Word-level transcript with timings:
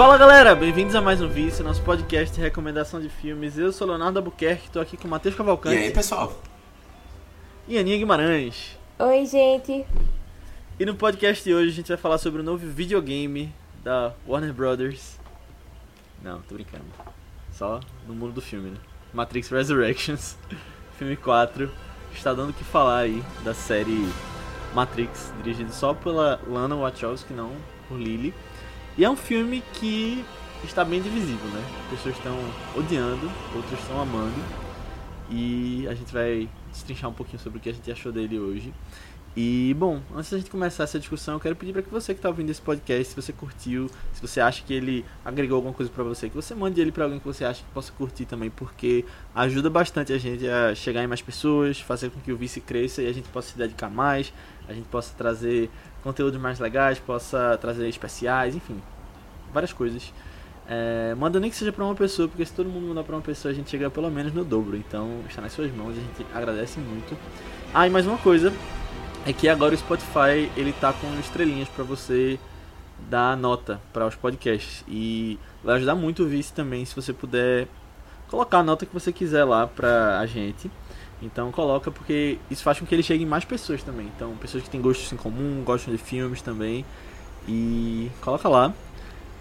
Fala 0.00 0.16
galera, 0.16 0.54
bem-vindos 0.54 0.94
a 0.94 1.00
mais 1.02 1.20
um 1.20 1.28
vídeo, 1.28 1.62
nosso 1.62 1.82
podcast 1.82 2.34
de 2.34 2.40
recomendação 2.40 3.02
de 3.02 3.10
filmes. 3.10 3.58
Eu 3.58 3.70
sou 3.70 3.86
Leonardo 3.86 4.18
Albuquerque, 4.18 4.64
estou 4.64 4.80
aqui 4.80 4.96
com 4.96 5.06
o 5.06 5.10
Matheus 5.10 5.34
Cavalcante. 5.34 5.76
E 5.76 5.78
aí, 5.78 5.90
pessoal? 5.90 6.40
E 7.68 7.76
Aninha 7.76 7.98
Guimarães. 7.98 8.78
Oi, 8.98 9.26
gente. 9.26 9.84
E 10.78 10.86
no 10.86 10.94
podcast 10.94 11.44
de 11.44 11.52
hoje 11.52 11.68
a 11.68 11.74
gente 11.74 11.88
vai 11.88 11.98
falar 11.98 12.16
sobre 12.16 12.40
o 12.40 12.42
novo 12.42 12.66
videogame 12.66 13.52
da 13.84 14.14
Warner 14.26 14.54
Brothers. 14.54 15.18
Não, 16.22 16.40
tô 16.48 16.54
brincando. 16.54 16.86
Só 17.52 17.78
no 18.08 18.14
mundo 18.14 18.32
do 18.32 18.40
filme, 18.40 18.70
né? 18.70 18.78
Matrix 19.12 19.50
Resurrections, 19.50 20.34
filme 20.96 21.14
4. 21.14 21.70
Está 22.14 22.32
dando 22.32 22.50
o 22.50 22.54
que 22.54 22.64
falar 22.64 23.00
aí 23.00 23.22
da 23.44 23.52
série 23.52 24.08
Matrix, 24.74 25.30
dirigido 25.42 25.70
só 25.74 25.92
pela 25.92 26.40
Lana 26.48 26.74
Wachowski, 26.74 27.34
não 27.34 27.52
por 27.86 27.98
Lily. 27.98 28.32
E 29.00 29.04
é 29.04 29.08
um 29.08 29.16
filme 29.16 29.62
que 29.72 30.22
está 30.62 30.84
bem 30.84 31.00
divisível, 31.00 31.48
né? 31.48 31.64
Pessoas 31.88 32.14
estão 32.14 32.36
odiando, 32.76 33.30
outras 33.56 33.80
estão 33.80 33.98
amando. 33.98 34.38
E 35.30 35.88
a 35.88 35.94
gente 35.94 36.12
vai 36.12 36.46
destrinchar 36.70 37.08
um 37.08 37.14
pouquinho 37.14 37.38
sobre 37.38 37.58
o 37.58 37.62
que 37.62 37.70
a 37.70 37.72
gente 37.72 37.90
achou 37.90 38.12
dele 38.12 38.38
hoje. 38.38 38.74
E, 39.34 39.74
bom, 39.78 40.02
antes 40.14 40.30
da 40.30 40.36
gente 40.36 40.50
começar 40.50 40.82
essa 40.82 40.98
discussão, 40.98 41.34
eu 41.34 41.40
quero 41.40 41.56
pedir 41.56 41.72
para 41.72 41.80
que 41.80 41.88
você 41.88 42.12
que 42.12 42.18
está 42.18 42.28
ouvindo 42.28 42.50
esse 42.50 42.60
podcast, 42.60 43.06
se 43.06 43.16
você 43.16 43.32
curtiu, 43.32 43.88
se 44.12 44.20
você 44.20 44.38
acha 44.38 44.62
que 44.62 44.74
ele 44.74 45.02
agregou 45.24 45.56
alguma 45.56 45.72
coisa 45.72 45.90
para 45.90 46.04
você, 46.04 46.28
que 46.28 46.34
você 46.34 46.54
mande 46.54 46.78
ele 46.78 46.92
para 46.92 47.04
alguém 47.04 47.20
que 47.20 47.26
você 47.26 47.44
acha 47.44 47.62
que 47.62 47.70
possa 47.70 47.90
curtir 47.92 48.26
também, 48.26 48.50
porque 48.50 49.04
ajuda 49.34 49.70
bastante 49.70 50.12
a 50.12 50.18
gente 50.18 50.46
a 50.46 50.74
chegar 50.74 51.02
em 51.02 51.06
mais 51.06 51.22
pessoas, 51.22 51.80
fazer 51.80 52.10
com 52.10 52.20
que 52.20 52.32
o 52.32 52.36
vice 52.36 52.60
cresça 52.60 53.00
e 53.00 53.06
a 53.06 53.12
gente 53.14 53.30
possa 53.30 53.52
se 53.52 53.56
dedicar 53.56 53.88
mais, 53.88 54.30
a 54.68 54.74
gente 54.74 54.88
possa 54.88 55.14
trazer 55.16 55.70
conteúdos 56.02 56.40
mais 56.40 56.58
legais, 56.58 56.98
possa 56.98 57.58
trazer 57.60 57.88
especiais, 57.88 58.54
enfim, 58.54 58.80
várias 59.52 59.72
coisas. 59.72 60.12
É, 60.68 61.14
manda 61.16 61.40
nem 61.40 61.50
que 61.50 61.56
seja 61.56 61.72
para 61.72 61.84
uma 61.84 61.94
pessoa, 61.94 62.28
porque 62.28 62.44
se 62.46 62.52
todo 62.52 62.68
mundo 62.68 62.86
mandar 62.88 63.02
para 63.02 63.16
uma 63.16 63.22
pessoa, 63.22 63.50
a 63.50 63.54
gente 63.54 63.68
chega 63.68 63.90
pelo 63.90 64.10
menos 64.10 64.32
no 64.32 64.44
dobro. 64.44 64.76
Então, 64.76 65.20
está 65.28 65.42
nas 65.42 65.52
suas 65.52 65.72
mãos, 65.72 65.90
a 65.90 66.00
gente 66.00 66.26
agradece 66.32 66.78
muito. 66.78 67.16
Ah, 67.74 67.86
e 67.86 67.90
mais 67.90 68.06
uma 68.06 68.18
coisa, 68.18 68.52
é 69.26 69.32
que 69.32 69.48
agora 69.48 69.74
o 69.74 69.78
Spotify 69.78 70.50
ele 70.56 70.72
tá 70.72 70.92
com 70.92 71.06
estrelinhas 71.18 71.68
para 71.68 71.84
você 71.84 72.38
dar 73.08 73.36
nota 73.36 73.80
para 73.92 74.06
os 74.06 74.14
podcasts 74.14 74.84
e 74.86 75.38
vai 75.64 75.76
ajudar 75.76 75.94
muito 75.94 76.22
o 76.22 76.26
vice 76.26 76.52
também 76.52 76.84
se 76.84 76.94
você 76.94 77.12
puder 77.12 77.66
colocar 78.28 78.58
a 78.58 78.62
nota 78.62 78.86
que 78.86 78.92
você 78.92 79.12
quiser 79.12 79.44
lá 79.44 79.66
pra 79.66 80.20
a 80.20 80.26
gente. 80.26 80.70
Então 81.22 81.52
coloca 81.52 81.90
porque 81.90 82.38
isso 82.50 82.62
faz 82.62 82.78
com 82.78 82.86
que 82.86 82.94
ele 82.94 83.02
chegue 83.02 83.24
em 83.24 83.26
mais 83.26 83.44
pessoas 83.44 83.82
também. 83.82 84.10
Então 84.16 84.34
pessoas 84.36 84.62
que 84.62 84.70
têm 84.70 84.80
gostos 84.80 85.12
em 85.12 85.16
comum, 85.16 85.62
gostam 85.64 85.94
de 85.94 86.00
filmes 86.00 86.40
também 86.40 86.84
e 87.46 88.10
coloca 88.20 88.48
lá 88.48 88.72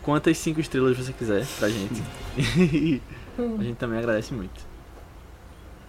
quantas 0.02 0.38
cinco 0.38 0.60
estrelas 0.60 0.98
você 0.98 1.14
quiser 1.14 1.46
pra 1.58 1.70
gente. 1.70 2.02
a 3.38 3.64
gente 3.64 3.78
também 3.78 4.00
agradece 4.00 4.34
muito. 4.34 4.68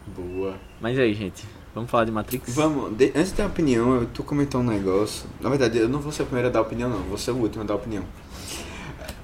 Boa. 0.06 0.56
Mas 0.80 0.96
e 0.96 1.00
aí, 1.00 1.14
gente? 1.14 1.44
Vamos 1.74 1.90
falar 1.90 2.04
de 2.04 2.10
Matrix? 2.10 2.54
Vamos, 2.54 2.96
de, 2.96 3.12
antes 3.14 3.32
da 3.32 3.46
opinião, 3.46 3.94
eu 3.94 4.06
tu 4.06 4.24
comentou 4.24 4.60
um 4.60 4.64
negócio. 4.64 5.28
Na 5.40 5.48
verdade, 5.48 5.78
eu 5.78 5.88
não 5.88 6.00
vou 6.00 6.10
ser 6.10 6.22
o 6.22 6.26
primeiro 6.26 6.48
a 6.48 6.50
dar 6.50 6.62
opinião, 6.62 6.90
não. 6.90 6.98
Vou 7.04 7.16
ser 7.16 7.30
o 7.30 7.36
último 7.36 7.62
a 7.62 7.66
dar 7.66 7.76
opinião. 7.76 8.04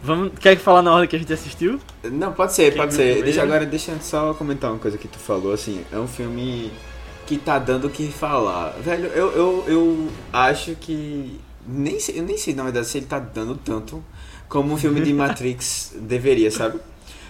Vamos, 0.07 0.39
quer 0.39 0.57
falar 0.57 0.83
na 0.83 0.93
ordem 0.93 1.09
que 1.09 1.17
a 1.17 1.19
gente 1.19 1.33
assistiu? 1.33 1.81
Não, 2.05 2.33
pode 2.33 2.53
ser, 2.53 2.77
pode 2.77 2.95
ser. 2.95 3.03
primeiro? 3.03 3.25
Deixa 3.25 3.43
agora, 3.43 3.67
deixa 3.67 3.91
eu 3.91 4.01
só 4.01 4.33
comentar 4.35 4.71
uma 4.71 4.79
coisa 4.79 4.97
que 4.97 5.09
tu 5.09 5.19
falou, 5.19 5.53
assim. 5.53 5.83
É 5.93 5.99
um 5.99 6.07
filme 6.07 6.71
que 7.27 7.37
tá 7.37 7.59
dando 7.59 7.89
o 7.89 7.91
que 7.91 8.07
falar. 8.07 8.71
Velho, 8.81 9.07
eu, 9.09 9.33
eu, 9.33 9.65
eu 9.67 10.09
acho 10.33 10.77
que. 10.77 11.41
Nem 11.67 11.99
sei, 11.99 12.21
eu 12.21 12.23
nem 12.23 12.39
sei, 12.39 12.55
na 12.55 12.63
verdade, 12.63 12.87
se 12.87 12.99
ele 12.99 13.07
tá 13.07 13.19
dando 13.19 13.57
tanto 13.57 14.03
como 14.49 14.73
um 14.73 14.77
filme 14.77 15.01
de 15.01 15.11
Matrix 15.13 15.97
deveria, 16.01 16.53
sabe? 16.53 16.79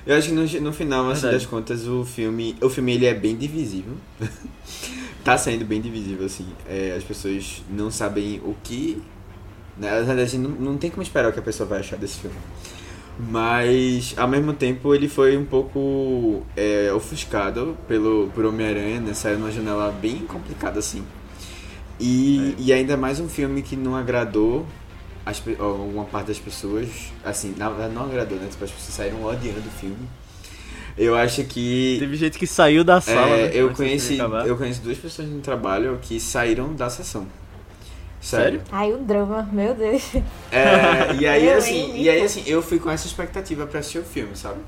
Eu 0.06 0.14
acho 0.14 0.28
que 0.28 0.34
no, 0.34 0.42
no 0.60 0.72
final, 0.72 1.08
assim, 1.10 1.22
Verdade. 1.22 1.44
das 1.44 1.46
contas, 1.46 1.88
o 1.88 2.04
filme. 2.04 2.54
O 2.60 2.68
filme 2.68 2.94
ele 2.94 3.06
é 3.06 3.14
bem 3.14 3.34
divisível. 3.34 3.94
tá 5.24 5.38
saindo 5.38 5.64
bem 5.64 5.80
divisível, 5.80 6.26
assim. 6.26 6.46
É, 6.68 6.94
as 6.94 7.02
pessoas 7.02 7.62
não 7.70 7.90
sabem 7.90 8.38
o 8.44 8.54
que. 8.62 9.02
Na 9.78 10.00
verdade, 10.00 10.38
não, 10.38 10.50
não 10.50 10.76
tem 10.76 10.90
como 10.90 11.02
esperar 11.02 11.28
o 11.28 11.32
que 11.32 11.38
a 11.38 11.42
pessoa 11.42 11.68
vai 11.68 11.80
achar 11.80 11.96
desse 11.98 12.18
filme. 12.18 12.36
Mas, 13.18 14.14
ao 14.16 14.28
mesmo 14.28 14.52
tempo, 14.52 14.94
ele 14.94 15.08
foi 15.08 15.36
um 15.38 15.44
pouco 15.44 16.42
é, 16.56 16.92
ofuscado 16.92 17.76
pelo, 17.88 18.30
por 18.34 18.44
Homem-Aranha, 18.44 19.00
né? 19.00 19.14
Saiu 19.14 19.38
numa 19.38 19.50
janela 19.50 19.90
bem 19.90 20.18
complicada, 20.18 20.78
assim. 20.78 21.02
E, 21.98 22.54
e 22.58 22.72
ainda 22.72 22.96
mais 22.96 23.18
um 23.20 23.28
filme 23.28 23.62
que 23.62 23.74
não 23.74 23.96
agradou 23.96 24.66
as, 25.24 25.40
pe- 25.40 25.56
ó, 25.58 25.72
uma 25.72 26.04
parte 26.04 26.26
das 26.28 26.38
pessoas. 26.38 26.88
Assim, 27.24 27.54
na 27.56 27.70
verdade, 27.70 27.94
não 27.94 28.04
agradou, 28.04 28.36
né? 28.38 28.48
Tipo, 28.50 28.64
as 28.64 28.70
pessoas 28.70 28.94
saíram 28.94 29.24
odiando 29.24 29.60
o 29.60 29.70
filme. 29.80 29.96
Eu 30.98 31.14
acho 31.14 31.44
que... 31.44 31.96
Teve 31.98 32.16
gente 32.16 32.38
que 32.38 32.46
saiu 32.46 32.82
da 32.84 33.00
sala. 33.00 33.28
É, 33.28 33.48
né, 33.48 33.50
eu, 33.54 33.70
conheci, 33.70 34.18
eu 34.46 34.56
conheci 34.56 34.80
duas 34.80 34.96
pessoas 34.98 35.28
no 35.28 35.40
trabalho 35.40 35.98
que 36.00 36.18
saíram 36.20 36.74
da 36.74 36.88
sessão. 36.88 37.26
Sério? 38.26 38.60
Ai, 38.72 38.92
o 38.92 38.98
drama, 38.98 39.48
meu 39.52 39.72
Deus. 39.74 40.02
É, 40.50 41.14
e 41.14 41.26
aí 41.26 41.52
assim, 41.52 41.94
e 41.96 42.10
aí 42.10 42.22
assim, 42.22 42.42
eu 42.46 42.60
fui 42.60 42.78
com 42.80 42.90
essa 42.90 43.06
expectativa 43.06 43.66
pra 43.66 43.78
assistir 43.80 43.98
o 44.00 44.04
filme, 44.04 44.34
sabe? 44.36 44.60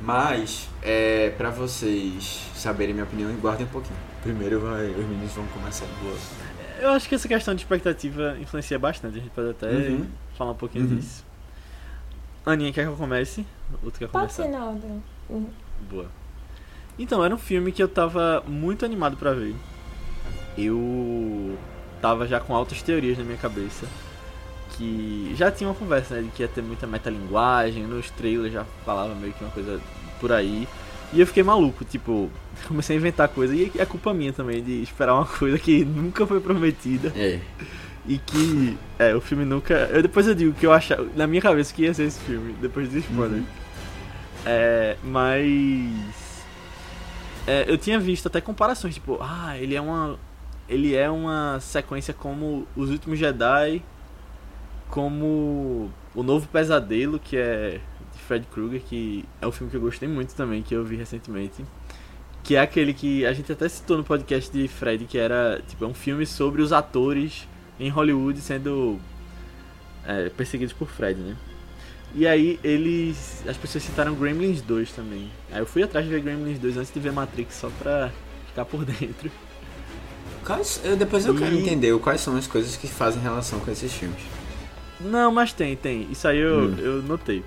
Mas, 0.00 0.68
é, 0.82 1.30
pra 1.30 1.48
vocês 1.50 2.40
saberem 2.54 2.92
minha 2.92 3.04
opinião, 3.04 3.32
guardem 3.36 3.64
um 3.66 3.68
pouquinho. 3.70 3.96
Primeiro 4.22 4.60
vai, 4.60 4.90
os 4.90 5.06
meninos 5.06 5.32
vão 5.32 5.46
começar 5.46 5.86
boa. 6.02 6.16
Eu 6.80 6.90
acho 6.90 7.08
que 7.08 7.14
essa 7.14 7.26
questão 7.28 7.54
de 7.54 7.62
expectativa 7.62 8.36
influencia 8.40 8.78
bastante. 8.78 9.16
A 9.16 9.20
gente 9.20 9.30
pode 9.30 9.50
até 9.50 9.68
Uhum. 9.70 10.06
falar 10.36 10.50
um 10.50 10.56
pouquinho 10.56 10.84
Uhum. 10.84 10.96
disso. 10.96 11.24
Aninha, 12.44 12.72
quer 12.72 12.82
que 12.82 12.88
eu 12.90 12.96
comece? 12.96 13.46
Ou 13.82 13.90
tu 13.90 14.00
quer 14.00 14.08
Pode 14.08 14.34
começar? 14.34 14.42
ser 14.42 14.48
na 14.50 14.66
ordem. 14.66 15.02
Hum. 15.30 15.46
Boa. 15.90 16.06
Então, 16.98 17.24
era 17.24 17.34
um 17.34 17.38
filme 17.38 17.72
que 17.72 17.82
eu 17.82 17.88
tava 17.88 18.42
muito 18.46 18.84
animado 18.84 19.16
pra 19.16 19.32
ver. 19.32 19.54
Eu 20.58 21.56
tava 22.02 22.26
já 22.26 22.40
com 22.40 22.54
altas 22.54 22.82
teorias 22.82 23.16
na 23.16 23.24
minha 23.24 23.38
cabeça. 23.38 23.86
Que 24.76 25.32
já 25.36 25.50
tinha 25.50 25.68
uma 25.68 25.76
conversa, 25.76 26.16
né? 26.16 26.22
De 26.22 26.28
que 26.28 26.42
ia 26.42 26.48
ter 26.48 26.62
muita 26.62 26.86
metalinguagem. 26.86 27.84
Nos 27.84 28.10
trailers 28.10 28.52
já 28.52 28.64
falava 28.84 29.14
meio 29.14 29.32
que 29.32 29.42
uma 29.42 29.50
coisa 29.52 29.80
por 30.20 30.32
aí. 30.32 30.66
E 31.12 31.20
eu 31.20 31.26
fiquei 31.26 31.42
maluco, 31.42 31.84
tipo, 31.84 32.30
comecei 32.66 32.96
a 32.96 32.98
inventar 32.98 33.28
coisa. 33.28 33.54
E 33.54 33.70
é 33.78 33.86
culpa 33.86 34.12
minha 34.12 34.32
também 34.32 34.62
de 34.62 34.82
esperar 34.82 35.14
uma 35.14 35.26
coisa 35.26 35.58
que 35.58 35.84
nunca 35.84 36.26
foi 36.26 36.40
prometida. 36.40 37.12
É. 37.16 37.38
E 38.06 38.18
que, 38.18 38.76
é, 38.98 39.14
o 39.14 39.20
filme 39.20 39.44
nunca. 39.44 39.74
Eu, 39.92 40.02
depois 40.02 40.26
eu 40.26 40.34
digo 40.34 40.52
que 40.54 40.66
eu 40.66 40.72
achava, 40.72 41.06
na 41.14 41.26
minha 41.26 41.40
cabeça, 41.40 41.72
que 41.72 41.82
ia 41.82 41.94
ser 41.94 42.04
esse 42.04 42.18
filme, 42.20 42.52
depois 42.60 42.88
do 42.88 42.98
spoiler. 42.98 43.38
Uhum. 43.38 43.46
É, 44.44 44.96
mas. 45.04 46.44
é, 47.46 47.64
eu 47.68 47.78
tinha 47.78 48.00
visto 48.00 48.26
até 48.26 48.40
comparações, 48.40 48.94
tipo, 48.94 49.18
ah, 49.20 49.56
ele 49.56 49.76
é 49.76 49.80
uma. 49.80 50.18
Ele 50.68 50.94
é 50.94 51.10
uma 51.10 51.58
sequência 51.60 52.14
como 52.14 52.66
Os 52.76 52.90
Últimos 52.90 53.18
Jedi, 53.18 53.82
como 54.88 55.90
O 56.14 56.22
Novo 56.22 56.48
Pesadelo, 56.48 57.18
que 57.18 57.36
é 57.36 57.80
de 58.12 58.18
Fred 58.18 58.46
Krueger, 58.46 58.80
que 58.82 59.24
é 59.40 59.46
um 59.46 59.52
filme 59.52 59.70
que 59.70 59.76
eu 59.76 59.80
gostei 59.80 60.08
muito 60.08 60.34
também, 60.34 60.62
que 60.62 60.74
eu 60.74 60.84
vi 60.84 60.96
recentemente. 60.96 61.64
Que 62.42 62.56
é 62.56 62.60
aquele 62.60 62.92
que 62.92 63.24
a 63.24 63.32
gente 63.32 63.50
até 63.52 63.68
citou 63.68 63.96
no 63.96 64.04
podcast 64.04 64.50
de 64.52 64.66
Fred, 64.68 65.04
que 65.04 65.18
era 65.18 65.62
tipo 65.66 65.84
é 65.84 65.88
um 65.88 65.94
filme 65.94 66.26
sobre 66.26 66.60
os 66.60 66.72
atores 66.72 67.48
em 67.78 67.88
Hollywood 67.88 68.40
sendo 68.40 68.98
é, 70.04 70.28
perseguidos 70.30 70.72
por 70.72 70.88
Fred, 70.88 71.20
né? 71.20 71.36
E 72.14 72.26
aí 72.26 72.60
eles. 72.62 73.42
As 73.46 73.56
pessoas 73.56 73.84
citaram 73.84 74.14
Gremlins 74.14 74.60
2 74.60 74.92
também. 74.92 75.30
Aí 75.50 75.60
eu 75.60 75.66
fui 75.66 75.82
atrás 75.82 76.04
de 76.04 76.12
ver 76.12 76.20
Gremlins 76.20 76.58
2 76.58 76.76
antes 76.76 76.92
de 76.92 77.00
ver 77.00 77.12
Matrix 77.12 77.54
só 77.54 77.70
pra 77.78 78.10
ficar 78.48 78.64
por 78.64 78.84
dentro. 78.86 79.30
Quais, 80.44 80.80
eu, 80.84 80.96
depois 80.96 81.24
eu 81.26 81.34
quero 81.36 81.54
E- 81.54 81.60
entender 81.60 81.96
quais 82.00 82.20
são 82.20 82.36
as 82.36 82.46
coisas 82.46 82.76
que 82.76 82.88
fazem 82.88 83.22
relação 83.22 83.60
com 83.60 83.70
esses 83.70 83.92
filmes. 83.92 84.20
Não, 85.00 85.30
mas 85.32 85.52
tem, 85.52 85.76
tem. 85.76 86.08
Isso 86.10 86.26
aí 86.26 86.38
eu, 86.38 86.68
Hum. 86.68 86.76
eu 86.78 87.02
notei. 87.02 87.44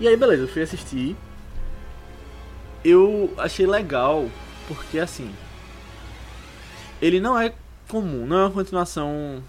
E 0.00 0.06
aí, 0.06 0.16
beleza, 0.16 0.42
eu 0.44 0.48
fui 0.48 0.62
assistir. 0.62 1.16
Eu 2.84 3.32
achei 3.38 3.66
legal, 3.66 4.28
porque 4.68 4.98
assim. 4.98 5.30
Ele 7.00 7.20
não 7.20 7.38
é 7.38 7.52
comum, 7.88 8.26
não 8.26 8.36
é 8.38 8.42
uma 8.44 8.50
continuação 8.50 9.42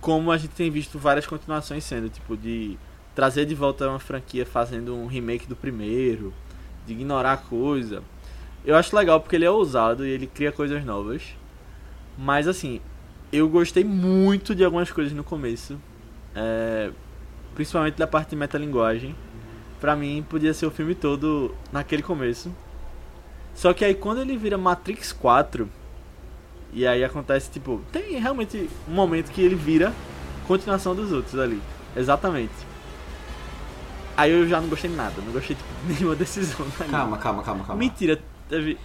como 0.00 0.30
a 0.30 0.38
gente 0.38 0.50
tem 0.52 0.70
visto 0.70 0.98
várias 0.98 1.26
continuações 1.26 1.84
sendo, 1.84 2.08
tipo, 2.08 2.36
de 2.36 2.78
trazer 3.14 3.44
de 3.46 3.54
volta 3.54 3.88
uma 3.88 3.98
franquia 3.98 4.46
fazendo 4.46 4.94
um 4.94 5.06
remake 5.06 5.46
do 5.46 5.56
primeiro, 5.56 6.32
de 6.86 6.92
ignorar 6.92 7.32
a 7.32 7.36
coisa. 7.36 8.02
Eu 8.64 8.76
acho 8.76 8.94
legal 8.96 9.20
porque 9.20 9.36
ele 9.36 9.44
é 9.44 9.50
ousado 9.50 10.06
e 10.06 10.10
ele 10.10 10.26
cria 10.26 10.52
coisas 10.52 10.84
novas. 10.84 11.22
Mas 12.18 12.48
assim, 12.48 12.80
eu 13.32 13.48
gostei 13.48 13.84
muito 13.84 14.52
de 14.52 14.64
algumas 14.64 14.90
coisas 14.90 15.12
no 15.12 15.22
começo. 15.22 15.78
É, 16.34 16.90
principalmente 17.54 17.94
da 17.94 18.08
parte 18.08 18.30
de 18.30 18.36
metalinguagem. 18.36 19.14
Pra 19.80 19.94
mim, 19.94 20.26
podia 20.28 20.52
ser 20.52 20.66
o 20.66 20.70
filme 20.72 20.96
todo 20.96 21.54
naquele 21.70 22.02
começo. 22.02 22.52
Só 23.54 23.72
que 23.72 23.84
aí, 23.84 23.94
quando 23.94 24.20
ele 24.20 24.36
vira 24.36 24.58
Matrix 24.58 25.12
4, 25.12 25.68
e 26.72 26.84
aí 26.84 27.04
acontece, 27.04 27.50
tipo, 27.50 27.80
tem 27.92 28.18
realmente 28.18 28.68
um 28.88 28.92
momento 28.92 29.30
que 29.30 29.40
ele 29.40 29.54
vira 29.54 29.92
continuação 30.46 30.96
dos 30.96 31.12
outros 31.12 31.38
ali. 31.38 31.60
Exatamente. 31.96 32.52
Aí 34.16 34.32
eu 34.32 34.48
já 34.48 34.60
não 34.60 34.68
gostei 34.68 34.90
de 34.90 34.96
nada, 34.96 35.14
não 35.24 35.32
gostei 35.32 35.54
tipo, 35.54 35.68
nenhuma 35.86 36.16
decisão. 36.16 36.66
Calma, 36.90 37.18
calma, 37.18 37.42
calma, 37.44 37.64
calma. 37.64 37.78
Mentira, 37.78 38.20
teve, 38.48 38.76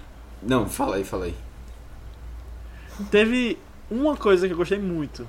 Não, 0.43 0.69
fala 0.69 0.97
aí, 0.97 1.03
fala 1.03 1.25
aí. 1.25 1.35
Teve 3.11 3.57
uma 3.89 4.15
coisa 4.15 4.47
que 4.47 4.53
eu 4.53 4.57
gostei 4.57 4.79
muito. 4.79 5.27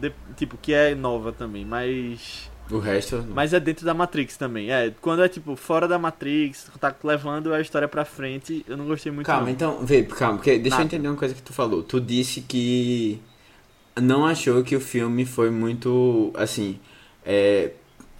de- 0.00 0.12
tipo, 0.36 0.58
que 0.58 0.72
é 0.74 0.94
nova 0.94 1.32
também, 1.32 1.64
mas. 1.64 2.50
O 2.70 2.78
resto. 2.78 3.16
não. 3.18 3.34
Mas 3.34 3.52
é 3.54 3.60
dentro 3.60 3.86
da 3.86 3.94
Matrix 3.94 4.36
também. 4.36 4.70
É, 4.70 4.92
quando 5.00 5.22
é 5.22 5.28
tipo 5.28 5.54
fora 5.56 5.86
da 5.88 5.98
Matrix, 5.98 6.68
tá 6.80 6.94
levando 7.04 7.54
a 7.54 7.60
história 7.60 7.86
pra 7.88 8.04
frente, 8.04 8.64
eu 8.68 8.76
não 8.76 8.86
gostei 8.86 9.10
muito. 9.12 9.26
Calma, 9.26 9.44
não. 9.44 9.50
então, 9.50 9.78
vê, 9.86 10.02
calma, 10.02 10.34
porque 10.38 10.58
deixa 10.58 10.68
eu 10.74 10.78
Nada. 10.80 10.84
entender 10.84 11.08
uma 11.08 11.16
coisa 11.16 11.32
que 11.34 11.40
tu 11.42 11.52
falou. 11.52 11.82
Tu 11.82 12.00
disse 12.00 12.40
que 12.42 13.20
não 14.00 14.26
achou 14.26 14.62
que 14.64 14.74
o 14.76 14.80
filme 14.80 15.24
foi 15.24 15.48
muito, 15.48 16.30
assim, 16.34 16.78
é, 17.24 17.70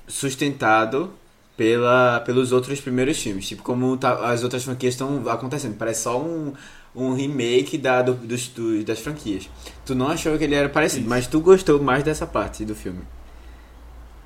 sustentado 0.07 1.13
pela, 1.57 2.21
pelos 2.21 2.53
outros 2.53 2.81
primeiros 2.81 3.21
filmes. 3.21 3.49
Tipo, 3.49 3.63
como 3.63 3.97
tá- 3.97 4.31
as 4.31 4.43
outras 4.43 4.65
franquias 4.65 4.95
estão 4.95 5.29
acontecendo. 5.29 5.77
Parece 5.77 6.03
só 6.05 6.21
um, 6.21 6.53
um 6.97 7.13
remake 7.15 7.77
da, 7.77 8.01
do- 8.03 8.15
dos, 8.15 8.49
dos- 8.49 8.83
das 8.85 8.99
franquias. 8.99 9.49
Tu 9.85 9.95
não 9.95 10.09
achou 10.09 10.37
que 10.39 10.45
ele 10.45 10.55
era 10.55 10.69
parecido, 10.69 11.03
Isso. 11.03 11.11
mas 11.11 11.27
tu 11.27 11.41
gostou 11.41 11.81
mais 11.81 12.03
dessa 12.03 12.27
parte 12.27 12.65
do 12.65 12.75
filme. 12.75 13.01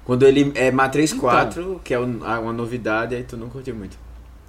Quando 0.04 0.24
ele 0.26 0.50
é 0.54 0.70
Matrix 0.70 1.10
Então. 1.12 1.20
4, 1.20 1.80
que 1.84 1.92
é 1.94 1.98
um- 2.00 2.18
uma 2.18 2.52
novidade, 2.52 3.14
aí 3.14 3.22
tu 3.22 3.36
não 3.36 3.48
curtiu 3.48 3.74
muito. 3.74 3.96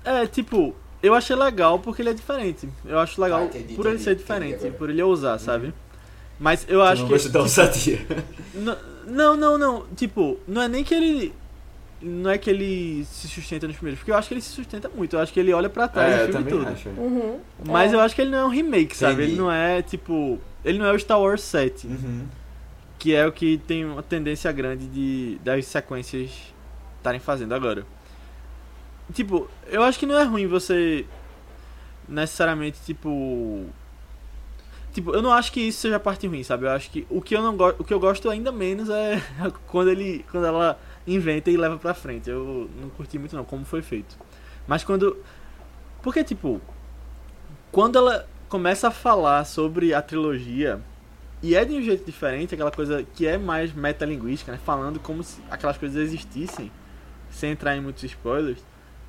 É, 0.04 0.26
tipo, 0.26 0.74
eu 1.04 1.14
achei 1.14 1.36
legal 1.36 1.80
porque 1.80 2.02
ele 2.02 2.10
é 2.10 2.14
diferente. 2.14 2.68
Eu 2.86 3.00
acho 3.00 3.22
legal 3.22 3.42
Ah, 3.42 3.46
entendi, 3.46 3.74
por 3.76 3.86
ele 3.86 3.96
entendi, 3.96 4.04
ser 4.04 4.12
entendi 4.12 4.24
diferente, 4.24 4.78
por 4.78 4.90
ele 4.90 5.02
ousar, 5.04 5.40
sabe? 5.40 5.74
Mas 6.40 6.66
eu 6.68 6.80
Tu 6.80 6.82
acho 6.84 7.02
não 7.02 7.08
que. 7.08 7.14
gostou 7.14 7.32
da 7.32 7.40
ousadia. 7.42 8.00
Não, 9.08 9.36
não, 9.36 9.58
não. 9.58 9.86
Tipo, 9.96 10.38
não 10.48 10.62
é 10.62 10.68
nem 10.68 10.84
que 10.84 10.94
ele. 10.94 11.34
Não 12.02 12.32
é 12.32 12.38
que 12.38 12.50
ele 12.50 13.06
se 13.06 13.28
sustenta 13.28 13.68
nos 13.68 13.76
primeiros, 13.76 14.00
porque 14.00 14.12
eu 14.12 14.16
acho 14.16 14.28
que 14.28 14.34
ele 14.34 14.42
se 14.42 14.50
sustenta 14.50 14.90
muito. 14.90 15.16
Eu 15.16 15.20
acho 15.20 15.32
que 15.32 15.40
ele 15.40 15.54
olha 15.54 15.70
pra 15.70 15.88
trás 15.88 16.12
É, 16.14 16.24
eu 16.24 16.32
filme 16.32 16.50
todo. 16.50 16.68
acho. 16.68 16.90
Uhum. 16.90 17.40
Mas 17.66 17.94
É. 17.94 17.96
eu 17.96 18.00
acho 18.00 18.16
que 18.16 18.22
ele 18.22 18.32
não 18.32 18.40
é 18.40 18.46
um 18.46 18.50
remake, 18.50 18.98
sabe? 18.98 19.14
Entendi. 19.14 19.32
Ele 19.34 19.38
não 19.40 19.52
é, 19.52 19.82
tipo. 19.84 20.40
Ele 20.66 20.80
não 20.80 20.86
é 20.88 20.92
o 20.94 21.00
Star 21.00 21.20
Wars 21.22 21.42
7, 21.42 21.86
Uhum. 21.88 22.26
que 22.98 23.14
é 23.14 23.26
o 23.28 23.32
que 23.32 23.58
tem 23.68 23.86
uma 23.86 24.02
tendência 24.02 24.52
grande 24.52 24.88
de 24.88 25.38
das 25.44 25.66
sequências 25.66 26.32
estarem 26.98 27.20
fazendo 27.20 27.54
agora. 27.54 27.86
Tipo, 29.14 29.50
eu 29.68 29.84
acho 29.84 30.00
que 30.00 30.06
não 30.06 30.18
é 30.18 30.24
ruim 30.24 30.48
você 30.48 31.06
necessariamente, 32.08 32.80
tipo. 32.86 33.66
Tipo, 34.94 35.14
eu 35.16 35.22
não 35.22 35.32
acho 35.32 35.52
que 35.54 35.62
isso 35.62 35.80
seja 35.82 35.96
a 35.96 36.00
parte 36.00 36.28
ruim, 36.28 36.44
sabe? 36.44 36.66
Eu 36.66 36.72
acho 36.72 36.90
que 36.90 37.08
o 37.10 37.22
que 37.22 37.36
eu 37.36 37.42
não 37.42 37.56
gosto, 37.56 37.80
o 37.80 37.84
que 37.84 37.94
eu 37.94 38.00
gosto 38.00 38.30
ainda 38.30 38.52
menos 38.52 38.90
é 38.90 39.22
quando 39.68 39.90
ele, 39.90 40.26
quando 40.32 40.46
ela 40.46 40.78
inventa 41.06 41.50
e 41.50 41.58
leva 41.58 41.78
pra 41.78 41.94
frente. 41.94 42.30
Eu 42.30 42.70
não 42.80 42.90
curti 42.90 43.18
muito 43.18 43.36
não 43.36 43.44
como 43.44 43.66
foi 43.66 43.82
feito. 43.82 44.18
Mas 44.68 44.84
quando 44.84 45.18
porque 46.02 46.24
tipo, 46.24 46.60
quando 47.72 47.98
ela 47.98 48.28
começa 48.50 48.88
a 48.88 48.92
falar 48.92 49.46
sobre 49.46 49.94
a 49.94 50.02
trilogia 50.02 50.82
e 51.42 51.56
é 51.56 51.64
de 51.66 51.74
um 51.74 51.82
jeito 51.82 52.06
diferente, 52.06 52.54
aquela 52.54 52.72
coisa 52.72 53.04
que 53.16 53.26
é 53.26 53.38
mais 53.38 53.74
metalinguística, 53.74 54.52
né? 54.52 54.60
Falando 54.64 55.00
como 55.00 55.24
se 55.24 55.42
aquelas 55.50 55.78
coisas 55.78 55.98
existissem, 56.02 56.72
sem 57.32 57.52
entrar 57.52 57.76
em 57.76 57.82
muitos 57.82 58.04
spoilers. 58.04 58.64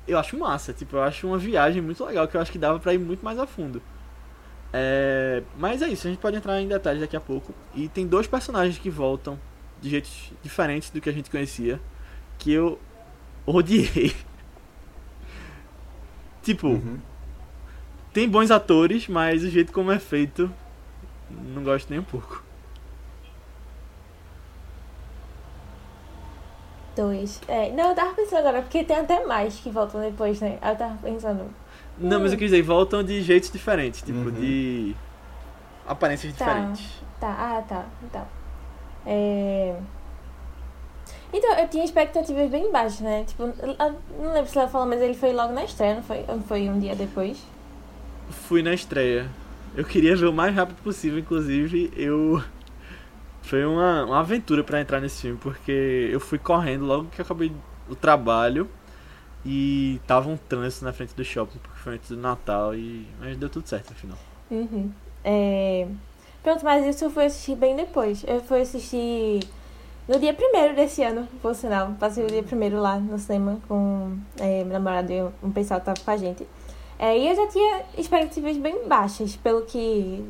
Eu 0.07 0.17
acho 0.17 0.37
massa, 0.37 0.73
tipo, 0.73 0.95
eu 0.95 1.03
acho 1.03 1.27
uma 1.27 1.37
viagem 1.37 1.81
muito 1.81 2.03
legal 2.03 2.27
que 2.27 2.35
eu 2.35 2.41
acho 2.41 2.51
que 2.51 2.57
dava 2.57 2.79
pra 2.79 2.93
ir 2.93 2.97
muito 2.97 3.23
mais 3.23 3.37
a 3.37 3.45
fundo. 3.45 3.81
É, 4.71 5.43
mas 5.57 5.81
é 5.81 5.87
isso, 5.87 6.07
a 6.07 6.09
gente 6.09 6.19
pode 6.19 6.35
entrar 6.35 6.59
em 6.59 6.67
detalhes 6.67 7.01
daqui 7.01 7.15
a 7.15 7.21
pouco. 7.21 7.53
E 7.75 7.87
tem 7.87 8.07
dois 8.07 8.25
personagens 8.25 8.77
que 8.79 8.89
voltam 8.89 9.39
de 9.83 9.89
jeitos 9.89 10.31
diferentes 10.41 10.89
do 10.89 11.01
que 11.01 11.09
a 11.09 11.13
gente 11.13 11.29
conhecia, 11.29 11.79
que 12.39 12.51
eu 12.51 12.79
odiei. 13.45 14.15
tipo, 16.41 16.67
Uhum. 16.67 16.97
tem 18.13 18.27
bons 18.27 18.49
atores, 18.49 19.07
mas 19.07 19.43
o 19.43 19.49
jeito 19.49 19.71
como 19.73 19.91
é 19.91 19.99
feito, 19.99 20.51
não 21.29 21.63
gosto 21.63 21.89
nem 21.89 21.99
um 21.99 22.03
pouco. 22.03 22.41
Dois. 26.95 27.41
É, 27.47 27.71
não, 27.71 27.89
eu 27.89 27.95
tava 27.95 28.13
pensando 28.13 28.39
agora, 28.39 28.61
porque 28.61 28.83
tem 28.83 28.97
até 28.97 29.25
mais 29.25 29.59
que 29.59 29.69
voltam 29.71 29.99
depois, 29.99 30.39
né? 30.39 30.59
Eu 30.61 30.75
tava 30.75 30.95
pensando. 31.01 31.49
Não, 31.97 32.19
mas 32.19 32.31
eu 32.31 32.37
quis 32.37 32.51
dizer, 32.51 32.61
voltam 32.61 33.03
de 33.03 33.21
jeitos 33.21 33.51
diferentes, 33.51 34.01
tipo, 34.01 34.19
Uhum. 34.19 34.31
de 34.31 34.95
aparências 35.87 36.31
Tá. 36.33 36.45
diferentes. 36.45 37.01
Tá, 37.19 37.57
ah, 37.57 37.61
tá. 37.63 37.85
Então. 38.03 38.27
É... 39.05 39.75
Então, 41.31 41.57
eu 41.57 41.67
tinha 41.67 41.83
expectativas 41.83 42.49
bem 42.49 42.71
baixas, 42.71 42.99
né? 42.99 43.23
Tipo, 43.25 43.47
não 43.47 44.33
lembro 44.33 44.49
se 44.49 44.57
ela 44.57 44.67
falou, 44.67 44.87
mas 44.87 45.01
ele 45.01 45.15
foi 45.15 45.33
logo 45.33 45.51
na 45.51 45.63
estreia, 45.63 45.95
não 45.95 46.03
foi? 46.03 46.23
Ou 46.27 46.39
foi 46.41 46.69
um 46.69 46.79
dia 46.79 46.95
depois? 46.95 47.43
Fui 48.29 48.61
na 48.61 48.73
estreia. 48.73 49.27
Eu 49.75 49.83
queria 49.83 50.15
ver 50.15 50.27
o 50.27 50.33
mais 50.33 50.55
rápido 50.55 50.77
possível, 50.83 51.17
inclusive 51.17 51.91
eu. 51.95 52.41
Foi 53.41 53.65
uma, 53.65 54.05
uma 54.05 54.19
aventura 54.19 54.63
pra 54.63 54.79
entrar 54.79 55.01
nesse 55.01 55.23
filme, 55.23 55.37
porque 55.41 56.09
eu 56.11 56.19
fui 56.19 56.37
correndo 56.37 56.85
logo 56.85 57.09
que 57.09 57.19
eu 57.19 57.25
acabei 57.25 57.51
o 57.89 57.95
trabalho 57.95 58.69
e 59.45 59.99
tava 60.07 60.29
um 60.29 60.37
trânsito 60.37 60.85
na 60.85 60.93
frente 60.93 61.13
do 61.15 61.23
shopping, 61.25 61.57
porque 61.57 61.79
foi 61.79 61.95
antes 61.95 62.09
do 62.09 62.17
Natal 62.17 62.75
e. 62.75 63.07
Mas 63.19 63.35
deu 63.35 63.49
tudo 63.49 63.67
certo 63.67 63.89
no 63.89 63.95
final. 63.95 64.17
Uhum. 64.51 64.91
É... 65.23 65.87
Pronto, 66.43 66.63
mas 66.63 66.85
isso 66.85 67.05
eu 67.05 67.09
fui 67.09 67.25
assistir 67.25 67.55
bem 67.55 67.75
depois. 67.75 68.23
Eu 68.27 68.41
fui 68.41 68.61
assistir 68.61 69.39
no 70.07 70.19
dia 70.19 70.33
primeiro 70.33 70.75
desse 70.75 71.01
ano, 71.01 71.27
por 71.41 71.55
sinal. 71.55 71.91
Passei 71.97 72.25
o 72.25 72.27
dia 72.27 72.43
primeiro 72.43 72.79
lá 72.79 72.97
no 72.97 73.17
cinema 73.17 73.59
com 73.67 74.17
é, 74.37 74.63
meu 74.63 74.73
namorado 74.73 75.11
e 75.11 75.23
um 75.41 75.51
pessoal 75.51 75.79
que 75.79 75.85
tava 75.85 75.99
com 75.99 76.11
a 76.11 76.17
gente. 76.17 76.45
É, 76.99 77.17
e 77.17 77.29
eu 77.29 77.35
já 77.35 77.47
tinha 77.47 77.83
expectativas 77.97 78.57
bem 78.57 78.87
baixas, 78.87 79.35
pelo 79.37 79.61
que. 79.63 80.23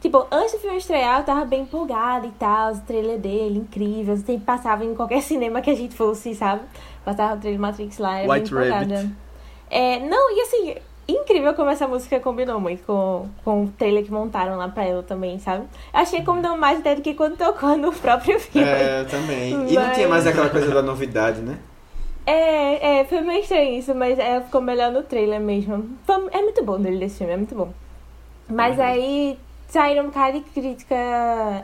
Tipo, 0.00 0.26
antes 0.30 0.52
do 0.52 0.58
filme 0.58 0.78
estrear, 0.78 1.20
eu 1.20 1.24
tava 1.24 1.44
bem 1.44 1.62
empolgada 1.62 2.26
e 2.26 2.30
tal, 2.32 2.72
o 2.72 2.80
trailer 2.80 3.18
dele, 3.18 3.58
incrível. 3.58 4.16
Sempre 4.16 4.44
passava 4.44 4.84
em 4.84 4.94
qualquer 4.94 5.22
cinema 5.22 5.60
que 5.60 5.70
a 5.70 5.74
gente 5.74 5.94
fosse, 5.94 6.34
sabe? 6.34 6.62
Passava 7.04 7.36
o 7.36 7.38
trailer 7.38 7.60
Matrix 7.60 7.98
lá, 7.98 8.18
era 8.18 8.32
White 8.32 8.52
bem 8.52 8.66
empolgada. 8.66 8.96
Rabbit. 8.96 9.16
É, 9.70 10.00
não, 10.00 10.36
e 10.36 10.40
assim, 10.40 10.74
incrível 11.10 11.54
como 11.54 11.70
essa 11.70 11.86
música 11.88 12.18
combinou 12.20 12.60
muito 12.60 12.84
com, 12.84 13.28
com 13.44 13.64
o 13.64 13.68
trailer 13.68 14.04
que 14.04 14.12
montaram 14.12 14.56
lá 14.56 14.68
pra 14.68 14.84
ela 14.84 15.02
também, 15.02 15.38
sabe? 15.38 15.64
Eu 15.92 16.00
achei 16.00 16.20
que 16.20 16.26
combinou 16.26 16.56
mais 16.56 16.78
até 16.80 16.94
do 16.94 17.02
que 17.02 17.14
quando 17.14 17.36
tocou 17.36 17.76
no 17.76 17.92
próprio 17.92 18.38
filme. 18.40 18.68
É, 18.68 19.00
eu 19.00 19.06
também. 19.08 19.50
E 19.68 19.74
não 19.74 19.82
Mas- 19.82 19.94
tinha 19.96 20.08
mais 20.08 20.26
aquela 20.26 20.48
coisa 20.50 20.70
da 20.72 20.82
novidade, 20.82 21.40
né? 21.40 21.58
É, 22.26 23.00
é, 23.00 23.04
foi 23.04 23.20
meio 23.22 23.40
estranho 23.40 23.78
isso, 23.78 23.94
mas 23.94 24.18
é, 24.18 24.40
ficou 24.40 24.60
melhor 24.60 24.92
no 24.92 25.02
trailer 25.02 25.40
mesmo. 25.40 25.90
Foi- 26.04 26.28
é 26.32 26.42
muito 26.42 26.62
bom 26.64 26.78
dele 26.78 26.98
desse 26.98 27.18
filme, 27.18 27.32
é 27.32 27.36
muito 27.36 27.54
bom. 27.54 27.70
Mas 28.48 28.76
Uhum. 28.78 28.84
aí 28.84 29.38
saíram 29.68 30.06
um 30.06 30.10
cara 30.10 30.32
de 30.32 30.40
crítica 30.40 30.94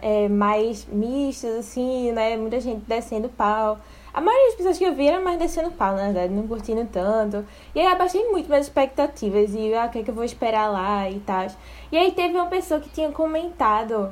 é, 0.02 0.28
mais 0.28 0.87
mistas, 0.87 1.56
assim, 1.59 2.11
né? 2.12 2.37
Muita 2.37 2.59
gente 2.61 2.82
descendo 2.87 3.28
pau. 3.28 3.78
A 4.16 4.20
maioria 4.23 4.46
das 4.46 4.54
pessoas 4.54 4.78
que 4.78 4.85
eu 4.85 4.94
vi 4.94 5.08
era 5.08 5.20
mais 5.20 5.38
descendo 5.38 5.70
pau, 5.73 5.94
na 5.94 6.04
verdade, 6.04 6.32
não 6.32 6.49
curtindo 6.49 6.88
tanto. 6.90 7.44
E 7.75 7.80
aí 7.80 7.87
abaixei 7.87 8.26
muito 8.30 8.49
minhas 8.49 8.64
expectativas 8.64 9.54
e 9.54 9.75
ah, 9.75 9.85
o 9.85 9.90
que 9.90 9.99
é 9.99 10.02
que 10.02 10.11
eu 10.11 10.14
vou 10.14 10.25
esperar 10.25 10.73
lá 10.73 11.08
e 11.11 11.20
tal. 11.20 11.46
E 11.92 11.99
aí 11.99 12.11
teve 12.12 12.35
uma 12.35 12.46
pessoa 12.46 12.80
que 12.80 12.88
tinha 12.88 13.12
comentado. 13.12 14.11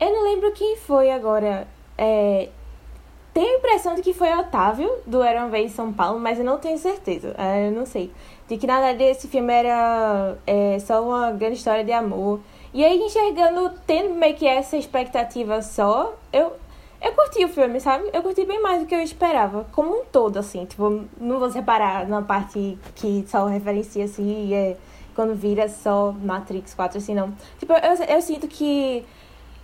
Eu 0.00 0.10
não 0.10 0.24
lembro 0.24 0.50
quem 0.52 0.76
foi 0.78 1.10
agora. 1.10 1.68
É, 1.98 2.48
tenho 3.34 3.56
a 3.56 3.58
impressão 3.58 3.94
de 3.94 4.00
que 4.00 4.14
foi 4.14 4.32
Otávio, 4.32 4.90
do 5.04 5.22
Era 5.22 5.40
uma 5.40 5.50
Vez 5.50 5.70
em 5.70 5.74
São 5.74 5.92
Paulo, 5.92 6.18
mas 6.18 6.38
eu 6.38 6.44
não 6.44 6.56
tenho 6.56 6.78
certeza. 6.78 7.34
é, 7.36 7.68
Eu 7.68 7.72
não 7.72 7.84
sei. 7.84 8.10
De 8.48 8.56
que 8.56 8.66
na 8.66 8.80
verdade 8.80 9.04
esse 9.04 9.28
filme 9.28 9.52
era 9.52 10.34
é, 10.46 10.78
só 10.78 11.02
uma 11.02 11.30
grande 11.32 11.56
história 11.56 11.84
de 11.84 11.92
amor. 11.92 12.40
E 12.72 12.82
aí, 12.82 12.98
enxergando, 12.98 13.70
tendo 13.86 14.14
meio 14.14 14.34
que 14.34 14.46
essa 14.46 14.78
expectativa 14.78 15.60
só, 15.60 16.14
eu, 16.32 16.52
eu 17.00 17.12
curti 17.12 17.44
o 17.44 17.48
filme, 17.48 17.80
sabe? 17.80 18.08
Eu 18.12 18.22
curti 18.22 18.44
bem 18.44 18.60
mais 18.60 18.80
do 18.80 18.86
que 18.86 18.94
eu 18.94 19.00
esperava. 19.00 19.66
Como 19.72 20.00
um 20.00 20.04
todo, 20.04 20.38
assim. 20.38 20.64
Tipo, 20.64 21.04
não 21.20 21.38
vou 21.38 21.50
separar 21.50 22.06
na 22.06 22.22
parte 22.22 22.78
que 22.94 23.24
só 23.26 23.46
referencia, 23.46 24.04
assim, 24.04 24.54
é, 24.54 24.76
quando 25.14 25.34
vira 25.34 25.68
só 25.68 26.12
Matrix 26.12 26.74
4, 26.74 26.98
assim, 26.98 27.14
não. 27.14 27.32
Tipo, 27.58 27.72
eu, 27.74 28.16
eu 28.16 28.22
sinto 28.22 28.46
que 28.48 29.04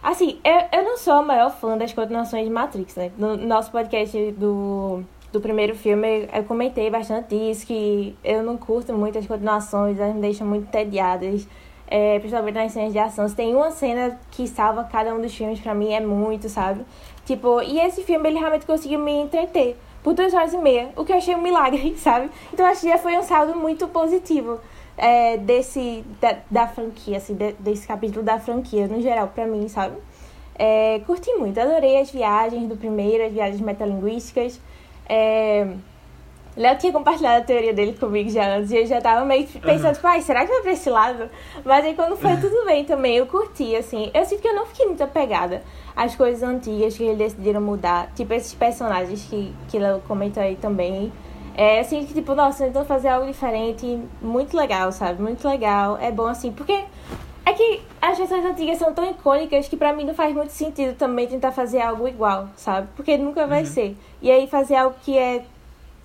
Assim, 0.02 0.40
eu, 0.42 0.80
eu 0.80 0.84
não 0.84 0.98
sou 0.98 1.14
a 1.14 1.22
maior 1.22 1.50
fã 1.50 1.78
das 1.78 1.92
continuações 1.92 2.44
de 2.44 2.50
Matrix, 2.50 2.96
né? 2.96 3.12
No 3.16 3.36
nosso 3.36 3.70
podcast 3.70 4.32
do, 4.32 5.04
do 5.32 5.40
primeiro 5.40 5.76
filme, 5.76 6.28
eu 6.32 6.42
comentei 6.42 6.90
bastante 6.90 7.36
isso, 7.36 7.64
que 7.64 8.16
eu 8.24 8.42
não 8.42 8.56
curto 8.56 8.92
muito 8.92 9.16
as 9.16 9.26
continuações, 9.28 10.00
elas 10.00 10.12
me 10.12 10.20
deixam 10.20 10.44
muito 10.44 10.64
entediadas, 10.66 11.46
é, 11.86 12.18
principalmente 12.18 12.56
nas 12.56 12.72
cenas 12.72 12.92
de 12.92 12.98
ação. 12.98 13.28
Se 13.28 13.36
tem 13.36 13.54
uma 13.54 13.70
cena 13.70 14.18
que 14.32 14.48
salva 14.48 14.82
cada 14.82 15.14
um 15.14 15.20
dos 15.20 15.32
filmes, 15.32 15.60
pra 15.60 15.72
mim, 15.72 15.92
é 15.92 16.00
muito, 16.00 16.48
sabe? 16.48 16.84
Tipo, 17.24 17.62
e 17.62 17.78
esse 17.80 18.02
filme, 18.02 18.28
ele 18.28 18.38
realmente 18.38 18.66
conseguiu 18.66 18.98
me 18.98 19.12
entreter 19.12 19.76
por 20.02 20.14
duas 20.14 20.34
horas 20.34 20.52
e 20.52 20.58
meia, 20.58 20.90
o 20.96 21.04
que 21.04 21.12
eu 21.12 21.16
achei 21.16 21.34
um 21.34 21.40
milagre, 21.40 21.94
sabe? 21.98 22.30
Então, 22.52 22.66
acho 22.66 22.80
que 22.80 22.88
já 22.88 22.98
foi 22.98 23.16
um 23.16 23.22
saldo 23.22 23.54
muito 23.56 23.86
positivo 23.88 24.58
é, 24.96 25.36
desse 25.36 26.04
da, 26.20 26.36
da 26.50 26.66
franquia, 26.66 27.18
assim, 27.18 27.34
de- 27.34 27.52
desse 27.58 27.86
capítulo 27.86 28.24
da 28.24 28.38
franquia, 28.38 28.86
no 28.88 29.00
geral, 29.00 29.28
pra 29.28 29.46
mim, 29.46 29.68
sabe? 29.68 29.96
É, 30.58 31.00
curti 31.06 31.32
muito, 31.34 31.58
adorei 31.58 32.00
as 32.00 32.10
viagens 32.10 32.68
do 32.68 32.76
primeiro, 32.76 33.24
as 33.24 33.32
viagens 33.32 33.60
metalinguísticas. 33.60 34.60
É, 35.08 35.66
Léo 36.54 36.76
tinha 36.76 36.92
compartilhado 36.92 37.40
a 37.40 37.44
teoria 37.44 37.72
dele 37.72 37.94
comigo 37.94 38.28
já 38.28 38.56
antes 38.56 38.70
e 38.70 38.76
eu 38.76 38.86
já 38.86 39.00
tava 39.00 39.24
meio 39.24 39.46
pensando, 39.46 39.86
uhum. 39.86 39.92
tipo, 39.94 40.06
ai, 40.06 40.20
será 40.20 40.44
que 40.44 40.52
vai 40.52 40.60
pra 40.60 40.72
esse 40.72 40.90
lado? 40.90 41.30
Mas 41.64 41.84
aí 41.84 41.94
quando 41.94 42.14
foi 42.16 42.36
tudo 42.42 42.66
bem 42.66 42.84
também, 42.84 43.16
eu 43.16 43.26
curti, 43.26 43.74
assim. 43.74 44.10
Eu 44.12 44.24
sinto 44.26 44.42
que 44.42 44.48
eu 44.48 44.54
não 44.54 44.66
fiquei 44.66 44.84
muito 44.86 45.02
apegada 45.02 45.62
às 45.94 46.14
coisas 46.14 46.42
antigas 46.42 46.96
que 46.96 47.04
eles 47.04 47.18
decidiram 47.18 47.60
mudar. 47.60 48.10
Tipo, 48.14 48.34
esses 48.34 48.54
personagens 48.54 49.24
que, 49.24 49.52
que 49.68 49.78
Léo 49.78 50.00
comentou 50.06 50.42
aí 50.42 50.56
também. 50.56 51.12
É 51.54 51.80
assim 51.80 52.04
que, 52.06 52.14
tipo, 52.14 52.34
nossa, 52.34 52.66
então 52.66 52.84
fazer 52.84 53.08
algo 53.08 53.26
diferente, 53.26 54.00
muito 54.20 54.56
legal, 54.56 54.90
sabe? 54.90 55.22
Muito 55.22 55.46
legal. 55.46 55.98
É 55.98 56.10
bom 56.10 56.26
assim, 56.26 56.50
porque 56.50 56.84
é 57.44 57.52
que 57.52 57.82
as 58.00 58.16
versões 58.16 58.44
antigas 58.44 58.78
são 58.78 58.94
tão 58.94 59.10
icônicas 59.10 59.68
que 59.68 59.76
pra 59.76 59.92
mim 59.92 60.04
não 60.04 60.14
faz 60.14 60.34
muito 60.34 60.50
sentido 60.50 60.96
também 60.96 61.26
tentar 61.26 61.52
fazer 61.52 61.80
algo 61.80 62.08
igual, 62.08 62.48
sabe? 62.56 62.88
Porque 62.96 63.18
nunca 63.18 63.46
vai 63.46 63.60
uhum. 63.60 63.66
ser. 63.66 63.96
E 64.22 64.30
aí 64.30 64.46
fazer 64.46 64.76
algo 64.76 64.96
que 65.02 65.18
é 65.18 65.44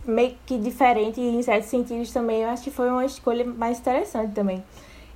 meio 0.06 0.36
que 0.46 0.58
diferente 0.58 1.20
em 1.20 1.41
certos 1.44 1.70
sentidos 1.70 2.12
também, 2.12 2.41
eu 2.41 2.50
acho 2.50 2.63
que 2.63 2.72
foi 2.72 2.89
uma 2.89 3.06
escolha 3.06 3.46
mais 3.46 3.79
interessante 3.79 4.34
também. 4.34 4.63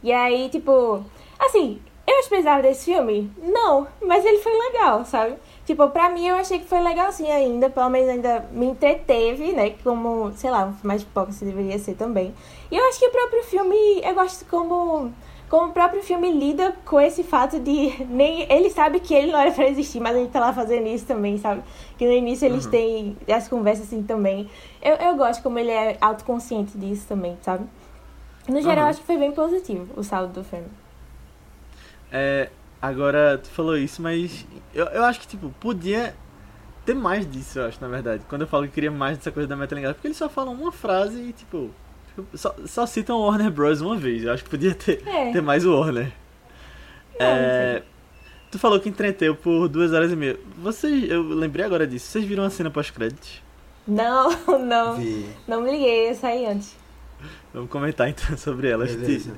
E 0.04 0.12
aí, 0.12 0.50
tipo, 0.50 1.04
assim, 1.40 1.80
eu 2.12 2.28
precisava 2.28 2.62
desse 2.62 2.86
filme? 2.86 3.32
Não, 3.42 3.88
mas 4.02 4.26
ele 4.26 4.40
foi 4.40 4.54
legal, 4.54 5.06
sabe? 5.06 5.36
Tipo, 5.66 5.88
pra 5.90 6.10
mim 6.10 6.28
eu 6.28 6.36
achei 6.36 6.60
que 6.60 6.66
foi 6.66 6.82
legalzinho 6.82 7.32
ainda, 7.32 7.70
pelo 7.70 7.90
menos 7.90 8.10
ainda 8.10 8.46
me 8.52 8.66
entreteve, 8.66 9.52
né? 9.54 9.76
Como, 9.84 10.32
sei 10.34 10.50
lá, 10.50 10.74
mais 10.84 11.04
pouco 11.04 11.32
se 11.32 11.46
deveria 11.46 11.78
ser 11.78 11.96
também. 11.96 12.34
E 12.72 12.78
eu 12.78 12.84
acho 12.88 13.00
que 13.00 13.08
o 13.08 13.12
próprio 13.12 13.44
filme, 13.44 14.02
eu 14.04 14.14
gosto 14.16 14.46
como 14.46 15.12
como 15.52 15.68
o 15.68 15.74
próprio 15.74 16.02
filme 16.02 16.32
lida 16.32 16.74
com 16.86 17.00
esse 17.00 17.24
fato 17.24 17.60
de 17.60 17.94
nem 18.08 18.50
ele 18.50 18.70
sabe 18.70 19.02
que 19.02 19.14
ele 19.14 19.34
não 19.34 19.40
era 19.40 19.52
para 19.52 19.68
existir, 19.68 20.00
mas 20.00 20.16
ele 20.16 20.30
tá 20.30 20.40
lá 20.40 20.54
fazendo 20.54 20.88
isso 20.88 21.06
também, 21.06 21.38
sabe? 21.38 21.62
Que 21.98 22.06
no 22.06 22.14
início 22.14 22.46
eles 22.46 22.64
uhum. 22.66 22.72
têm 22.72 23.18
as 23.30 23.50
conversas 23.50 23.88
assim 23.88 24.02
também. 24.02 24.50
Eu, 24.82 24.96
eu 24.96 25.16
gosto 25.18 25.44
como 25.44 25.60
ele 25.60 25.72
é 25.72 25.98
autoconsciente 26.00 26.78
disso 26.78 27.06
também, 27.06 27.38
sabe? 27.42 27.66
No 28.48 28.62
geral, 28.62 28.86
uhum. 28.86 28.90
acho 28.90 29.02
que 29.02 29.06
foi 29.06 29.18
bem 29.18 29.32
positivo 29.34 29.88
o 29.98 30.04
saldo 30.04 30.32
do 30.32 30.44
filme. 30.44 30.68
É, 32.12 32.50
agora, 32.82 33.38
tu 33.38 33.50
falou 33.50 33.78
isso, 33.78 34.02
mas 34.02 34.46
eu, 34.74 34.86
eu 34.88 35.04
acho 35.06 35.20
que, 35.20 35.28
tipo, 35.28 35.50
podia 35.60 36.14
ter 36.86 36.94
mais 36.94 37.30
disso, 37.30 37.60
eu 37.60 37.66
acho, 37.66 37.80
na 37.82 37.88
verdade. 37.88 38.24
Quando 38.28 38.42
eu 38.42 38.48
falo 38.48 38.66
que 38.68 38.74
queria 38.74 38.92
mais 38.92 39.18
dessa 39.18 39.32
coisa 39.32 39.48
da 39.48 39.56
metalinguagem, 39.56 39.96
porque 39.96 40.08
eles 40.08 40.18
só 40.18 40.28
falam 40.28 40.54
uma 40.54 40.72
frase 40.72 41.20
e, 41.20 41.34
tipo, 41.34 41.72
só, 42.34 42.54
só 42.66 42.86
citam 42.86 43.18
o 43.18 43.26
Warner 43.26 43.52
Bros. 43.52 43.82
uma 43.82 43.96
vez. 43.96 44.24
Eu 44.24 44.34
acho 44.34 44.44
que 44.44 44.50
podia 44.50 44.74
ter, 44.74 45.08
é. 45.08 45.32
ter 45.32 45.42
mais 45.42 45.66
o 45.66 45.74
Warner. 45.78 46.12
Não, 47.20 47.28
é, 47.28 47.84
tu 48.50 48.58
falou 48.60 48.80
que 48.80 48.90
entreteu 48.90 49.36
por 49.36 49.68
duas 49.68 49.94
horas 49.94 50.12
e 50.12 50.16
meia. 50.16 50.38
Vocês, 50.58 51.10
eu 51.10 51.22
lembrei 51.24 51.66
agora 51.66 51.86
disso. 51.86 52.08
Vocês 52.08 52.26
viram 52.26 52.44
a 52.44 52.50
cena 52.50 52.70
pós-créditos? 52.70 53.42
Não, 53.88 54.30
não. 54.60 54.96
Vi. 54.96 55.26
Não 55.48 55.62
me 55.62 55.72
liguei, 55.72 56.10
eu 56.10 56.16
saí 56.16 56.46
antes. 56.46 56.76
Vamos 57.54 57.70
comentar 57.70 58.10
então 58.10 58.36
sobre 58.38 58.70
ela. 58.70 58.86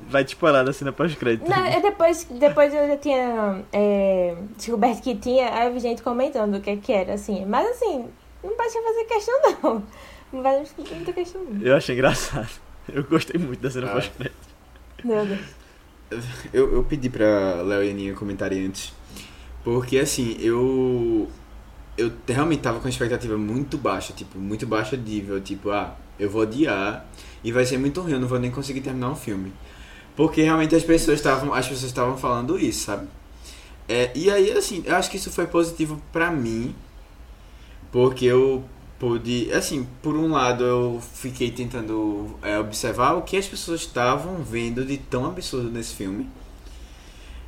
vai 0.08 0.24
te 0.24 0.28
spoiler 0.28 0.64
da 0.64 0.72
cena 0.72 0.92
pós-crédito. 0.92 1.48
Não, 1.48 1.66
eu 1.66 1.82
depois, 1.82 2.24
depois 2.24 2.72
eu 2.72 2.86
já 2.86 2.96
tinha 2.96 3.64
é, 3.72 4.36
descoberto 4.56 5.02
que 5.02 5.14
tinha, 5.16 5.52
aí 5.52 5.66
eu 5.66 5.74
vi 5.74 5.80
gente 5.80 6.02
comentando 6.02 6.56
o 6.56 6.60
que, 6.60 6.76
que 6.76 6.92
era, 6.92 7.14
assim. 7.14 7.44
Mas 7.44 7.68
assim, 7.70 8.06
não 8.42 8.56
pode 8.56 8.72
fazer 8.72 9.04
questão 9.04 9.40
não. 9.42 9.82
Não 10.32 10.42
vai 10.42 10.64
fazer 10.64 10.94
muita 10.94 11.12
questão 11.12 11.44
não. 11.44 11.60
Eu 11.60 11.76
achei 11.76 11.94
engraçado. 11.94 12.48
Eu 12.92 13.02
gostei 13.04 13.40
muito 13.40 13.60
da 13.60 13.70
cena 13.70 13.86
ah. 13.86 13.94
pós-crédito. 13.94 14.36
Meu 15.02 15.24
Deus. 15.24 15.40
Eu, 16.52 16.74
eu 16.74 16.84
pedi 16.84 17.08
pra 17.08 17.62
Léo 17.62 17.82
e 17.82 17.90
Aninha 17.90 18.14
comentarem 18.14 18.66
antes. 18.66 18.92
Porque 19.64 19.98
assim, 19.98 20.36
eu. 20.38 21.28
Eu 21.96 22.12
realmente 22.28 22.60
tava 22.60 22.78
com 22.80 22.86
a 22.86 22.90
expectativa 22.90 23.38
muito 23.38 23.78
baixa, 23.78 24.12
tipo, 24.12 24.38
muito 24.38 24.66
baixa 24.66 24.96
nível. 24.96 25.40
Tipo, 25.40 25.70
ah, 25.70 25.96
eu 26.18 26.28
vou 26.28 26.42
odiar 26.42 27.06
e 27.44 27.52
vai 27.52 27.66
ser 27.66 27.78
muito 27.78 28.00
ruim, 28.00 28.12
eu 28.12 28.20
não 28.20 28.26
vou 28.26 28.38
nem 28.40 28.50
conseguir 28.50 28.80
terminar 28.80 29.10
o 29.10 29.14
filme. 29.14 29.52
Porque 30.16 30.42
realmente 30.42 30.74
as 30.74 30.82
pessoas 30.82 31.18
estavam. 31.18 31.52
As 31.52 31.68
pessoas 31.68 31.90
estavam 31.90 32.16
falando 32.16 32.58
isso, 32.58 32.86
sabe? 32.86 33.06
É, 33.86 34.10
e 34.14 34.30
aí, 34.30 34.50
assim, 34.52 34.82
eu 34.86 34.96
acho 34.96 35.10
que 35.10 35.18
isso 35.18 35.30
foi 35.30 35.46
positivo 35.46 36.00
pra 36.10 36.30
mim. 36.30 36.74
Porque 37.92 38.24
eu 38.24 38.64
pude, 38.98 39.52
assim, 39.52 39.86
por 40.02 40.16
um 40.16 40.32
lado 40.32 40.64
eu 40.64 41.02
fiquei 41.12 41.50
tentando 41.50 42.34
é, 42.42 42.58
observar 42.58 43.12
o 43.14 43.22
que 43.22 43.36
as 43.36 43.46
pessoas 43.46 43.82
estavam 43.82 44.42
vendo 44.42 44.84
de 44.84 44.96
tão 44.96 45.26
absurdo 45.26 45.70
nesse 45.70 45.94
filme. 45.94 46.28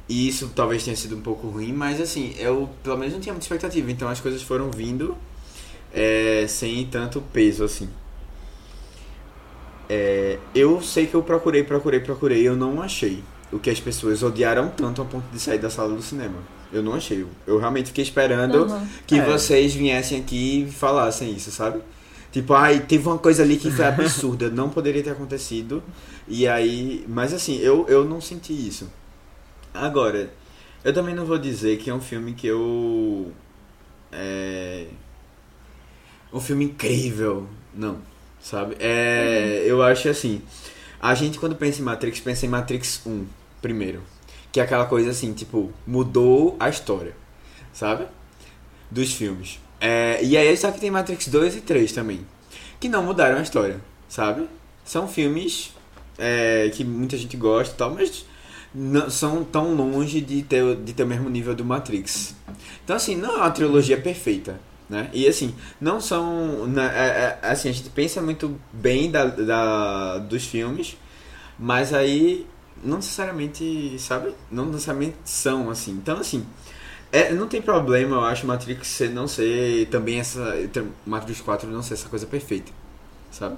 E 0.08 0.28
isso 0.28 0.50
talvez 0.54 0.84
tenha 0.84 0.96
sido 0.96 1.16
um 1.16 1.20
pouco 1.20 1.48
ruim, 1.48 1.72
mas 1.72 2.00
assim, 2.00 2.34
eu 2.38 2.68
pelo 2.82 2.96
menos 2.96 3.14
não 3.14 3.20
tinha 3.20 3.32
muita 3.32 3.44
expectativa, 3.44 3.90
então 3.90 4.08
as 4.08 4.20
coisas 4.20 4.40
foram 4.40 4.70
vindo 4.70 5.16
é, 5.92 6.46
sem 6.48 6.86
tanto 6.86 7.20
peso 7.32 7.64
assim. 7.64 7.88
É, 9.88 10.38
eu 10.55 10.83
sei 10.83 11.07
que 11.07 11.14
eu 11.14 11.23
procurei, 11.23 11.62
procurei, 11.62 12.00
procurei, 12.00 12.47
eu 12.47 12.57
não 12.57 12.83
achei 12.83 13.23
o 13.52 13.59
que 13.59 13.71
as 13.71 13.81
pessoas 13.81 14.23
odiaram 14.23 14.69
tanto 14.69 15.00
a 15.00 15.05
ponto 15.05 15.25
de 15.33 15.38
sair 15.38 15.59
da 15.59 15.71
sala 15.71 15.95
do 15.95 16.02
cinema. 16.02 16.38
Eu 16.73 16.83
não 16.83 16.95
achei. 16.95 17.25
Eu 17.47 17.59
realmente 17.59 17.87
fiquei 17.87 18.02
esperando 18.02 18.64
uhum. 18.64 18.87
que 19.07 19.16
é. 19.16 19.25
vocês 19.25 19.75
viessem 19.75 20.21
aqui 20.21 20.64
e 20.64 20.71
falassem 20.71 21.33
isso, 21.33 21.50
sabe? 21.50 21.81
Tipo, 22.33 22.55
ai, 22.55 22.81
teve 22.81 23.07
uma 23.07 23.19
coisa 23.19 23.43
ali 23.43 23.57
que 23.57 23.71
foi 23.71 23.85
absurda, 23.87 24.50
não 24.50 24.69
poderia 24.69 25.02
ter 25.02 25.11
acontecido. 25.11 25.83
E 26.26 26.47
aí. 26.47 27.05
Mas 27.09 27.33
assim, 27.33 27.59
eu, 27.59 27.87
eu 27.88 28.05
não 28.05 28.21
senti 28.21 28.52
isso. 28.52 28.90
Agora, 29.73 30.31
eu 30.85 30.93
também 30.93 31.14
não 31.14 31.25
vou 31.25 31.38
dizer 31.38 31.78
que 31.78 31.88
é 31.88 31.95
um 31.95 32.00
filme 32.00 32.35
que 32.35 32.47
eu. 32.47 33.33
É. 34.12 34.87
Um 36.33 36.40
filme 36.40 36.64
incrível. 36.64 37.47
Não, 37.73 37.99
sabe? 38.46 38.76
É. 38.78 39.62
Uhum. 39.62 39.68
Eu 39.68 39.82
acho 39.82 40.08
assim. 40.08 40.40
A 41.00 41.14
gente, 41.14 41.38
quando 41.38 41.56
pensa 41.56 41.80
em 41.80 41.84
Matrix, 41.84 42.20
pensa 42.20 42.46
em 42.46 42.48
Matrix 42.48 43.02
1 43.04 43.26
primeiro. 43.60 44.02
Que 44.52 44.60
é 44.60 44.62
aquela 44.62 44.86
coisa 44.86 45.10
assim, 45.10 45.32
tipo, 45.34 45.72
mudou 45.86 46.56
a 46.58 46.68
história, 46.68 47.14
sabe? 47.72 48.06
Dos 48.90 49.12
filmes. 49.12 49.60
É, 49.80 50.22
e 50.22 50.36
aí 50.36 50.56
só 50.56 50.70
que 50.70 50.80
tem 50.80 50.90
Matrix 50.90 51.28
2 51.28 51.56
e 51.56 51.60
3 51.60 51.92
também. 51.92 52.20
Que 52.80 52.88
não 52.88 53.02
mudaram 53.02 53.38
a 53.38 53.42
história, 53.42 53.80
sabe? 54.08 54.48
São 54.84 55.06
filmes 55.06 55.74
é, 56.16 56.70
que 56.72 56.84
muita 56.84 57.18
gente 57.18 57.36
gosta 57.36 57.74
e 57.74 57.76
tal, 57.76 57.90
mas 57.92 58.24
não 58.74 59.10
são 59.10 59.44
tão 59.44 59.74
longe 59.74 60.20
de 60.20 60.42
ter, 60.42 60.76
de 60.76 60.92
ter 60.94 61.02
o 61.02 61.06
mesmo 61.06 61.28
nível 61.28 61.54
do 61.54 61.64
Matrix. 61.64 62.34
Então, 62.84 62.96
assim, 62.96 63.16
não 63.16 63.34
é 63.34 63.36
uma 63.38 63.50
trilogia 63.50 64.00
perfeita, 64.00 64.58
né? 64.88 65.11
E, 65.12 65.26
assim, 65.26 65.55
não 65.81 66.00
são... 66.00 66.66
Né, 66.66 66.90
é, 66.95 67.38
é, 67.43 67.50
assim, 67.50 67.69
a 67.69 67.73
gente 67.73 67.90
pensa 67.90 68.21
muito 68.21 68.61
bem 68.73 69.11
da, 69.11 69.25
da, 69.25 70.19
dos 70.19 70.45
filmes, 70.45 70.97
mas 71.59 71.93
aí 71.93 72.47
não 72.83 72.97
necessariamente, 72.97 73.97
sabe? 73.99 74.35
Não 74.50 74.66
necessariamente 74.66 75.16
são 75.25 75.71
assim. 75.71 75.93
Então, 75.93 76.19
assim, 76.19 76.47
é, 77.12 77.33
não 77.33 77.49
tem 77.49 77.62
problema, 77.62 78.16
eu 78.16 78.25
acho, 78.25 78.47
Matrix 78.47 79.00
não 79.12 79.26
ser 79.28 79.87
também 79.88 80.21
essa. 80.21 80.55
Matrix 81.07 81.40
4 81.40 81.69
não 81.71 81.83
ser 81.83 81.95
essa 81.95 82.09
coisa 82.09 82.26
perfeita, 82.26 82.73
sabe? 83.31 83.57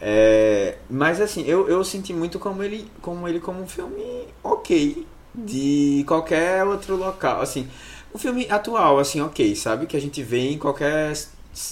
É, 0.00 0.78
mas 0.88 1.20
assim, 1.20 1.42
eu, 1.46 1.68
eu 1.68 1.84
senti 1.84 2.12
muito 2.14 2.38
como 2.38 2.62
ele, 2.62 2.90
como 3.02 3.28
ele 3.28 3.38
como 3.38 3.60
um 3.62 3.66
filme 3.68 4.26
ok 4.42 5.06
de 5.34 6.04
qualquer 6.06 6.64
outro 6.64 6.96
local, 6.96 7.42
assim, 7.42 7.68
um 8.14 8.18
filme 8.18 8.46
atual, 8.50 8.98
assim, 8.98 9.20
ok, 9.20 9.54
sabe? 9.54 9.86
Que 9.86 9.96
a 9.96 10.00
gente 10.00 10.22
vê 10.22 10.50
em 10.50 10.58
qualquer 10.58 11.12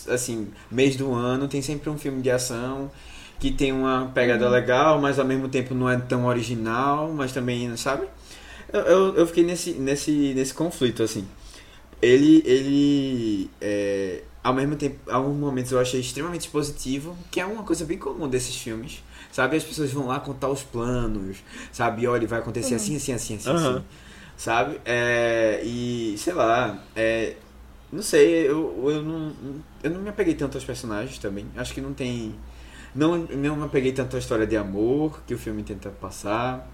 assim 0.08 0.48
mês 0.68 0.96
do 0.96 1.14
ano 1.14 1.46
tem 1.46 1.62
sempre 1.62 1.88
um 1.88 1.96
filme 1.96 2.20
de 2.20 2.28
ação 2.30 2.90
que 3.38 3.52
tem 3.52 3.72
uma 3.72 4.10
pegada 4.12 4.46
uhum. 4.46 4.50
legal, 4.50 5.00
mas 5.00 5.18
ao 5.18 5.24
mesmo 5.24 5.48
tempo 5.48 5.74
não 5.74 5.88
é 5.88 5.96
tão 5.96 6.26
original, 6.26 7.12
mas 7.12 7.32
também, 7.32 7.76
sabe? 7.76 8.08
Eu, 8.72 8.80
eu, 8.80 9.14
eu 9.14 9.26
fiquei 9.26 9.44
nesse, 9.44 9.72
nesse, 9.74 10.34
nesse 10.34 10.52
conflito, 10.52 11.02
assim. 11.02 11.26
Ele, 12.02 12.42
ele 12.44 13.50
é, 13.60 14.22
ao 14.42 14.52
mesmo 14.52 14.76
tempo, 14.76 14.98
alguns 15.10 15.36
momentos 15.36 15.70
eu 15.72 15.78
achei 15.78 16.00
extremamente 16.00 16.48
positivo, 16.48 17.16
que 17.30 17.40
é 17.40 17.46
uma 17.46 17.62
coisa 17.62 17.84
bem 17.84 17.98
comum 17.98 18.28
desses 18.28 18.56
filmes. 18.56 19.02
Sabe, 19.30 19.56
as 19.56 19.62
pessoas 19.62 19.92
vão 19.92 20.06
lá 20.06 20.18
contar 20.18 20.48
os 20.48 20.62
planos, 20.62 21.36
sabe, 21.70 22.06
olha, 22.06 22.26
vai 22.26 22.38
acontecer 22.38 22.70
uhum. 22.70 22.76
assim, 22.76 22.96
assim, 22.96 23.12
assim, 23.12 23.36
assim, 23.36 23.50
uhum. 23.50 23.56
assim, 23.56 23.84
sabe? 24.38 24.80
É, 24.86 25.60
e, 25.62 26.16
sei 26.16 26.32
lá, 26.32 26.82
é, 26.96 27.34
não 27.92 28.02
sei, 28.02 28.48
eu, 28.48 28.90
eu, 28.90 29.02
não, 29.02 29.32
eu 29.82 29.90
não 29.90 30.00
me 30.00 30.08
apeguei 30.08 30.34
tanto 30.34 30.56
aos 30.56 30.64
personagens 30.64 31.18
também. 31.18 31.46
Acho 31.56 31.74
que 31.74 31.82
não 31.82 31.92
tem 31.92 32.34
não, 32.94 33.18
não 33.18 33.56
me 33.56 33.64
apeguei 33.64 33.92
tanto 33.92 34.16
à 34.16 34.18
história 34.18 34.46
de 34.46 34.56
amor 34.56 35.20
que 35.26 35.34
o 35.34 35.38
filme 35.38 35.62
tenta 35.62 35.90
passar. 35.90 36.68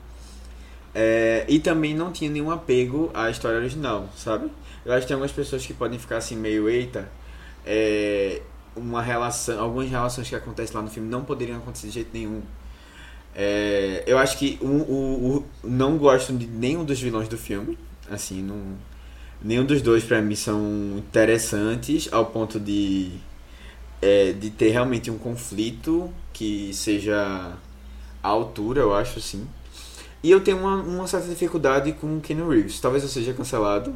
É, 0.94 1.44
e 1.48 1.58
também 1.58 1.94
não 1.94 2.12
tinha 2.12 2.30
nenhum 2.30 2.50
apego 2.50 3.10
à 3.12 3.28
história 3.28 3.58
original, 3.58 4.08
sabe? 4.16 4.50
Eu 4.84 4.92
acho 4.92 5.02
que 5.02 5.08
tem 5.08 5.14
algumas 5.14 5.32
pessoas 5.32 5.66
que 5.66 5.74
podem 5.74 5.98
ficar 5.98 6.18
assim 6.18 6.36
meio, 6.36 6.68
eita, 6.68 7.08
é, 7.66 8.40
uma 8.76 9.02
relação, 9.02 9.60
algumas 9.60 9.90
relações 9.90 10.28
que 10.28 10.36
acontecem 10.36 10.76
lá 10.76 10.82
no 10.82 10.90
filme 10.90 11.08
não 11.08 11.24
poderiam 11.24 11.58
acontecer 11.58 11.88
de 11.88 11.94
jeito 11.94 12.10
nenhum. 12.12 12.42
É, 13.34 14.04
eu 14.06 14.18
acho 14.18 14.38
que 14.38 14.58
o, 14.62 14.66
o, 14.66 15.36
o, 15.38 15.68
não 15.68 15.98
gosto 15.98 16.32
de 16.32 16.46
nenhum 16.46 16.84
dos 16.84 17.00
vilões 17.00 17.28
do 17.28 17.36
filme, 17.36 17.78
assim, 18.10 18.42
não, 18.42 18.58
nenhum 19.42 19.64
dos 19.64 19.82
dois 19.82 20.04
para 20.04 20.22
mim 20.22 20.36
são 20.36 20.60
interessantes 20.98 22.08
ao 22.12 22.26
ponto 22.26 22.60
de 22.60 23.12
é, 24.02 24.32
de 24.32 24.50
ter 24.50 24.70
realmente 24.70 25.10
um 25.10 25.18
conflito 25.18 26.12
que 26.32 26.72
seja 26.74 27.52
à 28.22 28.28
altura, 28.28 28.80
eu 28.82 28.94
acho, 28.94 29.18
assim. 29.18 29.46
E 30.22 30.30
eu 30.30 30.40
tenho 30.40 30.58
uma, 30.58 30.76
uma 30.76 31.06
certa 31.06 31.28
dificuldade 31.28 31.92
com 31.92 32.16
o 32.18 32.20
Keanu 32.20 32.48
Reeves. 32.48 32.80
Talvez 32.80 33.02
eu 33.02 33.08
seja 33.08 33.32
cancelado, 33.34 33.94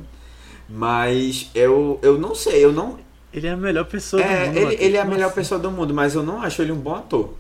mas 0.68 1.50
eu, 1.54 1.98
eu 2.02 2.18
não 2.18 2.34
sei, 2.34 2.64
eu 2.64 2.72
não... 2.72 2.98
Ele 3.32 3.46
é 3.46 3.50
a 3.52 3.56
melhor 3.56 3.84
pessoa 3.86 4.22
É, 4.22 4.46
do 4.46 4.52
mundo. 4.52 4.72
ele, 4.72 4.74
ele 4.84 4.96
é 4.96 5.00
a 5.00 5.04
melhor 5.04 5.26
assim? 5.26 5.34
pessoa 5.34 5.60
do 5.60 5.70
mundo, 5.70 5.94
mas 5.94 6.14
eu 6.14 6.22
não 6.22 6.42
acho 6.42 6.62
ele 6.62 6.72
um 6.72 6.76
bom 6.80 6.94
ator. 6.96 7.34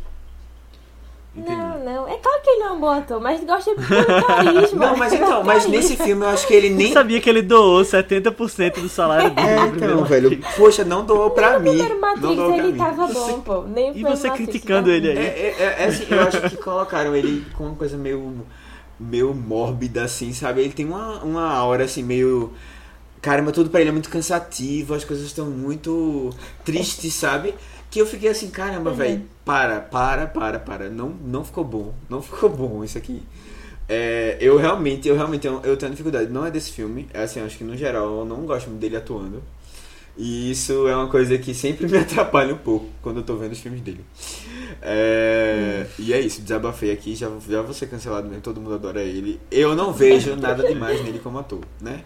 Entendi. 1.34 1.67
Não, 1.92 1.94
não. 2.06 2.08
É 2.08 2.16
claro 2.18 2.42
que 2.42 2.50
ele 2.50 2.62
é 2.62 2.70
um 2.70 2.80
bom 2.80 2.88
ator, 2.90 3.20
mas 3.20 3.42
gosta 3.44 3.74
de 3.74 3.86
pelo 3.86 4.26
carisma. 4.26 4.86
Não, 4.86 4.96
mas 4.96 5.12
então, 5.12 5.42
mas 5.44 5.64
carisma. 5.64 5.70
nesse 5.70 5.96
filme 5.96 6.24
eu 6.24 6.28
acho 6.28 6.46
que 6.46 6.54
ele 6.54 6.68
Nem 6.70 6.78
nem... 6.78 6.92
sabia 6.92 7.20
que 7.20 7.28
ele 7.30 7.42
doou 7.42 7.82
70% 7.82 8.80
do 8.80 8.88
salário 8.88 9.30
dele 9.30 9.48
É, 9.48 9.66
então, 9.66 10.04
velho, 10.04 10.30
Matrix. 10.30 10.56
poxa, 10.56 10.84
não 10.84 11.04
doou 11.04 11.30
pra 11.30 11.58
Nem 11.58 11.74
mim. 11.74 11.82
no 11.88 12.00
Matrix 12.00 12.22
Não 12.22 12.34
doou 12.36 12.48
pra 12.52 12.58
ele 12.58 12.72
mim. 12.72 12.78
tava 12.78 13.06
Você- 13.06 13.14
bom, 13.14 13.40
pô. 13.40 13.62
Nem 13.62 13.90
E 13.96 14.02
você 14.02 14.28
Matrix 14.28 14.34
criticando 14.36 14.86
tava 14.86 14.96
ele 14.96 15.08
aí? 15.10 15.16
É, 15.16 15.20
é, 15.20 15.56
é, 15.58 15.76
é 15.80 15.84
assim, 15.86 16.06
eu 16.10 16.20
acho 16.20 16.40
que 16.42 16.56
colocaram 16.56 17.14
ele 17.16 17.44
com 17.56 17.64
uma 17.64 17.74
coisa 17.74 17.96
meio, 17.96 18.44
meio 18.98 19.34
mórbida, 19.34 20.04
assim, 20.04 20.32
sabe? 20.32 20.60
Ele 20.62 20.72
tem 20.72 20.86
uma, 20.86 21.22
uma 21.22 21.50
aura, 21.52 21.84
assim, 21.84 22.02
meio... 22.02 22.52
Caramba, 23.20 23.50
tudo 23.50 23.68
pra 23.68 23.80
ele 23.80 23.88
é 23.90 23.92
muito 23.92 24.08
cansativo, 24.10 24.94
as 24.94 25.04
coisas 25.04 25.26
estão 25.26 25.46
muito 25.46 26.30
tristes, 26.64 27.14
sabe? 27.14 27.52
Que 27.90 28.00
eu 28.00 28.06
fiquei 28.06 28.28
assim, 28.30 28.48
caramba, 28.48 28.90
Uhum. 28.90 28.96
velho, 28.96 29.22
para, 29.48 29.80
para, 29.80 30.26
para, 30.26 30.58
para. 30.58 30.90
Não, 30.90 31.08
não 31.08 31.42
ficou 31.42 31.64
bom, 31.64 31.94
não 32.06 32.20
ficou 32.20 32.50
bom 32.50 32.84
isso 32.84 32.98
aqui. 32.98 33.22
É, 33.88 34.36
eu 34.42 34.58
realmente, 34.58 35.08
eu 35.08 35.16
realmente, 35.16 35.46
eu, 35.46 35.62
eu 35.64 35.74
tenho 35.74 35.90
dificuldade. 35.90 36.30
Não 36.30 36.44
é 36.44 36.50
desse 36.50 36.70
filme, 36.70 37.08
é 37.14 37.22
assim, 37.22 37.40
acho 37.40 37.56
que 37.56 37.64
no 37.64 37.74
geral 37.74 38.18
eu 38.18 38.24
não 38.26 38.44
gosto 38.44 38.68
muito 38.68 38.78
dele 38.78 38.98
atuando. 38.98 39.42
E 40.18 40.50
isso 40.50 40.86
é 40.86 40.94
uma 40.94 41.08
coisa 41.08 41.38
que 41.38 41.54
sempre 41.54 41.86
me 41.88 41.96
atrapalha 41.96 42.54
um 42.54 42.58
pouco 42.58 42.90
quando 43.00 43.18
eu 43.18 43.22
tô 43.22 43.36
vendo 43.36 43.52
os 43.52 43.58
filmes 43.58 43.80
dele. 43.80 44.04
É, 44.82 45.86
E 45.98 46.12
é 46.12 46.20
isso, 46.20 46.42
desabafei 46.42 46.92
aqui, 46.92 47.14
já, 47.14 47.30
já 47.48 47.62
vou 47.62 47.72
ser 47.72 47.86
cancelado 47.86 48.28
mesmo, 48.28 48.42
todo 48.42 48.60
mundo 48.60 48.74
adora 48.74 49.02
ele. 49.02 49.40
Eu 49.50 49.74
não 49.74 49.94
vejo 49.94 50.36
nada 50.36 50.62
demais 50.68 51.02
nele 51.02 51.20
como 51.20 51.38
ator, 51.38 51.60
né? 51.80 52.02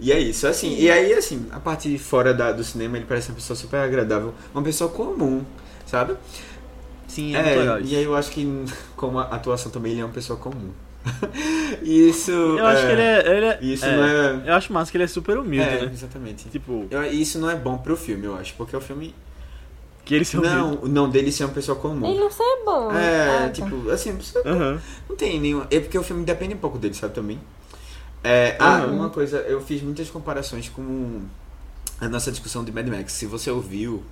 E 0.00 0.10
é 0.10 0.18
isso, 0.18 0.48
assim, 0.48 0.76
e 0.80 0.90
aí, 0.90 1.12
assim, 1.12 1.46
a 1.52 1.60
parte 1.60 1.88
de 1.88 1.96
fora 1.96 2.34
da, 2.34 2.50
do 2.50 2.64
cinema, 2.64 2.96
ele 2.96 3.06
parece 3.06 3.28
uma 3.28 3.36
pessoa 3.36 3.56
super 3.56 3.76
agradável, 3.76 4.34
uma 4.52 4.64
pessoa 4.64 4.90
comum, 4.90 5.44
sabe? 5.86 6.16
Sim, 7.14 7.36
é, 7.36 7.42
muito 7.42 7.58
legal 7.58 7.80
e 7.82 7.94
aí 7.96 8.04
eu 8.04 8.16
acho 8.16 8.30
que, 8.30 8.46
como 8.96 9.18
a 9.18 9.24
atuação 9.24 9.70
também, 9.70 9.92
ele 9.92 10.00
é 10.00 10.04
uma 10.04 10.12
pessoa 10.14 10.38
comum. 10.38 10.70
Isso. 11.82 12.30
Eu 12.30 12.64
acho 12.66 12.86
que 12.86 12.92
ele 12.92 13.02
é. 13.02 13.36
Ele 13.36 13.46
é 13.46 13.58
Isso 13.60 13.84
é, 13.84 13.96
não 13.96 14.04
é. 14.04 14.42
Eu 14.50 14.54
acho 14.54 14.72
massa 14.72 14.90
que 14.90 14.96
ele 14.96 15.04
é 15.04 15.06
super 15.08 15.36
humilde, 15.36 15.68
é, 15.68 15.80
né? 15.84 15.90
exatamente. 15.92 16.48
Tipo, 16.48 16.86
Eu- 16.90 17.04
isso 17.04 17.38
não 17.38 17.50
é 17.50 17.54
bom 17.56 17.76
pro 17.76 17.96
filme, 17.96 18.24
eu 18.24 18.34
acho, 18.36 18.54
porque 18.54 18.74
o 18.76 18.80
filme. 18.80 19.14
que 20.04 20.14
ele 20.14 20.24
se 20.24 20.36
humilde. 20.38 20.56
Não, 20.56 20.74
não 20.88 21.10
dele 21.10 21.30
ser 21.30 21.44
uma 21.44 21.52
pessoa 21.52 21.76
comum. 21.78 22.06
Ele 22.10 22.20
não 22.20 22.30
sai 22.30 22.46
bom. 22.64 22.90
É, 22.92 23.28
Ah, 23.28 23.42
tá. 23.46 23.50
tipo, 23.50 23.90
assim, 23.90 24.12
você 24.16 24.38
Aham. 24.46 24.80
não 25.08 25.16
tem 25.16 25.38
nenhum. 25.40 25.62
É 25.70 25.80
porque 25.80 25.98
o 25.98 26.02
filme 26.02 26.24
depende 26.24 26.54
um 26.54 26.58
pouco 26.58 26.78
dele, 26.78 26.94
sabe 26.94 27.14
também? 27.14 27.38
É, 28.24 28.56
ah, 28.58 28.78
Aham. 28.84 28.92
uma 28.92 29.10
coisa, 29.10 29.38
eu 29.38 29.60
fiz 29.60 29.82
muitas 29.82 30.08
comparações 30.08 30.68
com 30.68 31.20
a 32.00 32.08
nossa 32.08 32.30
discussão 32.30 32.64
de 32.64 32.72
Mad 32.72 32.86
Max. 32.88 33.12
Se 33.12 33.26
você 33.26 33.50
ouviu, 33.50 34.02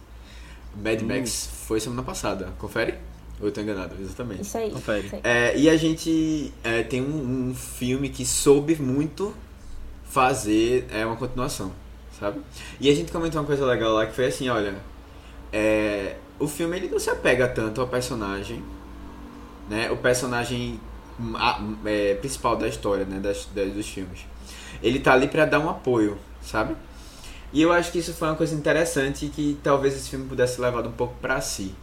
Mad 0.77 1.03
Hum. 1.03 1.07
Max 1.07 1.49
foi 1.67 1.81
semana 1.81 2.03
passada. 2.03 2.49
Confere? 2.59 2.95
Ou 3.41 3.47
eu 3.47 3.53
tô 3.53 3.61
enganado? 3.61 3.95
Exatamente. 4.01 4.43
Isso 4.43 4.59
aí. 4.59 4.71
Confere. 4.71 5.07
isso 5.07 5.15
aí. 5.17 5.21
É, 5.25 5.57
e 5.59 5.69
a 5.71 5.77
gente 5.77 6.53
é, 6.63 6.83
tem 6.83 7.01
um, 7.03 7.49
um 7.51 7.55
filme 7.55 8.09
que 8.11 8.25
soube 8.27 8.77
muito 8.77 9.35
fazer 10.05 10.87
é, 10.93 11.05
uma 11.07 11.17
continuação, 11.17 11.73
sabe? 12.19 12.41
E 12.81 12.91
a 12.91 12.95
gente 12.95 13.11
comentou 13.13 13.41
uma 13.41 13.47
coisa 13.47 13.65
legal 13.65 13.93
lá 13.93 14.07
que 14.07 14.13
foi 14.15 14.27
assim, 14.27 14.49
olha, 14.49 14.75
é, 15.53 16.17
o 16.39 16.47
filme 16.49 16.77
ele 16.77 16.89
não 16.89 16.99
se 16.99 17.11
apega 17.11 17.49
tanto 17.49 17.81
ao 17.81 17.87
personagem, 17.89 18.63
né? 19.69 19.91
O 19.91 19.97
personagem 19.97 20.81
hum, 21.19 21.35
a- 21.37 21.61
é, 21.87 22.15
principal 22.17 22.57
da 22.57 22.67
história, 22.69 23.05
né? 23.05 23.19
Das, 23.21 23.49
das- 23.55 23.73
dos 23.73 23.89
filmes. 23.89 24.21
Ele 24.83 24.99
tá 24.99 25.13
ali 25.13 25.29
pra 25.29 25.45
dar 25.45 25.61
um 25.61 25.69
apoio, 25.71 26.19
sabe? 26.43 26.75
E 27.53 27.61
eu 27.63 27.73
acho 27.73 27.91
que 27.91 27.99
isso 27.99 28.15
foi 28.15 28.29
uma 28.29 28.37
coisa 28.37 28.55
interessante 28.55 29.27
que 29.35 29.59
talvez 29.63 29.95
esse 29.97 30.09
filme 30.09 30.27
pudesse 30.27 30.57
ser 30.57 30.63
levado 30.63 30.89
um 30.89 30.93
pouco 30.93 31.15
pra 31.21 31.41
si. 31.41 31.75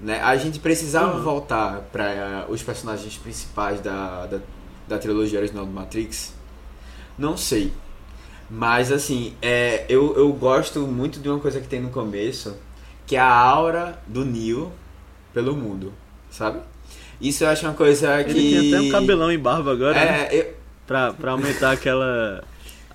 Né? 0.00 0.20
A 0.22 0.36
gente 0.36 0.58
precisava 0.58 1.16
Uhum. 1.16 1.22
voltar 1.22 1.80
para 1.92 2.46
os 2.48 2.62
personagens 2.62 3.16
principais 3.16 3.80
da, 3.80 4.26
da, 4.26 4.38
da 4.88 4.98
trilogia 4.98 5.38
original 5.38 5.64
do 5.66 5.72
Matrix? 5.72 6.34
Não 7.18 7.36
sei. 7.36 7.72
Mas 8.48 8.92
assim, 8.92 9.34
é, 9.42 9.84
eu, 9.88 10.16
eu 10.16 10.32
gosto 10.32 10.80
muito 10.80 11.18
de 11.18 11.28
uma 11.28 11.38
coisa 11.40 11.60
que 11.60 11.66
tem 11.66 11.80
no 11.80 11.90
começo, 11.90 12.56
que 13.06 13.16
é 13.16 13.20
a 13.20 13.28
aura 13.32 13.98
do 14.06 14.24
Neo 14.24 14.70
pelo 15.34 15.54
mundo, 15.56 15.92
sabe? 16.30 16.60
Isso 17.20 17.42
eu 17.44 17.48
acho 17.48 17.66
uma 17.66 17.74
coisa 17.74 18.22
que. 18.24 18.30
Ele 18.30 18.70
tem 18.70 18.76
até 18.78 18.86
um 18.86 18.90
cabelão 18.90 19.32
em 19.32 19.38
barba 19.38 19.72
agora, 19.72 19.94
né? 19.94 20.28
É, 20.30 20.40
eu, 20.40 20.54
Pra, 20.86 21.12
pra 21.12 21.32
aumentar 21.32 21.72
aquela. 21.72 22.44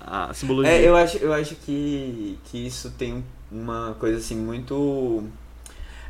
A 0.04 0.34
simbologia. 0.34 0.72
é, 0.72 0.86
eu 0.88 0.96
acho, 0.96 1.16
eu 1.18 1.32
acho 1.32 1.54
que, 1.56 2.38
que 2.46 2.66
isso 2.66 2.90
tem 2.98 3.14
um- 3.14 3.22
uma 3.50 3.94
coisa 4.00 4.18
assim 4.18 4.34
muito. 4.36 5.24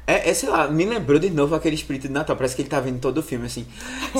É, 0.06 0.30
é, 0.30 0.34
sei 0.34 0.48
lá, 0.48 0.66
me 0.68 0.84
lembrou 0.84 1.18
de 1.18 1.30
novo 1.30 1.54
aquele 1.54 1.76
espírito 1.76 2.08
de 2.08 2.12
Natal. 2.12 2.34
Parece 2.34 2.56
que 2.56 2.62
ele 2.62 2.68
tá 2.68 2.80
vendo 2.80 2.98
todo 3.00 3.18
o 3.18 3.22
filme, 3.22 3.46
assim. 3.46 3.64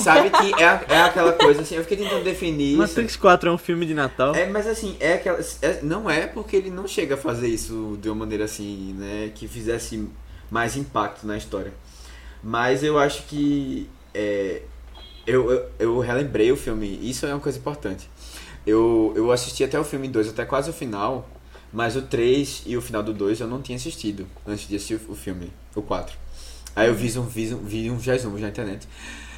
Sabe 0.00 0.30
que 0.30 0.62
é, 0.62 0.64
a- 0.64 0.84
é 0.88 1.02
aquela 1.02 1.32
coisa 1.32 1.62
assim. 1.62 1.74
Eu 1.74 1.82
fiquei 1.82 1.96
tentando 1.96 2.22
definir 2.22 2.68
isso. 2.70 2.78
Matrix 2.78 3.16
4 3.16 3.48
é 3.48 3.52
um 3.52 3.58
filme 3.58 3.84
de 3.84 3.92
Natal. 3.94 4.34
É, 4.34 4.46
mas 4.46 4.66
assim, 4.66 4.96
é 5.00 5.14
aquela. 5.14 5.40
é- 5.60 5.80
não 5.82 6.08
é 6.08 6.26
porque 6.28 6.54
ele 6.54 6.70
não 6.70 6.86
chega 6.86 7.14
a 7.14 7.18
fazer 7.18 7.48
isso 7.48 7.98
de 8.00 8.08
uma 8.08 8.14
maneira 8.14 8.44
assim, 8.44 8.94
né? 8.96 9.32
Que 9.34 9.48
fizesse 9.48 10.08
mais 10.50 10.76
impacto 10.76 11.26
na 11.26 11.36
história. 11.36 11.72
Mas 12.42 12.82
eu 12.84 12.98
acho 12.98 13.24
que. 13.24 13.88
é, 14.14 14.62
eu, 15.26 15.50
eu, 15.50 15.68
eu 15.78 15.98
relembrei 16.00 16.50
o 16.52 16.56
filme, 16.56 16.98
isso 17.02 17.24
é 17.26 17.32
uma 17.34 17.40
coisa 17.40 17.56
importante. 17.58 18.08
Eu, 18.66 19.12
eu 19.16 19.32
assisti 19.32 19.64
até 19.64 19.78
o 19.78 19.84
filme 19.84 20.08
2, 20.08 20.28
até 20.28 20.44
quase 20.44 20.70
o 20.70 20.72
final, 20.72 21.28
mas 21.72 21.96
o 21.96 22.02
3 22.02 22.62
e 22.66 22.76
o 22.76 22.82
final 22.82 23.02
do 23.02 23.12
2 23.12 23.40
eu 23.40 23.46
não 23.46 23.60
tinha 23.60 23.76
assistido 23.76 24.26
antes 24.46 24.68
de 24.68 24.76
assistir 24.76 25.00
o, 25.08 25.14
filme, 25.14 25.52
o 25.74 25.82
4. 25.82 26.16
Aí 26.76 26.88
eu 26.88 26.94
vi 26.94 27.18
um, 27.18 27.22
vi, 27.22 27.54
um, 27.54 27.58
vi 27.58 27.90
uns 27.90 28.06
resumos 28.06 28.40
na 28.40 28.48
internet. 28.48 28.86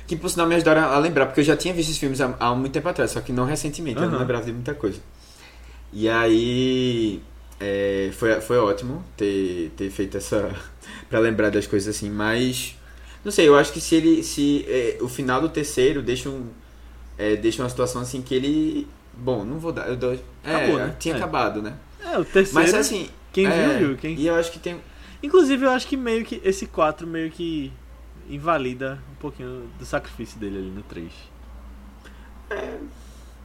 Que 0.06 0.16
por 0.16 0.28
sinal 0.28 0.46
me 0.46 0.54
ajudaram 0.54 0.82
a 0.82 0.98
lembrar, 0.98 1.26
porque 1.26 1.40
eu 1.40 1.44
já 1.44 1.56
tinha 1.56 1.72
visto 1.72 1.88
esses 1.88 1.98
filmes 1.98 2.20
há, 2.20 2.34
há 2.38 2.54
muito 2.54 2.72
tempo 2.72 2.88
atrás, 2.88 3.12
só 3.12 3.20
que 3.20 3.32
não 3.32 3.46
recentemente, 3.46 4.00
eu 4.00 4.10
não 4.10 4.18
lembrava 4.18 4.44
de 4.44 4.52
muita 4.52 4.74
coisa. 4.74 5.00
E 5.92 6.08
aí 6.08 7.22
é, 7.60 8.10
foi, 8.12 8.40
foi 8.40 8.58
ótimo 8.58 9.04
ter, 9.16 9.72
ter 9.76 9.90
feito 9.90 10.16
essa. 10.16 10.54
pra 11.08 11.18
lembrar 11.18 11.50
das 11.50 11.66
coisas 11.66 11.94
assim, 11.96 12.10
mas. 12.10 12.76
Não 13.24 13.32
sei, 13.32 13.48
eu 13.48 13.56
acho 13.56 13.72
que 13.72 13.80
se 13.80 13.94
ele. 13.94 14.22
Se 14.22 14.66
é, 14.68 14.98
o 15.00 15.08
final 15.08 15.40
do 15.40 15.48
terceiro 15.48 16.02
deixa 16.02 16.28
um. 16.28 16.48
é, 17.16 17.36
deixa 17.36 17.62
uma 17.62 17.68
situação 17.68 18.02
assim 18.02 18.22
que 18.22 18.34
ele. 18.34 18.88
Bom, 19.16 19.44
não 19.44 19.58
vou 19.58 19.72
dar. 19.72 19.88
Eu 19.88 19.96
dou, 19.96 20.12
é, 20.12 20.18
Acabou, 20.56 20.78
né? 20.78 20.96
tinha 20.98 21.14
É. 21.14 21.16
acabado, 21.16 21.62
né? 21.62 21.74
É, 22.04 22.18
o 22.18 22.24
terceiro. 22.24 22.54
Mas 22.54 22.74
assim. 22.74 23.08
quem 23.32 23.46
é, 23.46 23.78
viu, 23.78 23.88
viu. 23.88 23.96
Quem... 23.96 24.14
E 24.16 24.26
eu 24.26 24.34
acho 24.34 24.50
que 24.52 24.58
tem. 24.58 24.80
Inclusive, 25.22 25.64
eu 25.64 25.70
acho 25.70 25.86
que 25.86 25.96
meio 25.96 26.24
que 26.24 26.40
esse 26.44 26.66
4 26.66 27.06
meio 27.06 27.30
que 27.30 27.72
invalida 28.28 28.98
um 29.12 29.14
pouquinho 29.16 29.68
do 29.78 29.84
sacrifício 29.86 30.38
dele 30.38 30.58
ali 30.58 30.70
no 30.70 30.82
3. 30.82 31.10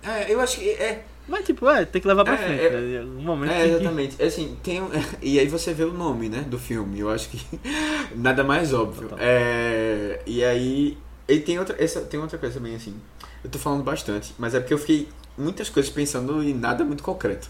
É, 0.04 0.32
eu 0.32 0.40
acho 0.40 0.58
que. 0.60 0.70
É, 0.70 1.04
Mas, 1.28 1.46
tipo, 1.46 1.70
é, 1.70 1.86
tem 1.86 2.02
que 2.02 2.08
levar 2.08 2.24
pra 2.24 2.34
É, 2.34 2.38
frente, 2.38 2.62
é- 2.64 2.70
né? 2.82 3.00
Algum 3.02 3.22
momento. 3.22 3.52
É, 3.52 3.64
que- 3.64 3.70
exatamente. 3.76 4.24
Assim, 4.24 4.58
tem 4.64 4.82
um- 4.82 4.90
E 5.22 5.40
aí 5.40 5.48
você 5.48 5.74
vê 5.74 5.84
o 5.84 5.94
nome, 5.94 6.30
né, 6.30 6.42
do 6.42 6.58
filme. 6.58 7.00
Eu 7.00 7.10
acho 7.10 7.30
que 7.30 7.40
nada 8.16 8.44
mais 8.44 8.74
óbvio. 8.74 9.10
Total. 9.10 9.18
É, 9.22 10.22
e 10.26 10.44
aí. 10.44 10.98
E 11.28 11.40
tem 11.40 11.60
outra, 11.60 11.76
essa, 11.84 12.02
tem 12.02 12.20
outra 12.20 12.38
coisa 12.40 12.56
também, 12.56 12.76
assim. 12.76 12.96
Eu 13.44 13.50
tô 13.50 13.58
falando 13.58 13.84
bastante, 13.84 14.34
mas 14.38 14.54
é 14.54 14.60
porque 14.60 14.74
eu 14.74 14.78
fiquei 14.78 15.08
muitas 15.38 15.70
coisas 15.70 15.92
pensando 15.92 16.44
em 16.44 16.54
nada 16.54 16.84
muito 16.84 17.04
concreto. 17.04 17.50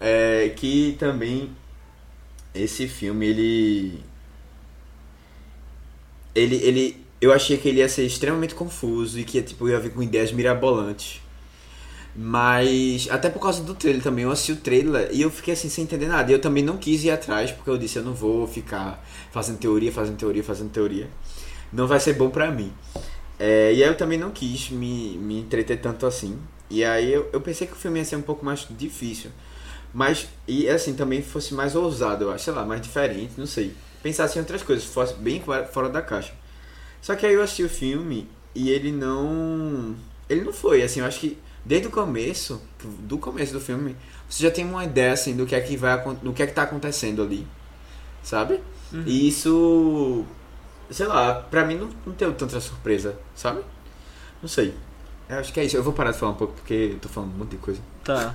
É, 0.00 0.52
que 0.56 0.96
também 0.98 1.50
esse 2.54 2.86
filme, 2.88 3.26
ele. 3.26 4.00
Ele, 6.34 6.56
ele. 6.56 7.06
Eu 7.20 7.32
achei 7.32 7.56
que 7.56 7.68
ele 7.68 7.78
ia 7.78 7.88
ser 7.88 8.04
extremamente 8.04 8.54
confuso 8.54 9.18
e 9.18 9.24
que 9.24 9.40
tipo, 9.42 9.68
ia 9.68 9.78
vir 9.78 9.92
com 9.92 10.02
ideias 10.02 10.32
mirabolantes. 10.32 11.20
Mas, 12.14 13.08
até 13.10 13.30
por 13.30 13.40
causa 13.40 13.62
do 13.62 13.74
trailer 13.74 14.02
também, 14.02 14.24
eu 14.24 14.30
assisti 14.30 14.52
o 14.52 14.56
trailer 14.56 15.08
e 15.12 15.22
eu 15.22 15.30
fiquei 15.30 15.54
assim 15.54 15.68
sem 15.68 15.84
entender 15.84 16.08
nada. 16.08 16.30
E 16.30 16.34
eu 16.34 16.40
também 16.40 16.62
não 16.62 16.76
quis 16.76 17.04
ir 17.04 17.10
atrás, 17.10 17.50
porque 17.50 17.70
eu 17.70 17.78
disse, 17.78 17.98
eu 17.98 18.02
não 18.02 18.12
vou 18.12 18.46
ficar 18.46 19.02
fazendo 19.30 19.58
teoria, 19.58 19.90
fazendo 19.90 20.16
teoria, 20.16 20.44
fazendo 20.44 20.70
teoria. 20.70 21.08
Não 21.72 21.86
vai 21.86 22.00
ser 22.00 22.14
bom 22.14 22.28
pra 22.28 22.50
mim. 22.50 22.70
É, 23.44 23.74
e 23.74 23.82
aí 23.82 23.88
eu 23.88 23.96
também 23.96 24.16
não 24.16 24.30
quis 24.30 24.70
me, 24.70 25.18
me 25.18 25.40
entreter 25.40 25.80
tanto 25.80 26.06
assim. 26.06 26.38
E 26.70 26.84
aí 26.84 27.12
eu, 27.12 27.28
eu 27.32 27.40
pensei 27.40 27.66
que 27.66 27.72
o 27.72 27.76
filme 27.76 27.98
ia 27.98 28.04
ser 28.04 28.14
um 28.14 28.22
pouco 28.22 28.44
mais 28.44 28.68
difícil. 28.70 29.32
Mas, 29.92 30.28
e 30.46 30.68
assim, 30.68 30.94
também 30.94 31.20
fosse 31.22 31.52
mais 31.52 31.74
ousado, 31.74 32.24
eu 32.24 32.30
acho, 32.30 32.44
sei 32.44 32.52
lá, 32.52 32.64
mais 32.64 32.80
diferente, 32.80 33.32
não 33.36 33.46
sei. 33.46 33.74
Pensasse 34.00 34.38
em 34.38 34.40
outras 34.42 34.62
coisas, 34.62 34.84
fosse 34.84 35.14
bem 35.14 35.42
fora 35.72 35.88
da 35.88 36.00
caixa. 36.00 36.32
Só 37.00 37.16
que 37.16 37.26
aí 37.26 37.34
eu 37.34 37.42
assisti 37.42 37.64
o 37.64 37.68
filme 37.68 38.28
e 38.54 38.70
ele 38.70 38.92
não. 38.92 39.96
Ele 40.28 40.42
não 40.42 40.52
foi, 40.52 40.80
assim, 40.84 41.00
eu 41.00 41.06
acho 41.06 41.18
que 41.18 41.36
desde 41.64 41.88
o 41.88 41.90
começo, 41.90 42.62
do 43.00 43.18
começo 43.18 43.52
do 43.52 43.60
filme, 43.60 43.96
você 44.28 44.44
já 44.44 44.52
tem 44.52 44.64
uma 44.64 44.84
ideia 44.84 45.12
assim 45.12 45.34
do 45.34 45.46
que 45.46 45.56
é 45.56 45.60
que 45.60 45.76
vai 45.76 46.00
do 46.22 46.32
que 46.32 46.44
é 46.44 46.46
que 46.46 46.54
tá 46.54 46.62
acontecendo 46.62 47.20
ali. 47.20 47.44
Sabe? 48.22 48.60
Uhum. 48.92 49.02
E 49.04 49.26
isso, 49.26 50.24
sei 50.92 51.06
lá, 51.06 51.34
pra 51.34 51.64
mim 51.64 51.76
não, 51.76 51.90
não 52.06 52.12
deu 52.12 52.32
tanta 52.34 52.60
surpresa, 52.60 53.18
sabe? 53.34 53.62
Não 54.40 54.48
sei. 54.48 54.74
Eu 55.28 55.38
acho 55.38 55.52
que 55.52 55.60
é 55.60 55.64
isso. 55.64 55.76
Eu 55.76 55.82
vou 55.82 55.92
parar 55.92 56.10
de 56.10 56.18
falar 56.18 56.32
um 56.32 56.36
pouco 56.36 56.54
porque 56.54 56.90
eu 56.92 56.98
tô 56.98 57.08
falando 57.08 57.32
um 57.34 57.38
monte 57.38 57.50
de 57.50 57.56
coisa. 57.58 57.80
Tá. 58.04 58.34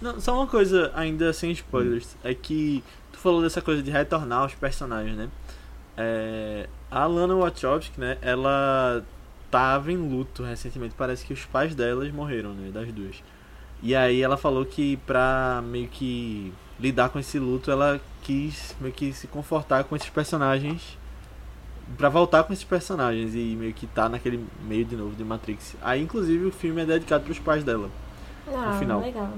Não, 0.00 0.20
só 0.20 0.34
uma 0.34 0.46
coisa 0.46 0.92
ainda 0.94 1.32
sem 1.32 1.50
spoilers. 1.52 2.16
É 2.22 2.34
que 2.34 2.84
tu 3.12 3.18
falou 3.18 3.40
dessa 3.40 3.62
coisa 3.62 3.82
de 3.82 3.90
retornar 3.90 4.44
os 4.44 4.54
personagens, 4.54 5.16
né? 5.16 5.28
É, 5.96 6.68
a 6.90 7.06
Lana 7.06 7.34
Wachowski, 7.34 8.00
né? 8.00 8.18
Ela 8.20 9.04
tava 9.50 9.90
em 9.90 9.96
luto 9.96 10.42
recentemente. 10.42 10.94
Parece 10.96 11.24
que 11.24 11.32
os 11.32 11.44
pais 11.46 11.74
delas 11.74 12.12
morreram, 12.12 12.52
né? 12.52 12.70
Das 12.70 12.92
duas. 12.92 13.22
E 13.82 13.94
aí 13.94 14.20
ela 14.20 14.36
falou 14.36 14.66
que 14.66 14.96
pra 14.98 15.62
meio 15.64 15.88
que 15.88 16.52
lidar 16.78 17.08
com 17.08 17.18
esse 17.18 17.38
luto, 17.38 17.70
ela 17.70 18.00
quis 18.22 18.74
meio 18.80 18.92
que 18.92 19.12
se 19.12 19.26
confortar 19.26 19.84
com 19.84 19.96
esses 19.96 20.10
personagens. 20.10 20.97
Pra 21.96 22.08
voltar 22.08 22.44
com 22.44 22.52
esses 22.52 22.64
personagens 22.64 23.34
e 23.34 23.56
meio 23.58 23.72
que 23.72 23.86
tá 23.86 24.08
naquele 24.08 24.44
meio 24.62 24.84
de 24.84 24.94
novo 24.96 25.16
de 25.16 25.24
Matrix. 25.24 25.74
Aí, 25.80 26.02
inclusive, 26.02 26.44
o 26.46 26.52
filme 26.52 26.82
é 26.82 26.86
dedicado 26.86 27.24
pros 27.24 27.38
pais 27.38 27.64
dela. 27.64 27.88
Não, 28.46 28.78
final. 28.78 29.00
legal. 29.00 29.32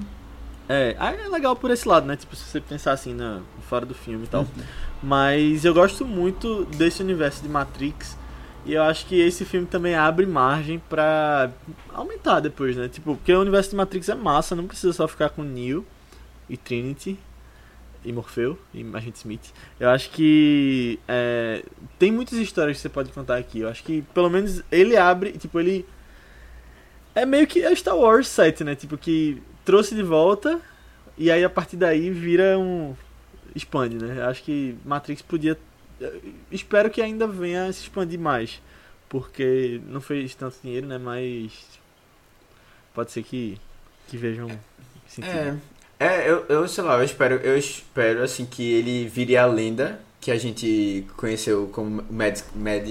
É, 0.69 0.95
aí 0.99 1.21
é 1.21 1.29
legal 1.29 1.57
por 1.57 1.71
esse 1.71 1.87
lado, 1.89 2.07
né? 2.07 2.17
Tipo, 2.17 2.37
se 2.37 2.45
você 2.45 2.61
pensar 2.61 2.93
assim 2.93 3.15
na, 3.15 3.41
fora 3.69 3.85
do 3.85 3.95
filme 3.95 4.25
e 4.25 4.29
tal. 4.29 4.47
Mas 5.03 5.65
eu 5.65 5.73
gosto 5.73 6.05
muito 6.05 6.65
desse 6.77 7.03
universo 7.03 7.43
de 7.43 7.49
Matrix. 7.49 8.17
E 8.65 8.75
eu 8.75 8.83
acho 8.83 9.07
que 9.07 9.19
esse 9.19 9.45
filme 9.45 9.67
também 9.67 9.95
abre 9.95 10.27
margem 10.27 10.79
pra 10.89 11.51
aumentar 11.93 12.41
depois, 12.41 12.77
né? 12.77 12.89
Tipo, 12.89 13.17
porque 13.17 13.33
o 13.33 13.41
universo 13.41 13.71
de 13.71 13.77
Matrix 13.77 14.09
é 14.09 14.15
massa, 14.15 14.55
não 14.55 14.67
precisa 14.67 14.93
só 14.93 15.09
ficar 15.09 15.31
com 15.31 15.43
Neo 15.43 15.85
e 16.49 16.57
Trinity 16.57 17.19
e 18.05 18.13
Morpheu 18.13 18.59
e 18.73 18.85
Agente 18.95 19.19
Smith. 19.19 19.53
Eu 19.79 19.91
acho 19.91 20.11
que 20.11 20.99
é, 21.07 21.63
tem 21.99 22.11
muitas 22.11 22.39
histórias 22.39 22.77
que 22.77 22.83
você 22.83 22.89
pode 22.89 23.11
contar 23.13 23.37
aqui. 23.37 23.61
Eu 23.61 23.69
acho 23.69 23.83
que 23.83 24.03
pelo 24.15 24.31
menos 24.31 24.63
ele 24.71 24.97
abre, 24.97 25.33
tipo, 25.33 25.59
ele 25.61 25.87
é 27.15 27.27
meio 27.27 27.47
que 27.47 27.63
é 27.63 27.75
Star 27.75 27.97
Wars 27.97 28.29
7, 28.29 28.65
né? 28.65 28.75
Tipo, 28.75 28.97
que 28.97 29.43
trouxe 29.65 29.95
de 29.95 30.03
volta 30.03 30.61
e 31.21 31.31
aí 31.31 31.45
a 31.45 31.51
partir 31.51 31.77
daí 31.77 32.11
vira 32.11 32.59
um. 32.59 32.95
expande, 33.55 33.97
né? 33.97 34.23
Acho 34.23 34.43
que 34.43 34.75
Matrix 34.85 35.21
podia. 35.21 35.59
Espero 36.51 36.89
que 36.89 37.03
ainda 37.03 37.27
venha 37.27 37.71
se 37.73 37.83
expandir 37.83 38.19
mais. 38.19 38.63
Porque 39.07 39.81
não 39.87 40.01
fez 40.01 40.35
tanto 40.35 40.57
dinheiro, 40.63 40.87
né? 40.87 40.97
Mas. 40.97 41.53
Pode 42.95 43.13
ser 43.13 43.23
que, 43.23 43.61
que 44.09 44.17
vejam 44.17 44.49
sentido. 45.07 45.35
É, 45.35 45.57
é 46.01 46.31
eu, 46.31 46.47
eu 46.49 46.67
sei 46.67 46.83
lá, 46.83 46.97
eu 46.97 47.05
espero, 47.05 47.37
eu 47.37 47.57
espero 47.57 48.23
assim 48.23 48.47
que 48.47 48.73
ele 48.73 49.07
vire 49.07 49.37
a 49.37 49.45
lenda 49.47 50.01
que 50.21 50.31
a 50.31 50.39
gente 50.39 51.07
conheceu 51.17 51.69
como 51.73 52.03
Mad, 52.11 52.39
Mad, 52.55 52.89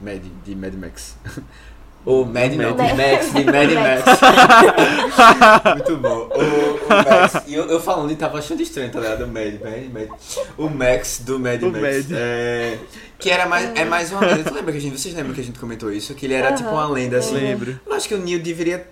Mad 0.00 0.22
de 0.44 0.54
Mad 0.54 0.74
Max. 0.74 1.16
Ou 2.04 2.24
Mad 2.24 2.52
não, 2.54 2.74
Mad. 2.74 2.96
Max 2.96 3.32
de 3.34 3.44
Mad. 3.44 3.70
Max. 3.74 4.04
Muito 5.76 5.96
bom. 5.98 6.30
O, 6.30 6.86
o 6.86 6.88
Max, 6.88 7.42
e 7.46 7.54
eu, 7.54 7.66
eu 7.66 7.80
falando 7.80 8.10
e 8.10 8.16
tava 8.16 8.38
achando 8.38 8.62
estranho, 8.62 8.90
tá 8.90 9.00
ligado? 9.00 9.24
O 9.24 9.28
Mad, 9.28 9.60
Mad, 9.60 9.92
Mad. 9.92 10.08
O 10.56 10.70
Max 10.70 11.20
do 11.24 11.38
Mad 11.38 11.62
O 11.62 11.70
Max. 11.70 11.82
Mad. 11.82 12.12
É, 12.12 12.78
que 13.18 13.30
era 13.30 13.46
mais, 13.46 13.70
é 13.74 13.84
mais 13.84 14.10
uma 14.10 14.20
lenda. 14.20 14.44
Tu 14.44 14.54
lembra 14.54 14.72
que 14.72 14.78
a 14.78 14.80
gente, 14.80 14.98
vocês 14.98 15.14
lembram 15.14 15.34
que 15.34 15.40
a 15.40 15.44
gente 15.44 15.58
comentou 15.58 15.92
isso? 15.92 16.14
Que 16.14 16.24
ele 16.24 16.34
era 16.34 16.54
tipo 16.54 16.70
uma 16.70 16.88
lenda 16.88 17.18
assim. 17.18 17.34
Lembro. 17.34 17.78
Eu 17.84 17.92
acho 17.92 18.08
que 18.08 18.14
o 18.14 18.18
Neo 18.18 18.40
deveria 18.40 18.86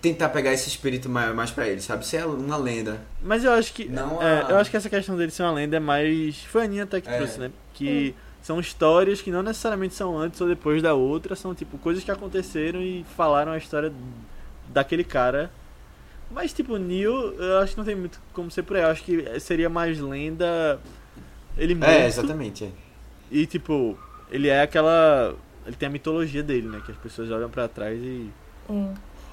tentar 0.00 0.28
pegar 0.30 0.52
esse 0.52 0.68
espírito 0.68 1.08
mais, 1.08 1.34
mais 1.34 1.50
pra 1.50 1.68
ele, 1.68 1.80
sabe? 1.80 2.06
Ser 2.06 2.24
uma 2.26 2.56
lenda. 2.56 3.00
Mas 3.22 3.44
eu 3.44 3.52
acho 3.52 3.72
que. 3.72 3.86
Não 3.88 4.22
é, 4.22 4.42
a- 4.42 4.46
eu 4.50 4.56
acho 4.56 4.70
que 4.70 4.76
essa 4.76 4.88
questão 4.90 5.16
dele 5.16 5.30
ser 5.30 5.42
uma 5.42 5.52
lenda 5.52 5.76
é 5.76 5.80
mais. 5.80 6.38
Foi 6.44 6.62
a 6.62 6.64
Aninha 6.64 6.84
até 6.84 7.00
que 7.00 7.08
É. 7.08 7.16
trouxe, 7.16 7.38
né? 7.38 7.50
Que 7.74 8.14
são 8.42 8.58
histórias 8.58 9.20
que 9.20 9.30
não 9.30 9.42
necessariamente 9.42 9.94
são 9.94 10.16
antes 10.18 10.40
ou 10.40 10.48
depois 10.48 10.82
da 10.82 10.94
outra, 10.94 11.36
são 11.36 11.54
tipo 11.54 11.76
coisas 11.78 12.02
que 12.02 12.10
aconteceram 12.10 12.80
e 12.80 13.04
falaram 13.16 13.52
a 13.52 13.58
história 13.58 13.92
daquele 14.68 15.04
cara. 15.04 15.50
Mas 16.30 16.52
tipo, 16.52 16.76
Neo, 16.76 17.34
eu 17.38 17.58
acho 17.58 17.72
que 17.72 17.78
não 17.78 17.84
tem 17.84 17.96
muito 17.96 18.20
como 18.32 18.50
ser 18.50 18.62
por 18.62 18.76
aí. 18.76 18.82
Eu 18.82 18.88
acho 18.88 19.02
que 19.02 19.40
seria 19.40 19.68
mais 19.68 19.98
lenda. 19.98 20.78
Ele 21.58 21.74
morto. 21.74 21.90
É, 21.90 22.06
exatamente. 22.06 22.64
é. 22.64 22.68
E 23.30 23.46
tipo, 23.46 23.98
ele 24.30 24.48
é 24.48 24.62
aquela. 24.62 25.34
Ele 25.66 25.76
tem 25.76 25.88
a 25.88 25.90
mitologia 25.92 26.42
dele, 26.42 26.68
né? 26.68 26.80
Que 26.86 26.92
as 26.92 26.98
pessoas 26.98 27.30
olham 27.30 27.50
pra 27.50 27.68
trás 27.68 27.98
e 28.00 28.30
É. 28.68 28.88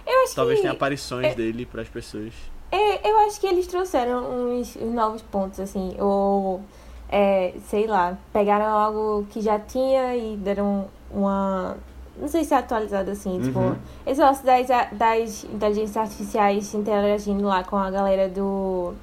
Eu 0.08 0.24
acho 0.24 0.36
talvez 0.36 0.58
que. 0.60 0.64
tenha 0.64 0.74
aparições 0.74 1.26
é- 1.28 1.36
dele 1.36 1.66
pras 1.66 1.88
pessoas. 1.90 2.34
É, 2.72 3.10
eu 3.10 3.18
acho 3.28 3.40
que 3.40 3.48
eles 3.48 3.66
trouxeram 3.68 4.24
uns, 4.30 4.76
uns 4.76 4.94
novos 4.94 5.22
pontos, 5.22 5.60
assim, 5.60 5.96
ou, 6.00 6.62
é, 7.10 7.54
sei 7.70 7.88
lá, 7.88 8.18
pegaram 8.34 8.66
algo 8.66 9.26
que 9.30 9.40
já 9.42 9.58
tinha 9.58 10.16
e 10.18 10.36
deram 10.36 10.88
uma, 11.10 11.78
não 12.20 12.28
sei 12.28 12.44
se 12.44 12.54
é 12.54 12.58
atualizado 12.58 13.10
assim, 13.12 13.40
tipo, 13.42 13.58
Uhum. 13.60 13.76
esse 14.06 14.20
negócio 14.20 14.46
das, 14.46 14.68
das 14.92 15.44
inteligências 15.46 15.96
artificiais 15.98 16.74
interagindo 16.74 17.46
lá 17.46 17.64
com 17.64 17.78
a 17.78 17.90
galera 17.90 18.28
do, 18.28 18.94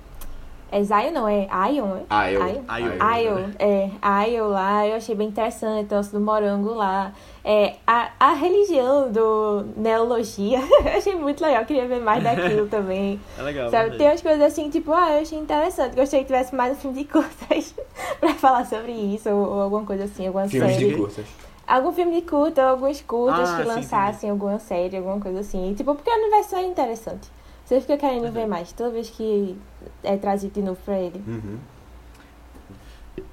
é 0.76 0.82
Zion, 0.82 1.12
não, 1.12 1.28
é 1.28 1.46
Ion, 1.72 1.96
é? 1.98 2.02
Ah, 2.10 2.32
eu. 2.32 2.40
Ion? 2.40 2.62
Ion. 2.68 3.20
Ion, 3.20 3.50
é, 3.60 3.90
Ion 4.28 4.48
lá, 4.48 4.84
eu 4.88 4.96
achei 4.96 5.14
bem 5.14 5.28
interessante, 5.28 5.94
o 5.94 6.02
do 6.02 6.20
morango 6.20 6.74
lá. 6.74 7.12
É, 7.44 7.74
a, 7.87 8.10
a 8.18 8.32
religião 8.32 9.12
do 9.12 9.66
neologia, 9.76 10.58
eu 10.84 10.98
achei 10.98 11.14
muito 11.14 11.40
legal, 11.44 11.64
queria 11.64 11.87
ver 11.87 12.00
mais 12.00 12.24
daquilo 12.24 12.66
também. 12.66 13.20
É 13.38 13.42
legal. 13.42 13.70
Sabe, 13.70 13.96
tem 13.96 14.08
umas 14.08 14.20
coisas 14.20 14.42
assim, 14.42 14.68
tipo, 14.68 14.92
ah, 14.92 15.12
eu 15.12 15.22
achei 15.22 15.38
interessante. 15.38 15.94
Gostaria 15.94 16.24
que 16.24 16.32
tivesse 16.32 16.52
mais 16.54 16.72
um 16.72 16.80
filme 16.80 16.98
de 16.98 17.04
curtas 17.04 17.72
pra 18.18 18.34
falar 18.34 18.66
sobre 18.66 18.90
isso, 18.90 19.30
ou, 19.30 19.46
ou 19.48 19.60
alguma 19.62 19.84
coisa 19.84 20.04
assim, 20.04 20.26
alguma 20.26 20.48
Filmes 20.48 20.74
série. 20.74 20.88
de 20.88 20.96
curtas. 20.96 21.26
Algum 21.66 21.92
filme 21.92 22.20
de 22.20 22.22
curta, 22.28 22.62
ou 22.62 22.68
alguns 22.70 23.00
curtas 23.00 23.48
Ah, 23.48 23.56
que 23.56 23.62
sim, 23.62 23.68
lançassem, 23.68 24.30
alguma 24.30 24.58
série, 24.58 24.96
alguma 24.96 25.20
coisa 25.20 25.38
assim. 25.38 25.72
Tipo, 25.74 25.94
porque 25.94 26.10
o 26.10 26.14
universo 26.14 26.56
é 26.56 26.62
interessante. 26.64 27.28
Você 27.64 27.81
fica 27.81 27.96
querendo 27.96 28.24
Uhum. 28.24 28.33
ver 28.33 28.46
mais, 28.46 28.72
toda 28.72 28.90
vez 28.90 29.09
que 29.11 29.57
é 30.03 30.16
trazido 30.16 30.53
de 30.53 30.62
novo 30.62 30.79
pra 30.85 30.98
ele. 30.98 31.22
Uhum. 31.27 31.59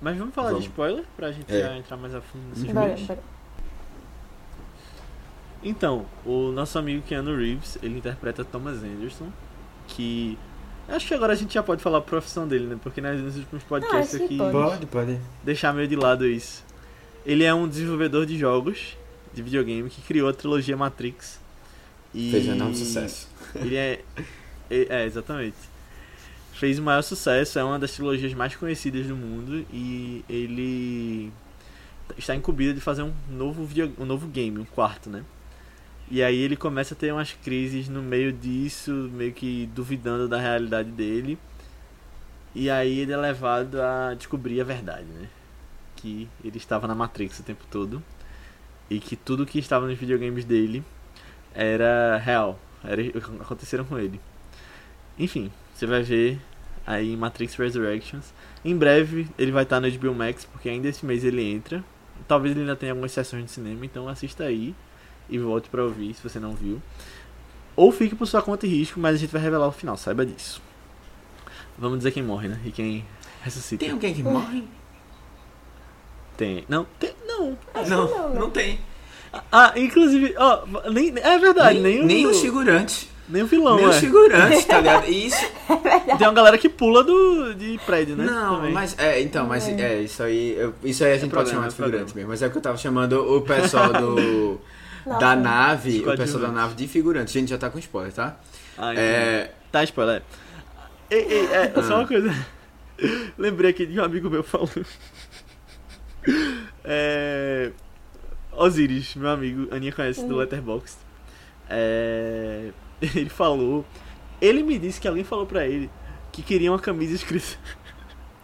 Mas 0.02 0.18
vamos 0.18 0.34
falar 0.34 0.50
Vamos. 0.50 0.64
de 0.64 0.70
spoiler 0.70 1.04
pra 1.18 1.32
gente 1.32 1.54
É. 1.54 1.60
já 1.62 1.78
entrar 1.78 1.98
mais 1.98 2.16
a 2.16 2.22
fundo 2.22 2.44
nesses 2.50 2.72
Bora. 2.72 2.96
Então, 5.64 6.06
o 6.26 6.52
nosso 6.52 6.78
amigo 6.80 7.04
Keanu 7.04 7.36
Reeves, 7.38 7.78
ele 7.84 7.98
interpreta 7.98 8.44
Thomas 8.44 8.78
Anderson, 8.84 9.28
que 9.88 10.38
acho 10.88 11.08
que 11.08 11.14
agora 11.14 11.34
a 11.34 11.36
gente 11.36 11.54
já 11.54 11.62
pode 11.62 11.82
falar 11.84 12.00
a 12.00 12.02
profissão 12.02 12.48
dele, 12.48 12.66
né? 12.66 12.80
Porque 12.82 13.00
nas- 13.00 13.20
nos 13.20 13.38
últimos 13.38 13.64
podcasts 13.64 14.16
Ah, 14.16 14.18
que 14.20 14.24
aqui 14.26 14.38
pode. 14.38 14.52
Pode, 14.52 14.86
pode. 14.88 15.20
deixar 15.44 15.72
meio 15.74 15.88
de 15.88 15.96
lado 15.96 16.26
isso. 16.26 16.64
Ele 17.26 17.44
é 17.44 17.54
um 17.54 17.68
desenvolvedor 17.68 18.26
de 18.26 18.38
jogos 18.38 18.98
de 19.34 19.44
videogame 19.44 19.88
que 19.90 20.02
criou 20.02 20.28
a 20.30 20.34
trilogia 20.34 20.76
Matrix. 20.76 21.40
E 22.14 22.32
Fez 22.32 22.48
um 22.48 22.54
enorme 22.54 22.76
sucesso. 22.76 23.30
Ele 23.56 23.76
é, 23.76 24.02
é, 24.70 25.06
exatamente. 25.06 25.58
Fez 26.54 26.80
o 26.80 26.84
maior 26.84 27.02
sucesso, 27.02 27.58
é 27.58 27.64
uma 27.64 27.80
das 27.80 27.92
trilogias 27.92 28.34
mais 28.34 28.56
conhecidas 28.56 29.08
do 29.08 29.16
mundo 29.16 29.66
e 29.72 30.24
ele 30.30 31.32
está 32.18 32.36
incumbido 32.36 32.74
de 32.74 32.82
fazer 32.82 33.04
um 33.04 33.14
novo 33.30 33.66
video, 33.66 33.94
um 33.98 34.06
novo 34.06 34.28
game, 34.28 34.60
um 34.60 34.66
quarto, 34.66 35.10
né? 35.10 35.24
E 36.10 36.22
aí 36.22 36.38
ele 36.38 36.58
começa 36.58 36.94
a 36.94 36.98
ter 36.98 37.12
umas 37.14 37.32
crises 37.32 37.88
no 37.88 38.02
meio 38.02 38.34
disso, 38.34 38.92
meio 39.14 39.32
que 39.32 39.70
duvidando 39.74 40.28
da 40.28 40.38
realidade 40.38 40.92
dele. 40.92 41.40
E 42.54 42.70
aí 42.70 43.00
ele 43.00 43.14
é 43.14 43.18
levado 43.18 43.82
a 43.82 44.14
descobrir 44.14 44.60
a 44.60 44.64
verdade, 44.64 45.06
né? 45.06 45.30
Que 45.96 46.28
ele 46.44 46.58
estava 46.58 46.86
na 46.86 46.94
Matrix 46.94 47.40
o 47.40 47.44
tempo 47.44 47.64
todo 47.72 48.04
e 48.90 49.00
que 49.00 49.16
tudo 49.16 49.46
que 49.46 49.58
estava 49.58 49.88
nos 49.88 49.98
videogames 49.98 50.44
dele 50.44 50.84
era 51.56 52.18
real, 52.18 52.60
era 52.84 53.02
aconteceram 53.40 53.86
com 53.86 53.98
ele. 53.98 54.20
Enfim, 55.18 55.52
você 55.74 55.86
vai 55.86 56.02
ver 56.02 56.40
aí 56.86 57.14
em 57.14 57.18
Matrix 57.18 57.56
Resurrections. 57.56 58.34
Em 58.64 58.76
breve 58.76 59.28
ele 59.38 59.52
vai 59.52 59.64
estar 59.64 59.80
no 59.80 59.90
HBO 59.92 60.14
Max, 60.14 60.46
porque 60.46 60.70
ainda 60.70 60.88
esse 60.88 61.06
mês 61.06 61.24
ele 61.24 61.44
entra. 61.44 61.84
Talvez 62.28 62.52
ele 62.52 62.62
ainda 62.62 62.76
tenha 62.76 62.92
algumas 62.92 63.12
sessões 63.12 63.46
de 63.46 63.52
cinema, 63.52 63.86
então 63.86 64.08
assista 64.08 64.44
aí 64.44 64.76
e 65.30 65.38
volte 65.38 65.70
pra 65.70 65.84
ouvir 65.84 66.14
se 66.14 66.22
você 66.22 66.40
não 66.40 66.54
viu. 66.54 66.82
Ou 67.76 67.92
fique 67.92 68.16
por 68.16 68.28
sua 68.28 68.42
conta 68.42 68.68
e 68.68 68.70
risco, 68.70 69.00
mas 69.00 69.16
a 69.16 69.18
gente 69.18 69.32
vai 69.32 69.42
revelar 69.42 69.68
o 69.68 69.72
final, 69.72 69.98
saiba 69.98 70.26
disso. 70.26 70.62
Vamos 71.78 72.00
dizer 72.00 72.12
quem 72.12 72.22
morre, 72.22 72.48
né? 72.48 72.60
E 72.66 72.72
quem 72.72 73.06
ressuscita. 73.42 73.86
Tem 73.86 73.94
alguém 73.94 74.14
que 74.14 74.22
morre? 74.22 74.64
Tem. 76.38 76.66
Não, 76.68 76.86
tem. 77.00 77.14
Não. 77.26 77.58
Não, 77.88 78.10
não, 78.10 78.34
não 78.36 78.50
tem. 78.50 78.80
Ah, 79.52 79.74
inclusive, 79.78 80.34
ó, 80.38 80.64
nem, 80.92 81.14
é 81.18 81.38
verdade, 81.40 81.80
nem, 81.80 81.96
nem, 81.98 82.02
o, 82.04 82.06
nem 82.06 82.28
os 82.28 82.42
figurantes. 82.42 83.08
nem 83.30 83.44
o 83.44 83.48
vilão, 83.48 83.78
nem 83.78 83.86
é. 83.86 83.90
os 83.90 83.98
figurantes, 83.98 84.66
tá 84.66 84.78
ligado? 84.80 85.06
E 85.10 85.28
Isso. 85.28 85.46
Tem 86.18 86.28
uma 86.28 86.34
galera 86.34 86.58
que 86.58 86.68
pula 86.68 87.02
do, 87.04 87.54
de 87.54 87.80
prédio, 87.86 88.16
né? 88.18 88.26
Não, 88.26 88.58
Também. 88.58 88.74
mas 88.74 88.98
é, 89.00 89.22
então, 89.22 89.46
mas 89.48 89.68
É. 89.70 89.72
é, 89.82 90.02
isso 90.02 90.22
aí, 90.22 90.56
eu- 90.58 90.74
isso 90.84 91.04
aí 91.04 91.12
a 91.14 91.18
gente 91.18 91.30
pode 91.32 91.50
problema, 91.50 91.54
chamar 91.54 91.66
é 91.66 91.70
de 91.70 91.76
figurante 91.76 92.16
mesmo, 92.16 92.30
mas 92.30 92.42
é 92.42 92.48
o 92.48 92.52
que 92.52 92.58
eu 92.58 92.62
tava 92.62 92.78
chamando 92.78 93.14
o 93.36 93.42
pessoal 93.42 93.94
do 93.94 94.60
da 95.20 95.36
nave, 95.36 96.04
o 96.06 96.18
pessoal 96.18 96.44
da 96.44 96.50
nave 96.50 96.76
de 96.76 96.88
figurante. 96.88 97.38
A 97.38 97.40
gente 97.42 97.50
já 97.50 97.58
tá 97.58 97.70
com 97.70 97.80
spoiler, 97.80 98.12
tá? 98.12 98.38
Ah, 98.78 98.92
então. 98.92 99.04
É, 99.04 99.52
Tá, 99.72 99.84
spoiler. 99.86 100.22
Ei, 101.10 101.26
ei, 101.30 101.46
é, 101.54 101.74
só 101.82 101.94
Ah. 101.94 101.98
uma 102.00 102.08
coisa. 102.08 102.34
Lembrei 103.38 103.72
aqui 103.72 103.86
de 103.86 103.98
um 104.00 104.04
amigo 104.04 104.30
meu 104.30 104.44
falando. 104.44 104.86
É... 106.84 107.72
Osiris, 108.62 109.16
meu 109.16 109.30
amigo, 109.30 109.68
a 109.72 109.76
Aninha 109.76 109.92
conhece 109.92 110.24
do 110.26 110.34
Uhum. 110.34 110.40
Letterboxd. 110.40 110.98
É... 111.70 112.70
Ele 113.02 113.30
falou. 113.30 113.86
Ele 114.42 114.64
me 114.64 114.78
disse 114.80 115.00
que 115.00 115.08
alguém 115.08 115.24
falou 115.24 115.46
pra 115.46 115.66
ele 115.68 115.90
que 116.32 116.42
queria 116.42 116.72
uma 116.72 116.80
camisa 116.80 117.14
escrita 117.16 117.46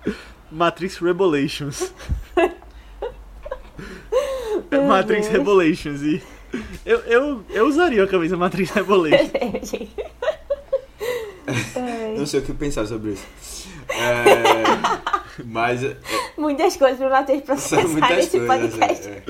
Matrix 0.52 0.98
Revelations. 0.98 1.92
Meu 4.72 4.84
Matrix 4.84 5.28
Deus. 5.28 5.38
Revelations. 5.38 6.02
E 6.02 6.22
eu, 6.86 7.00
eu, 7.00 7.44
eu 7.50 7.68
usaria 7.68 8.04
a 8.04 8.08
camisa 8.08 8.38
Matrix 8.38 8.72
Revelations. 8.72 9.32
Ai, 11.76 12.16
Não 12.18 12.26
sei 12.26 12.40
o 12.40 12.44
que 12.44 12.54
pensar 12.54 12.86
sobre 12.86 13.12
isso. 13.12 13.26
É, 13.90 15.44
mas 15.46 15.84
é, 15.84 15.98
Muitas 16.38 16.76
coisas 16.78 16.98
pra 16.98 17.10
Matheus 17.10 17.42
processar 17.42 17.84
nesse 18.16 18.40
coisas. 18.40 18.76
podcast. 18.76 19.08
é. 19.08 19.24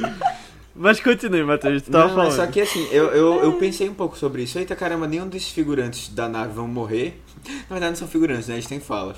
Mas 0.78 1.00
continue, 1.00 1.44
Matheus, 1.44 1.82
tu 1.82 1.92
tava 1.92 2.08
Não, 2.10 2.16
falando. 2.16 2.36
só 2.36 2.46
que 2.48 2.62
assim, 2.62 2.88
eu, 2.92 3.06
eu, 3.08 3.44
eu 3.44 3.54
pensei 3.54 3.90
um 3.90 3.94
pouco 3.94 4.18
sobre 4.18 4.44
isso. 4.44 4.60
Eita 4.60 4.76
caramba, 4.76 5.08
nenhum 5.08 5.28
dos 5.28 5.50
figurantes 5.50 6.10
da 6.10 6.30
nave 6.30 6.54
vão 6.54 6.68
morrer. 6.68 7.20
Na 7.46 7.76
verdade 7.76 7.92
não 7.92 7.96
são 7.96 8.08
figurantes, 8.08 8.48
né? 8.48 8.56
Eles 8.56 8.68
têm 8.68 8.80
falas. 8.80 9.18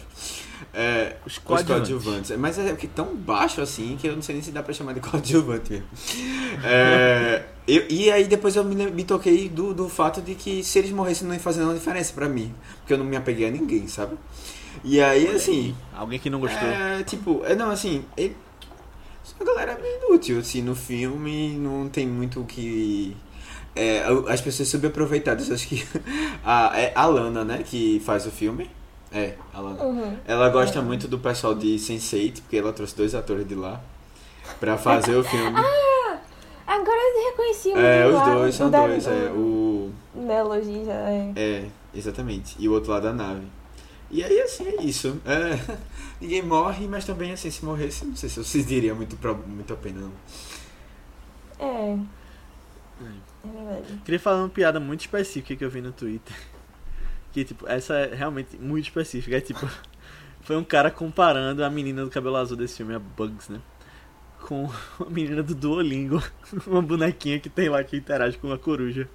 É, 0.73 1.15
Os 1.25 1.37
coadjuvantes. 1.37 2.31
Mas 2.37 2.57
é 2.59 2.73
que 2.75 2.87
tão 2.87 3.15
baixo 3.15 3.59
assim 3.61 3.97
que 3.99 4.07
eu 4.07 4.15
não 4.15 4.21
sei 4.21 4.35
nem 4.35 4.41
se 4.43 4.51
dá 4.51 4.61
pra 4.63 4.73
chamar 4.73 4.93
de 4.93 4.99
coadjuvante 5.01 5.71
mesmo. 5.71 5.87
É, 6.63 7.43
eu- 7.67 7.85
e 7.89 8.11
aí 8.11 8.25
depois 8.25 8.55
eu 8.55 8.63
me, 8.63 8.75
me 8.91 9.03
toquei 9.03 9.49
do, 9.49 9.73
do 9.73 9.89
fato 9.89 10.21
de 10.21 10.35
que 10.35 10.63
se 10.63 10.79
eles 10.79 10.91
morressem 10.91 11.27
não 11.27 11.33
ia 11.33 11.39
fazer 11.39 11.59
nenhuma 11.59 11.77
diferença 11.77 12.13
pra 12.13 12.29
mim. 12.29 12.53
Porque 12.79 12.93
eu 12.93 12.97
não 12.97 13.05
me 13.05 13.15
apeguei 13.17 13.47
a 13.47 13.51
ninguém, 13.51 13.87
sabe? 13.87 14.15
E 14.83 15.01
aí, 15.01 15.27
assim, 15.35 15.75
Alguém 15.93 16.19
que 16.19 16.29
não 16.29 16.39
gostou. 16.39 16.69
é, 16.69 17.03
tipo, 17.03 17.41
é, 17.43 17.55
não, 17.55 17.69
assim, 17.71 18.05
ele, 18.15 18.35
a 19.39 19.43
galera 19.43 19.71
é 19.73 19.81
meio 19.81 19.97
inútil, 20.07 20.39
assim, 20.39 20.61
no 20.61 20.75
filme 20.75 21.49
não 21.57 21.89
tem 21.89 22.07
muito 22.07 22.41
o 22.41 22.45
que. 22.45 23.15
É, 23.75 24.03
as 24.27 24.41
pessoas 24.41 24.67
subaproveitadas, 24.69 25.49
acho 25.51 25.67
que 25.67 25.85
a, 26.43 26.71
é 26.79 26.91
a 26.95 27.05
Lana, 27.05 27.43
né, 27.45 27.63
que 27.65 28.01
faz 28.05 28.25
o 28.25 28.31
filme. 28.31 28.69
É, 29.11 29.33
a 29.53 29.59
Lana. 29.59 29.83
Uhum. 29.83 30.17
Ela 30.27 30.49
gosta 30.49 30.81
muito 30.81 31.07
do 31.07 31.17
pessoal 31.17 31.55
de 31.55 31.75
Sense8, 31.75 32.41
porque 32.41 32.57
ela 32.57 32.71
trouxe 32.73 32.95
dois 32.95 33.15
atores 33.15 33.47
de 33.47 33.55
lá 33.55 33.81
pra 34.59 34.77
fazer 34.77 35.15
o 35.15 35.23
filme. 35.23 35.57
Agora 36.67 36.97
eu 37.01 37.29
reconheci 37.31 37.69
o 37.69 37.77
é, 37.79 38.03
do 38.03 38.09
os 38.09 38.15
lado- 38.15 38.33
dois 38.35 38.53
do 38.53 38.57
são 38.57 38.69
da- 38.69 38.85
dois, 38.87 39.07
é, 39.07 39.31
o. 39.31 39.89
Já 40.85 40.93
é. 41.09 41.31
É, 41.35 41.65
exatamente. 41.95 42.55
E 42.59 42.67
o 42.67 42.73
outro 42.73 42.91
lado 42.91 43.03
da 43.03 43.13
nave. 43.13 43.41
E 44.11 44.23
aí, 44.23 44.41
assim, 44.41 44.67
é 44.67 44.83
isso. 44.83 45.21
É, 45.25 45.77
ninguém 46.19 46.41
morre, 46.41 46.87
mas 46.87 47.05
também, 47.05 47.31
assim, 47.31 47.51
se 47.51 47.63
morresse, 47.63 48.05
não 48.05 48.15
sei 48.15 48.29
se 48.29 48.43
vocês 48.43 48.65
diriam 48.65 48.95
muito, 48.95 49.17
muito 49.47 49.73
a 49.73 49.77
pena, 49.77 50.01
não. 50.01 50.11
É. 51.59 52.19
É 53.43 53.47
verdade. 53.47 54.01
Queria 54.03 54.19
falar 54.19 54.37
uma 54.39 54.49
piada 54.49 54.79
muito 54.79 55.01
específica 55.01 55.55
que 55.55 55.63
eu 55.63 55.69
vi 55.69 55.81
no 55.81 55.91
Twitter. 55.91 56.35
Que, 57.31 57.45
tipo, 57.45 57.67
essa 57.67 57.93
é 57.93 58.15
realmente 58.15 58.57
muito 58.57 58.85
específica. 58.85 59.37
É 59.37 59.39
tipo, 59.39 59.69
foi 60.41 60.57
um 60.57 60.63
cara 60.63 60.89
comparando 60.89 61.63
a 61.63 61.69
menina 61.69 62.03
do 62.03 62.09
cabelo 62.09 62.37
azul 62.37 62.57
desse 62.57 62.77
filme, 62.77 62.95
a 62.95 62.97
Bugs, 62.97 63.49
né? 63.49 63.61
Com 64.41 64.67
a 64.99 65.05
menina 65.07 65.43
do 65.43 65.53
Duolingo. 65.53 66.23
Uma 66.65 66.81
bonequinha 66.81 67.39
que 67.39 67.47
tem 67.47 67.69
lá 67.69 67.83
que 67.83 67.95
interage 67.95 68.35
com 68.39 68.47
uma 68.47 68.57
coruja. 68.57 69.07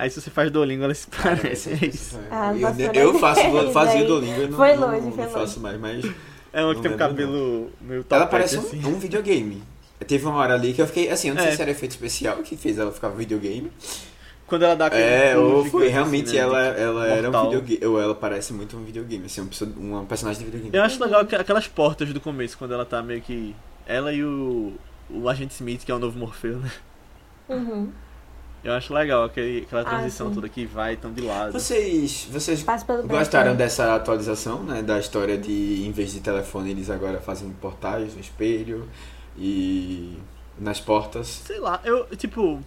Aí 0.00 0.08
se 0.10 0.20
você 0.20 0.30
faz 0.30 0.48
Duolingo, 0.50 0.84
ela 0.84 0.94
se 0.94 1.08
parece. 1.10 1.70
É 1.72 1.86
isso. 1.86 2.18
Ah, 2.30 2.52
eu, 2.54 2.92
eu 2.94 3.12
na 3.14 3.18
faço, 3.18 3.72
fazia 3.72 4.04
Duolingo, 4.04 4.40
eu 4.40 4.48
não, 4.48 4.56
Foi 4.56 4.74
não, 4.76 4.88
longe, 4.92 5.00
não 5.06 5.12
foi 5.12 5.24
longe. 5.24 5.34
faço 5.34 5.60
mais, 5.60 5.78
mas 5.80 6.04
É 6.52 6.62
uma 6.64 6.74
que 6.74 6.76
Não 6.76 6.82
tem 6.82 6.90
um 6.92 6.94
lembro, 6.94 6.96
cabelo 6.98 7.70
meio 7.80 8.06
ela 8.08 8.26
topete, 8.26 8.30
parece 8.30 8.56
um, 8.58 8.60
assim. 8.60 8.86
um 8.86 8.98
videogame. 8.98 9.62
Teve 10.06 10.24
uma 10.26 10.36
hora 10.38 10.54
ali 10.54 10.72
que 10.72 10.80
eu 10.80 10.86
fiquei, 10.86 11.10
assim, 11.10 11.30
eu 11.30 11.34
não 11.34 11.42
É. 11.42 11.46
sei 11.48 11.56
se 11.56 11.62
era 11.62 11.70
efeito 11.72 11.90
especial 11.90 12.36
que 12.38 12.56
fez 12.56 12.78
ela 12.78 12.92
ficar 12.92 13.08
videogame. 13.08 13.72
Quando 14.46 14.62
ela 14.64 14.76
dá 14.76 14.86
aquele 14.86 15.02
É, 15.02 15.36
ou 15.36 15.64
foi 15.66 15.88
realmente 15.88 16.28
assim, 16.28 16.36
né, 16.36 16.42
ela, 16.42 16.62
ela 16.68 17.06
era 17.08 17.28
um 17.28 17.42
videogame, 17.50 17.84
ou 17.84 18.00
ela 18.00 18.14
parece 18.14 18.52
muito 18.54 18.76
um 18.78 18.84
videogame, 18.84 19.26
assim, 19.26 19.40
uma, 19.42 19.48
pessoa, 19.48 19.70
uma 19.76 20.04
personagem 20.04 20.38
de 20.40 20.46
videogame. 20.46 20.74
Eu 20.76 20.82
acho 20.84 21.02
legal 21.04 21.26
que- 21.26 21.34
aquelas 21.36 21.66
portas 21.68 22.10
do 22.14 22.20
começo, 22.20 22.56
quando 22.56 22.72
ela 22.72 22.86
tá 22.86 23.02
meio 23.02 23.20
que. 23.20 23.54
Ela 23.86 24.12
e 24.14 24.24
o. 24.24 24.72
O 25.10 25.28
Agente 25.28 25.52
Smith, 25.54 25.84
que 25.84 25.90
é 25.90 25.94
o 25.94 25.98
novo 25.98 26.18
Morfeu, 26.18 26.58
né? 26.58 26.70
Uhum. 27.48 27.88
Eu 28.64 28.72
acho 28.72 28.92
legal 28.92 29.24
aquele, 29.24 29.62
aquela 29.62 29.82
Ah, 29.82 29.84
transição 29.84 30.28
sim. 30.28 30.34
toda 30.34 30.48
que 30.48 30.66
vai 30.66 30.96
tão 30.96 31.12
de 31.12 31.20
lado. 31.20 31.52
Vocês, 31.52 32.26
vocês 32.30 32.62
gostaram 32.62 33.44
branco, 33.44 33.58
dessa 33.58 33.94
atualização, 33.94 34.62
né, 34.64 34.82
da 34.82 34.98
história 34.98 35.38
de, 35.38 35.86
em 35.86 35.92
vez 35.92 36.12
de 36.12 36.20
telefone, 36.20 36.70
eles 36.70 36.90
agora 36.90 37.20
fazem 37.20 37.50
portais 37.60 38.14
no 38.14 38.20
espelho 38.20 38.88
e 39.36 40.18
nas 40.58 40.80
portas? 40.80 41.26
Sei 41.28 41.58
lá, 41.60 41.80
eu, 41.84 42.04
tipo. 42.16 42.60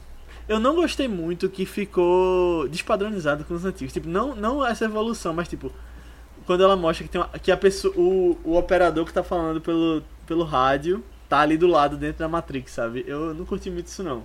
Eu 0.48 0.60
não 0.60 0.76
gostei 0.76 1.08
muito 1.08 1.48
que 1.50 1.66
ficou 1.66 2.68
despadronizado 2.68 3.44
com 3.46 3.54
os 3.54 3.64
antigos. 3.64 3.94
Tipo, 3.94 4.08
não, 4.10 4.36
não 4.36 4.66
essa 4.66 4.86
evolução, 4.86 5.34
mas 5.34 5.48
tipo. 5.48 5.72
Quando 6.46 6.64
ela 6.64 6.76
mostra 6.76 7.06
que, 7.06 7.12
tem 7.12 7.22
uma, 7.22 7.28
que 7.40 7.52
a 7.52 7.58
pessoa. 7.58 7.94
O, 7.96 8.38
o 8.44 8.58
operador 8.58 9.06
que 9.06 9.14
tá 9.14 9.24
falando 9.24 9.62
pelo, 9.62 10.02
pelo 10.26 10.44
rádio 10.44 11.04
tá 11.30 11.40
ali 11.40 11.58
do 11.58 11.68
lado 11.68 11.96
dentro 11.96 12.20
da 12.20 12.28
Matrix, 12.28 12.72
sabe? 12.74 13.04
Eu 13.08 13.34
não 13.34 13.46
curti 13.46 13.70
muito 13.70 13.88
isso 13.88 14.04
não. 14.04 14.24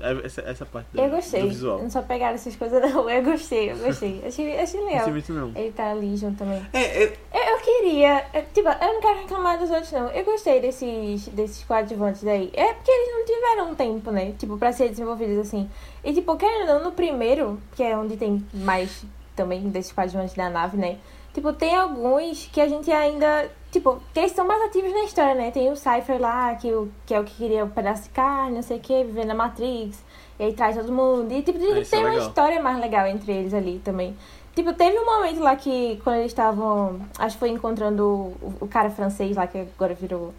É, 0.00 0.26
Essa, 0.26 0.40
essa 0.42 0.66
parte 0.66 0.86
do, 0.92 1.00
Eu 1.00 1.08
gostei. 1.10 1.42
do 1.42 1.48
visual. 1.48 1.78
Não 1.82 1.90
só 1.90 2.02
pegaram 2.02 2.34
essas 2.34 2.54
coisas, 2.56 2.80
não. 2.92 3.08
Eu 3.08 3.22
gostei, 3.22 3.72
eu 3.72 3.76
gostei. 3.78 4.22
Achei, 4.26 4.58
achei 4.58 4.80
legal. 4.84 5.06
não. 5.28 5.52
Ele 5.54 5.72
tá 5.72 5.90
ali 5.90 6.16
junto 6.16 6.38
também. 6.38 6.64
É, 6.72 7.02
eu, 7.04 7.12
Eu, 7.32 7.42
eu 7.52 7.58
queria. 7.60 8.24
eu, 8.34 8.42
tipo, 8.52 8.68
eu 8.68 8.92
não 8.94 9.00
quero 9.00 9.20
reclamar 9.20 9.58
dos 9.58 9.70
outros, 9.70 9.92
não. 9.92 10.08
Eu 10.10 10.24
gostei 10.24 10.60
desses, 10.60 11.28
desses 11.28 11.64
coadjuvantes 11.64 12.22
daí. 12.22 12.50
É 12.54 12.72
porque 12.74 12.90
eles 12.90 13.14
não 13.14 13.24
tiveram 13.24 13.74
tempo, 13.74 14.10
né? 14.10 14.32
Tipo, 14.38 14.58
pra 14.58 14.72
ser 14.72 14.88
desenvolvidos 14.90 15.38
assim. 15.38 15.68
E, 16.04 16.12
tipo, 16.12 16.36
querendo 16.36 16.68
ou 16.68 16.74
não, 16.78 16.84
no 16.84 16.92
primeiro, 16.92 17.60
que 17.74 17.82
é 17.82 17.96
onde 17.96 18.16
tem 18.16 18.44
mais 18.52 19.04
também 19.34 19.68
desses 19.70 19.92
coadjuvantes 19.92 20.34
da 20.34 20.48
nave, 20.50 20.76
né? 20.76 20.98
Tipo, 21.34 21.52
tem 21.52 21.74
alguns 21.76 22.46
que 22.52 22.60
a 22.60 22.68
gente 22.68 22.90
ainda. 22.90 23.50
Tipo, 23.76 24.00
que 24.14 24.20
eles 24.20 24.32
são 24.32 24.46
mais 24.46 24.62
ativos 24.62 24.90
na 24.90 25.04
história, 25.04 25.34
né? 25.34 25.50
Tem 25.50 25.70
o 25.70 25.76
Cypher 25.76 26.18
lá, 26.18 26.54
que, 26.54 26.72
o, 26.72 26.88
que 27.04 27.12
é 27.12 27.20
o 27.20 27.24
que 27.24 27.34
queria 27.34 27.62
o 27.62 27.68
pedaço 27.68 28.04
de 28.04 28.08
carne, 28.08 28.54
não 28.54 28.62
sei 28.62 28.78
o 28.78 28.80
que, 28.80 29.04
viver 29.04 29.26
na 29.26 29.34
Matrix. 29.34 30.02
E 30.38 30.44
aí 30.44 30.52
traz 30.54 30.76
todo 30.76 30.90
mundo. 30.90 31.30
E, 31.30 31.42
tipo, 31.42 31.58
É, 31.58 31.80
isso 31.80 31.94
é 31.94 31.98
tem 31.98 32.00
uma 32.00 32.12
legal. 32.14 32.26
história 32.26 32.62
mais 32.62 32.80
legal 32.80 33.06
entre 33.06 33.32
eles 33.32 33.52
ali 33.52 33.78
também. 33.84 34.16
Tipo, 34.54 34.72
teve 34.72 34.98
um 34.98 35.04
momento 35.04 35.40
lá 35.40 35.54
que, 35.56 36.00
quando 36.02 36.16
eles 36.20 36.32
estavam. 36.32 36.98
Acho 37.18 37.36
que 37.36 37.40
foi 37.40 37.50
encontrando 37.50 38.02
o, 38.06 38.54
o 38.62 38.66
cara 38.66 38.88
francês 38.88 39.36
lá, 39.36 39.46
que 39.46 39.58
agora 39.58 39.92
virou. 39.92 40.32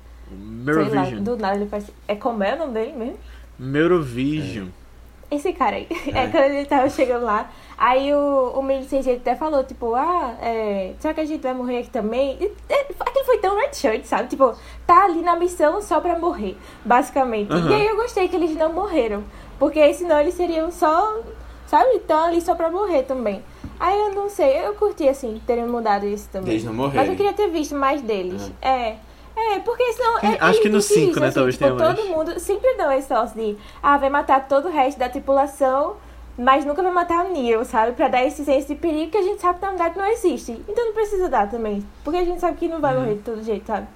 Sei 0.66 0.90
lá, 0.96 1.04
do 1.22 1.38
nada 1.38 1.58
ele 1.58 1.68
parece. 1.70 1.94
É 2.08 2.16
como 2.16 2.44
é 2.44 2.56
o 2.56 2.58
nome 2.58 2.74
dele 2.74 2.94
mesmo? 2.94 3.18
Neurovision. 3.60 4.70
Esse 5.30 5.52
cara 5.54 5.76
aí. 5.76 5.88
É, 6.14 6.24
É. 6.24 6.28
quando 6.28 6.44
ele 6.46 6.66
tava 6.66 6.90
chegando 6.90 7.26
lá. 7.26 7.50
Aí 7.78 8.14
o, 8.14 8.54
o 8.60 8.64
jeito 9.02 9.22
até 9.22 9.36
falou, 9.36 9.64
tipo, 9.64 9.94
ah, 9.94 10.36
é, 10.42 10.94
será 11.00 11.14
que 11.14 11.22
a 11.22 11.26
gente 11.26 11.42
vai 11.42 11.54
morrer 11.54 11.80
aqui 11.80 11.90
também? 11.90 12.38
E, 12.40 12.52
é, 12.70 12.88
aquilo 13.00 13.26
foi 13.26 13.38
tão 13.38 13.56
red 13.56 13.74
shirt, 13.74 14.04
sabe? 14.06 14.30
Tipo, 14.30 14.56
tá 14.88 15.04
ali 15.06 15.22
na 15.22 15.36
missão 15.36 15.82
só 15.82 16.00
pra 16.00 16.18
morrer, 16.18 16.58
basicamente. 16.84 17.52
Aham. 17.52 17.70
E 17.70 17.74
aí 17.74 17.86
eu 17.88 17.96
gostei 17.98 18.28
que 18.28 18.36
eles 18.36 18.56
não 18.56 18.74
morreram. 18.74 19.24
Porque 19.60 19.94
senão 19.94 20.20
eles 20.20 20.34
seriam 20.36 20.72
só, 20.72 21.18
sabe? 21.68 21.90
Estão 21.98 22.24
ali 22.26 22.42
só 22.42 22.56
pra 22.56 22.70
morrer 22.72 23.04
também. 23.04 23.44
Aí 23.80 23.96
eu 24.00 24.14
não 24.16 24.30
sei, 24.30 24.66
eu 24.66 24.74
curti 24.74 25.08
assim, 25.08 25.40
terem 25.46 25.68
mudado 25.68 26.08
isso 26.08 26.28
também. 26.32 26.52
Eles 26.54 26.64
não 26.64 26.74
Mas 26.74 26.86
morrerem. 26.94 27.12
eu 27.12 27.16
queria 27.16 27.34
ter 27.34 27.48
visto 27.50 27.76
mais 27.76 28.02
deles. 28.02 28.52
É. 28.62 28.96
É, 29.38 29.60
porque 29.60 29.94
senão. 29.94 30.18
É, 30.20 30.38
Acho 30.40 30.62
que 30.62 30.70
no 30.70 30.80
difícil, 30.80 31.06
cinco, 31.08 31.20
né, 31.20 31.28
assim, 31.28 31.36
talvez 31.36 31.56
tipo, 31.58 31.66
tenha 31.70 31.80
mais. 31.80 31.96
todo 32.00 32.10
mundo 32.10 32.40
sempre 32.40 32.74
dão 32.76 32.92
esse 32.92 33.10
negócio 33.10 33.36
de. 33.40 33.56
Ah, 33.84 33.98
vai 33.98 34.10
matar 34.10 34.48
todo 34.48 34.68
o 34.68 34.72
resto 34.72 34.98
da 34.98 35.08
tripulação, 35.10 35.96
mas 36.38 36.66
nunca 36.66 36.82
vai 36.82 36.92
matar 36.92 37.26
o 37.26 37.30
Neo, 37.34 37.64
sabe? 37.64 37.92
Pra 37.94 38.08
dar 38.08 38.24
esse 38.26 38.44
senso 38.44 38.68
de 38.68 38.76
perigo 38.76 39.12
que 39.12 39.18
a 39.18 39.22
gente 39.24 39.40
sabe 39.42 39.60
que 39.60 39.66
na 39.66 39.70
verdade 39.72 39.98
não 39.98 40.06
existe. 40.08 40.52
Então 40.68 40.86
não 40.86 40.94
precisa 40.94 41.30
dar 41.30 41.50
também. 41.50 41.86
Porque 42.04 42.18
a 42.18 42.26
gente 42.26 42.40
sabe 42.42 42.58
que 42.58 42.68
não 42.68 42.80
vai 42.82 42.94
Uhum. 42.96 43.02
morrer 43.02 43.16
de 43.16 43.22
todo 43.22 43.44
jeito, 43.44 43.66
sabe? 43.68 43.88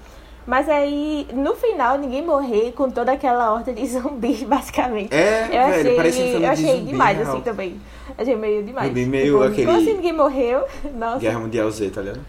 Mas 0.45 0.67
aí, 0.67 1.27
no 1.34 1.56
final, 1.56 1.99
ninguém 1.99 2.25
morrer 2.25 2.71
com 2.71 2.89
toda 2.89 3.12
aquela 3.12 3.54
horta 3.54 3.71
de 3.71 3.86
zumbis, 3.88 4.41
basicamente. 4.41 5.13
É, 5.13 5.43
eu 5.45 5.49
velho, 5.49 5.80
achei, 5.80 5.95
parece 5.95 6.19
eu 6.19 6.39
de 6.39 6.45
achei 6.45 6.75
zumbi 6.80 6.86
demais, 6.91 7.17
real. 7.17 7.30
assim, 7.32 7.41
também. 7.41 7.82
Achei 8.17 8.36
meio 8.36 8.63
demais. 8.63 8.88
Zumbi 8.88 9.06
meio 9.06 9.34
Tipo, 9.34 9.43
aquele- 9.43 9.65
Como 9.67 9.77
assim 9.80 9.93
ninguém 9.93 10.13
morreu? 10.13 10.63
Nossa. 10.97 11.19
Guerra 11.19 11.39
Mundial 11.39 11.69
Z, 11.69 11.89
tá 11.91 12.01
ligado? 12.01 12.21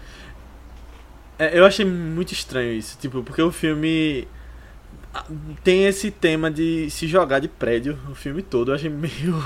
É, 1.44 1.58
eu 1.58 1.64
achei 1.64 1.84
muito 1.84 2.32
estranho 2.32 2.72
isso, 2.72 2.96
tipo, 3.00 3.22
porque 3.22 3.42
o 3.42 3.50
filme 3.50 4.28
tem 5.62 5.84
esse 5.86 6.10
tema 6.10 6.50
de 6.50 6.88
se 6.90 7.06
jogar 7.06 7.38
de 7.38 7.48
prédio 7.48 7.98
o 8.10 8.14
filme 8.14 8.42
todo. 8.42 8.70
Eu 8.70 8.74
achei 8.76 8.90
meio 8.90 9.42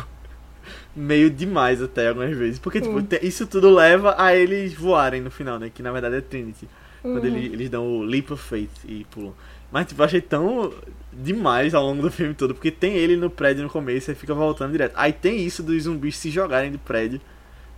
meio 0.94 1.30
demais 1.30 1.82
até 1.82 2.08
algumas 2.08 2.34
vezes, 2.36 2.58
porque 2.58 2.80
tipo, 2.80 2.98
Hum. 2.98 3.06
isso 3.22 3.46
tudo 3.46 3.70
leva 3.72 4.14
a 4.18 4.34
eles 4.34 4.72
voarem 4.74 5.20
no 5.20 5.30
final, 5.30 5.58
né, 5.58 5.70
que 5.72 5.82
na 5.82 5.92
verdade 5.92 6.16
é 6.16 6.20
Trinity. 6.20 6.66
Quando 7.02 7.18
Uhum. 7.24 7.36
ele- 7.36 7.52
eles 7.52 7.68
dão 7.70 7.86
o 7.86 8.02
leap 8.02 8.30
of 8.32 8.42
faith 8.42 8.70
e 8.86 9.04
pulam. 9.10 9.34
Mas 9.70 9.86
tipo, 9.86 10.00
eu 10.00 10.06
achei 10.06 10.20
tão 10.20 10.72
demais 11.12 11.74
ao 11.74 11.84
longo 11.84 12.02
do 12.02 12.10
filme 12.10 12.34
todo, 12.34 12.54
porque 12.54 12.70
tem 12.70 12.94
ele 12.94 13.16
no 13.16 13.28
prédio 13.30 13.62
no 13.62 13.70
começo 13.70 14.10
e 14.10 14.14
fica 14.14 14.34
voltando 14.34 14.72
direto. 14.72 14.94
Aí 14.96 15.12
tem 15.12 15.38
isso 15.44 15.62
dos 15.62 15.82
zumbis 15.84 16.16
se 16.16 16.30
jogarem 16.30 16.72
de 16.72 16.78
prédio. 16.78 17.20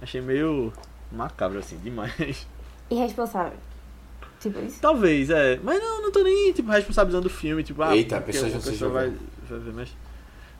Achei 0.00 0.20
meio 0.20 0.72
macabro 1.10 1.58
assim, 1.58 1.76
demais. 1.82 2.46
Irresponsável. 2.90 3.58
Tipo 4.40 4.60
isso. 4.64 4.78
Talvez, 4.80 5.30
é. 5.30 5.58
Mas 5.62 5.80
não, 5.80 6.02
não 6.02 6.12
tô 6.12 6.22
nem, 6.22 6.52
tipo, 6.52 6.70
responsabilizando 6.70 7.26
o 7.26 7.30
filme, 7.30 7.62
tipo, 7.62 7.82
ah, 7.82 7.96
Eita, 7.96 8.18
a 8.18 8.20
pessoa 8.20 8.48
já 8.50 8.58
pessoa 8.58 8.90
vai, 8.90 9.12
vai 9.48 9.58
ver, 9.58 9.72
mas... 9.74 9.88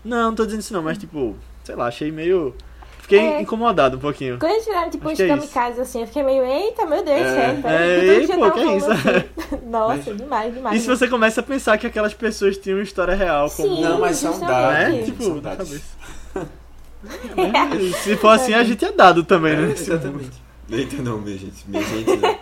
Não, 0.05 0.29
não 0.29 0.35
tô 0.35 0.45
dizendo 0.45 0.61
isso 0.61 0.73
não, 0.73 0.83
mas 0.83 0.99
tipo, 0.99 1.37
sei 1.65 1.75
lá, 1.77 1.87
achei 1.87 2.11
meio... 2.11 2.55
Fiquei 3.01 3.21
É. 3.21 3.41
incomodado 3.41 3.97
um 3.97 4.01
pouquinho. 4.01 4.39
Quando 4.39 4.53
eles 4.53 4.65
tiraram, 4.65 4.91
tipo, 4.91 5.05
Acho 5.09 5.15
os 5.15 5.21
é 5.21 5.29
kamikazes 5.29 5.79
assim, 5.81 6.01
eu 6.03 6.07
fiquei 6.07 6.23
meio, 6.23 6.45
eita, 6.45 6.85
meu 6.85 7.03
Deus, 7.03 7.19
É. 7.21 7.35
sério. 7.35 7.63
peraí, 7.63 7.91
É, 7.91 7.97
todo 8.27 8.33
ei, 8.33 8.39
pô, 8.39 8.51
que 8.51 8.61
é 8.61 8.77
isso? 8.77 8.91
assim. 8.91 9.59
Nossa, 9.71 9.95
Mas- 10.11 10.17
demais, 10.19 10.55
demais. 10.55 10.77
E 10.77 10.81
se 10.81 10.87
você 10.87 11.09
começa 11.09 11.41
a 11.41 11.43
pensar 11.43 11.79
que 11.79 11.87
aquelas 11.87 12.13
pessoas 12.13 12.59
tinham 12.59 12.77
uma 12.79 12.83
história 12.85 13.15
real, 13.15 13.51
como... 13.51 13.77
Sim, 13.77 13.83
Não, 13.83 13.99
mas 14.01 14.17
são 14.19 14.33
justamente. 14.33 14.61
né? 14.61 14.91
dados. 14.91 15.05
Tipo, 15.07 15.23
São 15.23 15.35
na 15.37 15.41
dados. 15.41 15.69
cabeça. 15.69 16.49
Né? 17.01 17.93
Se 18.03 18.17
for 18.17 18.31
assim, 18.31 18.53
a 18.55 18.65
gente 18.65 18.85
é 18.85 18.91
dado 18.91 19.23
também, 19.23 19.57
né? 19.57 19.69
É, 19.69 19.73
exatamente. 19.73 20.31
Eita, 20.71 20.97
não, 21.01 21.19
minha 21.21 21.39
gente. 21.39 21.65
Minha 21.69 21.83
gente, 21.85 22.17
não. 22.17 22.37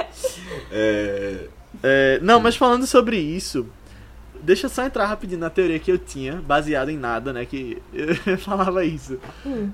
É... 0.71 1.49
É, 1.83 2.19
não, 2.23 2.41
mas 2.41 2.57
falando 2.57 2.87
sobre 2.87 3.19
isso, 3.19 3.67
deixa 4.41 4.67
eu 4.67 4.71
só 4.71 4.85
entrar 4.85 5.07
rapidinho 5.07 5.41
na 5.41 5.51
teoria 5.51 5.79
que 5.79 5.91
eu 5.91 5.99
tinha, 5.99 6.37
baseada 6.37 6.91
em 6.91 6.97
nada, 6.97 7.33
né? 7.33 7.45
Que 7.45 7.83
eu 7.93 8.39
falava 8.39 8.85
isso. 8.85 9.19
Hum. 9.45 9.71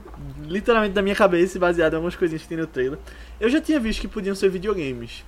Literalmente 0.47 0.95
da 0.95 1.03
minha 1.03 1.15
cabeça 1.15 1.57
e 1.57 1.61
baseado 1.61 1.93
em 1.93 1.97
algumas 1.97 2.17
coisinhas 2.17 2.43
que 2.43 2.49
tem 2.49 2.59
no 2.59 2.67
trailer. 2.67 2.99
Eu 3.41 3.49
já 3.49 3.61
tinha 3.61 3.79
visto 3.79 4.01
que 4.01 4.09
podiam 4.09 4.35
ser 4.35 4.49
videogames. 4.49 5.25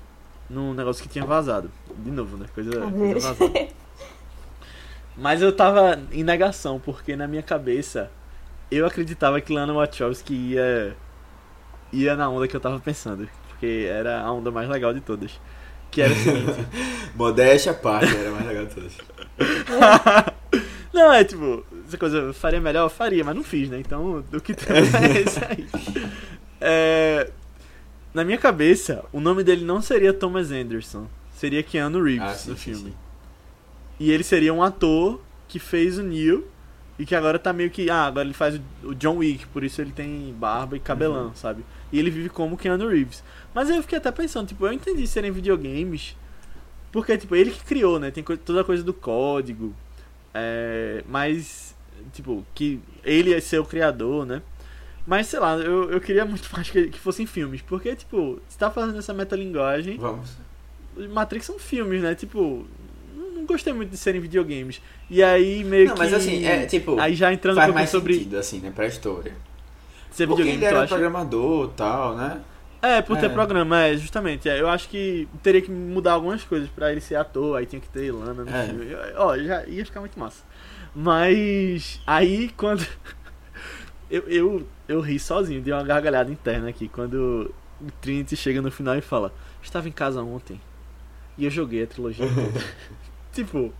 Num 0.48 0.74
negócio 0.74 1.02
que 1.02 1.08
tinha 1.08 1.24
vazado. 1.24 1.70
De 1.98 2.10
novo, 2.10 2.36
né? 2.36 2.46
Coisa, 2.54 2.70
coisa 2.80 3.14
vazada. 3.14 3.68
Mas 5.16 5.40
eu 5.40 5.52
tava 5.52 6.00
em 6.12 6.24
negação, 6.24 6.80
porque 6.80 7.14
na 7.14 7.26
minha 7.26 7.42
cabeça 7.42 8.10
eu 8.70 8.84
acreditava 8.84 9.40
que 9.40 9.52
Lana 9.52 9.72
Wachowski 9.72 10.34
ia, 10.34 10.96
ia 11.92 12.16
na 12.16 12.28
onda 12.28 12.48
que 12.48 12.56
eu 12.56 12.60
tava 12.60 12.80
pensando. 12.80 13.28
Porque 13.54 13.86
era 13.88 14.20
a 14.20 14.32
onda 14.32 14.50
mais 14.50 14.68
legal 14.68 14.92
de 14.92 15.00
todas. 15.00 15.32
Que 15.90 16.02
era 16.02 16.12
o 16.12 16.16
seguinte. 16.16 16.66
Modéstia 17.14 17.72
à 17.72 17.74
parte, 17.74 18.14
era 18.14 18.30
mais 18.30 18.46
legal 18.46 18.66
de 18.66 18.74
todas. 18.74 18.92
não, 20.92 21.12
é 21.12 21.24
tipo, 21.24 21.64
essa 21.86 21.96
coisa 21.98 22.18
eu 22.18 22.34
faria 22.34 22.60
melhor, 22.60 22.84
eu 22.86 22.90
faria, 22.90 23.24
mas 23.24 23.34
não 23.34 23.42
fiz, 23.44 23.68
né? 23.68 23.78
Então 23.78 24.24
o 24.32 24.40
que 24.40 24.54
temos 24.54 24.92
é 24.94 25.20
esse 25.20 25.38
aí. 25.44 25.66
É, 26.60 27.30
na 28.12 28.24
minha 28.24 28.38
cabeça, 28.38 29.04
o 29.12 29.20
nome 29.20 29.42
dele 29.44 29.64
não 29.64 29.80
seria 29.80 30.12
Thomas 30.12 30.50
Anderson, 30.50 31.06
seria 31.32 31.62
Keanu 31.62 32.02
Reeves 32.02 32.22
Ah, 32.28 32.34
sim, 32.34 32.50
no 32.50 32.56
filme. 32.56 32.90
sim. 32.90 32.94
E 34.00 34.10
ele 34.10 34.24
seria 34.24 34.52
um 34.52 34.62
ator 34.62 35.20
que 35.46 35.58
fez 35.58 35.98
o 35.98 36.02
Neo 36.02 36.46
e 36.98 37.04
que 37.06 37.14
agora 37.14 37.38
tá 37.38 37.52
meio 37.52 37.70
que. 37.70 37.88
Ah, 37.90 38.06
agora 38.06 38.24
ele 38.26 38.34
faz 38.34 38.56
o 38.56 38.88
o 38.88 38.94
John 38.94 39.16
Wick, 39.18 39.46
por 39.46 39.62
isso 39.64 39.80
ele 39.80 39.92
tem 39.92 40.34
barba 40.38 40.76
e 40.76 40.80
cabelão, 40.80 41.26
Uhum. 41.26 41.34
sabe? 41.34 41.64
E 41.92 41.98
ele 41.98 42.10
vive 42.10 42.28
como 42.28 42.56
Keanu 42.56 42.88
Reeves. 42.88 43.22
Mas 43.54 43.70
aí 43.70 43.76
eu 43.76 43.82
fiquei 43.82 43.98
até 43.98 44.10
pensando, 44.10 44.48
tipo, 44.48 44.66
eu 44.66 44.72
entendi 44.72 45.06
serem 45.06 45.30
videogames. 45.30 46.16
Porque, 46.90 47.16
tipo, 47.16 47.34
ele 47.36 47.50
que 47.50 47.64
criou, 47.64 47.98
né? 47.98 48.10
Tem 48.10 48.22
co- 48.24 48.36
toda 48.36 48.60
a 48.60 48.64
coisa 48.64 48.82
do 48.82 48.92
código. 48.94 49.74
É, 50.32 51.02
mas, 51.08 51.74
tipo, 52.12 52.44
que 52.54 52.80
ele 53.04 53.30
ia 53.30 53.40
ser 53.40 53.58
o 53.60 53.64
criador, 53.64 54.26
né? 54.26 54.42
Mas, 55.06 55.26
sei 55.28 55.38
lá, 55.38 55.54
eu, 55.56 55.90
eu 55.90 56.00
queria 56.00 56.24
muito 56.24 56.48
mais 56.54 56.68
que, 56.70 56.88
que 56.88 56.98
fossem 56.98 57.26
filmes. 57.26 57.62
Porque, 57.62 57.94
tipo, 57.94 58.40
você 58.48 58.58
tá 58.58 58.70
fazendo 58.70 58.98
essa 58.98 59.12
metalinguagem. 59.14 59.98
Vamos. 59.98 60.30
Matrix 61.10 61.46
são 61.46 61.58
filmes, 61.58 62.02
né? 62.02 62.14
Tipo, 62.14 62.64
não 63.16 63.30
não 63.32 63.44
gostei 63.44 63.72
muito 63.72 63.90
de 63.90 63.96
serem 63.96 64.20
videogames. 64.20 64.80
E 65.10 65.22
aí 65.22 65.62
meio 65.64 65.88
Não, 65.88 65.94
que. 65.94 65.98
mas 66.00 66.12
assim, 66.14 66.44
é 66.44 66.64
tipo. 66.66 66.98
Aí 67.00 67.14
já 67.14 67.32
entrando 67.32 67.54
um 67.54 67.56
faz 67.56 67.66
pouquinho 67.66 67.74
mais 67.74 67.90
sobre 67.90 68.14
sentido, 68.14 68.36
assim, 68.38 68.60
né, 68.60 68.72
pra 68.74 68.86
história. 68.86 69.34
ser 70.12 70.26
Porque 70.26 70.42
videogame, 70.44 70.64
ele 70.64 70.72
tu 70.72 70.78
era 70.78 70.86
programador 70.86 71.66
e 71.68 71.76
tal, 71.76 72.16
né? 72.16 72.40
É, 72.86 73.00
por 73.02 73.16
ter 73.18 73.26
É. 73.26 73.28
programa, 73.30 73.82
é, 73.82 73.96
justamente. 73.96 74.48
É, 74.48 74.60
eu 74.60 74.68
acho 74.68 74.88
que 74.88 75.26
teria 75.42 75.60
que 75.62 75.70
mudar 75.70 76.12
algumas 76.12 76.42
coisas 76.44 76.68
pra 76.68 76.92
ele 76.92 77.00
ser 77.00 77.14
ator, 77.16 77.56
aí 77.56 77.66
tinha 77.66 77.80
que 77.80 77.88
ter 77.88 78.12
Lana 78.12 78.44
no 78.44 78.50
É. 78.50 78.66
filme. 78.66 78.90
Eu- 78.90 78.98
Ó, 79.16 79.38
já 79.38 79.64
ia 79.66 79.84
ficar 79.84 80.00
muito 80.00 80.18
massa. 80.18 80.42
Mas 80.94 82.00
aí 82.06 82.50
quando. 82.56 82.86
eu, 84.10 84.22
eu, 84.28 84.66
eu 84.88 85.00
ri 85.00 85.18
sozinho, 85.18 85.60
dei 85.62 85.72
uma 85.72 85.82
gargalhada 85.82 86.30
interna 86.30 86.68
aqui, 86.68 86.88
quando 86.88 87.52
o 87.80 87.90
Trinity 88.00 88.36
chega 88.36 88.60
no 88.62 88.70
final 88.70 88.96
e 88.96 89.00
fala: 89.00 89.32
Estava 89.62 89.88
em 89.88 89.92
casa 89.92 90.22
ontem 90.22 90.60
e 91.36 91.44
eu 91.44 91.50
joguei 91.50 91.82
a 91.82 91.86
trilogia 91.86 92.26
tipo, 93.32 93.72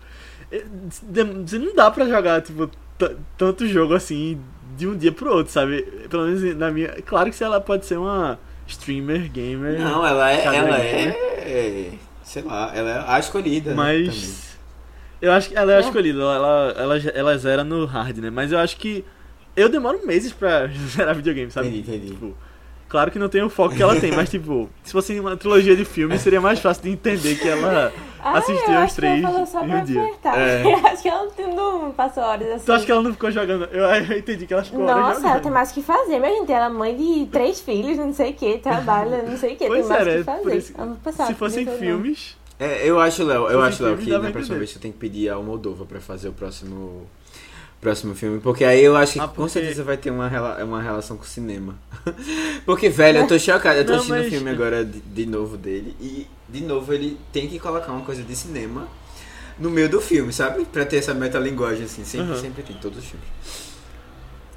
é, 0.50 0.64
dem- 1.04 1.46
não 1.60 1.74
dá 1.74 1.90
pra 1.90 2.08
jogar, 2.08 2.42
tipo, 2.42 2.68
tanto 3.38 3.66
jogo 3.66 3.94
assim 3.94 4.40
de 4.76 4.88
um 4.88 4.96
dia 4.96 5.12
pro 5.12 5.30
outro, 5.32 5.52
sabe? 5.52 5.82
Pelo 6.10 6.24
menos 6.26 6.56
na 6.56 6.70
minha. 6.70 6.88
Claro 7.02 7.30
que 7.30 7.44
ela 7.44 7.60
pode 7.60 7.86
ser 7.86 7.96
uma 7.98 8.38
streamer, 8.66 9.28
gamer. 9.30 9.78
Não, 9.78 10.06
ela 10.06 10.30
é. 10.32 10.44
Ela 10.44 10.78
é. 10.80 11.92
Sei 12.22 12.42
lá, 12.42 12.70
ela 12.74 12.90
é 12.90 13.04
a 13.06 13.18
escolhida. 13.18 13.70
né. 13.70 13.76
Mas. 13.76 14.54
Eu 15.22 15.32
acho 15.32 15.48
que 15.48 15.56
ela 15.56 15.72
é 15.72 15.76
a 15.76 15.78
É. 15.78 15.80
escolhida, 15.80 16.18
ela, 16.20 16.34
ela, 16.34 16.74
ela, 16.76 16.98
ela 17.14 17.38
zera 17.38 17.64
no 17.64 17.84
hard, 17.86 18.18
né? 18.18 18.30
Mas 18.30 18.52
eu 18.52 18.58
acho 18.58 18.76
que. 18.76 19.04
Eu 19.56 19.68
demoro 19.68 20.04
meses 20.06 20.32
pra 20.32 20.66
zerar 20.90 21.14
videogame, 21.14 21.50
sabe? 21.50 21.68
Entendi, 21.68 21.90
entendi. 21.96 22.06
Tipo, 22.12 22.34
claro 22.88 23.10
que 23.10 23.18
não 23.18 23.28
tem 23.28 23.42
o 23.42 23.50
foco 23.50 23.74
que 23.74 23.82
ela 23.82 23.98
tem, 23.98 24.12
mas 24.12 24.30
tipo, 24.30 24.68
se 24.82 24.92
fosse 24.92 25.18
uma 25.18 25.36
trilogia 25.36 25.76
de 25.76 25.84
filmes, 25.84 26.20
seria 26.20 26.40
mais 26.40 26.58
fácil 26.60 26.82
de 26.84 26.90
entender 26.90 27.36
que 27.36 27.48
ela. 27.48 27.92
Ah, 28.26 28.38
Assistiu 28.38 28.54
os 28.56 28.62
acho 28.62 28.66
que 28.68 28.70
ela 28.72 28.88
três 28.88 29.22
falou 29.22 29.46
só 29.46 29.64
em 29.64 29.68
pra 29.68 29.78
um 29.78 29.84
dia. 29.84 30.02
apertar. 30.02 30.38
É. 30.38 30.62
Eu 30.64 30.86
acho 30.86 31.02
que 31.02 31.08
ela 31.08 31.28
não, 31.54 31.92
passou 31.92 32.22
horas 32.22 32.48
assim. 32.52 32.64
Tu 32.64 32.72
acha 32.72 32.86
que 32.86 32.92
ela 32.92 33.02
não 33.02 33.12
ficou 33.12 33.30
jogando? 33.30 33.64
Eu, 33.70 33.84
eu 33.84 34.18
entendi 34.18 34.46
que 34.46 34.54
ela 34.54 34.64
ficou 34.64 34.82
horas 34.82 34.96
Nossa, 34.96 35.10
ela 35.10 35.20
jogando. 35.28 35.42
tem 35.42 35.52
mais 35.52 35.70
o 35.70 35.74
que 35.74 35.82
fazer, 35.82 36.18
minha 36.18 36.32
gente. 36.34 36.50
Ela 36.50 36.66
é 36.66 36.68
mãe 36.70 36.96
de 36.96 37.26
três 37.30 37.60
filhos, 37.60 37.98
não 37.98 38.14
sei 38.14 38.30
o 38.30 38.34
que, 38.34 38.58
trabalha, 38.58 39.22
não 39.22 39.36
sei 39.36 39.52
o 39.52 39.56
que, 39.56 39.68
tem 39.68 39.68
mais 39.68 39.90
o 39.90 39.92
é, 39.92 39.98
que 39.98 40.04
né? 40.04 40.22
fazer. 40.24 40.56
Isso- 40.56 40.72
Ela 40.78 41.26
Se 41.26 41.34
fossem 41.34 41.66
filmes. 41.66 42.36
É, 42.58 42.88
eu 42.88 42.98
acho, 43.00 43.24
Léo, 43.24 43.48
eu 43.48 43.60
acho, 43.60 43.82
Léo, 43.82 43.98
que 43.98 44.10
na 44.10 44.30
próxima 44.30 44.56
vez 44.56 44.70
você 44.70 44.78
tem 44.78 44.90
que 44.92 44.98
pedir 44.98 45.28
ao 45.28 45.42
Moldova 45.42 45.84
pra 45.84 46.00
fazer 46.00 46.28
o 46.28 46.32
próximo 46.32 47.06
próximo 47.84 48.14
filme, 48.14 48.40
porque 48.40 48.64
aí 48.64 48.82
eu 48.82 48.96
acho 48.96 49.12
que 49.14 49.20
Ah, 49.20 49.28
com 49.28 49.34
porque- 49.34 49.50
certeza 49.52 49.84
vai 49.84 49.96
ter 49.96 50.10
uma, 50.10 50.26
rela- 50.28 50.64
uma 50.64 50.82
relação 50.82 51.16
com 51.16 51.22
o 51.22 51.26
cinema. 51.26 51.76
porque, 52.66 52.88
velho, 52.88 53.18
eu 53.20 53.26
tô 53.28 53.38
chocado, 53.38 53.78
eu 53.78 53.84
tô 53.86 53.92
Não, 53.92 53.98
assistindo 53.98 54.16
o 54.18 54.22
mas- 54.22 54.32
filme 54.32 54.50
agora 54.50 54.84
de, 54.84 55.00
de 55.00 55.26
novo 55.26 55.56
dele, 55.56 55.94
e 56.00 56.26
de 56.48 56.62
novo 56.64 56.92
ele 56.92 57.18
tem 57.32 57.46
que 57.48 57.58
colocar 57.60 57.92
uma 57.92 58.04
coisa 58.04 58.22
de 58.22 58.34
cinema 58.34 58.88
no 59.58 59.70
meio 59.70 59.88
do 59.88 60.00
filme, 60.00 60.32
sabe? 60.32 60.64
Pra 60.64 60.84
ter 60.84 60.96
essa 60.96 61.14
metalinguagem, 61.14 61.84
assim, 61.84 62.04
sempre, 62.04 62.32
Uhum. 62.32 62.40
sempre 62.40 62.62
tem, 62.64 62.76
todos 62.76 62.98
os 62.98 63.04
filmes. 63.04 63.28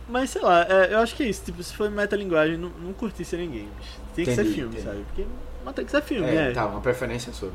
Mas 0.09 0.29
sei 0.29 0.41
lá, 0.41 0.65
é, 0.69 0.93
eu 0.93 0.99
acho 0.99 1.15
que 1.15 1.23
é 1.23 1.29
isso. 1.29 1.43
Tipo, 1.43 1.61
se 1.61 1.73
for 1.75 1.89
metalinguagem, 1.91 2.57
não, 2.57 2.69
não 2.69 2.93
curti 2.93 3.25
serem 3.25 3.49
games. 3.49 3.67
Tem 4.15 4.23
que 4.25 4.33
ser 4.33 4.41
Entendi, 4.41 4.55
filme, 4.55 4.73
entendi. 4.75 4.87
sabe? 4.87 5.03
Porque 5.07 5.25
Matrix 5.65 5.93
é 5.93 6.01
filme, 6.01 6.27
É, 6.29 6.49
é. 6.49 6.51
tá, 6.51 6.65
uma 6.65 6.79
preferência 6.81 7.31
sua. 7.33 7.51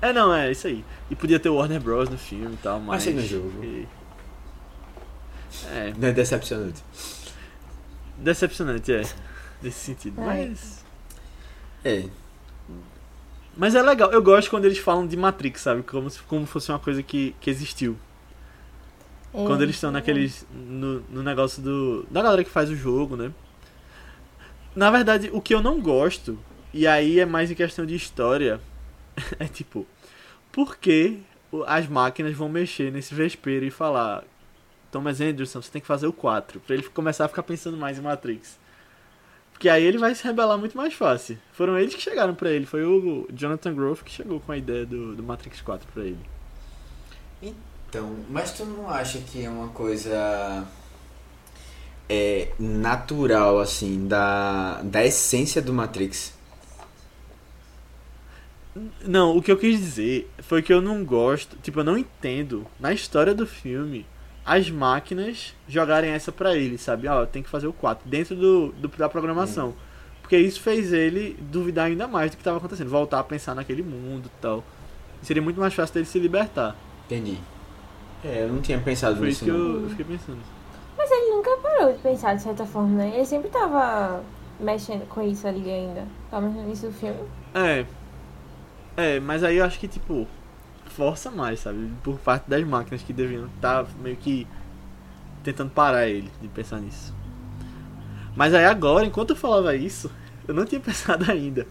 É, 0.00 0.12
não, 0.12 0.32
é 0.32 0.50
isso 0.50 0.66
aí. 0.66 0.84
E 1.10 1.16
podia 1.16 1.40
ter 1.40 1.48
o 1.48 1.56
Warner 1.56 1.80
Bros. 1.80 2.08
no 2.08 2.16
filme 2.18 2.54
e 2.54 2.58
tal, 2.58 2.78
mas. 2.80 3.02
Achei 3.02 3.14
no 3.14 3.22
jogo. 3.26 3.64
e- 3.64 3.86
É, 5.72 5.92
Não 5.98 6.08
é 6.08 6.12
decepcionante. 6.12 6.82
decepcionante, 8.16 8.92
é. 8.92 9.02
Nesse 9.62 9.78
sentido. 9.80 10.20
Ai. 10.20 10.48
Mas. 10.50 10.84
É, 11.84 12.04
Mas 13.56 13.74
é 13.74 13.82
legal, 13.82 14.12
eu 14.12 14.22
gosto 14.22 14.50
quando 14.50 14.66
eles 14.66 14.78
falam 14.78 15.06
de 15.06 15.16
Matrix, 15.16 15.62
sabe? 15.62 15.82
Como 15.82 16.08
se 16.10 16.20
como 16.22 16.46
fosse 16.46 16.70
uma 16.70 16.78
coisa 16.78 17.02
que, 17.02 17.34
que 17.40 17.50
existiu. 17.50 17.96
É, 19.34 19.44
Quando 19.44 19.62
eles 19.62 19.74
estão 19.76 19.90
é. 19.90 19.94
naqueles. 19.94 20.46
No, 20.52 21.00
no 21.10 21.22
negócio 21.22 21.60
do. 21.62 22.04
Da 22.10 22.22
galera 22.22 22.44
que 22.44 22.50
faz 22.50 22.70
o 22.70 22.76
jogo, 22.76 23.16
né? 23.16 23.32
Na 24.76 24.90
verdade, 24.92 25.28
o 25.32 25.40
que 25.40 25.52
eu 25.54 25.60
não 25.60 25.80
gosto, 25.80 26.38
e 26.72 26.86
aí 26.86 27.18
é 27.18 27.26
mais 27.26 27.50
em 27.50 27.54
questão 27.54 27.84
de 27.84 27.96
história, 27.96 28.60
é 29.38 29.46
tipo, 29.46 29.86
por 30.52 30.76
que 30.76 31.22
as 31.66 31.86
máquinas 31.86 32.34
vão 32.34 32.48
mexer 32.48 32.92
nesse 32.92 33.14
vespeiro 33.14 33.64
e 33.64 33.70
falar. 33.70 34.24
Thomas 34.90 35.20
Anderson, 35.20 35.60
você 35.60 35.70
tem 35.70 35.82
que 35.82 35.86
fazer 35.86 36.06
o 36.06 36.12
4, 36.14 36.60
pra 36.60 36.74
ele 36.74 36.82
começar 36.84 37.26
a 37.26 37.28
ficar 37.28 37.42
pensando 37.42 37.76
mais 37.76 37.98
em 37.98 38.00
Matrix. 38.00 38.58
Porque 39.52 39.68
aí 39.68 39.84
ele 39.84 39.98
vai 39.98 40.14
se 40.14 40.24
rebelar 40.24 40.56
muito 40.56 40.76
mais 40.76 40.94
fácil. 40.94 41.36
Foram 41.52 41.78
eles 41.78 41.94
que 41.94 42.00
chegaram 42.00 42.34
pra 42.34 42.50
ele, 42.50 42.64
foi 42.64 42.84
o 42.84 43.28
Jonathan 43.30 43.74
Groff 43.74 44.02
que 44.02 44.10
chegou 44.10 44.40
com 44.40 44.52
a 44.52 44.56
ideia 44.56 44.86
do, 44.86 45.14
do 45.14 45.22
Matrix 45.22 45.60
4 45.60 45.86
pra 45.92 46.04
ele. 46.04 46.18
Então, 47.42 48.16
mas 48.30 48.52
tu 48.52 48.64
não 48.64 48.88
acha 48.88 49.18
que 49.18 49.44
é 49.44 49.50
uma 49.50 49.68
coisa 49.68 50.66
é, 52.08 52.52
natural, 52.58 53.58
assim, 53.58 54.06
da, 54.06 54.80
da 54.82 55.04
essência 55.04 55.60
do 55.60 55.72
Matrix? 55.74 56.37
Não, 59.04 59.36
o 59.36 59.42
que 59.42 59.50
eu 59.52 59.56
quis 59.56 59.78
dizer 59.78 60.30
foi 60.40 60.62
que 60.62 60.72
eu 60.72 60.80
não 60.80 61.04
gosto, 61.04 61.56
tipo, 61.62 61.80
eu 61.80 61.84
não 61.84 61.96
entendo 61.98 62.66
na 62.80 62.92
história 62.92 63.34
do 63.34 63.46
filme 63.46 64.06
as 64.44 64.70
máquinas 64.70 65.54
jogarem 65.68 66.10
essa 66.10 66.32
pra 66.32 66.56
ele, 66.56 66.78
sabe? 66.78 67.06
Ó, 67.08 67.26
tem 67.26 67.42
que 67.42 67.48
fazer 67.50 67.66
o 67.66 67.72
4 67.72 68.08
dentro 68.08 68.34
do, 68.34 68.68
do- 68.72 68.88
da 68.88 69.08
programação. 69.08 69.74
Porque 70.22 70.36
isso 70.38 70.60
fez 70.60 70.92
ele 70.92 71.36
duvidar 71.50 71.86
ainda 71.86 72.06
mais 72.08 72.30
do 72.30 72.36
que 72.36 72.40
estava 72.40 72.56
acontecendo, 72.58 72.88
voltar 72.90 73.18
a 73.20 73.24
pensar 73.24 73.54
naquele 73.54 73.82
mundo 73.82 74.26
e 74.26 74.40
tal. 74.42 74.62
Seria 75.22 75.42
muito 75.42 75.58
mais 75.60 75.72
fácil 75.74 75.94
dele 75.94 76.06
se 76.06 76.18
libertar. 76.18 76.76
Entendi. 77.06 77.38
É, 78.24 78.42
eu 78.44 78.48
não 78.48 78.60
tinha 78.60 78.78
pensado 78.78 79.16
Foi 79.16 79.28
isso 79.28 79.44
nisso. 79.44 79.56
que 79.56 79.62
não. 79.62 79.74
eu, 79.76 79.82
eu 79.84 79.88
fiquei 79.90 80.04
pensando. 80.04 80.38
Mas 80.96 81.10
ele 81.10 81.30
nunca 81.30 81.56
parou 81.62 81.92
de 81.92 81.98
pensar 82.00 82.34
de 82.34 82.42
certa 82.42 82.66
forma, 82.66 82.88
né? 82.96 83.12
Ele 83.14 83.24
sempre 83.24 83.48
tava 83.48 84.22
mexendo 84.60 85.06
com 85.08 85.22
isso 85.22 85.46
ali 85.46 85.70
ainda. 85.70 86.04
Menos 86.32 86.54
no 86.54 86.62
início 86.62 86.88
do 86.88 86.94
filme. 86.94 87.20
É. 87.54 87.86
É, 88.98 89.20
mas 89.20 89.44
aí 89.44 89.58
eu 89.58 89.64
acho 89.64 89.78
que, 89.78 89.86
tipo, 89.86 90.26
força 90.86 91.30
mais, 91.30 91.60
sabe? 91.60 91.88
Por 92.02 92.18
parte 92.18 92.50
das 92.50 92.64
máquinas 92.64 93.00
que 93.00 93.12
deviam 93.12 93.46
estar 93.46 93.86
meio 94.02 94.16
que 94.16 94.44
tentando 95.44 95.70
parar 95.70 96.08
ele 96.08 96.28
de 96.42 96.48
pensar 96.48 96.80
nisso. 96.80 97.14
Mas 98.34 98.52
aí 98.52 98.64
agora, 98.64 99.06
enquanto 99.06 99.30
eu 99.30 99.36
falava 99.36 99.76
isso, 99.76 100.10
eu 100.48 100.52
não 100.52 100.64
tinha 100.64 100.80
pensado 100.82 101.30
ainda. 101.30 101.64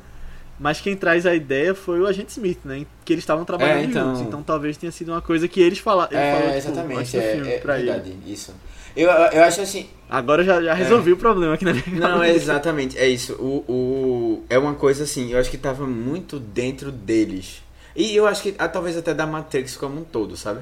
Mas 0.59 0.81
quem 0.81 0.95
traz 0.95 1.25
a 1.25 1.35
ideia 1.35 1.75
foi 1.75 1.99
o 1.99 2.07
agente 2.07 2.31
Smith, 2.31 2.59
né? 2.65 2.85
Que 3.05 3.13
eles 3.13 3.23
estavam 3.23 3.45
trabalhando 3.45 3.79
É, 3.79 3.83
então- 3.83 4.07
juntos. 4.09 4.21
Então 4.27 4.41
talvez 4.43 4.75
tenha 4.77 4.91
sido 4.91 5.11
uma 5.11 5.21
coisa 5.21 5.47
que 5.47 5.61
eles 5.61 5.77
falaram. 5.79 6.11
Ele 6.11 6.31
falou, 6.31 6.35
É, 6.35 6.41
tipo, 6.41 6.55
antes 6.57 6.65
exatamente, 6.69 7.17
é, 7.17 7.31
filme 7.35 7.51
é 7.51 7.57
pra 7.59 7.75
verdade, 7.75 8.09
ele. 8.09 8.33
isso. 8.33 8.53
Eu, 8.95 9.07
eu 9.09 9.43
acho 9.43 9.61
assim, 9.61 9.87
Agora 10.09 10.43
já, 10.43 10.59
já 10.61 10.73
resolvi 10.73 11.11
o 11.13 11.17
problema 11.17 11.53
aqui 11.53 11.63
na 11.65 11.73
minha 11.73 11.85
Não, 11.99 12.23
é 12.23 12.27
cabeça. 12.29 12.35
exatamente, 12.45 12.97
é 12.97 13.07
isso. 13.07 13.33
O, 13.33 13.63
o, 13.71 14.43
é 14.49 14.57
uma 14.57 14.73
coisa 14.73 15.03
assim, 15.03 15.31
eu 15.31 15.39
acho 15.39 15.51
que 15.51 15.57
tava 15.57 15.85
muito 15.85 16.39
dentro 16.39 16.91
deles. 16.91 17.61
E 17.95 18.15
eu 18.15 18.25
acho 18.25 18.41
que 18.41 18.55
ah, 18.57 18.67
talvez 18.67 18.97
até 18.97 19.13
da 19.13 19.27
Matrix 19.27 19.75
como 19.77 19.99
um 20.01 20.03
todo, 20.03 20.35
sabe? 20.35 20.61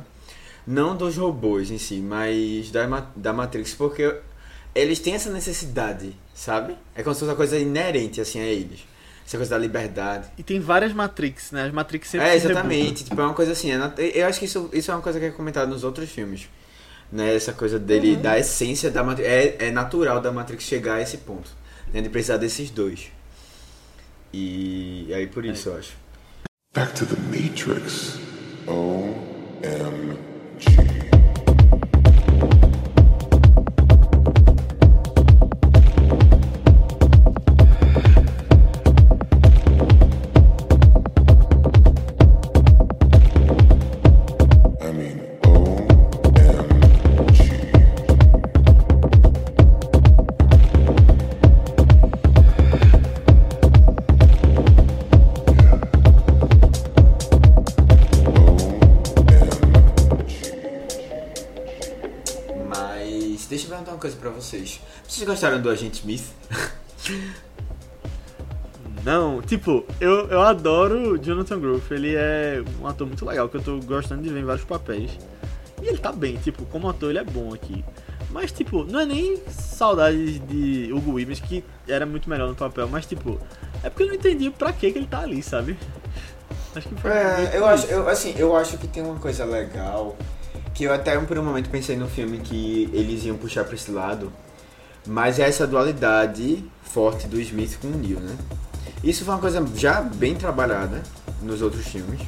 Não 0.67 0.97
dos 0.97 1.15
robôs 1.15 1.69
em 1.71 1.77
si, 1.77 1.95
mas 1.97 2.71
da, 2.71 2.85
da 3.15 3.31
Matrix, 3.31 3.73
porque 3.75 4.15
eles 4.73 4.99
têm 4.99 5.13
essa 5.13 5.29
necessidade, 5.29 6.13
sabe? 6.33 6.75
É 6.95 7.03
como 7.03 7.13
se 7.13 7.19
fosse 7.21 7.29
uma 7.31 7.37
coisa 7.37 7.57
inerente 7.57 8.19
assim 8.19 8.39
a 8.41 8.45
eles. 8.45 8.79
Essa 9.26 9.38
coisa 9.38 9.55
da 9.55 9.57
liberdade. 9.57 10.28
E 10.38 10.43
tem 10.43 10.59
várias 10.59 10.93
Matrix, 10.93 11.51
né? 11.51 11.65
As 11.65 11.71
Matrix 11.71 12.09
sempre 12.09 12.28
É, 12.28 12.36
exatamente. 12.36 13.03
Tipo, 13.05 13.19
é 13.19 13.23
uma 13.23 13.34
coisa 13.34 13.53
assim. 13.53 13.71
é 13.71 13.80
eu 14.13 14.28
acho 14.28 14.38
que 14.38 14.45
isso, 14.45 14.69
isso 14.71 14.91
é 14.91 14.93
uma 14.93 15.01
coisa 15.01 15.19
que 15.19 15.26
é 15.26 15.32
comentada 15.32 15.65
nos 15.65 15.84
outros 15.84 16.11
filmes. 16.11 16.47
Né? 17.11 17.36
Essa 17.36 17.51
coisa 17.51 17.80
dele, 17.80 18.15
da 18.15 18.38
essência 18.38 18.91
da 18.91 19.03
Matrix. 19.03 19.30
É, 19.30 19.67
é 19.67 19.71
natural 19.71 20.21
da 20.21 20.32
Matrix 20.32 20.63
chegar 20.63 20.95
a 20.95 21.01
esse 21.01 21.17
ponto. 21.17 21.49
Né? 21.91 22.01
De 22.01 22.09
precisar 22.09 22.38
desses 22.38 22.69
dois. 22.69 23.11
E 24.32 25.11
aí 25.13 25.26
por 25.26 25.43
isso 25.43 25.69
eu 25.69 25.78
acho. 25.78 25.93
Back 26.73 26.93
to 26.93 27.05
the 27.05 27.15
Matrix. 27.32 28.19
OMG. 28.67 29.45
Coisa 64.06 64.18
pra 64.18 64.30
vocês. 64.30 64.80
Vocês 65.08 65.28
gostaram 65.28 65.60
do 65.60 65.68
Agente 65.68 65.99
Smith? 65.99 66.26
Não, 69.03 69.41
tipo, 69.41 69.84
eu, 69.99 70.28
eu 70.30 70.41
adoro 70.41 71.18
Jonathan 71.18 71.60
Groff. 71.60 71.91
Ele 71.91 72.16
é 72.16 72.64
um 72.80 72.88
ator 72.88 73.08
muito 73.08 73.26
legal, 73.26 73.49
que 73.49 73.58
eu 73.58 73.62
tô 73.62 73.80
gostando 73.80 74.22
de 74.22 74.30
ver 74.30 74.39
em 74.41 74.45
vários 74.45 74.66
papéis. 74.66 75.18
E 75.82 75.88
ele 75.88 75.97
tá 75.97 76.12
bem, 76.12 76.38
tipo, 76.38 76.66
como 76.66 76.88
ator 76.89 77.10
ele 77.10 77.20
é 77.20 77.24
bom 77.24 77.53
aqui. 77.53 77.84
Mas, 78.30 78.51
tipo, 78.51 78.84
não 78.84 78.99
é 78.99 79.06
nem 79.06 79.41
saudades 79.49 80.39
de 80.47 80.91
Hugo 80.91 81.14
Weaving, 81.14 81.36
que 81.36 81.64
era 81.88 82.06
muito 82.06 82.30
melhor 82.30 82.47
no 82.47 82.56
papel, 82.56 82.88
mas, 82.88 83.06
tipo, 83.06 83.39
é 83.84 83.89
porque 83.89 84.03
eu 84.03 84.08
não 84.08 84.16
entendi 84.16 84.49
pra 84.51 84.74
que 84.74 84.86
ele 84.88 85.08
tá 85.08 85.22
ali, 85.22 85.41
sabe? 85.41 85.78
Acho 86.76 86.89
que 86.89 86.95
foi. 86.95 87.12
É, 87.12 87.51
eu 87.53 87.66
acho, 87.66 87.88
eu, 87.88 88.08
assim, 88.08 88.36
eu 88.38 88.56
acho 88.56 88.78
que 88.78 88.88
tem 88.88 89.03
uma 89.03 89.20
coisa 89.20 89.45
legal 89.45 90.16
que 90.76 90.84
eu 90.84 90.93
até 90.93 91.17
por 91.17 91.39
um 91.39 91.43
momento 91.43 91.69
pensei 91.69 91.95
no 91.95 92.07
filme 92.07 92.38
que 92.38 92.89
eles 92.93 93.23
iam 93.23 93.38
puxar 93.38 93.63
pra 93.63 93.76
esse 93.76 93.89
lado, 93.89 94.32
mas 95.07 95.39
é 95.39 95.47
essa 95.47 95.65
dualidade 95.65 96.63
forte 96.84 97.28
do 97.28 97.39
Smith 97.39 97.80
com 97.80 97.88
o 97.88 97.97
Neo, 97.97 98.19
né? 98.19 98.36
Isso 99.01 99.23
foi 99.23 99.34
uma 99.34 99.39
coisa 99.39 99.65
já 99.76 100.01
bem 100.01 100.36
trabalhada 100.36 101.01
nos 101.41 101.61
outros 101.61 101.86
filmes, 101.86 102.21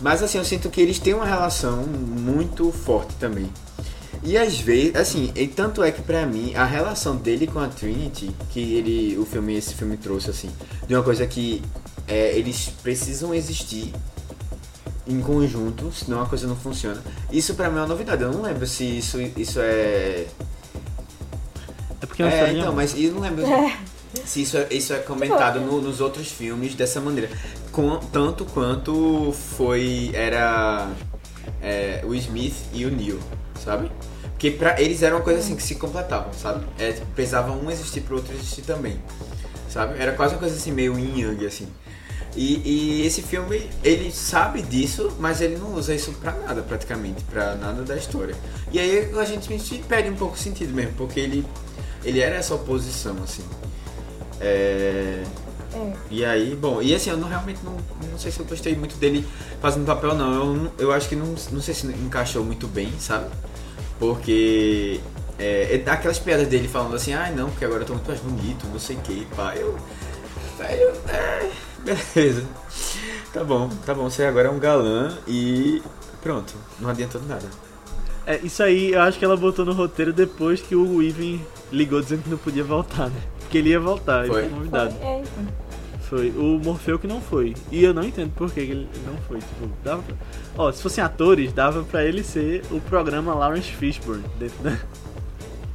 mas 0.00 0.22
assim 0.22 0.36
eu 0.36 0.44
sinto 0.44 0.68
que 0.68 0.80
eles 0.80 0.98
têm 0.98 1.14
uma 1.14 1.24
relação 1.24 1.84
muito 1.84 2.70
forte 2.70 3.14
também. 3.16 3.50
E 4.24 4.36
às 4.36 4.60
vezes, 4.60 4.94
assim, 4.94 5.32
e 5.34 5.48
tanto 5.48 5.82
é 5.82 5.90
que 5.90 6.02
pra 6.02 6.26
mim 6.26 6.54
a 6.54 6.64
relação 6.64 7.16
dele 7.16 7.46
com 7.46 7.58
a 7.58 7.68
Trinity, 7.68 8.30
que 8.50 8.74
ele, 8.74 9.18
o 9.18 9.24
filme, 9.24 9.56
esse 9.56 9.74
filme 9.74 9.96
trouxe 9.96 10.30
assim, 10.30 10.50
de 10.86 10.94
uma 10.94 11.02
coisa 11.02 11.26
que 11.26 11.62
é, 12.06 12.36
eles 12.36 12.70
precisam 12.82 13.34
existir 13.34 13.92
em 15.06 15.20
conjunto, 15.20 15.90
senão 15.92 16.22
a 16.22 16.26
coisa 16.26 16.46
não 16.46 16.56
funciona. 16.56 17.02
Isso 17.30 17.54
pra 17.54 17.68
mim 17.68 17.76
é 17.78 17.80
uma 17.80 17.86
novidade. 17.88 18.22
Eu 18.22 18.32
não 18.32 18.42
lembro 18.42 18.66
se 18.66 18.84
isso, 18.98 19.20
isso 19.36 19.58
é. 19.60 20.26
É 22.00 22.06
porque 22.06 22.22
é 22.22 22.26
uma 22.26 22.32
É, 22.32 22.36
historinha- 22.36 22.60
então, 22.62 22.74
mas 22.74 22.94
eu 22.98 23.12
não 23.12 23.20
lembro 23.20 23.44
se 24.24 24.42
isso 24.42 24.56
é, 24.56 24.66
isso 24.70 24.92
é 24.92 24.98
comentado 24.98 25.60
no- 25.60 25.80
nos 25.80 26.00
outros 26.00 26.28
filmes 26.28 26.74
dessa 26.74 27.00
maneira. 27.00 27.30
Com, 27.70 27.96
tanto 27.98 28.44
quanto 28.44 29.32
foi. 29.56 30.10
Era. 30.14 30.90
é, 31.60 32.02
o 32.04 32.14
Smith 32.14 32.54
e 32.72 32.84
o 32.84 32.90
Neil, 32.90 33.18
sabe? 33.64 33.90
Porque 34.32 34.50
pra, 34.50 34.80
eles 34.80 35.02
eram 35.02 35.16
uma 35.18 35.22
coisa 35.22 35.38
assim 35.40 35.54
que 35.56 35.62
se 35.62 35.76
completavam, 35.76 36.32
sabe? 36.32 36.64
É, 36.78 36.92
precisava 37.14 37.52
um 37.52 37.70
existir 37.70 38.00
pro 38.00 38.16
outro 38.16 38.32
existir 38.34 38.62
também. 38.62 39.00
Sabe? 39.68 39.94
Era 40.00 40.12
quase 40.12 40.34
uma 40.34 40.40
coisa 40.40 40.54
assim, 40.56 40.70
meio 40.72 40.98
yin 40.98 41.20
yang, 41.20 41.46
assim. 41.46 41.66
E, 42.34 42.62
e 42.64 43.06
esse 43.06 43.20
filme, 43.20 43.68
ele 43.84 44.10
sabe 44.10 44.62
disso, 44.62 45.12
mas 45.18 45.40
ele 45.40 45.56
não 45.56 45.74
usa 45.74 45.94
isso 45.94 46.12
pra 46.12 46.32
nada, 46.32 46.62
praticamente, 46.62 47.22
pra 47.24 47.54
nada 47.56 47.82
da 47.82 47.96
história. 47.96 48.34
E 48.72 48.78
aí 48.78 49.10
a 49.14 49.24
gente 49.24 49.48
perde 49.86 50.08
um 50.08 50.16
pouco 50.16 50.34
o 50.34 50.38
sentido 50.38 50.72
mesmo, 50.72 50.92
porque 50.96 51.20
ele, 51.20 51.44
ele 52.02 52.20
era 52.20 52.36
essa 52.36 52.54
oposição, 52.54 53.16
assim. 53.22 53.44
É... 54.40 55.22
É. 55.74 55.92
E 56.10 56.24
aí, 56.24 56.54
bom, 56.54 56.82
e 56.82 56.94
assim, 56.94 57.10
eu 57.10 57.16
não, 57.16 57.28
realmente 57.28 57.60
não, 57.64 57.76
não 58.10 58.18
sei 58.18 58.30
se 58.30 58.40
eu 58.40 58.46
gostei 58.46 58.76
muito 58.76 58.96
dele 58.96 59.26
fazendo 59.60 59.86
papel, 59.86 60.14
não. 60.14 60.34
Eu, 60.34 60.72
eu 60.78 60.92
acho 60.92 61.08
que 61.08 61.16
não, 61.16 61.34
não 61.50 61.60
sei 61.60 61.74
se 61.74 61.86
encaixou 61.86 62.44
muito 62.44 62.66
bem, 62.66 62.92
sabe? 62.98 63.26
Porque 63.98 65.00
é, 65.38 65.82
é 65.86 65.90
aquelas 65.90 66.18
piadas 66.18 66.46
dele 66.46 66.68
falando 66.68 66.94
assim, 66.94 67.14
ah 67.14 67.30
não, 67.34 67.50
porque 67.50 67.64
agora 67.64 67.82
eu 67.82 67.86
tô 67.86 67.94
muito 67.94 68.06
mais 68.06 68.20
bonito, 68.20 68.66
não 68.66 68.78
sei 68.78 68.96
o 68.96 69.00
que, 69.00 69.26
pá. 69.34 69.54
Eu. 69.56 69.78
Velho, 70.58 70.92
é. 71.08 71.50
Beleza. 71.84 72.44
Tá 73.32 73.42
bom, 73.42 73.68
tá 73.86 73.94
bom, 73.94 74.10
você 74.10 74.24
agora 74.24 74.48
é 74.48 74.50
um 74.50 74.58
galã 74.58 75.16
e. 75.26 75.82
Pronto, 76.22 76.54
não 76.78 76.90
adiantou 76.90 77.20
nada. 77.22 77.48
É, 78.26 78.38
isso 78.42 78.62
aí 78.62 78.92
eu 78.92 79.00
acho 79.00 79.18
que 79.18 79.24
ela 79.24 79.36
botou 79.36 79.64
no 79.64 79.72
roteiro 79.72 80.12
depois 80.12 80.60
que 80.60 80.76
o 80.76 80.98
Weaving 80.98 81.44
ligou 81.72 82.00
dizendo 82.00 82.22
que 82.22 82.30
não 82.30 82.38
podia 82.38 82.62
voltar, 82.62 83.08
né? 83.08 83.20
Porque 83.40 83.58
ele 83.58 83.70
ia 83.70 83.80
voltar, 83.80 84.24
ele 84.24 84.32
Foi? 84.32 84.42
foi 84.42 84.50
convidado. 84.50 84.94
É, 85.00 85.20
então. 85.20 85.62
Foi. 86.02 86.30
O 86.30 86.60
Morfeu 86.62 86.98
que 86.98 87.06
não 87.06 87.20
foi. 87.22 87.54
E 87.70 87.82
eu 87.82 87.94
não 87.94 88.04
entendo 88.04 88.30
por 88.34 88.52
que 88.52 88.66
que 88.66 88.72
ele 88.72 88.88
não 89.06 89.16
foi. 89.26 89.38
Tipo, 89.38 89.68
dava 89.82 90.02
pra... 90.02 90.14
Ó, 90.58 90.70
se 90.70 90.82
fossem 90.82 91.02
atores, 91.02 91.52
dava 91.54 91.82
pra 91.84 92.04
ele 92.04 92.22
ser 92.22 92.62
o 92.70 92.80
programa 92.80 93.34
Lawrence 93.34 93.72
Fishburne 93.72 94.24
dentro 94.38 94.62
da. 94.62 94.76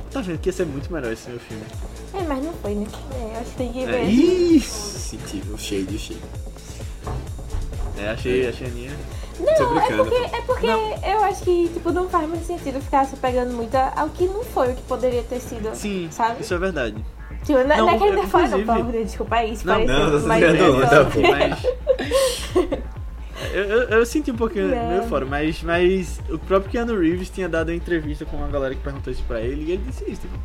Tá 0.09 0.21
vendo 0.21 0.39
que 0.39 0.47
ia 0.47 0.53
ser 0.53 0.65
muito 0.65 0.91
melhor 0.91 1.11
esse 1.11 1.29
meu 1.29 1.39
filme. 1.39 1.63
É, 2.17 2.23
mas 2.27 2.43
não 2.43 2.53
foi, 2.53 2.75
né? 2.75 2.87
É, 3.15 3.23
eu 3.35 3.39
acho 3.41 3.49
que 3.51 3.57
tem 3.57 3.71
que 3.73 3.85
ver. 3.85 3.93
É, 3.95 4.03
isso! 4.05 4.99
Sentido, 4.99 5.53
o 5.53 5.57
shade, 5.57 5.95
o 5.95 5.99
shade. 5.99 6.21
É, 7.97 8.09
achei, 8.09 8.47
achei 8.47 8.67
a 8.67 8.69
minha. 8.71 8.91
Tô 9.37 9.43
Não, 9.43 9.79
é 9.79 9.91
porque, 9.97 10.15
é 10.35 10.41
porque 10.41 10.65
eu 10.67 11.23
acho 11.25 11.43
que, 11.43 11.69
tipo, 11.69 11.91
não 11.91 12.09
faz 12.09 12.27
muito 12.27 12.45
sentido 12.45 12.81
ficar 12.81 13.05
se 13.05 13.15
pegando 13.17 13.53
muito 13.53 13.75
ao 13.75 14.09
que 14.09 14.25
não 14.25 14.43
foi 14.43 14.71
o 14.71 14.75
que 14.75 14.81
poderia 14.83 15.21
ter 15.23 15.39
sido. 15.39 15.75
Sim, 15.75 16.07
Sabe? 16.11 16.41
isso 16.41 16.53
é 16.53 16.57
verdade. 16.57 16.95
Tipo, 17.43 17.59
não, 17.59 17.67
Não, 17.67 17.77
não 17.77 17.89
é 17.89 17.97
que 17.97 18.03
ele 18.03 18.17
eu- 18.17 18.21
tá 18.23 18.27
fora, 18.27 18.47
não, 18.47 18.59
inclusive- 18.59 18.91
pelo 18.91 19.05
desculpa 19.05 19.35
aí, 19.35 19.53
isso 19.53 19.65
Não, 19.67 19.73
pareceu, 19.75 19.99
não, 20.09 20.21
tô 20.21 20.27
mas 20.27 20.39
tirando 20.39 20.57
é 20.57 20.69
onda, 20.69 20.87
só- 20.89 21.05
pô. 21.05 21.21
Mas. 21.21 22.79
Eu, 23.53 23.63
eu, 23.63 23.81
eu 23.89 24.05
senti 24.05 24.31
um 24.31 24.35
pouquinho 24.35 24.67
Não. 24.69 24.87
meio 24.89 25.03
fora, 25.03 25.25
mas, 25.25 25.61
mas 25.61 26.19
o 26.29 26.39
próprio 26.39 26.71
Keanu 26.71 26.99
Reeves 26.99 27.29
tinha 27.29 27.47
dado 27.47 27.69
uma 27.69 27.75
entrevista 27.75 28.25
com 28.25 28.37
uma 28.37 28.47
galera 28.47 28.73
que 28.73 28.81
perguntou 28.81 29.13
isso 29.13 29.23
pra 29.27 29.39
ele 29.41 29.63
e 29.65 29.71
ele 29.73 29.83
disse 29.87 30.03
isso, 30.09 30.21
tipo, 30.21 30.37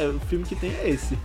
é, 0.00 0.06
o 0.06 0.18
filme 0.20 0.44
que 0.44 0.56
tem 0.56 0.70
é 0.82 0.88
esse. 0.88 1.18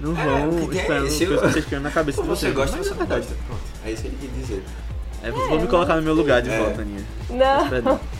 Não 0.00 0.12
É, 0.12 0.24
vão 0.24 0.58
é 0.70 0.74
esperando 0.76 1.06
esse, 1.06 1.26
coisas 1.26 1.30
eu- 1.30 1.40
que 1.48 1.52
vocês 1.52 1.64
criam 1.64 1.82
na 1.82 1.90
cabeça 1.90 2.22
de 2.22 2.28
você 2.28 2.40
vocês. 2.52 2.54
gosta, 2.54 2.76
mas 2.76 2.86
você 2.86 2.92
é 2.92 2.96
não 2.96 3.06
verdade. 3.06 3.26
gosta. 3.26 3.44
Pronto, 3.46 3.62
é 3.84 3.90
isso 3.90 4.02
que 4.02 4.08
ele 4.08 4.16
quis 4.20 4.30
dizer. 4.40 4.62
É, 5.22 5.30
vou 5.30 5.60
me 5.60 5.66
colocar 5.66 5.96
no 5.96 6.02
meu 6.02 6.14
lugar 6.14 6.40
de 6.42 6.50
É. 6.50 6.58
volta, 6.58 6.82
Aninha. 6.82 7.04
Não. 7.30 7.68
Perdão. 7.68 8.00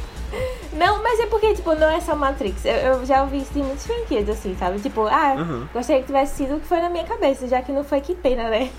Não, 0.72 1.00
mas 1.04 1.20
é 1.20 1.26
porque, 1.26 1.54
tipo, 1.54 1.72
não 1.76 1.88
é 1.88 2.00
só 2.00 2.16
Matrix. 2.16 2.64
Eu, 2.64 2.72
eu 2.74 3.06
já 3.06 3.22
ouvi 3.22 3.38
isso 3.38 3.52
de 3.52 3.60
muitos 3.62 3.86
franquias, 3.86 4.28
assim, 4.28 4.56
sabe? 4.58 4.80
Tipo, 4.80 5.06
ah, 5.06 5.34
Uhum. 5.38 5.66
gostaria 5.72 6.00
que 6.02 6.06
tivesse 6.08 6.36
sido 6.38 6.56
o 6.56 6.60
que 6.60 6.66
foi 6.66 6.80
na 6.80 6.90
minha 6.90 7.04
cabeça, 7.04 7.46
já 7.46 7.62
que 7.62 7.70
não 7.70 7.84
foi, 7.84 8.00
que 8.00 8.12
pena, 8.16 8.48
né? 8.50 8.70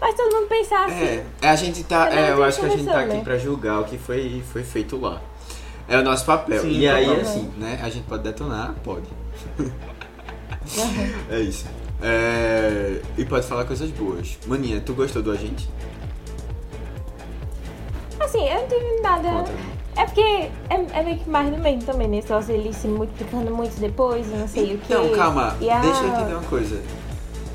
Mas 0.00 0.14
todo 0.14 0.34
mundo 0.34 0.48
pensar 0.48 0.86
assim. 0.86 1.22
É, 1.42 1.48
a 1.48 1.56
gente 1.56 1.82
tá. 1.84 2.12
É, 2.12 2.32
eu 2.32 2.44
acho 2.44 2.60
que 2.60 2.66
a 2.66 2.68
gente 2.68 2.84
tá 2.84 3.00
aqui 3.00 3.14
né? 3.14 3.20
pra 3.24 3.38
julgar 3.38 3.80
o 3.80 3.84
que 3.84 3.96
foi, 3.98 4.42
foi 4.52 4.62
feito 4.62 5.00
lá. 5.00 5.20
É 5.88 5.98
o 5.98 6.02
nosso 6.02 6.24
papel. 6.24 6.60
Sim, 6.60 6.72
e 6.72 6.88
aí, 6.88 7.06
total. 7.06 7.20
assim, 7.20 7.52
né? 7.56 7.78
A 7.82 7.88
gente 7.88 8.04
pode 8.06 8.22
detonar? 8.22 8.74
Pode. 8.82 9.06
é 11.30 11.40
isso. 11.40 11.64
É, 12.02 13.00
e 13.16 13.24
pode 13.24 13.46
falar 13.46 13.64
coisas 13.64 13.90
boas. 13.90 14.38
Maninha, 14.46 14.80
tu 14.84 14.92
gostou 14.94 15.22
do 15.22 15.30
agente? 15.30 15.68
assim, 18.20 18.48
eu 18.48 18.60
não 18.60 18.68
tive 18.68 19.00
nada. 19.00 19.28
Contra. 19.30 19.54
É 19.96 20.04
porque 20.04 20.20
é, 20.20 20.50
é 20.92 21.02
meio 21.02 21.18
que 21.18 21.30
mais 21.30 21.50
do 21.50 21.58
mesmo 21.58 21.84
também, 21.84 22.08
né? 22.08 22.20
Só 22.20 22.40
ele 22.48 22.72
se 22.74 22.86
multiplicando 22.86 23.50
muito 23.54 23.80
depois, 23.80 24.26
não 24.26 24.46
sei 24.46 24.74
o 24.74 24.78
que. 24.78 24.92
Então, 24.92 25.08
calma, 25.16 25.56
E 25.60 25.70
a- 25.70 25.80
deixa 25.80 26.02
eu 26.02 26.08
entender 26.08 26.34
uma 26.34 26.42
coisa. 26.42 26.82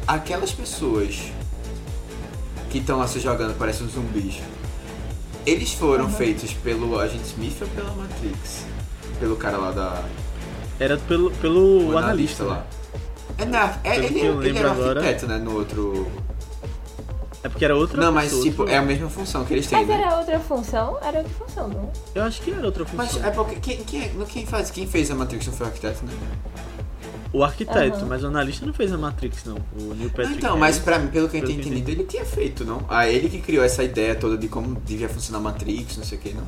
Aquelas 0.07 0.51
pessoas 0.51 1.31
que 2.71 2.77
estão 2.79 2.97
lá 2.97 3.07
se 3.07 3.19
jogando, 3.19 3.57
parecem 3.57 3.87
zumbis, 3.87 4.39
eles 5.45 5.73
foram 5.73 6.09
feitos 6.09 6.53
pelo 6.53 6.97
Agente 6.99 7.25
Smith 7.25 7.57
ou 7.61 7.67
pela 7.69 7.91
Matrix? 7.93 8.65
Pelo 9.19 9.35
cara 9.35 9.57
lá 9.57 9.71
da. 9.71 10.03
Era 10.79 10.97
pelo, 10.97 11.29
pelo 11.31 11.91
o 11.91 11.97
analista 11.97 12.43
lá. 12.43 12.53
lá. 12.55 12.65
É, 13.37 13.45
na, 13.45 13.75
é, 13.83 13.97
ele, 13.97 14.09
que 14.09 14.25
eu 14.25 14.41
ele 14.43 14.57
era 14.57 14.71
agora. 14.71 14.99
arquiteto, 14.99 15.27
né? 15.27 15.37
No 15.37 15.53
outro. 15.55 16.07
É 17.43 17.49
porque 17.49 17.65
era 17.65 17.75
outra 17.75 17.99
Não, 17.99 18.11
mas 18.11 18.25
pessoa, 18.25 18.43
tipo, 18.43 18.61
outro- 18.61 18.75
é 18.75 18.77
a 18.77 18.81
mesma 18.83 19.09
função 19.09 19.43
que 19.43 19.53
eles 19.53 19.65
têm, 19.65 19.79
Mas 19.79 19.87
né? 19.87 19.95
era 19.95 20.17
outra 20.17 20.39
função? 20.39 20.97
Era 21.01 21.17
outra 21.19 21.33
função, 21.33 21.67
não? 21.67 21.91
Eu 22.13 22.23
acho 22.23 22.39
que 22.41 22.51
era 22.51 22.63
outra 22.65 22.85
função. 22.85 23.05
Mas 23.19 23.23
é 23.25 23.31
porque. 23.31 23.55
Quem, 23.55 23.77
quem, 23.83 24.01
é- 24.03 24.11
quem, 24.29 24.45
faz, 24.45 24.69
quem 24.69 24.85
fez 24.87 25.09
a 25.11 25.15
Matrix 25.15 25.47
não 25.47 25.53
foi 25.53 25.65
o 25.65 25.69
arquiteto, 25.69 26.05
né? 26.05 26.11
O 27.33 27.43
arquiteto, 27.45 27.97
Aham. 27.99 28.05
mas 28.07 28.23
o 28.23 28.27
analista 28.27 28.65
não 28.65 28.73
fez 28.73 28.91
a 28.91 28.97
Matrix, 28.97 29.45
não. 29.45 29.55
O 29.79 29.93
Neil 29.93 30.09
Patrick 30.09 30.35
então, 30.37 30.57
mas 30.57 30.75
Harris. 30.75 30.83
pra 30.83 30.99
mim, 30.99 31.07
pelo 31.07 31.29
que 31.29 31.37
eu 31.37 31.45
tenho 31.45 31.61
entendido, 31.61 31.89
ele 31.91 32.03
tinha 32.03 32.25
feito, 32.25 32.65
não? 32.65 32.83
Ah, 32.89 33.07
ele 33.07 33.29
que 33.29 33.39
criou 33.39 33.63
essa 33.63 33.83
ideia 33.83 34.15
toda 34.15 34.37
de 34.37 34.49
como 34.49 34.75
devia 34.81 35.07
funcionar 35.07 35.37
a 35.39 35.41
Matrix, 35.41 35.95
não 35.97 36.03
sei 36.03 36.17
o 36.17 36.21
que, 36.21 36.33
não? 36.33 36.43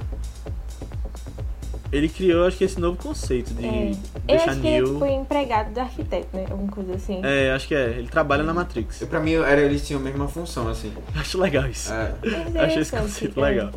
Ele 1.92 2.10
criou, 2.10 2.48
acho 2.48 2.58
que 2.58 2.64
esse 2.64 2.80
novo 2.82 2.98
conceito 2.98 3.54
de 3.54 3.64
É. 3.66 3.92
Eu 3.92 3.98
deixar 4.26 4.52
acho 4.52 4.62
que 4.62 4.68
ele 4.68 4.88
foi 4.98 5.12
empregado 5.12 5.74
do 5.74 5.80
arquiteto, 5.80 6.28
né? 6.36 6.46
Alguma 6.50 6.72
coisa 6.72 6.96
assim. 6.96 7.22
É, 7.24 7.52
acho 7.52 7.68
que 7.68 7.76
é. 7.76 7.92
Ele 7.92 8.08
trabalha 8.08 8.42
na 8.44 8.52
Matrix. 8.54 9.00
Eu, 9.02 9.08
pra 9.08 9.20
mim, 9.20 9.34
era, 9.36 9.62
eles 9.62 9.86
tinham 9.86 10.02
a 10.02 10.04
mesma 10.04 10.28
função, 10.28 10.68
assim. 10.68 10.92
Acho 11.16 11.40
legal 11.40 11.68
isso. 11.70 11.94
É. 11.94 12.14
Mas 12.52 12.56
Achei 12.56 12.82
esse 12.82 12.92
conceito 12.92 13.36
cara. 13.36 13.48
legal. 13.48 13.72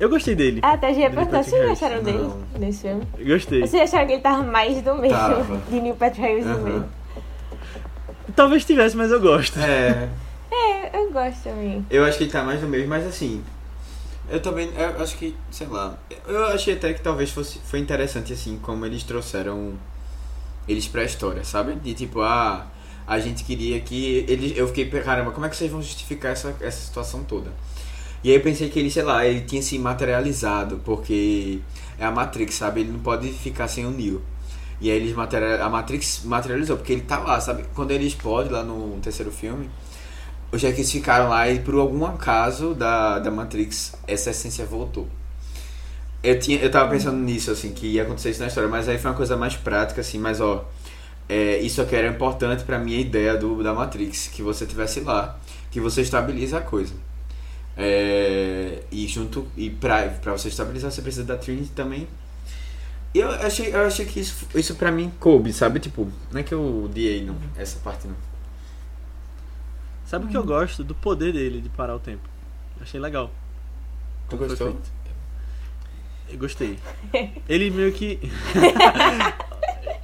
Eu 0.00 0.08
gostei 0.08 0.34
dele. 0.34 0.60
Ah, 0.62 0.72
até 0.72 0.92
já 0.94 1.00
ia 1.00 1.10
perguntar 1.10 1.42
vocês 1.42 1.60
Harris. 1.62 1.82
acharam 1.82 2.02
dele 2.02 2.18
Não. 2.18 2.42
nesse 2.58 2.82
filme. 2.82 3.06
Gostei. 3.26 3.60
Vocês 3.60 3.82
acharam 3.82 4.06
que 4.06 4.12
ele 4.14 4.22
tava 4.22 4.42
mais 4.42 4.82
do 4.82 4.94
mesmo 4.94 5.16
Tava. 5.18 5.56
de 5.70 5.80
Neil 5.80 5.94
Patrick 5.96 6.20
Harris 6.26 6.44
do 6.44 6.50
Aham. 6.50 6.62
mesmo? 6.62 6.88
Talvez 8.36 8.64
tivesse, 8.64 8.96
mas 8.96 9.10
eu 9.10 9.20
gosto. 9.20 9.58
É, 9.58 10.08
É, 10.50 10.96
eu 10.98 11.10
gosto 11.12 11.42
também. 11.44 11.84
eu 11.90 12.04
acho 12.04 12.18
que 12.18 12.24
ele 12.24 12.30
tá 12.30 12.42
mais 12.42 12.60
do 12.60 12.66
mesmo, 12.68 12.88
mas 12.88 13.06
assim. 13.06 13.42
Eu 14.30 14.40
também, 14.40 14.70
eu 14.76 15.02
acho 15.02 15.16
que, 15.16 15.34
sei 15.50 15.66
lá. 15.66 15.96
Eu 16.26 16.46
achei 16.48 16.74
até 16.74 16.92
que 16.92 17.00
talvez 17.00 17.30
fosse 17.30 17.58
foi 17.60 17.78
interessante, 17.78 18.32
assim, 18.32 18.58
como 18.60 18.84
eles 18.84 19.02
trouxeram 19.02 19.72
eles 20.68 20.86
pra 20.86 21.02
história, 21.02 21.42
sabe? 21.44 21.74
De 21.76 21.94
tipo, 21.94 22.20
ah, 22.20 22.66
a 23.06 23.18
gente 23.18 23.42
queria 23.42 23.80
que. 23.80 24.26
Eles, 24.28 24.56
eu 24.56 24.66
fiquei, 24.68 24.84
caramba, 25.02 25.30
como 25.30 25.46
é 25.46 25.48
que 25.48 25.56
vocês 25.56 25.70
vão 25.70 25.80
justificar 25.80 26.32
essa, 26.32 26.54
essa 26.60 26.78
situação 26.80 27.24
toda? 27.24 27.50
E 28.22 28.30
aí 28.30 28.36
eu 28.36 28.42
pensei 28.42 28.68
que 28.68 28.78
ele, 28.78 28.90
sei 28.90 29.02
lá, 29.02 29.24
ele 29.24 29.42
tinha 29.42 29.62
se 29.62 29.78
materializado, 29.78 30.80
porque 30.84 31.60
é 31.98 32.04
a 32.04 32.10
Matrix, 32.10 32.56
sabe? 32.56 32.80
Ele 32.80 32.92
não 32.92 33.00
pode 33.00 33.28
ficar 33.32 33.68
sem 33.68 33.86
o 33.86 33.90
Neo. 33.90 34.22
E 34.80 34.90
aí 34.90 34.96
eles 34.96 35.14
material, 35.14 35.62
a 35.62 35.68
Matrix 35.68 36.22
materializou, 36.24 36.76
porque 36.76 36.92
ele 36.92 37.02
tá 37.02 37.18
lá, 37.18 37.40
sabe? 37.40 37.64
Quando 37.74 37.90
ele 37.90 38.06
explode 38.06 38.48
lá 38.48 38.62
no 38.62 38.98
terceiro 39.00 39.30
filme, 39.30 39.68
os 40.50 40.62
eles 40.62 40.90
ficaram 40.90 41.28
lá 41.28 41.48
e 41.48 41.60
por 41.60 41.74
algum 41.74 42.06
acaso 42.06 42.74
da, 42.74 43.18
da 43.18 43.30
Matrix, 43.30 43.94
essa 44.06 44.30
essência 44.30 44.64
voltou. 44.64 45.06
Eu, 46.22 46.38
tinha, 46.38 46.58
eu 46.58 46.70
tava 46.70 46.90
pensando 46.90 47.18
nisso, 47.18 47.50
assim, 47.50 47.72
que 47.72 47.86
ia 47.86 48.02
acontecer 48.02 48.30
isso 48.30 48.40
na 48.40 48.48
história, 48.48 48.68
mas 48.68 48.88
aí 48.88 48.98
foi 48.98 49.10
uma 49.10 49.16
coisa 49.16 49.36
mais 49.36 49.56
prática, 49.56 50.00
assim, 50.00 50.18
mas 50.18 50.40
ó, 50.40 50.64
é, 51.28 51.58
isso 51.58 51.80
aqui 51.82 51.94
era 51.94 52.08
importante 52.08 52.64
pra 52.64 52.78
minha 52.78 52.98
ideia 52.98 53.36
do, 53.36 53.62
da 53.62 53.74
Matrix, 53.74 54.28
que 54.28 54.42
você 54.42 54.66
tivesse 54.66 55.00
lá, 55.00 55.38
que 55.70 55.80
você 55.80 56.02
estabiliza 56.02 56.58
a 56.58 56.60
coisa. 56.60 56.94
É, 57.80 58.82
e 58.90 59.06
junto, 59.06 59.46
e 59.56 59.70
pra, 59.70 60.08
pra 60.08 60.32
você 60.32 60.48
estabilizar, 60.48 60.90
você 60.90 61.00
precisa 61.00 61.24
da 61.24 61.36
Trinity 61.36 61.70
também. 61.70 62.08
E 63.14 63.20
eu 63.20 63.30
achei, 63.30 63.72
eu 63.72 63.86
achei 63.86 64.04
que 64.04 64.18
isso, 64.18 64.46
isso 64.54 64.74
pra 64.74 64.90
mim 64.90 65.12
coube, 65.20 65.52
sabe? 65.52 65.78
Tipo, 65.78 66.10
não 66.32 66.40
é 66.40 66.42
que 66.42 66.52
eu 66.52 66.84
odiei, 66.84 67.24
não, 67.24 67.36
essa 67.56 67.78
parte 67.78 68.08
não. 68.08 68.16
Sabe 70.04 70.24
o 70.24 70.28
que 70.28 70.36
eu 70.36 70.44
gosto? 70.44 70.82
Do 70.82 70.94
poder 70.94 71.32
dele 71.32 71.60
de 71.60 71.68
parar 71.68 71.94
o 71.94 72.00
tempo. 72.00 72.28
Achei 72.80 72.98
legal. 72.98 73.30
Tu 74.28 74.36
Como 74.36 74.48
gostou? 74.48 74.76
Eu 76.28 76.38
gostei. 76.38 76.78
Ele 77.48 77.70
meio 77.70 77.92
que. 77.92 78.18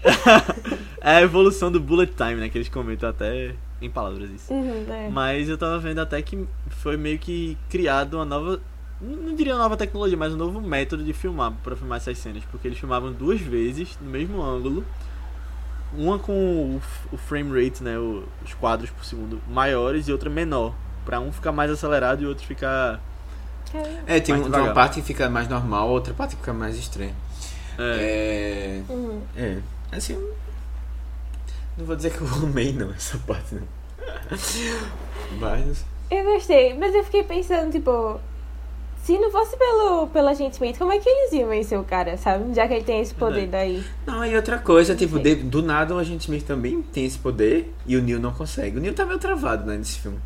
é 1.01 1.17
a 1.17 1.23
evolução 1.23 1.73
do 1.73 1.81
bullet 1.81 2.13
time, 2.15 2.37
né? 2.37 2.49
Que 2.49 2.59
eles 2.59 2.69
comentam 2.69 3.09
até 3.09 3.55
em 3.81 3.91
palavras 3.91 4.31
isso. 4.31 4.53
Uhum, 4.53 4.85
é. 4.89 5.09
Mas 5.11 5.49
eu 5.49 5.59
tava 5.59 5.79
vendo 5.79 5.99
até 6.01 6.21
que 6.23 6.47
foi 6.71 6.97
meio 6.97 7.19
que 7.19 7.57
criado 7.69 8.15
uma 8.15 8.25
nova. 8.25 8.61
Não 9.01 9.35
diria 9.35 9.55
uma 9.55 9.63
nova 9.65 9.77
tecnologia, 9.77 10.17
mas 10.17 10.33
um 10.33 10.37
novo 10.37 10.61
método 10.61 11.05
de 11.05 11.13
filmar 11.13 11.53
pra 11.63 11.77
filmar 11.77 11.99
essas 11.99 12.17
cenas. 12.19 12.43
Porque 12.51 12.69
eles 12.69 12.79
filmavam 12.79 13.13
duas 13.13 13.41
vezes 13.41 13.99
no 14.01 14.09
mesmo 14.09 14.41
ângulo. 14.43 14.85
Uma 15.97 16.19
com 16.19 16.81
o, 17.13 17.17
frame 17.17 17.51
rate, 17.65 17.83
né? 17.83 17.99
o- 17.99 18.25
os 18.45 18.53
quadros 18.55 18.91
por 18.91 19.05
segundo 19.05 19.41
maiores 19.49 20.09
e 20.09 20.13
outra 20.13 20.29
menor. 20.31 20.75
Pra 21.05 21.21
um 21.21 21.31
ficar 21.31 21.53
mais 21.53 21.71
acelerado 21.71 22.23
e 22.23 22.27
o 22.27 22.29
outro 22.31 22.47
ficar. 22.47 23.01
É, 24.07 24.21
tem, 24.21 24.35
Mais 24.35 24.47
um- 24.47 24.51
tem 24.51 24.61
uma 24.61 24.73
parte 24.73 25.01
que 25.01 25.07
fica 25.07 25.29
mais 25.29 25.49
normal, 25.49 25.89
outra 25.91 26.15
parte 26.15 26.31
que 26.37 26.41
fica 26.41 26.53
mais 26.53 26.77
estranha. 26.77 27.15
É, 27.79 28.81
É. 28.89 28.93
Uhum. 28.93 29.21
É. 29.37 29.59
Assim. 29.93 30.17
Não 31.77 31.85
vou 31.87 31.97
dizer 31.97 32.13
que 32.13 32.21
eu 32.21 32.29
amei, 32.43 32.73
não, 32.73 32.91
essa 32.93 33.19
parte, 33.27 33.55
não. 33.55 33.63
Mas. 35.41 35.85
Eu 36.11 36.25
gostei, 36.25 36.75
mas 36.75 36.95
eu 36.95 37.03
fiquei 37.03 37.25
pensando, 37.25 37.73
tipo, 37.73 38.21
se 39.03 39.19
não 39.19 39.31
fosse 39.33 39.57
pelo, 39.57 40.07
pelo 40.09 40.29
agente 40.29 40.53
Smith, 40.55 40.79
como 40.79 40.93
é 40.93 40.99
que 40.99 41.09
eles 41.09 41.33
iam 41.33 41.49
vencer 41.49 41.79
o 41.81 41.83
cara, 41.85 42.17
sabe? 42.17 42.55
Já 42.55 42.69
que 42.69 42.75
ele 42.75 42.85
tem 42.85 43.01
esse 43.01 43.15
poder 43.15 43.49
daí. 43.49 43.83
Não, 44.07 44.25
e 44.25 44.37
outra 44.37 44.59
coisa, 44.59 44.95
tipo, 44.95 45.15
sei. 45.21 45.35
de- 45.37 45.43
do 45.45 45.63
nada 45.63 45.95
o 45.95 45.99
Agente 45.99 46.25
Smith 46.25 46.45
também 46.47 46.83
tem 46.83 47.05
esse 47.07 47.19
poder 47.19 47.75
e 47.87 47.97
o 47.97 48.03
Neil 48.03 48.21
não 48.21 48.33
consegue. 48.33 48.77
O 48.79 48.81
Neil 48.81 48.95
tá 48.95 49.05
meio 49.05 49.19
travado, 49.19 49.67
né, 49.67 49.77
nesse 49.77 49.99
filme. 49.99 50.19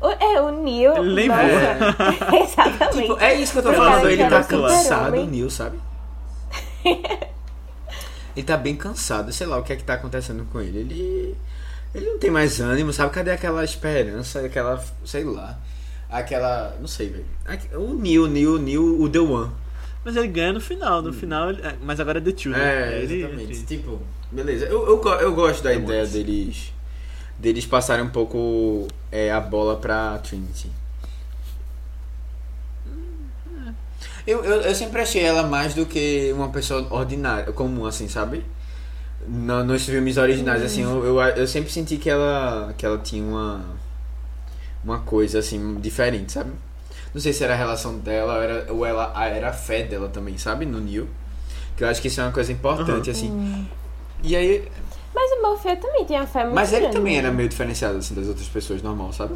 O, 0.00 0.08
é, 0.08 0.40
o 0.40 0.50
Neil. 0.62 0.96
Ele 0.96 1.14
nem 1.14 1.28
nossa, 1.28 1.42
voa. 1.42 2.40
Exatamente. 2.42 3.02
Tipo, 3.08 3.20
é 3.20 3.34
isso 3.34 3.52
que 3.52 3.58
eu 3.58 3.62
tô 3.62 3.68
Pro 3.68 3.78
falando, 3.78 4.08
ele 4.08 4.26
tá 4.28 4.42
cansado, 4.44 5.16
o 5.18 5.26
Neil, 5.26 5.50
sabe? 5.50 5.78
Ele 8.36 8.46
tá 8.46 8.56
bem 8.56 8.74
cansado, 8.76 9.32
sei 9.32 9.46
lá 9.46 9.58
o 9.58 9.62
que 9.62 9.72
é 9.72 9.76
que 9.76 9.84
tá 9.84 9.94
acontecendo 9.94 10.46
com 10.52 10.60
ele. 10.60 10.78
Ele. 10.80 11.36
Ele 11.94 12.06
não 12.10 12.18
tem 12.18 12.30
mais 12.30 12.58
ânimo, 12.60 12.92
sabe? 12.92 13.12
Cadê 13.12 13.30
aquela 13.30 13.62
esperança, 13.64 14.40
aquela. 14.40 14.82
sei 15.04 15.24
lá. 15.24 15.58
Aquela. 16.10 16.76
não 16.80 16.86
sei, 16.88 17.08
velho. 17.10 17.26
O 17.74 17.94
Neil, 17.94 18.24
o 18.24 18.28
Neil, 18.28 18.54
o 18.54 18.58
Neil, 18.58 19.00
o 19.00 19.08
The 19.08 19.18
One. 19.18 19.50
Mas 20.04 20.16
ele 20.16 20.28
ganha 20.28 20.52
no 20.52 20.60
final, 20.60 21.00
no 21.02 21.12
final. 21.12 21.50
ele- 21.50 21.62
é, 21.62 21.74
mas 21.82 22.00
agora 22.00 22.18
é 22.18 22.20
The 22.22 22.32
Two, 22.32 22.50
né? 22.52 22.58
É, 22.94 23.02
Ele- 23.02 23.14
exatamente. 23.22 23.52
ele- 23.52 23.62
Tipo, 23.62 24.00
beleza. 24.30 24.64
Eu, 24.66 24.86
eu, 24.86 25.02
eu 25.20 25.34
gosto 25.34 25.62
da 25.62 25.70
The 25.70 25.76
ideia 25.76 26.00
Ones. 26.00 26.12
deles. 26.12 26.72
deles 27.38 27.66
passarem 27.66 28.04
um 28.04 28.10
pouco 28.10 28.88
é, 29.10 29.30
a 29.30 29.40
bola 29.40 29.76
pra 29.76 30.18
Trinity. 30.18 30.70
Eu, 34.26 34.44
eu, 34.44 34.60
eu 34.62 34.74
sempre 34.74 35.00
achei 35.02 35.22
ela 35.22 35.42
mais 35.44 35.74
do 35.74 35.84
que 35.86 36.32
uma 36.34 36.48
pessoa 36.50 36.86
ordinária, 36.90 37.52
comum, 37.52 37.86
assim, 37.86 38.08
sabe? 38.08 38.44
No, 39.26 39.64
nos 39.64 39.84
filmes 39.84 40.16
originais, 40.16 40.62
assim, 40.62 40.82
eu, 40.82 41.04
eu, 41.04 41.20
eu 41.20 41.46
sempre 41.46 41.70
senti 41.72 41.96
que 41.96 42.10
ela, 42.10 42.74
que 42.76 42.84
ela 42.86 42.98
tinha 42.98 43.22
uma, 43.24 43.64
uma 44.84 45.00
coisa, 45.00 45.38
assim, 45.38 45.76
diferente, 45.80 46.32
sabe? 46.32 46.50
Não 47.14 47.20
sei 47.20 47.32
se 47.32 47.44
era 47.44 47.52
a 47.54 47.56
relação 47.56 47.98
dela 47.98 48.34
ou 48.36 48.42
era, 48.42 48.72
ou 48.72 48.86
ela, 48.86 49.12
a- 49.14 49.26
era 49.26 49.50
a 49.50 49.52
fé 49.52 49.82
dela 49.82 50.08
também, 50.08 50.38
sabe? 50.38 50.64
No 50.66 50.80
Neil. 50.80 51.08
Que 51.76 51.84
eu 51.84 51.88
acho 51.88 52.00
que 52.00 52.08
isso 52.08 52.20
é 52.20 52.24
uma 52.24 52.32
coisa 52.32 52.52
importante, 52.52 53.10
assim. 53.10 53.68
E 54.22 54.34
aí. 54.36 54.68
Mas 55.14 55.30
o 55.32 55.42
Morfeu 55.42 55.76
também 55.76 56.04
tem 56.06 56.16
a 56.16 56.26
fé 56.26 56.42
muito 56.44 56.54
Mas 56.54 56.72
ele 56.72 56.80
grande, 56.82 56.96
também 56.96 57.14
né? 57.14 57.18
era 57.20 57.30
meio 57.30 57.48
diferenciado, 57.48 57.98
assim, 57.98 58.14
das 58.14 58.26
outras 58.28 58.48
pessoas, 58.48 58.82
normal, 58.82 59.12
sabe? 59.12 59.34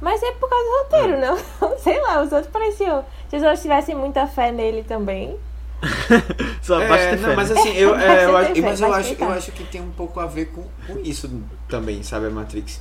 Mas 0.00 0.22
é 0.22 0.32
por 0.32 0.48
causa 0.48 0.64
do 0.64 0.78
roteiro, 0.78 1.20
não? 1.20 1.38
Sei 1.78 2.00
lá, 2.00 2.22
os 2.22 2.32
outros 2.32 2.52
pareciam. 2.52 3.04
Se 3.28 3.36
os 3.36 3.42
outros 3.42 3.62
tivessem 3.62 3.94
muita 3.94 4.26
fé 4.26 4.52
nele 4.52 4.84
também. 4.84 5.36
Só 6.62 6.84
basta 6.84 7.10
É, 7.10 7.10
ter 7.10 7.20
não, 7.20 7.30
fé, 7.30 7.36
mas 7.36 7.50
né? 7.50 7.60
assim, 7.60 7.70
eu, 7.74 7.94
é, 7.98 8.24
eu 8.26 8.32
Basta 8.32 8.52
acho, 8.52 8.62
mas 8.62 8.80
eu 8.80 8.88
basta 8.88 9.00
acho, 9.00 9.14
eu 9.14 9.30
acho 9.30 9.52
que 9.52 9.64
tem 9.64 9.80
um 9.80 9.90
pouco 9.90 10.18
a 10.20 10.26
ver 10.26 10.46
com, 10.46 10.64
com 10.86 10.98
isso 11.00 11.30
também, 11.68 12.02
sabe, 12.02 12.26
a 12.26 12.30
Matrix. 12.30 12.80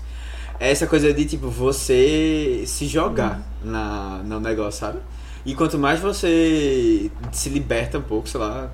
Essa 0.59 0.87
coisa 0.87 1.13
de, 1.13 1.25
tipo, 1.25 1.49
você 1.49 2.63
se 2.65 2.87
jogar 2.87 3.41
na, 3.63 4.21
no 4.23 4.39
negócio, 4.39 4.79
sabe? 4.79 4.99
E 5.45 5.55
quanto 5.55 5.77
mais 5.77 5.99
você 5.99 7.11
se 7.31 7.49
liberta 7.49 7.99
um 7.99 8.01
pouco, 8.01 8.27
sei 8.27 8.39
lá, 8.39 8.71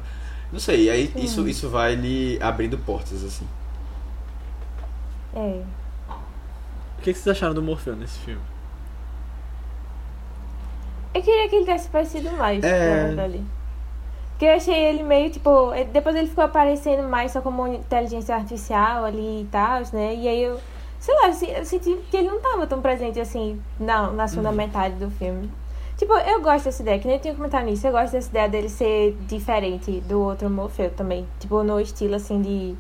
não 0.52 0.60
sei, 0.60 0.90
aí 0.90 1.12
isso, 1.18 1.48
isso 1.48 1.70
vai 1.70 1.96
lhe 1.96 2.38
abrindo 2.42 2.78
portas, 2.78 3.24
assim. 3.24 3.48
É. 5.34 5.83
O 7.04 7.06
que 7.06 7.12
que 7.12 7.20
vocês 7.20 7.36
acharam 7.36 7.54
do 7.54 7.62
Morfeu 7.62 7.98
nesse 7.98 8.18
filme? 8.20 8.40
Eu 11.14 11.22
queria 11.22 11.50
que 11.50 11.56
ele 11.58 11.66
tivesse 11.66 11.90
parecido 11.90 12.32
mais, 12.32 12.64
É. 12.64 13.08
verdade. 13.08 13.42
Porque 14.30 14.46
eu 14.46 14.54
achei 14.56 14.74
ele 14.74 15.04
meio, 15.04 15.30
tipo, 15.30 15.74
ele- 15.74 15.90
depois 15.92 16.16
ele 16.16 16.28
ficou 16.30 16.46
aparecendo 16.46 17.04
mais 17.10 17.34
só 17.34 17.42
como 17.42 17.68
inteligência 17.68 18.34
artificial 18.34 19.04
ali 19.04 19.42
e 19.42 19.48
tal, 19.52 19.82
né? 19.92 20.16
E 20.16 20.28
aí 20.30 20.44
eu, 20.44 20.58
sei 20.98 21.14
lá, 21.16 21.28
eu 21.28 21.34
se- 21.34 21.50
eu 21.50 21.66
senti 21.66 21.94
que 22.10 22.16
ele 22.16 22.30
não 22.30 22.40
tava 22.40 22.66
tão 22.66 22.82
presente 22.82 23.20
assim 23.20 23.62
na, 23.78 24.10
na 24.10 24.26
segunda 24.30 24.52
Uhum. 24.52 24.56
metade 24.56 24.96
do 24.96 25.12
filme. 25.12 25.52
Tipo, 25.98 26.14
eu 26.14 26.42
gosto 26.42 26.64
dessa 26.64 26.82
ideia, 26.82 27.00
que 27.00 27.08
nem 27.10 27.20
tinha 27.20 27.36
comentado 27.36 27.66
nisso. 27.66 27.86
Eu 27.86 27.92
gosto 27.92 28.14
dessa 28.14 28.30
ideia 28.30 28.48
dele 28.48 28.70
ser 28.70 29.12
diferente 29.28 30.00
do 30.08 30.22
outro 30.22 30.50
Morfeu 30.50 30.90
também. 30.90 31.28
Tipo, 31.38 31.64
no 31.64 31.82
estilo 31.82 32.16
assim 32.16 32.42
de. 32.42 32.76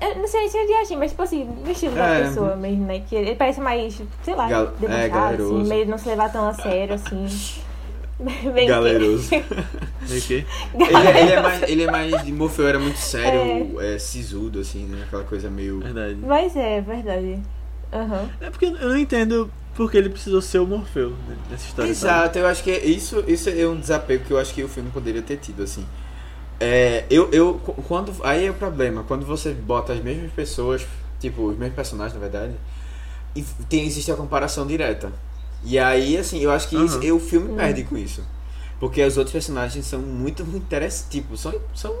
Eu 0.00 0.16
não 0.16 0.26
sei 0.26 0.48
se 0.48 0.58
é 0.58 0.66
de 0.66 0.72
agir, 0.74 0.96
mas 0.96 1.10
tipo 1.10 1.22
assim, 1.22 1.44
no 1.44 1.70
estilo 1.70 1.94
da 1.94 2.06
É, 2.08 2.22
pessoa 2.24 2.56
mesmo, 2.56 2.84
né? 2.84 3.00
Que 3.08 3.14
ele 3.14 3.34
parece 3.34 3.60
mais, 3.60 4.00
sei 4.22 4.34
lá, 4.34 4.48
Gal- 4.48 4.72
é, 4.82 5.06
assim, 5.06 5.64
meio 5.64 5.86
não 5.86 5.98
se 5.98 6.08
levar 6.08 6.30
tão 6.32 6.48
a 6.48 6.52
sério, 6.52 6.94
assim. 6.94 7.26
Bem 8.54 8.68
Galeroso. 8.68 9.30
Que. 10.26 10.44
Ele, 10.74 11.08
ele 11.18 11.32
é 11.32 11.42
mais, 11.42 11.62
ele 11.62 11.82
é 11.82 11.90
mais. 11.90 12.28
Morfeu 12.28 12.68
era 12.68 12.78
muito 12.78 12.98
sério, 12.98 13.80
é. 13.80 13.98
sisudo, 13.98 14.60
assim, 14.60 14.84
né? 14.84 15.02
Aquela 15.06 15.24
coisa 15.24 15.48
meio. 15.48 15.80
Verdade. 15.80 16.16
Mas 16.20 16.54
é, 16.54 16.80
verdade. 16.82 17.40
Aham. 17.92 18.28
É 18.40 18.50
porque 18.50 18.66
eu 18.66 18.88
não 18.88 18.98
entendo 18.98 19.50
porque 19.74 19.96
ele 19.96 20.10
precisou 20.10 20.40
ser 20.40 20.58
o 20.58 20.66
Morfeu 20.66 21.10
né, 21.10 21.36
nessa 21.50 21.66
história. 21.66 21.90
Exato, 21.90 22.38
eu 22.38 22.46
acho 22.46 22.62
que 22.62 22.70
isso, 22.70 23.24
isso 23.26 23.48
é 23.48 23.66
um 23.66 23.78
desapego 23.78 24.24
que 24.24 24.30
eu 24.32 24.38
acho 24.38 24.54
que 24.54 24.62
o 24.62 24.68
filme 24.68 24.90
poderia 24.90 25.22
ter 25.22 25.36
tido, 25.38 25.62
assim. 25.62 25.84
É, 26.60 27.04
eu, 27.10 27.30
eu, 27.32 27.54
qu- 27.64 27.74
quando, 27.82 28.14
aí 28.24 28.46
é 28.46 28.50
o 28.50 28.54
problema, 28.54 29.04
quando 29.04 29.26
você 29.26 29.52
bota 29.52 29.92
as 29.92 30.00
mesmas 30.02 30.30
pessoas, 30.32 30.86
tipo, 31.20 31.42
os 31.48 31.58
mesmos 31.58 31.74
personagens, 31.76 32.14
na 32.14 32.20
verdade, 32.20 32.54
e 33.34 33.42
tem, 33.68 33.86
existe 33.86 34.10
a 34.12 34.16
comparação 34.16 34.66
direta. 34.66 35.12
E 35.64 35.78
aí, 35.78 36.16
assim, 36.16 36.40
eu 36.40 36.50
acho 36.52 36.68
que 36.68 36.76
isso, 36.76 36.96
Aham. 36.96 37.04
e 37.04 37.12
o 37.12 37.20
filme 37.20 37.54
perde 37.54 37.84
com 37.84 37.96
isso. 37.96 38.22
Porque 38.80 39.02
os 39.04 39.16
outros 39.16 39.32
personagens 39.32 39.86
são 39.86 40.00
muito, 40.00 40.44
muito 40.44 40.64
interessantes, 40.64 41.08
tipo, 41.10 41.36
são, 41.36 41.54
são... 41.74 41.94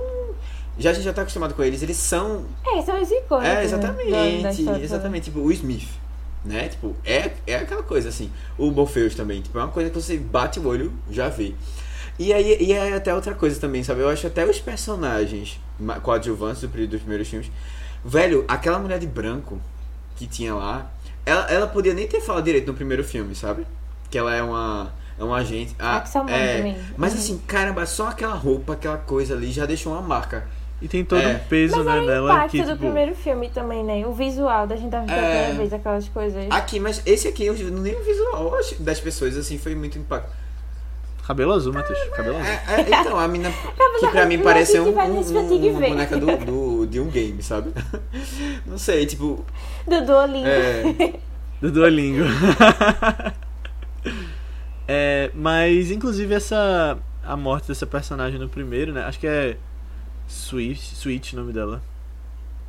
Já 0.78 0.90
a 0.90 0.92
gente 0.92 1.04
já 1.04 1.12
tá 1.12 1.22
acostumado 1.22 1.54
com 1.54 1.62
eles, 1.62 1.82
eles 1.82 1.96
são 1.96 2.44
É, 2.64 2.82
são 2.82 3.00
os 3.00 3.10
icônicos. 3.10 3.48
é, 3.48 3.60
né, 3.60 3.64
exatamente, 3.64 4.60
história. 4.60 4.84
exatamente. 4.84 5.24
Tipo, 5.26 5.40
o 5.40 5.52
Smith, 5.52 5.88
né? 6.44 6.68
Tipo, 6.68 6.96
é, 7.04 7.30
é 7.46 7.56
aquela 7.56 7.82
coisa 7.82 8.08
assim. 8.08 8.30
O 8.58 8.70
Morpheus 8.70 9.14
também, 9.14 9.40
tipo, 9.40 9.56
é 9.58 9.62
uma 9.62 9.70
coisa 9.70 9.88
que 9.90 9.94
você 10.00 10.16
bate 10.18 10.58
o 10.58 10.66
olho, 10.66 10.92
já 11.10 11.28
vê. 11.28 11.54
E 12.18 12.32
aí, 12.32 12.56
e 12.60 12.72
é 12.72 12.94
até 12.94 13.12
outra 13.14 13.34
coisa 13.34 13.58
também, 13.60 13.82
sabe? 13.82 14.00
Eu 14.00 14.08
acho 14.08 14.26
até 14.26 14.44
os 14.46 14.60
personagens 14.60 15.58
coadjuvantes 16.02 16.62
do 16.62 16.68
período 16.68 16.90
dos 16.90 17.00
primeiros 17.00 17.28
filmes. 17.28 17.50
Velho, 18.04 18.44
aquela 18.46 18.78
mulher 18.78 18.98
de 18.98 19.06
branco 19.06 19.58
que 20.16 20.26
tinha 20.26 20.54
lá, 20.54 20.90
ela, 21.26 21.50
ela 21.50 21.66
podia 21.66 21.92
nem 21.94 22.06
ter 22.06 22.20
falado 22.20 22.44
direito 22.44 22.66
no 22.68 22.74
primeiro 22.74 23.02
filme, 23.02 23.34
sabe? 23.34 23.66
Que 24.10 24.18
ela 24.18 24.34
é 24.34 24.42
uma. 24.42 24.92
É 25.18 25.22
um 25.24 25.32
agente. 25.32 25.74
Ah, 25.78 26.02
é, 26.28 26.56
também. 26.58 26.76
Mas 26.96 27.12
Uhum. 27.12 27.18
assim, 27.18 27.38
caramba, 27.46 27.86
só 27.86 28.08
aquela 28.08 28.34
roupa, 28.34 28.72
aquela 28.72 28.98
coisa 28.98 29.34
ali 29.34 29.50
já 29.52 29.64
deixou 29.64 29.92
uma 29.92 30.02
marca. 30.02 30.44
E 30.82 30.88
tem 30.88 31.04
todo 31.04 31.22
É. 31.22 31.34
um 31.36 31.38
peso 31.48 31.76
Mas 31.76 31.86
né, 31.86 31.96
é 31.98 32.00
o 32.02 32.06
dela 32.06 32.32
impacto 32.34 32.50
que, 32.50 32.62
do 32.62 32.66
tipo, 32.72 32.78
primeiro 32.78 33.14
filme 33.14 33.48
também, 33.48 33.84
né? 33.84 34.04
O 34.06 34.12
visual 34.12 34.66
da 34.66 34.74
gente 34.76 34.90
tá 34.90 35.00
vendo 35.00 35.12
É. 35.12 35.14
primeira 35.30 35.54
vez 35.54 35.72
aquelas 35.72 36.08
coisas. 36.08 36.44
Aqui, 36.50 36.80
mas 36.80 37.00
esse 37.06 37.28
aqui, 37.28 37.46
eu 37.46 37.54
nem 37.54 37.94
o 37.94 38.02
visual 38.04 38.52
das 38.80 39.00
pessoas, 39.00 39.36
assim, 39.36 39.56
foi 39.56 39.74
muito 39.76 39.98
impacto. 39.98 40.30
Cabelo 41.26 41.52
azul, 41.52 41.72
Matheus. 41.72 41.98
Cabelo 42.16 42.36
azul. 42.36 42.46
É, 42.48 42.64
é, 42.68 43.00
então, 43.00 43.18
a 43.18 43.26
mina 43.28 43.50
que 44.00 44.08
pra 44.08 44.26
mim 44.26 44.34
azul, 44.34 44.44
pareceu 44.44 44.82
a 45.00 45.04
um, 45.04 45.18
um- 45.18 45.22
ver. 45.78 45.88
boneca 45.90 46.16
do, 46.18 46.26
do- 46.44 46.86
de 46.86 47.00
um 47.00 47.08
game, 47.08 47.42
sabe? 47.42 47.72
Não 48.66 48.78
sei, 48.78 49.06
tipo. 49.06 49.44
Do 49.86 50.04
Duolingo. 50.04 50.46
É, 50.46 51.14
Do 51.60 51.70
Duolingo. 51.72 52.24
é, 54.86 55.30
mas, 55.34 55.90
inclusive, 55.90 56.34
essa. 56.34 56.98
A 57.22 57.36
morte 57.38 57.68
dessa 57.68 57.86
personagem 57.86 58.38
no 58.38 58.48
primeiro, 58.50 58.92
né? 58.92 59.02
Acho 59.04 59.18
que 59.18 59.26
é. 59.26 59.56
Swift, 60.26 60.94
Switch 60.96 61.32
o 61.32 61.36
nome 61.36 61.52
dela. 61.52 61.82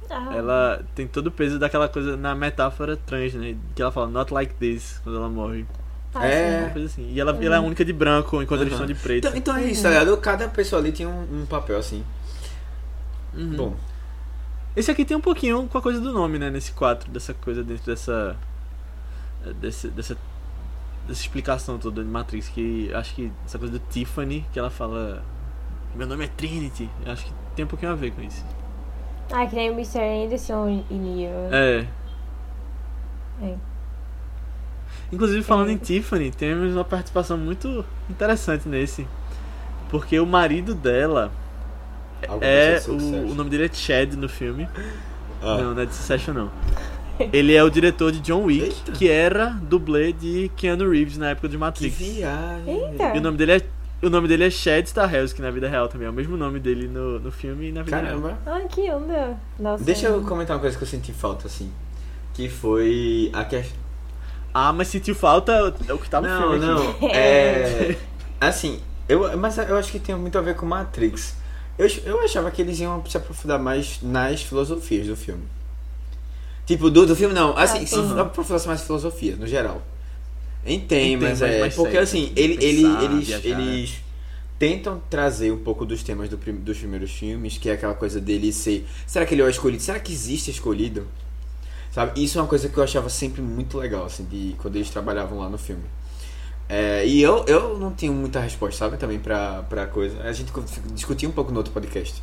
Ah, 0.10 0.30
Ela 0.36 0.86
tem 0.94 1.08
todo 1.08 1.28
o 1.28 1.32
peso 1.32 1.58
daquela 1.58 1.88
coisa 1.90 2.16
na 2.16 2.36
metáfora 2.36 2.96
trans, 2.96 3.34
né? 3.34 3.56
Que 3.74 3.82
ela 3.82 3.92
fala, 3.92 4.08
not 4.08 4.34
like 4.34 4.54
this, 4.56 5.00
quando 5.04 5.18
ela 5.18 5.28
morre. 5.30 5.66
É. 6.24 6.60
Uma 6.62 6.70
coisa 6.70 6.88
assim. 6.88 7.12
E 7.12 7.20
ela, 7.20 7.32
ela 7.44 7.56
é 7.56 7.58
a 7.58 7.62
única 7.62 7.84
de 7.84 7.92
branco, 7.94 8.42
enquanto 8.42 8.62
eles 8.62 8.74
Uhum. 8.74 8.82
estão 8.82 8.96
de 8.96 9.02
preto. 9.02 9.28
então, 9.28 9.38
então 9.38 9.56
é 9.58 9.64
isso, 9.66 9.84
tá 9.84 9.90
ligado? 9.90 10.16
Cada 10.18 10.48
pessoa 10.48 10.80
ali 10.82 10.92
tinha 10.92 11.10
um, 11.10 11.42
um 11.42 11.46
papel 11.46 11.78
assim. 11.78 12.04
Uhum. 13.34 13.56
Bom, 13.56 13.76
Esse 14.76 14.92
aqui 14.92 15.04
tem 15.06 15.16
um 15.18 15.22
pouquinho 15.22 15.68
com 15.68 15.78
a 15.78 15.82
coisa 15.82 16.00
do 16.00 16.12
nome, 16.14 16.38
né? 16.40 16.50
Nesse 16.50 16.72
4, 16.74 17.10
dessa 17.12 17.34
coisa 17.34 17.64
dentro 17.64 17.86
dessa. 17.86 18.36
Desse, 19.60 19.88
dessa. 19.90 20.18
Dessa 21.08 21.22
explicação 21.22 21.78
toda 21.78 22.04
de 22.04 22.10
Matrix, 22.10 22.50
que 22.50 22.92
acho 22.94 23.14
que 23.14 23.32
essa 23.46 23.60
coisa 23.60 23.74
do 23.74 23.80
Tiffany, 23.90 24.46
que 24.52 24.58
ela 24.60 24.70
fala. 24.72 25.24
Meu 25.96 26.08
nome 26.08 26.26
é 26.26 26.28
Trinity. 26.28 26.90
Eu 27.06 27.12
acho 27.12 27.26
que 27.26 27.32
tem 27.56 27.64
um 27.64 27.68
pouquinho 27.68 27.92
a 27.92 27.96
ver 27.96 28.12
com 28.12 28.22
isso. 28.22 28.44
Ah, 29.32 29.46
que 29.46 29.56
nem 29.56 29.70
o 29.70 29.74
Mr. 29.74 30.00
Anderson 30.00 30.84
e 30.90 30.94
Neo. 30.96 31.30
É. 31.52 31.88
É. 33.42 33.56
Inclusive, 35.12 35.44
falando 35.44 35.70
É. 35.70 35.74
em 35.74 35.78
Tiffany, 35.78 36.32
temos 36.32 36.74
uma 36.74 36.84
participação 36.84 37.38
muito 37.38 37.86
interessante 38.10 38.68
nesse. 38.68 39.08
Porque 39.90 40.20
o 40.20 40.26
marido 40.26 40.74
dela 40.74 41.32
algo 42.28 42.44
é. 42.44 42.82
O, 42.88 43.32
o 43.32 43.36
nome 43.36 43.50
dele 43.50 43.66
é 43.66 43.70
Chad 43.74 44.14
no 44.14 44.28
filme. 44.28 44.68
Ah. 45.42 45.58
Não, 45.62 45.74
não 45.76 45.82
é 45.82 45.86
de 45.86 45.94
Succession, 45.94 46.34
não. 46.34 46.52
Ele 47.32 47.54
é 47.54 47.64
o 47.64 47.70
diretor 47.70 48.12
de 48.12 48.20
John 48.20 48.44
Wick, 48.44 48.64
Eita. 48.66 48.92
que 48.92 49.08
era 49.10 49.50
dublê 49.50 50.12
de 50.12 50.52
Keanu 50.58 50.90
Reeves 50.90 51.18
na 51.18 51.30
época 51.30 51.48
de 51.48 51.54
Que 51.56 51.60
Matrix. 51.60 51.96
viagem. 51.98 52.90
Eita. 52.92 53.16
E 53.16 53.20
o 53.20 53.22
nome 53.22 53.38
dele 53.38 53.52
é. 53.54 53.62
O 54.02 54.10
nome 54.10 54.28
dele 54.28 54.44
é 54.44 54.50
Chad 54.50 54.86
Stahelski 54.86 55.42
na 55.42 55.50
vida 55.50 55.70
real 55.70 55.88
também. 55.88 56.06
É 56.08 56.10
o 56.10 56.14
mesmo 56.14 56.36
nome 56.36 56.60
dele 56.60 56.88
no, 56.88 57.18
no 57.20 57.32
filme 57.32 57.70
e 57.70 57.72
na 57.72 57.84
vida 57.84 57.96
real. 57.98 58.20
Caramba. 58.22 58.38
Ah, 58.46 58.60
que 58.68 58.82
onda. 58.92 59.38
Nossa. 59.58 59.84
Deixa 59.84 60.08
eu 60.08 60.22
comentar 60.24 60.56
uma 60.58 60.62
coisa 60.62 60.78
que 60.78 60.84
eu 60.84 60.88
senti 60.88 61.14
falta, 61.14 61.48
assim. 61.48 61.72
Que 62.34 62.50
foi 62.50 63.30
a 63.34 63.46
questão. 63.46 63.78
Ah, 64.58 64.72
mas 64.72 64.88
sentiu 64.88 65.14
falta 65.14 65.52
é 65.86 65.94
o 65.94 65.98
que 65.98 66.10
tá 66.10 66.22
no 66.22 66.28
Não, 66.30 66.52
filme. 66.54 66.66
aqui. 66.66 67.02
não. 67.02 67.10
É. 67.14 67.96
Assim, 68.40 68.80
eu, 69.10 69.38
mas 69.38 69.58
eu 69.58 69.76
acho 69.78 69.92
que 69.92 70.00
tem 70.00 70.16
muito 70.16 70.38
a 70.38 70.42
ver 70.42 70.56
com 70.56 70.66
Matrix. 70.66 71.36
Eu, 71.78 71.88
eu 72.06 72.22
achava 72.22 72.50
que 72.50 72.62
eles 72.62 72.80
iam 72.80 73.06
se 73.06 73.18
aprofundar 73.18 73.60
mais 73.60 74.00
nas 74.02 74.42
filosofias 74.42 75.08
do 75.08 75.16
filme. 75.18 75.44
Tipo, 76.66 76.90
do, 76.90 77.06
do 77.06 77.16
filme 77.18 77.34
não. 77.36 77.56
Assim, 77.58 77.80
Ah, 77.84 77.88
se 77.88 77.96
sim. 77.96 78.18
aprofundasse 78.20 78.66
mais 78.66 78.82
filosofia, 78.82 79.36
no 79.36 79.46
geral. 79.46 79.82
Temas, 80.64 80.88
temas 80.88 81.42
é. 81.42 81.60
mais 81.60 81.76
Porque 81.76 81.98
assim, 81.98 82.32
ele, 82.36 82.54
ele, 82.64 82.82
pensar, 82.84 83.04
eles, 83.04 83.28
viajar. 83.28 83.48
eles 83.62 83.94
tentam 84.58 85.02
trazer 85.10 85.52
um 85.52 85.58
pouco 85.60 85.86
dos 85.86 86.02
temas 86.02 86.30
do 86.30 86.38
prim- 86.38 86.56
dos 86.56 86.78
primeiros 86.78 87.12
filmes, 87.12 87.58
que 87.58 87.70
é 87.70 87.74
aquela 87.74 87.94
coisa 87.94 88.22
dele 88.22 88.52
ser. 88.54 88.88
Será 89.06 89.26
que 89.26 89.36
ele 89.36 89.42
é 89.42 89.46
o 89.46 89.50
escolhido? 89.50 89.84
Será 89.84 90.00
que 90.00 90.14
existe 90.14 90.50
escolhido? 90.50 91.06
Sabe? 91.96 92.22
Isso 92.22 92.38
é 92.38 92.42
uma 92.42 92.48
coisa 92.50 92.68
que 92.68 92.78
eu 92.78 92.84
achava 92.84 93.08
sempre 93.08 93.42
muito 93.42 93.78
legal, 93.78 94.04
assim, 94.04 94.26
de 94.26 94.54
quando 94.58 94.76
eles 94.76 94.90
trabalhavam 94.90 95.40
lá 95.40 95.48
no 95.48 95.58
filme. 95.58 95.86
É, 96.68 97.06
e 97.06 97.22
eu, 97.22 97.46
eu 97.48 97.80
não 97.80 97.90
tenho 97.94 98.12
muita 98.12 98.38
resposta, 98.42 98.80
sabe, 98.80 98.98
também 98.98 99.18
pra, 99.18 99.64
pra 99.70 99.88
coisa. 99.88 100.22
A 100.24 100.34
gente 100.34 100.52
discutiu 100.92 101.30
um 101.30 101.32
pouco 101.32 101.54
no 101.54 101.58
outro 101.60 101.72
podcast 101.72 102.22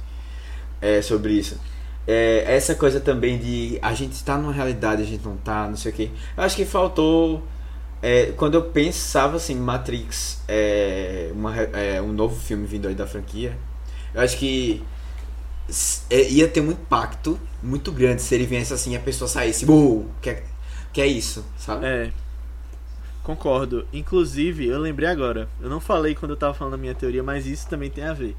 é, 0.78 1.00
sobre 1.00 1.32
isso. 1.32 1.58
É, 2.06 2.44
essa 2.54 2.74
coisa 2.74 3.00
também 3.00 3.38
de 3.38 3.78
a 3.80 3.94
gente 3.94 4.12
está 4.12 4.36
numa 4.36 4.52
realidade, 4.52 5.00
a 5.00 5.06
gente 5.06 5.24
não 5.24 5.38
tá, 5.38 5.66
não 5.66 5.76
sei 5.78 5.90
o 5.90 5.94
que. 5.94 6.12
Eu 6.36 6.42
acho 6.42 6.54
que 6.54 6.66
faltou. 6.66 7.42
é, 8.02 8.26
quando 8.36 8.56
eu 8.56 8.64
pensava 8.64 9.36
assim, 9.38 9.54
Matrix, 9.54 10.42
é, 10.46 11.30
uma 11.32 11.56
é, 11.56 12.02
um 12.02 12.12
novo 12.12 12.38
filme 12.38 12.66
vindo 12.66 12.88
aí 12.88 12.94
da 12.94 13.06
franquia, 13.06 13.56
eu 14.14 14.20
acho 14.20 14.36
que 14.36 14.82
ia 16.10 16.48
ter 16.48 16.60
um 16.60 16.70
impacto 16.72 17.38
muito 17.62 17.90
grande 17.92 18.22
se 18.22 18.34
ele 18.34 18.46
viesse 18.46 18.72
assim 18.74 18.92
e 18.92 18.96
a 18.96 19.00
pessoa 19.00 19.28
saísse, 19.28 19.64
"Uou, 19.64 20.06
que 20.20 20.30
é, 20.30 20.42
que 20.92 21.00
é 21.00 21.06
isso, 21.06 21.44
sabe? 21.56 21.86
É. 21.86 22.10
Concordo. 23.22 23.86
Inclusive, 23.92 24.66
eu 24.66 24.78
lembrei 24.80 25.08
agora. 25.08 25.48
Eu 25.60 25.70
não 25.70 25.78
falei 25.80 26.14
quando 26.14 26.32
eu 26.32 26.36
tava 26.36 26.54
falando 26.54 26.74
a 26.74 26.76
minha 26.76 26.94
teoria, 26.94 27.22
mas 27.22 27.46
isso 27.46 27.68
também 27.68 27.88
tem 27.88 28.04
a 28.04 28.12
ver. 28.12 28.36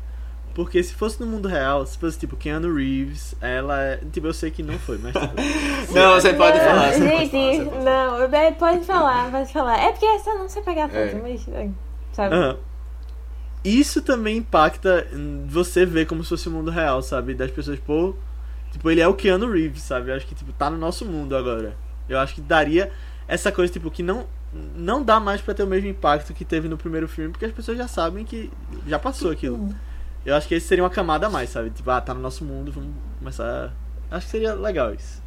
Porque 0.54 0.84
se 0.84 0.94
fosse 0.94 1.20
no 1.20 1.26
mundo 1.26 1.48
real, 1.48 1.84
se 1.86 1.98
fosse 1.98 2.20
tipo 2.20 2.36
Keanu 2.36 2.76
Reeves, 2.76 3.34
ela 3.42 3.82
é. 3.82 4.00
Tipo, 4.12 4.28
eu 4.28 4.34
sei 4.34 4.52
que 4.52 4.62
não 4.62 4.78
foi, 4.78 5.00
mas. 5.00 5.14
Tipo, 5.14 5.34
Não, 5.94 6.14
você 6.14 6.34
pode 6.34 6.58
Não, 6.60 6.66
falar. 6.66 6.92
Você 6.94 7.00
pode 7.00 7.18
Gente, 7.26 7.32
falar, 7.32 7.54
você 7.54 7.66
pode 7.66 7.84
não, 7.86 8.24
é, 8.40 8.52
pode 8.52 8.86
falar, 8.86 9.32
pode 9.32 9.54
falar. 9.54 9.80
É 9.80 9.92
porque 9.92 10.06
essa 10.06 10.34
não 10.36 10.48
sei 10.50 10.62
pegar 10.62 10.90
tanto, 10.90 11.16
É. 11.16 11.22
mas. 11.22 11.48
é, 11.48 11.70
Sabe? 12.12 12.36
Aham. 12.36 12.58
Isso 13.64 14.02
também 14.02 14.38
impacta 14.38 15.08
você 15.48 15.86
ver 15.86 16.06
como 16.06 16.22
se 16.24 16.30
fosse 16.30 16.48
o 16.50 16.52
mundo 16.52 16.70
real, 16.70 17.02
sabe? 17.02 17.34
Das 17.34 17.50
pessoas, 17.52 17.80
pô. 17.80 18.14
Tipo, 18.72 18.90
ele 18.92 19.00
é 19.02 19.08
o 19.08 19.14
Keanu 19.14 19.50
Reeves, 19.52 19.84
sabe? 19.84 20.10
Eu 20.12 20.16
acho 20.16 20.26
que, 20.28 20.36
tipo, 20.36 20.52
tá 20.52 20.70
no 20.70 20.78
nosso 20.78 21.06
mundo 21.06 21.36
agora. 21.36 21.76
Eu 22.10 22.20
acho 22.20 22.36
que 22.36 22.42
daria 22.42 22.92
essa 23.28 23.52
coisa, 23.52 23.72
tipo, 23.72 23.90
que 23.90 24.04
não. 24.04 24.26
Não 24.76 25.02
dá 25.04 25.20
mais 25.20 25.42
pra 25.42 25.54
ter 25.54 25.64
o 25.64 25.68
mesmo 25.68 25.88
impacto 25.90 26.32
que 26.34 26.46
teve 26.46 26.68
no 26.68 26.78
primeiro 26.78 27.08
filme, 27.08 27.32
porque 27.32 27.46
as 27.46 27.52
pessoas 27.52 27.76
já 27.78 27.88
sabem 27.88 28.24
que 28.24 28.52
já 28.86 29.00
passou 29.00 29.32
aquilo. 29.32 29.70
Eu 30.26 30.36
acho 30.36 30.48
que 30.48 30.54
esse 30.56 30.68
seria 30.68 30.84
uma 30.84 30.90
camada 30.92 31.26
a 31.26 31.30
mais, 31.30 31.50
sabe? 31.50 31.70
Tipo, 31.72 31.90
ah, 31.90 32.00
tá 32.00 32.14
no 32.14 32.20
nosso 32.20 32.44
mundo, 32.46 32.72
vamos 32.72 32.92
começar. 33.18 33.74
Acho 34.12 34.26
que 34.28 34.32
seria 34.32 34.54
legal 34.54 34.94
isso. 34.94 35.24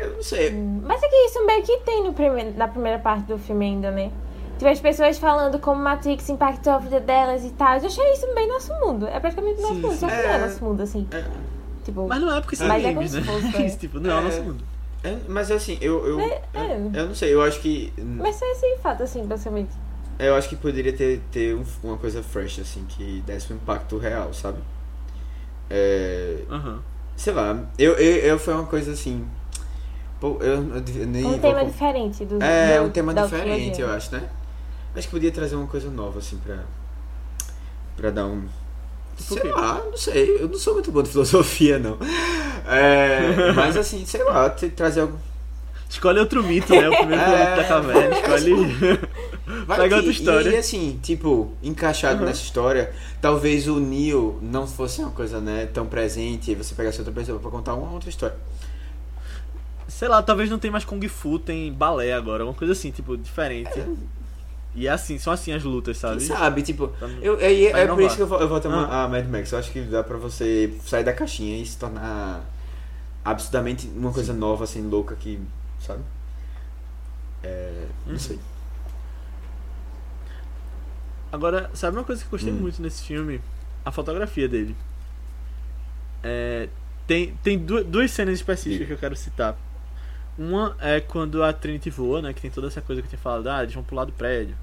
Eu 0.00 0.16
não 0.16 0.22
sei. 0.22 0.50
Mas 0.50 1.02
é 1.02 1.08
que 1.08 1.16
isso 1.26 1.44
meio 1.46 1.62
que 1.62 1.76
tem 1.80 2.02
no 2.04 2.12
prime- 2.14 2.52
na 2.56 2.68
primeira 2.68 2.98
parte 2.98 3.26
do 3.26 3.38
filme 3.38 3.66
ainda, 3.66 3.90
né? 3.90 4.10
Tipo, 4.58 4.68
as 4.70 4.80
pessoas 4.80 5.18
falando 5.18 5.58
como 5.58 5.82
Matrix 5.82 6.28
impactou 6.30 6.72
a 6.72 6.78
vida 6.78 6.98
delas 7.00 7.44
e 7.44 7.50
tal. 7.50 7.76
Eu 7.78 7.86
achei 7.86 8.12
isso 8.12 8.26
bem 8.34 8.48
nosso 8.48 8.72
mundo. 8.80 9.06
É 9.06 9.20
praticamente 9.20 9.60
nosso 9.60 9.74
Sim, 9.74 9.82
mundo, 9.82 9.92
só 9.92 10.06
que 10.08 10.12
não 10.16 10.30
é. 10.30 10.34
é 10.34 10.38
nosso 10.38 10.64
mundo, 10.64 10.82
assim. 10.82 11.06
É. 11.12 11.24
Tipo, 11.84 12.06
Mas 12.08 12.20
não 12.20 12.36
é 12.36 12.40
porque 12.40 12.56
são 12.56 12.66
Mas 12.66 12.84
é 12.84 12.92
games, 12.92 13.12
como 13.12 13.26
né? 13.26 13.36
se 13.36 13.50
fosse, 13.50 13.56
é. 13.62 13.66
Isso, 13.66 13.78
tipo, 13.78 14.00
não 14.00 14.10
é 14.10 14.14
o 14.18 14.22
nosso 14.22 14.42
mundo. 14.42 14.64
É, 15.04 15.16
mas 15.28 15.50
assim, 15.50 15.78
eu, 15.80 16.04
eu, 16.06 16.20
É, 16.20 16.42
eu, 16.54 16.60
é. 16.62 16.90
eu 16.94 17.06
não 17.06 17.14
sei, 17.14 17.32
eu 17.34 17.42
acho 17.42 17.60
que. 17.60 17.92
Mas 17.98 18.34
só 18.36 18.44
esse 18.46 18.76
fato, 18.78 19.02
assim, 19.02 19.24
basicamente. 19.24 19.70
Eu 20.18 20.34
acho 20.34 20.48
que 20.48 20.56
poderia 20.56 20.92
ter, 20.96 21.20
ter 21.30 21.54
um- 21.54 21.64
uma 21.84 21.98
coisa 21.98 22.22
fresh, 22.22 22.58
assim, 22.60 22.84
que 22.88 23.22
desse 23.26 23.52
um 23.52 23.56
impacto 23.56 23.98
real, 23.98 24.32
sabe? 24.32 24.58
É, 25.68 26.38
Aham. 26.50 26.80
sei 27.16 27.32
lá, 27.32 27.64
eu, 27.78 27.92
eu, 27.94 28.16
eu 28.18 28.38
foi 28.38 28.54
uma 28.54 28.64
coisa 28.66 28.92
assim. 28.92 29.26
Pô, 30.18 30.38
eu, 30.40 30.54
eu 30.76 31.06
nem 31.06 31.34
Um 31.34 31.38
tema 31.38 31.64
diferente 31.64 32.24
do 32.24 32.42
É, 32.42 32.78
do- 32.80 32.86
um 32.86 32.90
tema 32.90 33.12
diferente, 33.14 33.80
eu 33.80 33.90
acho, 33.90 34.12
né? 34.12 34.28
Acho 34.96 35.06
que 35.08 35.12
podia 35.14 35.30
trazer 35.30 35.54
uma 35.56 35.66
coisa 35.66 35.90
nova, 35.90 36.18
assim, 36.18 36.38
pra. 36.38 36.60
pra 37.96 38.10
dar 38.10 38.26
um. 38.26 38.44
Sei 39.18 39.40
quê? 39.40 39.48
lá, 39.48 39.82
não 39.84 39.96
sei. 39.96 40.36
Eu 40.40 40.48
não 40.48 40.58
sou 40.58 40.74
muito 40.74 40.90
bom 40.90 41.02
de 41.02 41.08
filosofia, 41.10 41.78
não. 41.78 41.96
É, 42.66 43.52
mas 43.52 43.76
assim, 43.76 44.04
sei 44.06 44.22
lá, 44.24 44.48
trazer 44.50 45.00
algo. 45.02 45.18
Escolhe 45.88 46.18
outro 46.18 46.42
mito, 46.42 46.72
né? 46.74 46.88
O 46.88 46.96
primeiro 46.96 47.22
É. 47.22 47.56
da 47.56 47.64
caverna. 47.64 48.16
Escolhe. 48.18 48.54
Vai 49.66 49.76
Pega 49.78 49.88
que- 49.90 49.94
outra 49.94 50.10
história. 50.10 50.50
E 50.50 50.56
assim, 50.56 50.98
tipo, 51.02 51.52
encaixado 51.62 52.20
Uhum. 52.20 52.26
nessa 52.26 52.42
história, 52.42 52.92
talvez 53.20 53.68
o 53.68 53.78
Neo 53.78 54.38
não 54.42 54.66
fosse 54.66 55.00
uma 55.00 55.10
coisa, 55.12 55.40
né, 55.40 55.66
tão 55.72 55.86
presente, 55.86 56.50
e 56.50 56.54
você 56.56 56.74
pegasse 56.74 56.98
outra 56.98 57.14
pessoa 57.14 57.38
pra 57.38 57.50
contar 57.50 57.74
uma 57.74 57.92
outra 57.92 58.10
história. 58.10 58.36
Sei 59.86 60.08
lá, 60.08 60.20
talvez 60.20 60.50
não 60.50 60.58
tem 60.58 60.70
mais 60.70 60.84
Kung 60.84 61.06
Fu, 61.08 61.38
tem 61.38 61.72
balé 61.72 62.12
agora. 62.12 62.44
Uma 62.44 62.52
coisa 62.52 62.72
assim, 62.72 62.90
tipo, 62.90 63.16
diferente. 63.16 63.80
E 64.76 64.86
é 64.86 64.90
assim, 64.90 65.18
são 65.18 65.32
assim 65.32 65.52
as 65.52 65.64
lutas, 65.64 65.98
Quem 65.98 66.08
sabe? 66.10 66.20
sabe, 66.20 66.62
tipo, 66.62 66.88
Pra- 66.88 67.08
eu, 67.22 67.40
é, 67.40 67.64
é 67.64 67.86
por 67.86 68.00
isso 68.02 68.14
que 68.14 68.22
eu, 68.22 68.26
vou- 68.26 68.38
eu 68.38 68.46
volto 68.48 68.68
Ah. 68.68 69.04
a 69.04 69.08
Mad 69.08 69.26
Max. 69.26 69.50
Eu 69.50 69.58
acho 69.58 69.72
que 69.72 69.80
dá 69.80 70.04
pra 70.04 70.18
você 70.18 70.72
sair 70.84 71.02
da 71.02 71.14
caixinha 71.14 71.56
e 71.62 71.64
se 71.64 71.78
tornar 71.78 72.44
absurdamente 73.24 73.88
uma 73.96 74.12
coisa 74.12 74.32
nova, 74.34 74.64
assim, 74.64 74.86
louca 74.86 75.16
que, 75.16 75.40
sabe? 75.80 76.02
É, 77.42 77.86
não 78.04 78.12
Uhum. 78.12 78.18
sei. 78.18 78.38
Agora, 81.32 81.70
sabe 81.74 81.96
uma 81.96 82.04
coisa 82.04 82.20
que 82.22 82.26
eu 82.28 82.30
gostei 82.32 82.52
Hum. 82.52 82.56
muito 82.56 82.80
nesse 82.80 83.02
filme? 83.02 83.40
A 83.84 83.90
fotografia 83.90 84.48
dele. 84.48 84.76
É, 86.22 86.68
tem 87.06 87.34
tem 87.42 87.58
du- 87.58 87.84
duas 87.84 88.10
cenas 88.10 88.34
específicas 88.34 88.78
Diga. 88.80 88.86
que 88.86 88.92
eu 88.94 88.98
quero 88.98 89.16
citar. 89.16 89.56
Uma 90.38 90.76
é 90.80 91.00
quando 91.00 91.42
a 91.42 91.52
Trinity 91.52 91.88
voa, 91.88 92.20
né? 92.20 92.32
Que 92.32 92.40
tem 92.42 92.50
toda 92.50 92.66
essa 92.66 92.80
coisa 92.82 93.00
que 93.00 93.06
eu 93.06 93.10
tinha 93.10 93.18
falado, 93.18 93.46
ah, 93.48 93.62
eles 93.62 93.74
vão 93.74 93.82
pular 93.82 94.04
do 94.04 94.12
prédio. 94.12 94.54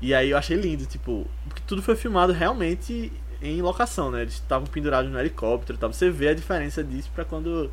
E 0.00 0.14
aí 0.14 0.30
eu 0.30 0.38
achei 0.38 0.56
lindo, 0.56 0.86
tipo, 0.86 1.26
porque 1.46 1.62
tudo 1.66 1.82
foi 1.82 1.94
filmado 1.94 2.32
realmente 2.32 3.12
em 3.42 3.60
locação, 3.60 4.10
né? 4.10 4.22
Eles 4.22 4.34
estavam 4.34 4.66
pendurados 4.66 5.10
no 5.10 5.18
helicóptero 5.18 5.76
e 5.76 5.80
tal. 5.80 5.92
Você 5.92 6.10
vê 6.10 6.28
a 6.28 6.34
diferença 6.34 6.82
disso 6.82 7.10
pra 7.14 7.24
quando 7.24 7.70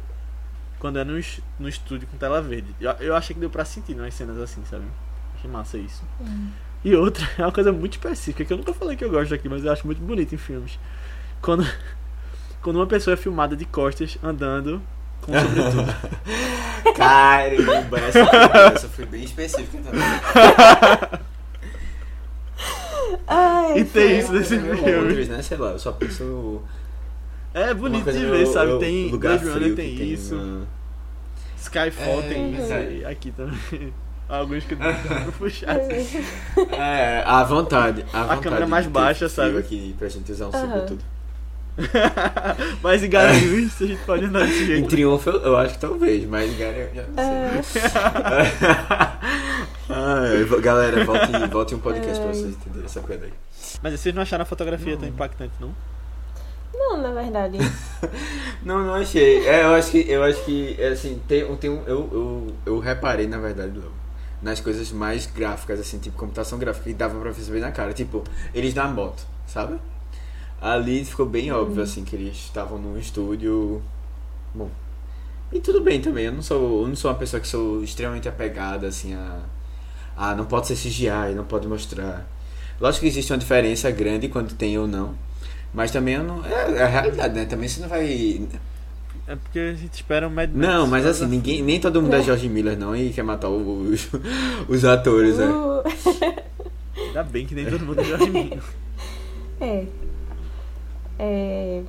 quando 0.80 1.00
é 1.00 1.04
no, 1.04 1.20
no 1.60 1.68
estúdio 1.68 2.08
com 2.08 2.18
tela 2.18 2.42
verde. 2.42 2.68
Eu, 2.80 2.92
eu 3.00 3.16
achei 3.16 3.34
que 3.34 3.40
deu 3.40 3.50
pra 3.50 3.66
sentir 3.66 3.96
nas 3.96 4.14
cenas 4.14 4.38
assim, 4.38 4.64
sabe? 4.66 4.86
Achei 5.36 5.50
massa 5.50 5.78
isso. 5.78 6.04
E 6.84 6.96
outra 6.96 7.28
é 7.38 7.42
uma 7.42 7.52
coisa 7.52 7.72
muito 7.72 7.94
específica, 7.94 8.46
que 8.46 8.54
eu 8.54 8.58
nunca 8.58 8.74
falei 8.74 8.96
que 8.96 9.04
eu 9.04 9.10
gosto 9.10 9.34
aqui, 9.34 9.50
mas 9.50 9.64
eu 9.64 9.72
acho 9.72 9.86
muito 9.86 10.02
bonito 10.02 10.34
em 10.36 10.38
filmes. 10.38 10.80
Quando, 11.42 11.68
quando 12.62 12.76
uma 12.76 12.88
pessoa 12.88 13.14
é 13.14 13.18
filmada 13.18 13.56
de 13.56 13.66
costas 13.66 14.18
andando 14.24 14.82
com 15.22 15.34
sobretudo. 15.34 15.96
Caramba, 16.96 18.00
essa, 18.00 18.20
essa 18.74 18.88
foi 18.88 19.06
bem 19.06 19.24
específica 19.24 19.80
também. 19.84 21.28
Ai, 23.28 23.80
E 23.80 23.86
tem 23.86 24.20
isso 24.20 24.32
nesse 24.34 24.58
filme. 24.60 25.26
né? 25.26 25.42
Sei 25.42 25.58
lá, 25.58 25.72
eu 25.72 25.80
só 25.80 25.92
penso. 25.92 26.62
É 27.54 27.74
bonito 27.74 28.12
de 28.12 28.26
ver, 28.26 28.46
sabe? 28.48 28.78
Tem 28.80 29.10
lugar 29.10 29.38
Blade 29.40 29.54
Runner 29.54 29.70
que 29.70 29.76
tem, 29.76 30.04
isso. 30.14 30.36
uma- 30.36 30.68
Skyfall 31.58 32.20
É, 32.20 32.30
tem 32.30 32.54
isso. 32.54 32.74
E 32.74 33.06
aqui 33.06 33.32
também. 33.32 33.94
Alguns 34.30 34.64
que 34.66 34.76
não 34.76 35.32
puxar. 35.38 35.78
É, 36.78 37.24
à 37.26 37.44
vontade. 37.44 38.06
À 38.14 38.24
vontade 38.24 38.42
câmera 38.42 38.68
mais 38.68 38.86
baixa, 38.86 39.30
sabe? 39.30 39.58
aqui 39.58 39.96
pra 39.98 40.08
gente 40.10 40.32
usar 40.32 40.48
um 40.48 40.50
Aham. 40.50 40.62
sobretudo. 40.62 41.04
Mas 42.82 43.04
em 43.04 43.10
Garanhuns 43.10 43.82
a 43.82 43.86
gente 43.86 44.04
pode 44.04 44.26
andar 44.26 44.46
desse 44.46 44.64
Em 44.64 44.66
jeito. 44.66 44.88
Triunfo 44.90 45.30
eu, 45.30 45.42
eu 45.42 45.58
acho 45.58 45.76
que 45.76 45.80
talvez, 45.80 46.26
mas 46.28 46.52
em 46.52 46.58
já 46.58 46.72
não 47.08 47.64
sei. 47.64 47.82
Vo- 50.46 50.62
galera, 50.62 51.06
volte, 51.06 51.32
volte 51.52 51.76
um 51.76 51.80
podcast 51.80 52.20
pra 52.20 52.30
Ai. 52.30 52.34
vocês 52.36 52.56
entenderem 52.56 52.86
essa 52.86 53.02
coisa 53.02 53.26
aí. 53.26 53.34
Mas 53.82 54.00
vocês 54.00 54.14
não 54.14 54.22
acharam 54.22 54.44
a 54.44 54.46
fotografia 54.46 54.98
tão 54.98 55.08
impactante, 55.08 55.54
não? 55.60 55.74
Não, 56.74 56.98
na 57.02 57.12
verdade. 57.12 57.58
Não, 58.64 58.86
não 58.86 58.94
achei. 58.96 59.48
É, 59.48 59.64
eu 59.64 59.74
acho 59.74 59.92
que, 59.92 60.06
eu 60.10 60.24
acho 60.24 60.44
que, 60.44 60.76
é, 60.80 60.90
assim, 60.90 61.22
tem, 61.28 61.56
tem 61.56 61.70
um, 61.70 61.84
eu, 61.88 62.10
eu, 62.12 62.56
eu 62.66 62.80
reparei, 62.80 63.26
na 63.28 63.38
verdade, 63.38 63.80
nas 64.42 64.60
coisas 64.60 64.92
mais 64.92 65.26
gráficas, 65.26 65.80
assim, 65.80 65.98
tipo 66.00 66.18
computação 66.18 66.60
gráfica, 66.60 66.84
que 66.86 66.94
dava 66.94 67.20
pra 67.20 67.32
perceber 67.32 67.62
na 67.62 67.72
cara. 67.72 67.94
Tipo, 67.94 68.24
eles 68.54 68.74
na 68.74 68.88
moto, 68.88 69.26
sabe? 69.48 69.80
Ali 70.62 71.06
ficou 71.06 71.26
bem 71.26 71.52
óbvio, 71.52 71.84
assim, 71.84 72.04
que 72.04 72.16
eles 72.16 72.36
estavam 72.36 72.78
num 72.80 72.98
estúdio. 72.98 73.82
Bom. 74.54 74.70
E 75.52 75.60
tudo 75.60 75.82
bem 75.82 76.02
também, 76.02 76.26
eu 76.26 76.32
não 76.32 76.42
sou, 76.42 76.82
eu 76.82 76.88
não 76.88 76.96
sou 76.96 77.10
uma 77.12 77.18
pessoa 77.18 77.40
que 77.40 77.48
sou 77.48 77.84
extremamente 77.84 78.28
apegada, 78.28 78.88
assim, 78.88 79.14
a. 79.14 79.40
Ah, 80.16 80.36
não 80.36 80.46
pode 80.46 80.68
ser 80.68 80.76
CGI, 80.76 81.36
não 81.36 81.44
pode 81.46 81.68
mostrar. 81.68 82.28
Lógico 82.82 83.02
que 83.02 83.08
existe 83.08 83.32
uma 83.32 83.38
diferença 83.38 83.90
grande 83.92 84.28
quando 84.28 84.56
tem 84.56 84.78
ou 84.78 84.88
não. 84.88 85.16
Mas 85.74 85.92
também 85.92 86.16
eu 86.16 86.24
não. 86.24 86.44
É, 86.46 86.78
é 86.78 86.84
a 86.84 86.88
realidade, 86.88 87.36
né? 87.36 87.46
Também 87.46 87.70
você 87.70 87.82
não 87.82 87.88
vai. 87.88 88.42
É 89.28 89.36
porque 89.36 89.60
a 89.60 89.74
gente 89.74 89.94
espera 89.94 90.28
um 90.28 90.32
Mad 90.32 90.50
Max. 90.50 90.68
Não, 90.68 90.88
mas 90.88 91.06
assim, 91.06 91.28
ninguém, 91.28 91.62
nem 91.62 91.80
todo 91.80 92.02
mundo 92.02 92.16
é 92.16 92.24
George 92.24 92.50
Miller 92.50 92.78
não 92.78 92.96
e 92.96 93.12
quer 93.12 93.24
matar 93.24 93.50
os, 93.50 94.10
os 94.68 94.86
atores, 94.86 95.38
né? 95.38 95.46
Uh, 95.46 95.84
Ainda 97.08 97.24
bem 97.24 97.46
que 97.46 97.54
nem 97.54 97.66
todo 97.66 97.86
mundo 97.86 98.02
é 98.02 98.04
George 98.04 98.30
Miller. 98.32 98.64
é. 99.62 99.86
É. 101.20 101.82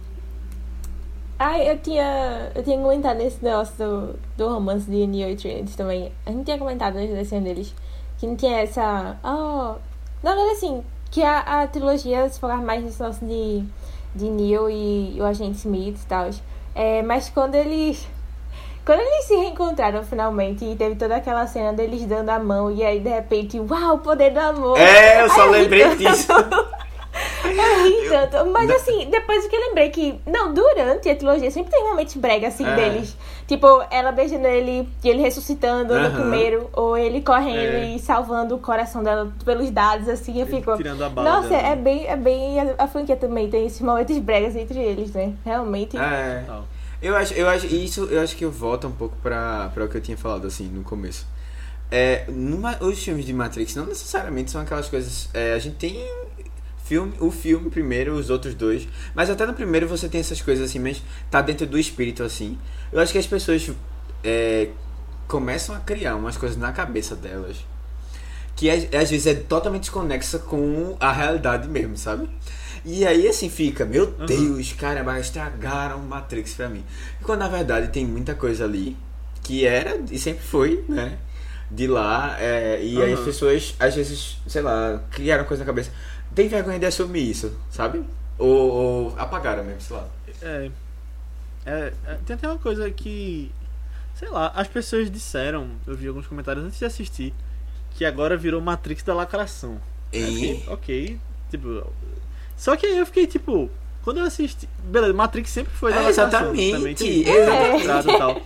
Ai, 1.38 1.70
eu 1.70 1.78
tinha. 1.78 2.50
Eu 2.54 2.64
tinha 2.64 2.78
comentado 2.78 3.18
nesse 3.18 3.44
negócio 3.44 3.76
do, 3.76 4.18
do 4.36 4.48
romance 4.48 4.90
de 4.90 5.06
Neo 5.06 5.30
e 5.30 5.36
Trinity 5.36 5.76
também. 5.76 6.12
A 6.26 6.30
gente 6.30 6.44
tinha 6.44 6.58
comentado 6.58 6.94
nas 6.94 7.08
desenhos 7.08 7.44
deles 7.44 7.74
que 8.18 8.26
não 8.26 8.36
tinha 8.36 8.58
essa. 8.60 9.16
Oh. 9.22 9.76
Na 10.22 10.34
verdade, 10.34 10.50
assim, 10.56 10.82
que 11.10 11.22
a, 11.22 11.62
a 11.62 11.66
trilogia 11.68 12.28
se 12.28 12.40
focar 12.40 12.60
mais 12.60 12.82
nesse 12.82 13.00
negócio 13.00 13.26
de, 13.26 13.64
de 14.14 14.28
Neo 14.28 14.68
e, 14.68 15.16
o 15.20 15.24
agente 15.24 15.58
Smith 15.58 16.00
e 16.02 16.06
tal. 16.06 16.28
É, 16.74 17.02
mas 17.02 17.30
quando 17.30 17.54
eles. 17.54 18.06
Quando 18.84 19.00
eles 19.00 19.26
se 19.26 19.36
reencontraram 19.36 20.02
finalmente 20.02 20.64
e 20.64 20.74
teve 20.74 20.96
toda 20.96 21.16
aquela 21.16 21.46
cena 21.46 21.74
deles 21.74 22.06
dando 22.06 22.30
a 22.30 22.38
mão 22.38 22.70
e 22.70 22.82
aí 22.82 23.00
de 23.00 23.10
repente, 23.10 23.60
uau, 23.60 23.96
o 23.96 23.98
poder 23.98 24.30
do 24.30 24.40
amor. 24.40 24.78
É, 24.78 25.22
eu 25.22 25.28
só 25.28 25.44
lembrei 25.44 25.94
disso. 25.94 26.32
Eu 27.44 27.84
ri 27.84 28.08
tanto. 28.08 28.50
Mas 28.50 28.70
assim, 28.70 29.08
depois 29.10 29.46
que 29.46 29.54
eu 29.56 29.60
lembrei 29.60 29.90
que. 29.90 30.20
Não, 30.26 30.52
durante 30.52 31.08
a 31.08 31.16
trilogia 31.16 31.50
sempre 31.50 31.70
tem 31.70 31.84
momentos 31.84 32.14
brega 32.16 32.48
assim 32.48 32.66
É. 32.66 32.74
deles. 32.74 33.16
Tipo, 33.46 33.66
ela 33.90 34.12
beijando 34.12 34.46
ele 34.46 34.88
e 35.02 35.08
ele 35.08 35.22
ressuscitando 35.22 35.94
no 35.94 36.06
Aham. 36.06 36.14
primeiro. 36.20 36.68
Ou 36.72 36.96
ele 36.96 37.20
correndo 37.22 37.58
É. 37.76 37.94
e 37.94 37.98
salvando 37.98 38.54
o 38.54 38.58
coração 38.58 39.02
dela 39.02 39.32
pelos 39.44 39.70
dados, 39.70 40.08
assim. 40.08 40.38
Eu 40.40 40.46
Ele 40.46 40.56
fico. 40.56 40.76
tirando 40.76 41.02
a 41.02 41.08
bala 41.08 41.30
Nossa, 41.36 41.48
dela. 41.48 41.68
é 41.68 41.76
bem. 41.76 42.06
É 42.06 42.16
bem 42.16 42.60
a, 42.60 42.74
a 42.78 42.86
franquia 42.88 43.16
também 43.16 43.48
tem 43.48 43.66
esses 43.66 43.80
momentos 43.80 44.16
bregas 44.18 44.54
entre 44.56 44.78
eles, 44.78 45.12
né? 45.12 45.32
Realmente. 45.44 45.96
É. 45.96 46.44
Eu 47.00 47.14
acho, 47.16 47.32
eu 47.34 47.48
acho, 47.48 47.66
isso 47.66 48.04
eu 48.10 48.20
acho 48.20 48.34
que 48.36 48.44
eu 48.44 48.50
volto 48.50 48.88
um 48.88 48.92
pouco 48.92 49.14
pra, 49.22 49.70
pra 49.72 49.84
o 49.84 49.88
que 49.88 49.96
eu 49.96 50.00
tinha 50.00 50.16
falado 50.16 50.46
assim 50.48 50.64
no 50.64 50.82
começo. 50.82 51.24
É, 51.90 52.24
numa, 52.28 52.76
os 52.82 53.02
filmes 53.02 53.24
de 53.24 53.32
Matrix 53.32 53.74
não 53.76 53.86
necessariamente 53.86 54.50
são 54.50 54.60
aquelas 54.60 54.88
coisas. 54.88 55.30
é, 55.32 55.52
a 55.54 55.58
gente 55.60 55.76
tem 55.76 56.04
filme, 56.88 57.12
o 57.20 57.30
filme 57.30 57.68
primeiro, 57.70 58.14
os 58.14 58.30
outros 58.30 58.54
dois, 58.54 58.88
mas 59.14 59.28
até 59.30 59.44
no 59.46 59.52
primeiro 59.54 59.86
você 59.86 60.08
tem 60.08 60.20
essas 60.20 60.40
coisas 60.40 60.68
assim, 60.68 60.78
mas 60.78 61.02
tá 61.30 61.40
dentro 61.42 61.66
do 61.66 61.78
espírito 61.78 62.22
assim. 62.22 62.58
Eu 62.92 62.98
acho 63.00 63.12
que 63.12 63.18
as 63.18 63.26
pessoas 63.26 63.70
é, 64.24 64.68
começam 65.26 65.74
a 65.76 65.80
criar 65.80 66.16
umas 66.16 66.36
coisas 66.36 66.56
na 66.56 66.72
cabeça 66.72 67.14
delas 67.14 67.56
que 68.56 68.68
às, 68.68 68.82
às 68.92 69.08
vezes 69.08 69.26
é 69.28 69.34
totalmente 69.34 69.82
desconexa 69.82 70.38
com 70.40 70.96
a 70.98 71.12
realidade 71.12 71.68
mesmo, 71.68 71.96
sabe? 71.96 72.28
E 72.84 73.06
aí 73.06 73.28
assim 73.28 73.48
fica, 73.48 73.84
meu 73.84 74.06
Uhum. 74.18 74.26
Deus, 74.26 74.72
caramba, 74.72 75.20
estragaram 75.20 76.00
Matrix 76.00 76.54
pra 76.54 76.68
mim. 76.68 76.84
Quando 77.22 77.38
na 77.40 77.48
verdade 77.48 77.88
tem 77.92 78.04
muita 78.04 78.34
coisa 78.34 78.64
ali 78.64 78.96
que 79.44 79.64
era 79.64 80.00
e 80.10 80.18
sempre 80.18 80.42
foi, 80.42 80.84
né? 80.88 81.18
De 81.70 81.86
lá, 81.86 82.36
é, 82.40 82.80
e 82.82 83.00
aí 83.00 83.12
as 83.12 83.18
Uhum. 83.20 83.24
pessoas 83.26 83.74
às 83.78 83.94
vezes, 83.94 84.38
sei 84.48 84.62
lá, 84.62 85.02
criaram 85.10 85.44
coisa 85.44 85.62
na 85.62 85.66
cabeça. 85.66 85.90
Tem 86.34 86.48
vergonha 86.48 86.78
de 86.78 86.86
assumir 86.86 87.30
isso, 87.30 87.56
sabe? 87.70 88.02
Ou, 88.38 88.48
ou 88.48 89.14
apagaram 89.18 89.64
mesmo, 89.64 89.80
sei 89.80 89.96
lá. 89.96 90.08
É, 90.42 90.70
é, 91.66 91.92
é, 92.06 92.14
Tem 92.26 92.36
até 92.36 92.46
uma 92.48 92.58
coisa 92.58 92.90
que. 92.90 93.50
Sei 94.14 94.28
lá, 94.28 94.52
as 94.54 94.66
pessoas 94.68 95.10
disseram, 95.10 95.68
eu 95.86 95.96
vi 95.96 96.08
alguns 96.08 96.26
comentários 96.26 96.64
antes 96.64 96.78
de 96.78 96.84
assistir, 96.84 97.32
que 97.92 98.04
agora 98.04 98.36
virou 98.36 98.60
Matrix 98.60 99.02
da 99.02 99.14
lacração. 99.14 99.80
Eu 100.12 100.20
E 100.28 100.34
fiquei, 100.34 100.64
ok, 100.68 101.18
tipo. 101.50 101.92
Só 102.56 102.76
que 102.76 102.86
aí 102.86 102.98
eu 102.98 103.06
fiquei 103.06 103.26
tipo. 103.26 103.70
Quando 104.02 104.18
eu 104.18 104.24
assisti. 104.24 104.68
Beleza, 104.84 105.12
Matrix 105.12 105.50
sempre 105.50 105.72
foi 105.74 105.92
da 105.92 105.98
É, 106.00 106.06
lacração 106.08 106.54
exatamente, 106.54 106.72
Também, 106.72 106.94
tipo, 106.94 107.28
exatamente. 107.30 107.86
lacrado 107.86 108.10
e 108.10 108.18
tal. 108.18 108.42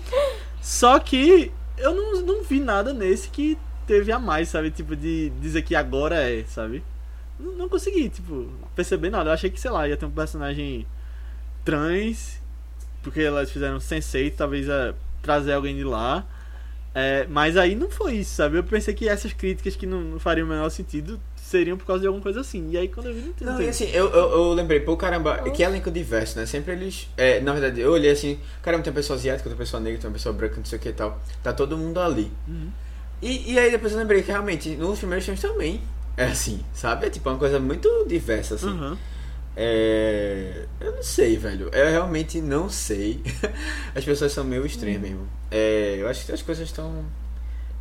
Só 0.61 0.99
que 0.99 1.53
eu 1.78 1.95
não, 1.95 2.22
não 2.22 2.43
vi 2.45 2.61
nada 2.61 2.93
nesse 2.93 3.28
que 3.28 3.57
teve 3.87 4.11
a 4.12 4.18
mais, 4.18 4.49
sabe? 4.49 4.70
Tipo, 4.70 4.95
de 4.97 5.30
dizer 5.41 5.62
que 5.62 5.74
agora 5.74 6.16
é, 6.16 6.45
sabe? 6.45 6.83
Não, 7.43 7.68
consegui, 7.68 8.09
tipo, 8.09 8.49
perceber 8.74 9.11
nada. 9.11 9.30
Eu 9.30 9.34
achei 9.34 9.51
que, 9.51 9.61
sei 9.61 9.70
lá, 9.70 9.88
ia 9.88 9.97
ter 9.97 10.07
um 10.07 10.11
personagem 10.11 10.86
trans, 11.64 12.40
porque 13.03 13.20
elas 13.20 13.51
fizeram 13.51 13.80
Sensei, 13.80 14.30
talvez 14.30 14.68
é, 14.68 14.95
trazer 15.20 15.53
alguém 15.53 15.76
de 15.76 15.84
lá. 15.84 16.24
É, 16.95 17.26
mas 17.28 17.57
aí 17.57 17.74
não 17.74 17.90
foi 17.90 18.16
isso, 18.16 18.34
sabe? 18.34 18.59
Eu 18.59 18.64
pensei 18.64 18.93
que 18.93 19.09
essas 19.09 19.32
críticas 19.32 19.74
que 19.74 19.86
não, 19.86 20.01
não 20.03 20.18
fariam 20.18 20.47
o 20.47 20.51
menor 20.51 20.68
sentido 20.68 21.18
seriam 21.36 21.76
por 21.76 21.86
causa 21.86 22.03
de 22.03 22.07
alguma 22.07 22.22
coisa 22.22 22.40
assim. 22.40 22.70
E 22.70 22.76
aí 22.76 22.88
quando 22.88 23.07
eu 23.07 23.14
vi, 23.14 23.20
não 23.22 23.32
tem. 23.32 23.47
Não, 23.47 23.62
e 23.62 23.68
assim, 23.68 23.88
eu, 23.93 24.11
eu, 24.11 24.30
eu 24.30 24.53
lembrei, 24.53 24.80
pô, 24.80 24.97
caramba, 24.97 25.38
que 25.51 25.62
elenco 25.62 25.90
diverso, 25.90 26.38
né? 26.38 26.45
Sempre 26.45 26.72
eles. 26.72 27.09
é, 27.16 27.40
na 27.40 27.53
verdade, 27.53 27.80
eu 27.80 27.93
olhei 27.93 28.11
assim, 28.11 28.38
caramba, 28.62 28.84
tem 28.84 28.90
uma 28.90 28.97
pessoa 28.97 29.18
asiática, 29.18 29.45
tem 29.45 29.53
uma 29.53 29.59
pessoa 29.59 29.80
negra, 29.80 30.01
tem 30.01 30.09
uma 30.09 30.14
pessoa 30.14 30.34
branca, 30.34 30.57
não 30.57 30.64
sei 30.64 30.78
o 30.78 30.80
que 30.80 30.90
e 30.90 30.93
tal. 30.93 31.18
Tá 31.43 31.53
todo 31.53 31.78
mundo 31.78 31.99
ali. 31.99 32.30
Uhum. 32.47 32.70
E, 33.22 33.53
e 33.53 33.59
aí 33.59 33.70
depois 33.70 33.93
eu 33.93 33.99
lembrei 33.99 34.22
que 34.22 34.30
realmente, 34.30 34.70
nos 34.76 34.99
primeiros 34.99 35.24
filmes 35.24 35.40
também 35.40 35.80
é 36.16 36.24
assim, 36.24 36.60
sabe? 36.72 37.06
É 37.06 37.10
tipo 37.10 37.28
uma 37.28 37.38
coisa 37.38 37.58
muito 37.58 37.88
diversa, 38.06 38.54
assim. 38.54 38.68
Uhum. 38.68 38.96
É. 39.56 40.66
Eu 40.80 40.96
não 40.96 41.02
sei, 41.02 41.36
velho. 41.36 41.68
Eu 41.72 41.90
realmente 41.90 42.40
não 42.40 42.68
sei. 42.68 43.22
As 43.94 44.04
pessoas 44.04 44.32
são 44.32 44.44
meio 44.44 44.64
estranhas 44.64 45.00
mesmo. 45.00 45.26
É, 45.50 45.96
eu 45.98 46.08
acho 46.08 46.24
que 46.24 46.32
as 46.32 46.40
coisas 46.42 46.66
estão. 46.66 47.04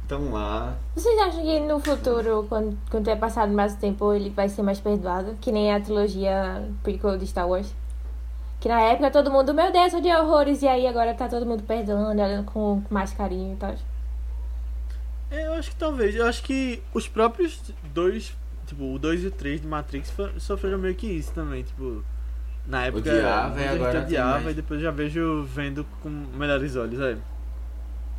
estão 0.01 0.31
lá. 0.31 0.75
Vocês 0.93 1.17
acham 1.19 1.41
que 1.41 1.59
no 1.61 1.79
futuro, 1.79 2.45
quando, 2.49 2.77
quando 2.89 3.05
tiver 3.05 3.15
passado 3.15 3.53
mais 3.53 3.75
tempo, 3.75 4.13
ele 4.13 4.29
vai 4.29 4.49
ser 4.49 4.61
mais 4.61 4.79
perdoado? 4.79 5.37
Que 5.39 5.51
nem 5.51 5.73
a 5.73 5.79
trilogia 5.79 6.67
prequel 6.83 7.17
de 7.17 7.27
Star 7.27 7.47
Wars? 7.47 7.73
Que 8.59 8.67
na 8.67 8.81
época 8.81 9.09
todo 9.09 9.31
mundo, 9.31 9.53
meu 9.53 9.71
Deus, 9.71 9.91
de 10.01 10.13
horrores, 10.13 10.61
e 10.61 10.67
aí 10.67 10.85
agora 10.85 11.13
tá 11.13 11.27
todo 11.27 11.45
mundo 11.45 11.63
perdoando, 11.63 12.09
olhando 12.09 12.45
com 12.45 12.83
mais 12.89 13.11
carinho 13.13 13.53
e 13.53 13.55
tal. 13.55 13.73
É, 15.31 15.47
eu 15.47 15.53
acho 15.53 15.69
que 15.69 15.75
talvez. 15.77 16.13
Eu 16.15 16.25
acho 16.27 16.43
que 16.43 16.83
os 16.93 17.07
próprios 17.07 17.61
dois, 17.93 18.33
tipo, 18.67 18.93
o 18.93 18.99
2 18.99 19.23
e 19.23 19.27
o 19.27 19.31
3 19.31 19.61
de 19.61 19.67
Matrix 19.67 20.13
sofreram 20.37 20.77
meio 20.77 20.93
que 20.93 21.07
isso 21.07 21.31
também, 21.31 21.63
tipo. 21.63 22.03
Na 22.67 22.85
época 22.85 23.09
Odiava, 23.09 23.47
muita 23.47 23.59
e 23.59 23.63
gente 23.63 23.75
agora 23.75 23.91
tem 23.91 24.01
odiava 24.03 24.51
e 24.51 24.53
depois 24.53 24.81
já 24.81 24.91
vejo 24.91 25.43
vendo 25.45 25.83
com 26.03 26.09
melhores 26.09 26.75
olhos, 26.75 26.99
é. 26.99 27.17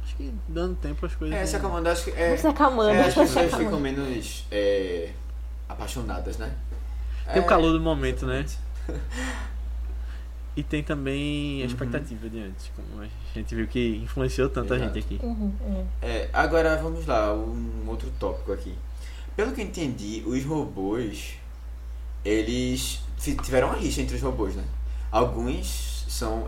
Acho 0.03 0.17
que 0.17 0.35
dando 0.49 0.75
tempo 0.77 1.07
as 1.07 1.15
coisas. 1.15 1.37
É, 1.37 1.47
se 1.47 1.55
acalmando, 1.57 1.89
acho 1.89 2.05
que. 2.05 2.11
É, 2.11 2.37
se 2.37 2.47
acalmando. 2.47 2.91
é, 2.91 3.07
as 3.07 3.15
pessoas 3.15 3.55
ficam 3.55 3.79
menos 3.79 4.45
é, 4.51 5.13
apaixonadas, 5.69 6.39
né? 6.39 6.53
Tem 7.33 7.41
o 7.41 7.45
É, 7.45 7.49
calor 7.49 7.73
do 7.73 7.81
momento, 7.81 8.27
né? 8.27 8.45
E 10.55 10.63
tem 10.63 10.83
também 10.83 11.59
a 11.61 11.61
Uhum. 11.61 11.67
expectativa 11.67 12.29
de 12.29 12.41
antes, 12.41 12.71
como 12.77 13.03
a 13.03 13.09
gente 13.35 13.55
viu 13.55 13.67
que 13.67 13.97
influenciou 14.05 14.49
tanta 14.51 14.77
Exato. 14.77 14.95
gente 14.95 15.05
aqui. 15.15 15.25
Uhum, 15.25 15.53
uhum. 15.63 15.87
É, 16.03 16.29
agora 16.33 16.77
vamos 16.77 17.07
lá, 17.07 17.33
um 17.35 17.85
outro 17.89 18.11
tópico 18.19 18.53
aqui. 18.53 18.75
Pelo 19.35 19.53
que 19.53 19.63
eu 19.63 19.65
entendi, 19.65 20.23
os 20.27 20.45
robôs, 20.45 21.35
eles 22.25 23.01
tiveram 23.43 23.69
uma 23.69 23.79
rixa 23.79 24.03
entre 24.03 24.17
os 24.17 24.23
robôs, 24.23 24.55
né? 24.55 24.65
Alguns 25.11 26.05
são, 26.09 26.45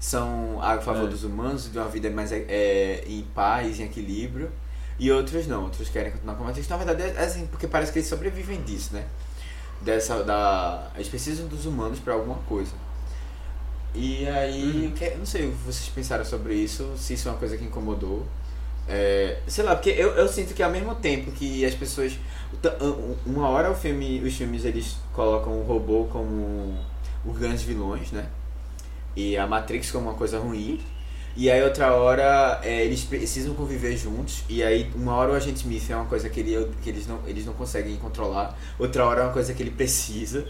são 0.00 0.58
a 0.62 0.78
favor 0.80 1.04
É. 1.06 1.10
dos 1.10 1.22
humanos, 1.24 1.70
de 1.70 1.78
uma 1.78 1.88
vida 1.88 2.08
mais 2.10 2.32
é, 2.32 3.04
em 3.06 3.22
paz, 3.34 3.78
em 3.78 3.84
equilíbrio. 3.84 4.50
E 4.98 5.12
outros 5.12 5.46
não, 5.46 5.64
outros 5.64 5.88
querem 5.90 6.10
continuar 6.12 6.34
com 6.34 6.42
a 6.44 6.46
Matrix. 6.46 6.66
Na 6.68 6.76
verdade, 6.76 7.02
é 7.02 7.24
assim, 7.24 7.46
porque 7.46 7.68
parece 7.68 7.92
que 7.92 7.98
eles 7.98 8.08
sobrevivem 8.08 8.62
disso, 8.62 8.94
né? 8.94 9.06
Dessa, 9.82 10.24
da, 10.24 10.90
eles 10.96 11.08
precisam 11.08 11.46
dos 11.46 11.66
humanos 11.66 12.00
pra 12.00 12.14
alguma 12.14 12.38
coisa. 12.48 12.72
E 13.94 14.26
aí, 14.28 14.86
o 14.92 14.96
que- 14.96 15.14
não 15.16 15.26
sei 15.26 15.46
o 15.48 15.50
que 15.52 15.58
vocês 15.64 15.88
pensaram 15.88 16.24
sobre 16.24 16.54
isso, 16.54 16.92
se 16.96 17.14
isso 17.14 17.28
é 17.28 17.32
uma 17.32 17.38
coisa 17.38 17.56
que 17.56 17.64
incomodou. 17.64 18.26
É, 18.88 19.38
sei 19.46 19.64
lá, 19.64 19.74
porque 19.76 19.90
eu, 19.90 20.10
eu 20.10 20.28
sinto 20.28 20.54
que 20.54 20.62
ao 20.62 20.70
mesmo 20.70 20.94
tempo 20.94 21.30
que 21.32 21.64
as 21.64 21.74
pessoas. 21.74 22.18
um- 22.80 23.16
Uma 23.26 23.48
hora 23.48 23.70
o 23.70 23.74
filme, 23.74 24.20
os 24.22 24.34
filmes 24.36 24.64
eles 24.64 24.96
colocam 25.12 25.52
o 25.60 25.62
robô 25.64 26.04
como 26.10 26.78
os 27.24 27.36
grandes 27.38 27.62
vilões, 27.62 28.10
né? 28.12 28.26
E 29.16 29.36
a 29.36 29.46
Matrix 29.46 29.90
como 29.90 30.08
uma 30.08 30.14
coisa 30.16 30.38
ruim. 30.38 30.80
E 31.40 31.48
aí 31.48 31.62
outra 31.62 31.94
hora 31.94 32.58
é, 32.64 32.84
eles 32.84 33.04
precisam 33.04 33.54
conviver 33.54 33.96
juntos. 33.96 34.42
E 34.48 34.60
aí 34.60 34.90
uma 34.96 35.14
hora 35.14 35.30
o 35.32 35.34
agente 35.36 35.58
Smith 35.58 35.88
é 35.88 35.94
uma 35.94 36.06
coisa 36.06 36.28
que, 36.28 36.40
ele, 36.40 36.68
que 36.82 36.90
eles, 36.90 37.06
não, 37.06 37.20
eles 37.28 37.46
não 37.46 37.52
conseguem 37.54 37.96
controlar. 37.96 38.58
Outra 38.76 39.06
hora 39.06 39.20
é 39.20 39.24
uma 39.24 39.32
coisa 39.32 39.54
que 39.54 39.62
ele 39.62 39.70
precisa. 39.70 40.48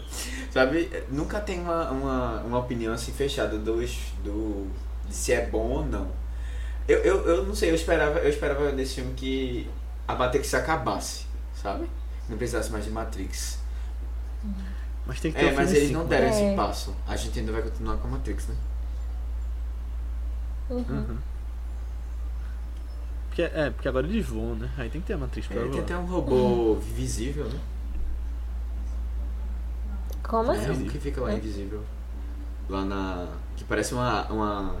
Sabe? 0.51 0.89
Nunca 1.11 1.39
tem 1.39 1.59
uma, 1.59 1.91
uma, 1.91 2.41
uma 2.41 2.57
opinião 2.59 2.91
assim 2.93 3.11
fechada 3.11 3.55
dos, 3.57 3.97
do, 4.23 4.67
de 5.07 5.15
se 5.15 5.31
é 5.31 5.45
bom 5.45 5.69
ou 5.69 5.85
não. 5.85 6.07
Eu, 6.87 6.97
eu, 7.03 7.27
eu 7.27 7.45
não 7.45 7.53
sei, 7.53 7.69
eu 7.69 7.75
esperava, 7.75 8.17
eu 8.19 8.29
esperava 8.29 8.71
nesse 8.71 8.95
filme 8.95 9.13
que 9.13 9.69
a 10.07 10.15
Matrix 10.15 10.51
acabasse, 10.55 11.25
sabe? 11.61 11.85
Não 12.27 12.35
precisasse 12.37 12.71
mais 12.71 12.83
de 12.83 12.89
Matrix. 12.89 13.59
Mas 15.05 15.19
tem 15.19 15.31
que 15.31 15.37
ter 15.39 15.45
É, 15.45 15.51
um 15.51 15.55
mas 15.55 15.71
eles 15.73 15.89
cinco, 15.89 15.99
não 15.99 16.03
né? 16.05 16.09
deram 16.09 16.27
É. 16.27 16.29
esse 16.29 16.55
passo. 16.55 16.95
A 17.07 17.15
gente 17.15 17.37
ainda 17.39 17.51
vai 17.51 17.61
continuar 17.61 17.97
com 17.97 18.07
a 18.07 18.11
Matrix, 18.11 18.47
né? 18.47 18.55
Uhum. 20.69 20.85
Uhum. 20.89 21.17
Porque, 23.29 23.41
é, 23.43 23.69
porque 23.69 23.87
agora 23.87 24.05
eles 24.07 24.25
voam, 24.25 24.55
né? 24.55 24.69
Aí 24.77 24.89
tem 24.89 25.01
que 25.01 25.07
ter 25.07 25.13
a 25.13 25.17
Matrix 25.17 25.47
pra 25.47 25.57
É, 25.57 25.61
tem 25.63 25.71
voar. 25.71 25.81
até 25.83 25.97
um 25.97 26.05
robô 26.05 26.75
visível, 26.75 27.45
né? 27.45 27.59
Como 30.23 30.51
É, 30.51 30.57
assim? 30.57 30.71
um 30.83 30.87
que 30.87 30.99
fica 30.99 31.21
lá 31.21 31.31
É. 31.31 31.35
invisível. 31.35 31.83
Lá 32.69 32.85
na. 32.85 33.27
Que 33.55 33.63
parece 33.63 33.93
uma. 33.93 34.25
uma. 34.31 34.75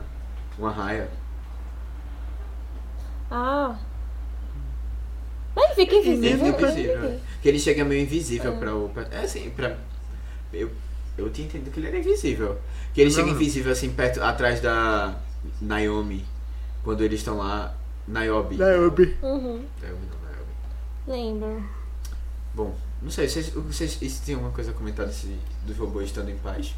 uma 0.57 0.71
raia. 0.71 1.09
Ah. 3.31 3.75
Mas 5.55 5.73
fica 5.73 5.95
Ele 5.95 6.09
invisível. 6.09 6.45
é 6.45 6.49
eu 6.49 6.51
não 6.53 6.59
invisível. 6.69 7.05
entendi. 7.05 7.23
Que 7.41 7.49
ele 7.49 7.59
chega 7.59 7.83
meio 7.85 8.01
invisível 8.03 8.57
pra 8.57 8.75
o. 8.75 8.89
Pra, 8.89 9.03
é 9.11 9.21
assim, 9.23 9.49
pra. 9.51 9.75
Eu, 10.53 10.71
eu 11.17 11.29
tinha 11.31 11.47
entendido 11.47 11.71
que 11.71 11.79
ele 11.79 11.87
era 11.87 11.97
invisível. 11.97 12.59
Que 12.93 13.01
ele 13.01 13.09
Não, 13.09 13.15
chega 13.15 13.27
não. 13.27 13.35
invisível 13.35 13.71
assim 13.71 13.91
perto 13.91 14.21
atrás 14.21 14.61
da 14.61 15.15
Naomi. 15.61 16.25
Quando 16.83 17.01
eles 17.03 17.19
estão 17.19 17.37
lá. 17.37 17.73
Niobe. 18.07 18.57
Niobe. 18.57 19.17
Uhum. 19.21 19.65
Naomi 19.81 20.07
não, 20.09 20.29
Niobe. 20.29 20.51
Lembro. 21.07 21.63
Bom, 22.53 22.73
não 23.01 23.11
sei, 23.11 23.29
vocês, 23.29 23.49
vocês, 23.49 23.93
vocês 23.95 24.19
têm 24.19 24.35
alguma 24.35 24.51
coisa 24.51 24.71
a 24.71 24.73
comentar 24.73 25.05
desse, 25.05 25.37
dos 25.65 25.77
robôs 25.77 26.05
estando 26.05 26.29
em 26.29 26.37
paz? 26.37 26.73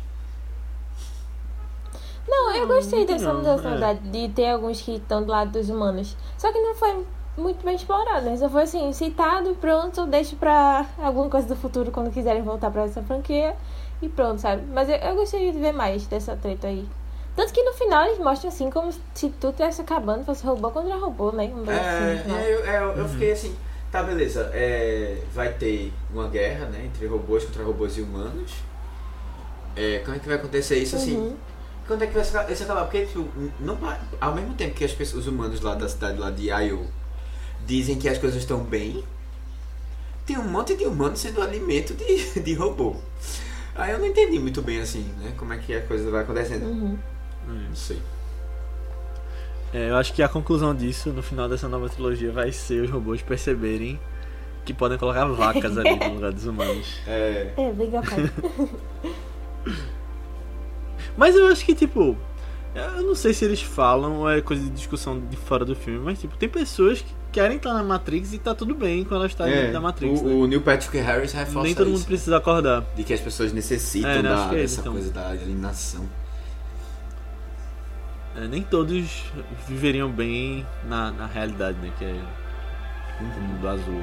Não, 2.27 2.53
eu 2.53 2.67
Não, 2.67 2.75
gostei 2.75 3.05
dessa 3.05 3.33
mudança, 3.33 3.61
é. 3.61 3.63
na 3.63 3.69
verdade, 3.71 4.09
de 4.09 4.29
ter 4.29 4.49
alguns 4.49 4.81
que 4.81 4.95
estão 4.95 5.23
do 5.23 5.31
lado 5.31 5.51
dos 5.51 5.69
humanos. 5.69 6.15
Só 6.37 6.51
que 6.51 6.59
não 6.59 6.75
foi 6.75 7.05
muito 7.37 7.63
bem 7.65 7.75
explorado, 7.75 8.25
né? 8.25 8.37
Só 8.37 8.49
foi 8.49 8.63
assim, 8.63 8.91
citado, 8.93 9.55
pronto, 9.55 10.05
deixo 10.05 10.35
pra 10.35 10.85
alguma 10.99 11.29
coisa 11.29 11.47
do 11.47 11.55
futuro 11.55 11.91
quando 11.91 12.11
quiserem 12.11 12.43
voltar 12.43 12.69
pra 12.69 12.83
essa 12.83 13.01
franquia 13.01 13.55
e 14.01 14.09
pronto, 14.09 14.39
sabe? 14.39 14.63
Mas 14.71 14.89
eu, 14.89 14.95
eu 14.95 15.15
gostaria 15.15 15.51
de 15.51 15.59
ver 15.59 15.71
mais 15.71 16.05
dessa 16.05 16.35
treta 16.35 16.67
aí. 16.67 16.87
Tanto 17.41 17.53
que 17.53 17.63
no 17.63 17.73
final 17.73 18.05
eles 18.05 18.19
mostram 18.19 18.51
assim 18.51 18.69
como 18.69 18.91
se 18.91 19.29
tudo 19.39 19.49
estivesse 19.49 19.81
acabando, 19.81 20.23
fosse 20.23 20.45
robô 20.45 20.69
contra 20.69 20.95
robô, 20.95 21.31
né? 21.31 21.45
Um 21.45 21.61
negócio 21.61 21.81
assim, 21.81 22.03
É, 22.03 22.21
final. 22.21 22.37
é, 22.37 22.53
eu, 22.53 22.59
eu, 22.59 22.97
eu 22.97 23.09
fiquei 23.09 23.31
assim, 23.31 23.55
tá 23.91 24.03
beleza, 24.03 24.51
é, 24.53 25.17
vai 25.33 25.51
ter 25.51 25.91
uma 26.13 26.27
guerra, 26.27 26.67
né, 26.67 26.85
entre 26.85 27.07
robôs 27.07 27.43
contra 27.43 27.63
robôs 27.63 27.97
e 27.97 28.01
humanos. 28.01 28.51
É, 29.75 30.03
como 30.05 30.17
é 30.17 30.19
que 30.19 30.27
vai 30.27 30.35
acontecer 30.35 30.77
isso 30.77 30.95
assim? 30.95 31.17
Uhum. 31.17 31.35
Quando 31.87 32.03
é 32.03 32.07
que 32.07 32.13
vai 32.13 32.23
se 32.23 32.63
acabar? 32.63 32.83
Porque 32.83 33.07
tipo, 33.07 33.27
não, 33.59 33.75
ao 34.19 34.35
mesmo 34.35 34.53
tempo 34.53 34.75
que 34.75 34.85
as 34.85 34.93
pessoas, 34.93 35.25
os 35.25 35.33
humanos 35.33 35.61
lá 35.61 35.73
da 35.73 35.89
cidade 35.89 36.19
lá 36.19 36.29
de 36.29 36.51
Io 36.51 36.85
dizem 37.65 37.97
que 37.97 38.07
as 38.07 38.19
coisas 38.19 38.39
estão 38.39 38.59
bem, 38.59 39.03
tem 40.27 40.37
um 40.37 40.47
monte 40.47 40.75
de 40.75 40.85
humanos 40.85 41.19
sendo 41.19 41.41
alimento 41.41 41.95
de, 41.95 42.37
de 42.39 42.53
robô. 42.53 42.97
Aí 43.73 43.93
eu 43.93 43.97
não 43.97 44.05
entendi 44.05 44.37
muito 44.37 44.61
bem 44.61 44.79
assim, 44.79 45.11
né? 45.17 45.33
Como 45.37 45.51
é 45.53 45.57
que 45.57 45.73
a 45.73 45.81
coisa 45.81 46.11
vai 46.11 46.21
acontecendo. 46.21 46.67
Uhum. 46.67 46.99
Não 47.51 47.75
sei. 47.75 48.01
É, 49.73 49.89
eu 49.89 49.95
acho 49.95 50.13
que 50.13 50.21
a 50.21 50.27
conclusão 50.27 50.75
disso, 50.75 51.09
no 51.11 51.21
final 51.23 51.47
dessa 51.47 51.67
nova 51.69 51.87
trilogia, 51.87 52.31
vai 52.31 52.51
ser 52.51 52.83
os 52.83 52.89
robôs 52.89 53.21
perceberem 53.21 53.99
que 54.65 54.73
podem 54.73 54.97
colocar 54.97 55.25
vacas 55.25 55.77
ali 55.77 55.95
no 55.95 56.13
lugar 56.15 56.31
dos 56.33 56.45
humanos. 56.45 56.99
É. 57.07 57.53
É, 57.57 57.71
bem 57.71 57.89
capaz. 57.91 58.29
Mas 61.17 61.35
eu 61.35 61.47
acho 61.47 61.65
que, 61.65 61.73
tipo, 61.75 62.17
eu 62.75 63.03
não 63.03 63.15
sei 63.15 63.33
se 63.33 63.43
eles 63.45 63.61
falam 63.61 64.19
ou 64.19 64.29
é 64.29 64.41
coisa 64.41 64.63
de 64.63 64.69
discussão 64.69 65.19
de 65.19 65.35
fora 65.35 65.65
do 65.65 65.75
filme, 65.75 65.99
mas, 65.99 66.19
tipo, 66.19 66.35
tem 66.37 66.47
pessoas 66.47 67.01
que 67.01 67.13
querem 67.31 67.57
estar 67.57 67.73
na 67.73 67.83
Matrix 67.83 68.33
e 68.33 68.37
tá 68.39 68.53
tudo 68.55 68.73
bem 68.75 69.03
quando 69.03 69.21
elas 69.21 69.31
estão 69.31 69.45
É, 69.45 69.51
dentro 69.55 69.73
da 69.73 69.81
Matrix. 69.81 70.21
o, 70.21 70.23
né? 70.25 70.33
o 70.35 70.47
Neil 70.47 70.61
Patrick 70.61 70.97
Harris 70.97 71.31
reforça 71.33 71.63
Nem 71.63 71.75
todo 71.75 71.87
mundo 71.87 71.97
isso. 71.97 72.05
precisa 72.05 72.37
acordar. 72.37 72.83
De 72.95 73.03
que 73.03 73.13
as 73.13 73.19
pessoas 73.19 73.51
necessitam 73.53 74.09
É, 74.09 74.21
né, 74.21 74.29
da, 74.29 74.47
que 74.49 74.55
é 74.55 74.57
dessa 74.59 74.63
isso, 74.63 74.79
então. 74.81 74.93
coisa 74.93 75.11
da 75.11 75.27
alienação. 75.29 76.05
É, 78.35 78.47
nem 78.47 78.63
todos 78.63 79.25
viveriam 79.67 80.09
bem 80.09 80.65
na, 80.85 81.11
na 81.11 81.25
realidade, 81.25 81.77
né? 81.79 81.91
Que 81.97 82.05
é 82.05 82.21
o 83.19 83.41
mundo 83.41 83.67
azul. 83.67 84.01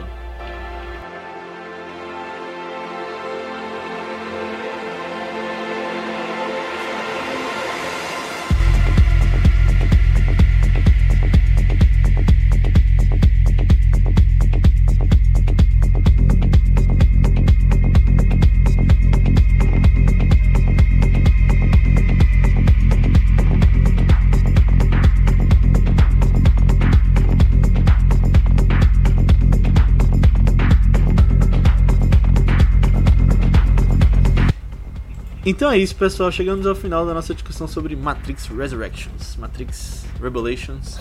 Então 35.59 35.73
é 35.73 35.77
isso, 35.77 35.97
pessoal. 35.97 36.31
Chegamos 36.31 36.65
ao 36.69 36.75
final 36.77 37.05
da 37.05 37.13
nossa 37.13 37.35
discussão 37.35 37.67
sobre 37.67 37.97
Matrix 37.97 38.47
Resurrections, 38.47 39.35
Matrix 39.35 40.07
Revelations. 40.23 41.01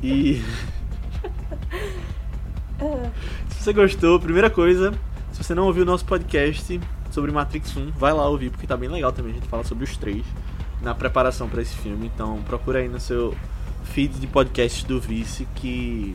E 0.00 0.40
se 3.50 3.64
você 3.64 3.72
gostou, 3.72 4.20
primeira 4.20 4.48
coisa, 4.48 4.94
se 5.32 5.42
você 5.42 5.56
não 5.56 5.64
ouviu 5.64 5.82
o 5.82 5.86
nosso 5.86 6.04
podcast 6.04 6.80
sobre 7.10 7.32
Matrix 7.32 7.76
1, 7.76 7.90
vai 7.90 8.12
lá 8.12 8.28
ouvir, 8.28 8.50
porque 8.50 8.64
tá 8.64 8.76
bem 8.76 8.88
legal 8.88 9.10
também. 9.10 9.32
A 9.32 9.34
gente 9.34 9.48
fala 9.48 9.64
sobre 9.64 9.82
os 9.82 9.96
três 9.96 10.24
na 10.80 10.94
preparação 10.94 11.48
para 11.48 11.60
esse 11.60 11.74
filme. 11.74 12.08
Então 12.14 12.40
procura 12.44 12.78
aí 12.78 12.88
no 12.88 13.00
seu 13.00 13.34
feed 13.82 14.20
de 14.20 14.28
podcasts 14.28 14.84
do 14.84 15.00
Vice 15.00 15.48
que 15.56 16.14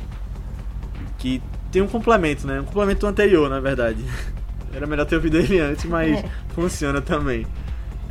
que 1.18 1.42
tem 1.74 1.82
um 1.82 1.88
complemento, 1.90 2.48
né? 2.48 2.62
Um 2.62 2.66
complemento 2.66 3.06
anterior, 3.06 3.50
na 3.50 3.60
verdade. 3.60 4.02
Era 4.74 4.86
melhor 4.88 5.06
ter 5.06 5.16
ouvido 5.16 5.38
ele 5.38 5.60
antes, 5.60 5.86
mas 5.86 6.18
É. 6.20 6.30
funciona 6.50 7.02
também. 7.02 7.46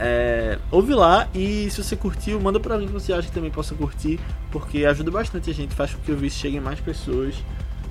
É, 0.01 0.59
ouve 0.71 0.95
lá 0.95 1.27
e 1.35 1.69
se 1.71 1.83
você 1.83 1.97
curtiu, 1.97 2.41
manda 2.41 2.61
pra 2.61 2.79
mim 2.79 2.87
que 2.87 2.93
você 2.93 3.13
acha 3.13 3.27
que 3.29 3.35
também 3.35 3.51
possa 3.51 3.75
curtir, 3.75 4.21
porque 4.51 4.85
ajuda 4.85 5.11
bastante 5.11 5.51
a 5.51 5.55
gente, 5.55 5.75
faz 5.75 5.93
com 5.93 6.01
que 6.03 6.13
o 6.13 6.17
Vice 6.17 6.39
chegue 6.39 6.57
em 6.57 6.61
mais 6.61 6.79
pessoas 6.79 7.35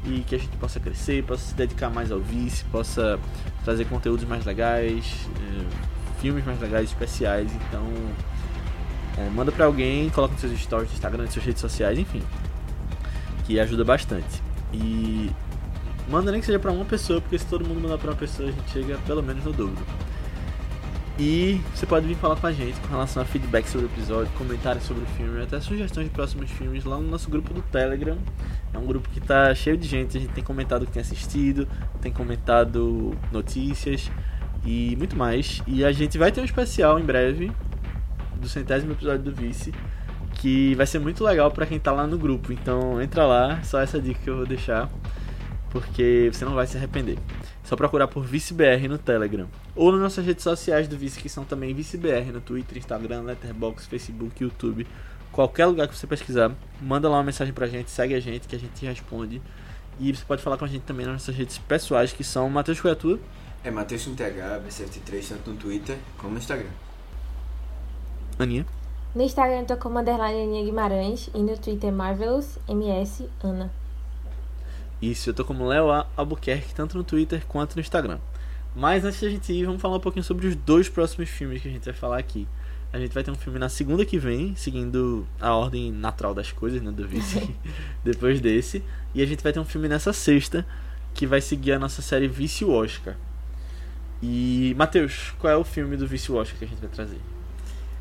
e 0.05 0.22
que 0.22 0.36
a 0.36 0.38
gente 0.38 0.55
possa 0.55 0.80
crescer, 0.80 1.22
possa 1.24 1.43
se 1.49 1.53
dedicar 1.53 1.89
mais 1.89 2.09
ao 2.11 2.20
Vice, 2.20 2.63
possa 2.65 3.20
trazer 3.65 3.84
conteúdos 3.86 4.26
mais 4.26 4.45
legais, 4.45 5.03
é, 5.36 6.22
filmes 6.22 6.45
mais 6.45 6.59
legais, 6.61 6.86
especiais. 6.89 7.51
Então, 7.68 7.84
é, 9.18 9.30
manda 9.32 9.51
pra 9.51 9.65
alguém, 9.65 10.09
coloca 10.09 10.32
nos 10.34 10.41
seus 10.41 10.57
stories 10.61 10.89
do 10.89 10.93
Instagram, 10.93 11.24
nas 11.24 11.34
suas 11.34 11.43
redes 11.45 11.59
sociais, 11.59 11.99
enfim, 11.99 12.22
que 13.45 13.59
ajuda 13.59 13.84
bastante. 13.84 14.41
E 14.72 15.30
manda 16.10 16.32
nem 16.32 16.39
que 16.39 16.45
seja 16.45 16.60
pra 16.60 16.72
uma 16.72 16.86
pessoa, 16.86 17.22
porque 17.22 17.38
se 17.38 17.45
todo 17.45 17.66
mundo 17.66 17.82
mandar 17.82 17.97
pra 17.97 18.12
uma 18.12 18.18
pessoa, 18.18 18.49
a 18.49 18.51
gente 18.51 18.70
chega 18.72 18.97
pelo 19.05 19.22
menos 19.22 19.43
no 19.43 19.53
dobro. 19.53 19.84
E 21.20 21.60
você 21.74 21.88
pode 21.88 22.05
vir 22.05 22.16
falar 22.16 22.36
com 22.36 22.45
a 22.45 22.51
gente 22.51 22.80
com 22.80 22.89
relação 22.89 23.24
a 23.24 23.26
feedback 23.26 23.68
sobre 23.68 23.88
o 23.88 23.89
episódio, 23.89 24.32
comentários 24.38 24.84
sobre 24.84 25.01
o 25.01 25.05
filme, 25.08 25.41
até 25.41 25.60
sugestões 25.60 26.08
de 26.08 26.14
próximos 26.14 26.51
filmes 26.51 26.86
lá 26.86 26.97
no 26.97 27.10
nosso 27.10 27.28
grupo 27.28 27.51
do 27.53 27.62
Telegram. 27.64 28.18
É 28.72 28.78
um 28.78 28.86
grupo 28.86 29.10
que 29.10 29.20
tá 29.20 29.53
cheio 29.55 29.76
de 29.76 29.88
gente, 29.88 30.16
a 30.16 30.20
gente 30.20 30.34
tem 30.34 30.43
comentado 30.43 30.84
o 30.84 30.86
que 30.86 30.91
tem 30.91 31.01
assistido, 31.01 31.68
tem 32.01 32.12
comentado 32.12 33.18
notícias 33.32 34.12
e 34.64 34.95
muito 34.95 35.16
mais. 35.16 35.64
E 35.66 35.84
a 35.84 35.91
gente 35.91 36.20
vai 36.20 36.32
ter 36.32 36.39
um 36.39 36.45
especial 36.45 36.99
em 36.99 37.03
breve 37.03 37.51
do 38.39 38.47
centésimo 38.47 38.91
episódio 38.91 39.24
do 39.24 39.32
Vice, 39.34 39.74
que 40.36 40.76
vai 40.76 40.86
ser 40.86 40.99
muito 40.99 41.24
legal 41.24 41.49
pra 41.49 41.66
quem 41.66 41.80
tá 41.80 41.91
lá 41.91 42.05
no 42.05 42.20
grupo. 42.20 42.53
Então 42.53 43.01
entra 43.01 43.26
lá, 43.26 43.64
só 43.64 43.80
essa 43.80 43.99
dica 43.99 44.20
que 44.24 44.30
eu 44.30 44.38
vou 44.38 44.45
deixar, 44.45 44.88
porque 45.80 46.30
você 46.34 46.43
não 46.43 46.55
vai 46.55 46.65
se 46.65 46.75
arrepender. 46.75 47.17
É 47.17 47.67
Só 47.67 47.75
procurar 47.75 48.07
por 48.07 48.25
ViceBR 48.25 48.88
no 48.88 48.97
Telegram. 48.97 49.47
Ou 49.75 49.91
nas 49.91 50.01
nossas 50.01 50.25
redes 50.25 50.43
sociais 50.43 50.88
do 50.88 50.97
Vice, 50.97 51.19
que 51.19 51.30
são 51.30 51.45
também 51.45 51.73
ViceBR 51.73 52.32
no 52.32 52.41
Twitter, 52.41 52.78
Instagram, 52.78 53.21
Letterboxd, 53.21 53.88
Facebook, 53.88 54.43
YouTube. 54.43 54.88
Qualquer 55.32 55.67
lugar 55.67 55.88
que 55.88 55.95
você 55.95 56.07
pesquisar, 56.07 56.51
manda 56.82 57.07
lá 57.07 57.17
uma 57.17 57.23
mensagem 57.23 57.53
pra 57.53 57.67
gente, 57.67 57.91
segue 57.91 58.15
a 58.15 58.19
gente 58.19 58.47
que 58.47 58.55
a 58.55 58.59
gente 58.59 58.84
responde. 58.84 59.39
E 59.99 60.11
você 60.11 60.25
pode 60.25 60.41
falar 60.41 60.57
com 60.57 60.65
a 60.65 60.67
gente 60.67 60.82
também 60.82 61.05
nas 61.05 61.13
nossas 61.13 61.36
redes 61.36 61.59
pessoais, 61.59 62.11
que 62.11 62.23
são 62.23 62.49
Matheus 62.49 62.82
Coiatua. 62.82 63.19
É 63.63 63.69
Matheus 63.69 64.05
com 64.05 64.15
TH, 64.15 64.61
B73, 64.67 65.30
tanto 65.30 65.51
no 65.51 65.57
Twitter 65.57 65.97
como 66.17 66.34
no 66.34 66.39
Instagram. 66.39 66.69
Aninha. 68.39 68.65
No 69.13 69.21
Instagram 69.21 69.59
eu 69.59 69.65
tô 69.65 69.78
como 69.78 69.99
underline 69.99 70.43
Aninha 70.43 70.65
Guimarães 70.65 71.30
e 71.34 71.39
no 71.39 71.57
Twitter 71.57 71.91
Marvelous 71.91 72.57
MS 72.67 73.30
Ana. 73.43 73.71
Isso, 75.02 75.30
eu 75.30 75.34
tô 75.34 75.45
como 75.45 75.68
Léo. 75.68 75.88
Albuquerque, 76.16 76.74
tanto 76.74 76.98
no 76.98 77.04
Twitter 77.04 77.45
quanto 77.48 77.76
no 77.76 77.82
Instagram. 77.82 78.20
Mas 78.76 79.04
antes 79.04 79.22
da 79.22 79.30
gente 79.30 79.52
ir, 79.52 79.66
vamos 79.66 79.82
falar 79.82 79.98
um 79.98 80.00
pouquinho 80.00 80.24
sobre 80.24 80.48
os 80.48 80.56
dois 80.56 80.88
próximos 80.89 81.30
filmes 81.30 81.62
que 81.62 81.68
a 81.68 81.72
gente 81.72 81.86
vai 81.86 81.93
falar 81.93 82.18
aqui. 82.18 82.48
A 82.91 83.00
gente 83.00 83.14
vai 83.14 83.24
ter 83.24 83.32
um 83.32 83.36
filme 83.36 83.60
na 83.60 83.70
segunda 83.70 84.06
que 84.06 84.18
vem, 84.18 84.56
seguindo 84.56 85.28
a 85.41 85.54
ordem 85.54 85.91
natural 85.91 86.34
das 86.34 86.52
coisas, 86.52 86.82
né, 86.82 86.91
do 86.91 87.08
vice, 87.08 87.50
depois 88.04 88.39
desse. 88.39 88.84
E 89.14 89.22
a 89.22 89.26
gente 89.26 89.43
vai 89.43 89.52
ter 89.52 89.60
um 89.60 89.66
filme 89.66 89.88
nessa 89.88 90.14
sexta, 90.14 90.66
que 91.14 91.28
vai 91.28 91.41
seguir 91.41 91.74
a 91.74 91.80
nossa 91.80 92.02
série 92.02 92.28
Vice 92.28 92.64
Oscar. 92.64 93.16
E, 94.22 94.74
Matheus, 94.78 95.34
qual 95.39 95.52
é 95.52 95.58
o 95.58 95.64
filme 95.64 95.98
do 95.98 96.08
Vice 96.08 96.32
Oscar 96.32 96.58
que 96.58 96.66
a 96.66 96.68
gente 96.68 96.80
vai 96.80 96.89
trazer? 96.89 97.20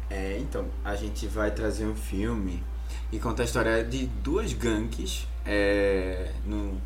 É, 0.09 0.39
então, 0.39 0.67
a 0.85 0.95
gente 0.95 1.27
vai 1.27 1.51
trazer 1.51 1.85
um 1.87 1.95
filme 1.95 2.63
que 3.11 3.19
conta 3.19 3.43
a 3.43 3.45
história 3.45 3.83
de 3.85 4.07
duas 4.07 4.53
gangues 4.53 5.27
é, 5.47 6.31
no, 6.45 6.81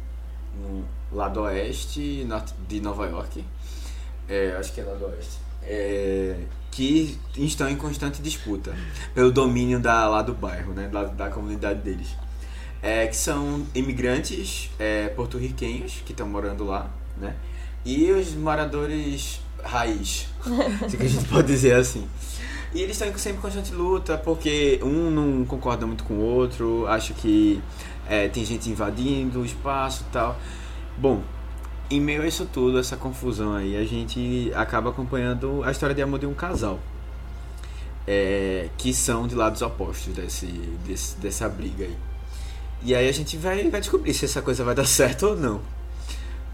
no 0.61 0.85
lado 1.13 1.41
oeste 1.43 2.27
de 2.69 2.81
Nova 2.81 3.07
York. 3.07 3.45
É, 4.29 4.57
acho 4.59 4.73
que 4.73 4.81
é 4.81 4.85
lado 4.85 5.05
oeste. 5.07 5.39
É, 5.63 6.37
que 6.71 7.19
estão 7.37 7.69
em 7.69 7.77
constante 7.77 8.23
disputa 8.23 8.75
pelo 9.15 9.31
domínio 9.31 9.81
da, 9.81 10.09
lá 10.09 10.23
do 10.23 10.33
bairro, 10.33 10.73
né, 10.73 10.89
da, 10.89 11.05
da 11.05 11.31
comunidade 11.31 11.81
deles. 11.81 12.09
É, 12.83 13.07
que 13.07 13.17
são 13.17 13.67
imigrantes 13.75 14.71
é, 14.79 15.09
porto-riquenhos 15.09 16.03
que 16.05 16.13
estão 16.13 16.27
morando 16.27 16.65
lá, 16.65 16.89
né? 17.19 17.37
E 17.85 18.11
os 18.11 18.35
moradores 18.35 19.41
raiz, 19.63 20.29
se 20.89 20.97
que 20.97 21.03
a 21.03 21.09
gente 21.09 21.29
pode 21.29 21.47
dizer 21.47 21.75
assim. 21.75 22.09
E 22.73 22.81
eles 22.81 22.97
estão 22.97 23.19
sempre 23.19 23.39
em 23.39 23.43
constante 23.43 23.73
luta, 23.73 24.17
porque 24.17 24.79
um 24.83 25.11
não 25.11 25.45
concorda 25.45 25.87
muito 25.87 26.05
com 26.05 26.15
o 26.15 26.21
outro, 26.21 26.87
acha 26.87 27.13
que 27.13 27.61
é, 28.09 28.29
tem 28.29 28.45
gente 28.45 28.69
invadindo 28.71 29.41
o 29.41 29.45
espaço 29.45 30.05
e 30.09 30.13
tal. 30.13 30.39
Bom, 30.99 31.23
em 31.91 32.01
meio 32.01 32.23
a 32.23 32.27
isso 32.27 32.47
tudo, 32.47 32.79
essa 32.79 32.97
confusão 32.97 33.55
aí, 33.55 33.77
a 33.77 33.85
gente 33.85 34.51
acaba 34.55 34.91
acompanhando 34.91 35.63
a 35.65 35.71
história 35.71 35.95
de 35.95 36.03
amor 36.03 36.19
de 36.19 36.27
um 36.27 36.35
casal. 36.35 36.79
é, 38.07 38.69
que 38.77 38.93
são 38.93 39.27
de 39.27 39.35
lados 39.35 39.63
opostos 39.63 40.15
desse, 40.15 40.47
desse, 40.87 41.17
dessa 41.19 41.49
briga 41.49 41.85
aí. 41.85 41.97
E 42.83 42.95
aí 42.95 43.09
a 43.09 43.13
gente 43.13 43.37
vai, 43.37 43.69
vai 43.71 43.81
descobrir 43.81 44.15
se 44.15 44.25
essa 44.25 44.41
coisa 44.43 44.65
vai 44.65 44.75
dar 44.75 44.87
certo 44.87 45.29
ou 45.29 45.37
não. 45.37 45.61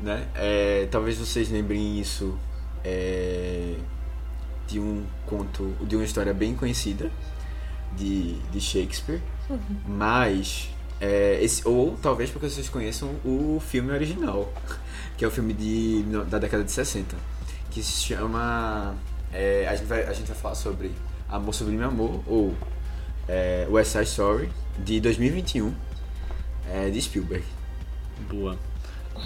Né? 0.00 0.26
É, 0.34 0.86
talvez 0.90 1.16
vocês 1.16 1.50
lembrem 1.50 1.98
isso 1.98 2.36
é, 2.84 3.74
de 4.66 4.78
um 4.78 5.04
conto, 5.24 5.72
de 5.82 5.96
uma 5.96 6.04
história 6.04 6.34
bem 6.34 6.54
conhecida 6.54 7.10
de, 7.96 8.34
de 8.50 8.60
Shakespeare, 8.60 9.22
mas 9.88 10.68
é, 11.00 11.38
esse, 11.42 11.66
ou 11.66 11.96
talvez 12.02 12.30
porque 12.30 12.48
vocês 12.48 12.68
conheçam 12.68 13.10
o 13.24 13.60
filme 13.66 13.92
original, 13.92 14.52
que 15.16 15.24
é 15.24 15.28
o 15.28 15.30
filme 15.30 15.52
de, 15.52 16.02
da 16.28 16.38
década 16.38 16.64
de 16.64 16.72
60, 16.72 17.16
que 17.70 17.82
se 17.82 18.02
chama 18.02 18.94
é, 19.32 19.66
a, 19.68 19.74
gente 19.76 19.86
vai, 19.86 20.04
a 20.04 20.12
gente 20.12 20.26
vai 20.28 20.36
falar 20.36 20.54
sobre 20.54 20.90
Amor 21.28 21.52
Sublime 21.54 21.84
Amor 21.84 22.22
ou 22.26 22.54
é, 23.28 23.66
West 23.70 23.92
Side 23.92 24.04
Story 24.04 24.50
de 24.78 25.00
2021 25.00 25.74
é, 26.72 26.90
de 26.90 27.00
Spielberg. 27.02 27.44
Boa. 28.30 28.56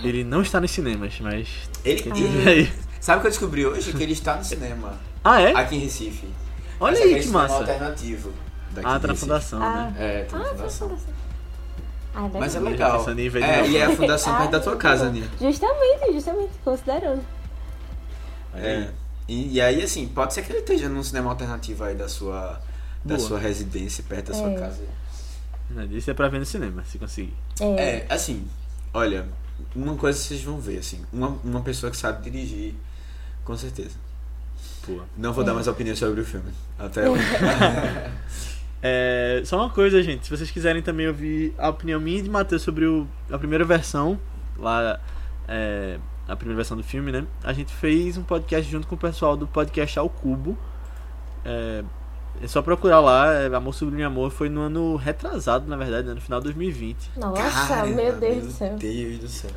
Ele 0.03 0.23
não 0.25 0.43
está 0.43 0.61
nos 0.61 0.71
cinemas, 0.71 1.19
mas. 1.21 1.49
Ele, 1.85 2.03
ele- 2.11 2.49
aí. 2.49 2.73
sabe 3.01 3.19
o 3.19 3.21
que 3.23 3.27
eu 3.27 3.31
descobri 3.31 3.67
hoje? 3.67 3.93
Que 3.93 4.03
ele 4.03 4.13
está 4.13 4.37
no 4.37 4.45
cinema, 4.45 4.99
Ah, 5.25 5.41
é? 5.41 5.53
aqui 5.55 5.77
em 5.77 5.81
Recife. 5.81 6.27
Olha 6.79 6.93
Mas 6.93 7.01
é 7.01 7.03
aí 7.05 7.15
que 7.17 7.21
cinema 7.23 7.43
massa. 7.43 7.55
alternativo. 7.55 8.33
daqui 8.73 8.87
Ah, 8.89 8.95
de 8.97 9.01
tá 9.03 9.09
na 9.09 9.15
fundação, 9.17 9.63
Ah. 9.63 9.91
né? 9.91 9.95
É, 9.99 10.23
tá 10.25 10.39
na 10.39 10.45
Ah, 10.45 10.49
fundação. 10.51 10.99
Ah. 12.15 12.29
Mas 12.35 12.55
é 12.57 12.61
legal. 12.61 13.05
É, 13.09 13.67
e 13.69 13.77
é 13.77 13.85
a 13.85 13.91
fundação 13.97 14.37
perto 14.37 14.51
da 14.51 14.59
Ah, 14.59 14.61
tua 14.61 14.77
casa. 14.77 15.07
Aninha. 15.07 15.29
Justamente, 15.41 16.13
justamente, 16.13 16.51
considerando. 16.65 17.23
É. 18.55 18.77
aí. 18.77 18.91
E, 19.29 19.53
e 19.55 19.61
aí, 19.61 19.81
assim, 19.83 20.09
pode 20.09 20.35
ser 20.35 20.43
que 20.43 20.51
ele 20.51 20.59
esteja 20.59 20.89
num 20.89 21.03
cinema 21.05 21.31
alternativo 21.31 21.85
aí 21.85 21.95
da 21.95 22.09
sua, 22.09 22.61
da 23.05 23.17
sua 23.17 23.39
residência, 23.39 24.03
perto 24.09 24.33
da 24.33 24.35
sua 24.35 24.51
É. 24.51 24.55
casa. 24.59 24.83
Isso 25.93 26.11
é 26.11 26.15
pra 26.15 26.29
ver 26.29 26.41
no 26.41 26.45
cinema, 26.47 26.83
se 26.85 26.99
conseguir. 26.99 27.33
É. 27.61 27.65
É, 27.67 28.07
assim, 28.11 28.45
olha, 28.93 29.29
uma 29.77 29.95
coisa 29.95 30.19
vocês 30.19 30.43
vão 30.43 30.59
ver, 30.59 30.79
assim, 30.79 31.01
uma, 31.13 31.29
uma 31.45 31.61
pessoa 31.61 31.93
que 31.93 31.97
sabe 31.97 32.29
dirigir, 32.29 32.75
com 33.45 33.57
certeza. 33.57 33.95
Pô. 34.85 35.01
Não 35.17 35.33
vou 35.33 35.45
dar 35.45 35.55
mais 35.55 35.69
opinião 35.69 35.95
sobre 35.95 36.23
o 36.23 36.25
filme. 36.25 36.51
Até 36.77 37.03
É, 38.83 39.43
só 39.45 39.57
uma 39.59 39.71
coisa, 39.71 40.03
gente. 40.03 40.25
Se 40.27 40.31
vocês 40.37 40.51
quiserem 40.51 40.83
também 40.83 41.07
ouvir 41.09 41.55
a 41.59 41.69
opinião 41.69 42.01
minha 42.01 42.19
e 42.19 42.23
de 42.23 42.31
Matheus 42.31 42.63
sobre 42.63 42.87
o- 42.87 43.07
a 43.31 43.39
primeira 43.39 43.65
versão, 43.65 44.19
lá, 44.59 44.99
é, 45.47 45.99
a 46.27 46.35
primeira 46.35 46.57
versão 46.57 46.77
do 46.77 46.83
filme, 46.83 47.13
né? 47.13 47.25
A 47.45 47.53
gente 47.53 47.73
fez 47.75 48.17
um 48.17 48.23
podcast 48.23 48.71
junto 48.71 48.87
com 48.87 48.95
o 48.95 48.99
pessoal 48.99 49.37
do 49.37 49.47
podcast 49.47 49.99
Ao 49.99 50.09
Cubo. 50.09 50.57
É, 51.45 51.83
é 52.43 52.47
só 52.47 52.63
procurar 52.63 53.01
lá, 53.01 53.33
é, 53.35 53.47
Amor 53.55 53.75
Sublime 53.75 54.03
Amor. 54.05 54.31
Foi 54.31 54.49
no 54.49 54.63
ano 54.63 54.97
retrasado, 54.97 55.69
na 55.69 55.77
verdade, 55.77 56.09
né? 56.09 56.15
no 56.15 56.21
final 56.23 56.41
de 56.41 56.45
2020. 56.45 57.11
Nossa, 57.19 57.67
Cara, 57.75 57.87
meu 57.87 58.17
Deus 58.17 58.45
do 58.47 58.51
céu. 58.53 58.77
Deus 58.79 59.19
do 59.19 59.29
céu. 59.29 59.51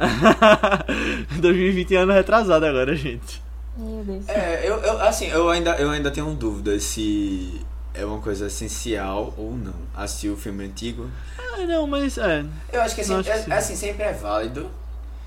2020 1.39 1.95
é 1.95 1.97
ano 1.99 2.11
retrasado 2.13 2.65
agora, 2.65 2.95
gente. 2.95 3.41
Meu 3.77 4.03
Deus 4.03 4.19
do 4.19 4.25
céu. 4.25 4.35
É, 4.35 4.67
eu, 4.67 4.75
eu, 4.77 5.01
assim, 5.01 5.27
eu 5.27 5.49
ainda, 5.49 5.75
eu 5.77 5.89
ainda 5.89 6.11
tenho 6.11 6.33
dúvida 6.33 6.77
se 6.79 7.61
é 7.93 8.05
uma 8.05 8.19
coisa 8.19 8.47
essencial 8.47 9.33
ou 9.37 9.55
não. 9.55 9.73
Assistir 9.95 10.29
o 10.29 10.37
filme 10.37 10.65
antigo. 10.65 11.09
Ah, 11.37 11.65
não, 11.65 11.85
mas 11.87 12.17
é. 12.17 12.45
Eu 12.71 12.81
acho 12.81 12.95
que, 12.95 13.01
assim, 13.01 13.13
Eu 13.13 13.19
acho 13.19 13.29
que 13.29 13.35
é- 13.37 13.41
sim. 13.43 13.51
assim 13.51 13.75
sempre 13.75 14.03
é 14.03 14.13
válido, 14.13 14.69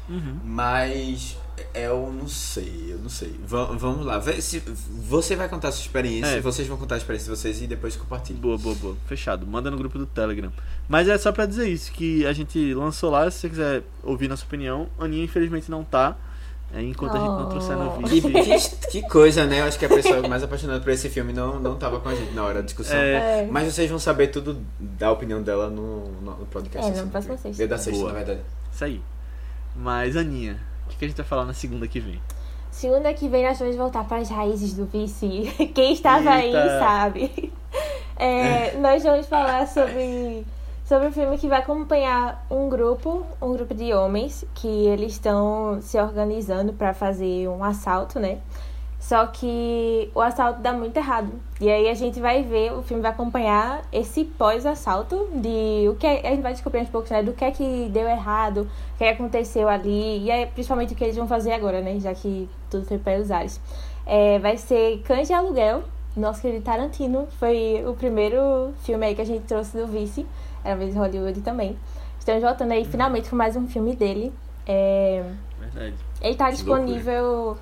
Uhum. 0.08 0.38
mas 0.44 1.36
É, 1.72 1.86
Eu 1.86 2.12
não 2.12 2.28
sei, 2.28 2.88
eu 2.90 2.98
não 2.98 3.08
sei. 3.08 3.34
Va- 3.46 3.64
vamos 3.72 4.04
lá. 4.04 4.18
Vê 4.18 4.42
se 4.42 4.58
você 4.90 5.34
vai 5.34 5.48
contar 5.48 5.68
a 5.68 5.72
sua 5.72 5.80
experiência, 5.80 6.32
É. 6.36 6.40
vocês 6.42 6.68
vão 6.68 6.76
contar 6.76 6.96
a 6.96 6.98
experiência 6.98 7.32
de 7.32 7.38
vocês 7.40 7.62
e 7.62 7.66
depois 7.66 7.96
compartilhem. 7.96 8.38
Boa, 8.42 8.58
boa, 8.58 8.74
boa. 8.74 8.96
Fechado. 9.06 9.46
Manda 9.46 9.70
no 9.70 9.78
grupo 9.78 9.98
do 9.98 10.04
Telegram. 10.04 10.52
Mas 10.86 11.08
é 11.08 11.16
só 11.16 11.32
pra 11.32 11.46
dizer 11.46 11.66
isso, 11.66 11.90
que 11.92 12.26
a 12.26 12.32
gente 12.34 12.74
lançou 12.74 13.10
lá, 13.10 13.30
se 13.30 13.38
você 13.38 13.48
quiser 13.48 13.82
ouvir 14.02 14.28
nossa 14.28 14.44
opinião. 14.44 14.86
A 14.98 15.04
Aninha 15.06 15.24
infelizmente 15.24 15.70
não 15.70 15.82
tá. 15.82 16.14
É, 16.74 16.82
enquanto 16.82 17.16
a 17.16 17.18
gente 17.18 17.28
não 17.28 17.46
Oh. 17.46 17.48
trouxer 17.48 17.76
no 17.76 18.06
vídeo. 18.06 18.30
que, 18.32 19.00
que 19.00 19.08
coisa, 19.08 19.46
né? 19.46 19.60
Eu 19.60 19.64
acho 19.64 19.78
que 19.78 19.84
a 19.84 19.88
pessoa 19.88 20.26
mais 20.28 20.42
apaixonada 20.42 20.80
por 20.80 20.90
esse 20.90 21.08
filme 21.08 21.32
não, 21.32 21.58
não 21.60 21.76
tava 21.76 22.00
com 22.00 22.08
a 22.08 22.14
gente 22.14 22.32
na 22.34 22.44
hora 22.44 22.54
da 22.54 22.60
discussão. 22.62 22.96
É. 22.96 23.42
É. 23.42 23.48
Mas 23.50 23.72
vocês 23.72 23.88
vão 23.88 23.98
saber 23.98 24.28
tudo 24.28 24.60
da 24.78 25.10
opinião 25.10 25.42
dela 25.42 25.70
no, 25.70 26.06
no, 26.20 26.36
no 26.38 26.46
podcast. 26.46 26.86
É, 26.86 26.90
no 26.94 27.00
assim, 27.00 27.10
próximo 27.10 27.34
né? 27.34 27.38
sexta. 27.40 27.56
Dia 27.56 27.68
da 27.68 27.78
sexta, 27.78 28.00
Boa. 28.00 28.12
na 28.12 28.18
verdade. 28.18 28.40
Isso 28.72 28.84
aí. 28.84 29.00
Mas, 29.74 30.16
Aninha, 30.16 30.60
o 30.86 30.90
que, 30.90 30.96
que 30.96 31.04
a 31.04 31.08
gente 31.08 31.16
vai 31.16 31.26
falar 31.26 31.44
na 31.44 31.54
segunda 31.54 31.86
que 31.86 32.00
vem? 32.00 32.20
Segunda 32.70 33.12
que 33.14 33.28
vem 33.28 33.44
nós 33.46 33.58
vamos 33.58 33.76
voltar 33.76 34.04
para 34.04 34.18
as 34.18 34.28
raízes 34.28 34.74
do 34.74 34.84
vice. 34.86 35.50
Quem 35.74 35.92
estava 35.94 36.30
aí 36.30 36.46
Eita. 36.46 36.78
sabe. 36.78 37.52
É, 38.18 38.74
nós 38.78 39.02
vamos 39.02 39.26
falar 39.26 39.66
sobre, 39.66 40.46
sobre 40.86 41.08
um 41.08 41.12
filme 41.12 41.36
que 41.36 41.48
vai 41.48 41.58
acompanhar 41.58 42.46
um 42.48 42.68
grupo, 42.68 43.26
um 43.42 43.52
grupo 43.52 43.74
de 43.74 43.92
homens 43.92 44.44
que 44.54 44.68
eles 44.68 45.14
estão 45.14 45.78
se 45.82 46.00
organizando 46.00 46.72
para 46.72 46.94
fazer 46.94 47.48
um 47.48 47.62
assalto, 47.64 48.20
né? 48.20 48.38
Só 49.00 49.26
que 49.26 50.10
o 50.14 50.20
assalto 50.20 50.60
dá 50.60 50.72
muito 50.72 50.96
errado. 50.96 51.32
E 51.60 51.68
aí 51.68 51.88
a 51.88 51.94
gente 51.94 52.20
vai 52.20 52.44
ver, 52.44 52.72
o 52.72 52.82
filme 52.82 53.02
vai 53.02 53.10
acompanhar 53.10 53.82
esse 53.92 54.24
pós-assalto 54.24 55.28
de 55.34 55.88
o 55.88 55.96
que 55.96 56.06
é- 56.06 56.26
a 56.26 56.30
gente 56.30 56.42
vai 56.42 56.52
descobrir 56.52 56.80
aos 56.80 56.88
poucos, 56.88 57.10
né? 57.10 57.20
Do 57.20 57.32
que 57.32 57.44
é 57.44 57.50
que 57.50 57.88
deu 57.92 58.08
errado, 58.08 58.68
o 58.94 58.98
que 58.98 59.04
aconteceu 59.04 59.68
ali, 59.68 60.24
e 60.24 60.30
aí, 60.30 60.46
principalmente 60.46 60.92
o 60.92 60.96
que 60.96 61.02
eles 61.02 61.16
vão 61.16 61.26
fazer 61.26 61.52
agora, 61.52 61.80
né? 61.80 61.98
Já 61.98 62.14
que 62.14 62.48
tudo 62.70 62.86
foi 62.86 62.98
para 62.98 63.18
os 63.18 63.30
ares. 63.32 63.60
É, 64.06 64.38
vai 64.38 64.56
ser 64.56 65.02
Cães 65.04 65.26
de 65.26 65.34
Aluguel, 65.34 65.82
nosso 66.16 66.40
querido 66.40 66.64
Tarantino, 66.64 67.26
que 67.26 67.36
foi 67.36 67.84
o 67.86 67.94
primeiro 67.94 68.72
filme 68.82 69.04
aí 69.04 69.14
que 69.16 69.20
a 69.20 69.26
gente 69.26 69.44
trouxe 69.46 69.76
do 69.76 69.86
Vice, 69.86 70.24
era 70.66 70.76
vez 70.76 70.94
em 70.94 70.98
Hollywood 70.98 71.40
também. 71.42 71.76
Estamos 72.18 72.42
voltando 72.42 72.72
aí 72.72 72.84
finalmente 72.84 73.30
com 73.30 73.36
mais 73.36 73.54
um 73.54 73.66
filme 73.68 73.94
dele. 73.94 74.32
É, 74.66 75.22
Verdade. 75.60 75.94
ele 76.20 76.34
tá 76.34 76.46
Que 76.46 76.52
disponível 76.54 77.56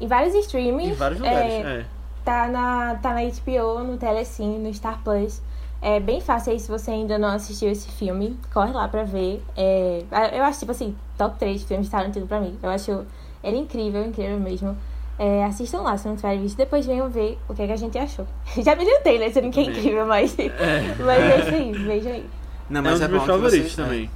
em 0.00 0.06
vários 0.06 0.34
streamings. 0.34 0.92
Em 0.92 0.94
vários 0.94 1.18
lugares. 1.20 1.52
É, 1.52 1.60
É. 1.80 1.84
Tá 2.24 2.48
na, 2.48 2.94
tá 3.02 3.12
na 3.12 3.20
HBO, 3.22 3.84
no 3.84 3.98
Telecine, 3.98 4.58
no 4.58 4.72
Star 4.72 4.98
Plus. 5.02 5.42
É 5.82 6.00
bem 6.00 6.22
fácil 6.22 6.52
aí 6.52 6.60
se 6.60 6.70
você 6.70 6.90
ainda 6.92 7.18
não 7.18 7.28
assistiu 7.28 7.70
esse 7.70 7.90
filme. 7.90 8.38
Corre 8.52 8.72
lá 8.72 8.88
pra 8.88 9.02
ver. 9.02 9.42
É, 9.54 10.02
eu 10.32 10.42
acho, 10.44 10.60
tipo 10.60 10.70
assim, 10.70 10.96
top 11.18 11.38
3 11.38 11.62
filmes 11.64 11.90
Tarantino 11.90 12.26
pra 12.26 12.40
mim. 12.40 12.58
Eu 12.62 12.70
acho 12.70 13.04
ele 13.42 13.58
incrível, 13.58 14.02
incrível 14.02 14.38
mesmo. 14.40 14.74
É, 15.18 15.44
assistam 15.44 15.82
lá 15.82 15.98
se 15.98 16.08
não 16.08 16.16
tiverem 16.16 16.40
visto. 16.40 16.56
Depois 16.56 16.86
venham 16.86 17.10
ver 17.10 17.38
o 17.46 17.54
que, 17.54 17.60
é 17.62 17.66
que 17.66 17.72
a 17.72 17.76
gente 17.76 17.98
achou. 17.98 18.26
Já 18.56 18.74
me 18.74 18.82
adiantei, 18.84 19.18
né? 19.18 19.28
Sendo 19.30 19.50
que 19.50 19.60
é 19.60 19.64
incrível, 19.64 20.06
mas, 20.06 20.34
É. 20.38 20.48
mas 21.04 21.18
é 21.20 21.40
isso 21.40 21.54
aí. 21.54 21.72
Vejam 21.72 22.12
aí. 22.12 22.26
Não, 22.70 22.78
é 22.78 22.80
um 22.80 22.84
mas 22.84 22.92
dos 22.94 23.02
é, 23.02 23.08
meus 23.08 23.24
favoritos 23.24 23.72
você- 23.72 23.82
também. 23.82 24.10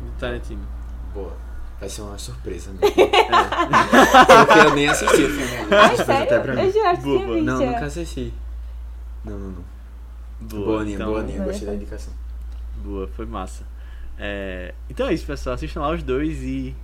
Do 0.00 0.10
Tarantino. 0.18 0.62
É, 0.62 1.14
boa. 1.14 1.36
Vai 1.78 1.88
ser 1.88 2.02
uma 2.02 2.18
surpresa, 2.18 2.70
né? 2.72 2.78
É. 2.90 4.44
Porque 4.44 4.58
eu 4.68 4.74
nem 4.74 4.88
assisti 4.88 5.22
o 5.22 5.28
filme 5.30 5.46
Surpresa 5.58 6.04
sério? 6.04 6.22
até 6.24 6.38
pra 6.40 6.54
mim. 6.54 6.62
Eu 6.62 6.72
tinha 6.72 6.94
Boba. 6.96 7.18
visto. 7.34 7.44
Não, 7.44 7.58
já. 7.60 7.66
nunca 7.66 7.84
assisti. 7.86 8.34
Não, 9.24 9.38
não, 9.38 9.48
não. 9.50 9.64
Boa, 10.40 10.64
Boa, 10.66 10.80
Aninha, 10.82 10.94
então, 10.96 11.06
boa, 11.08 11.20
Aninha. 11.20 11.38
Gostei 11.44 11.60
da 11.60 11.66
Boa. 11.66 11.76
indicação. 11.76 12.12
Boa, 12.84 13.08
foi 13.08 13.26
massa. 13.26 13.64
É, 14.18 14.74
Então 14.90 15.06
é 15.08 15.14
isso, 15.14 15.24
pessoal. 15.26 15.54
Assistam 15.54 15.80
lá 15.80 15.90
os 15.90 16.02
dois 16.02 16.42
e. 16.42 16.74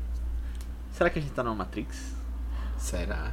Será 0.92 1.10
que 1.10 1.18
a 1.18 1.22
gente 1.22 1.32
tá 1.32 1.42
numa 1.42 1.54
Matrix? 1.56 2.14
Será? 2.78 3.32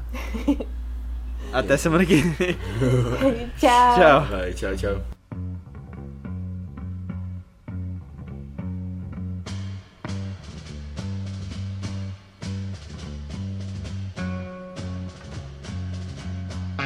Até 1.53 1.75
semana 1.77 2.05
que 2.05 2.15
vem. 2.15 2.57
Tchau. 3.57 3.95
Tchau. 3.95 4.25
Vai, 4.25 4.53
tchau, 4.53 4.75
tchau. 4.75 5.01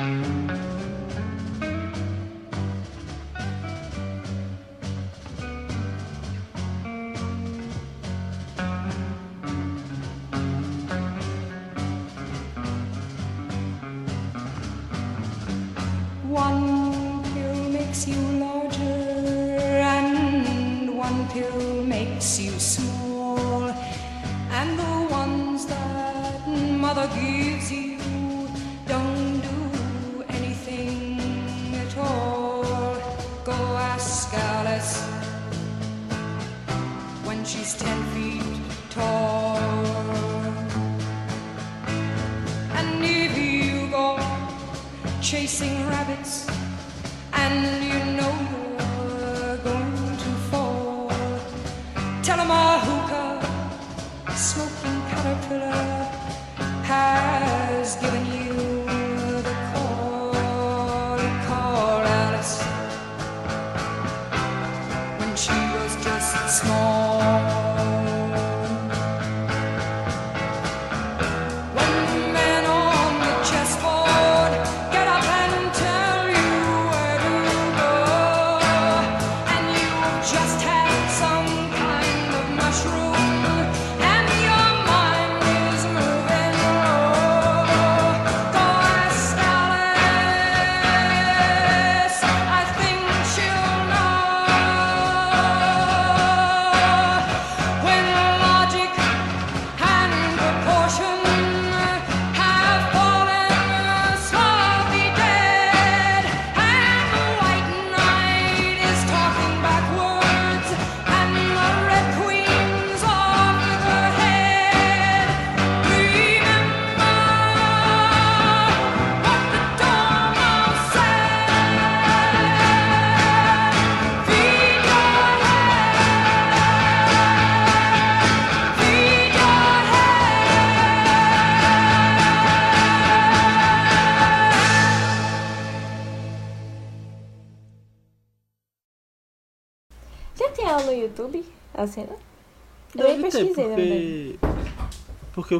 One 0.08 0.37
chasing 45.32 45.86
rabbits 45.90 46.48
and 47.34 47.84
you 47.84 48.00
know 48.18 48.34
you're 49.20 49.58
going 49.58 50.18
to 50.24 50.32
fall. 50.50 51.12
Tell 52.24 52.40
'em 52.40 52.50
a 52.50 52.66
hookah, 52.88 53.34
smoking 54.48 55.00
caterpillar 55.10 55.86
has 56.92 57.98
given 58.02 58.24
you 58.36 58.47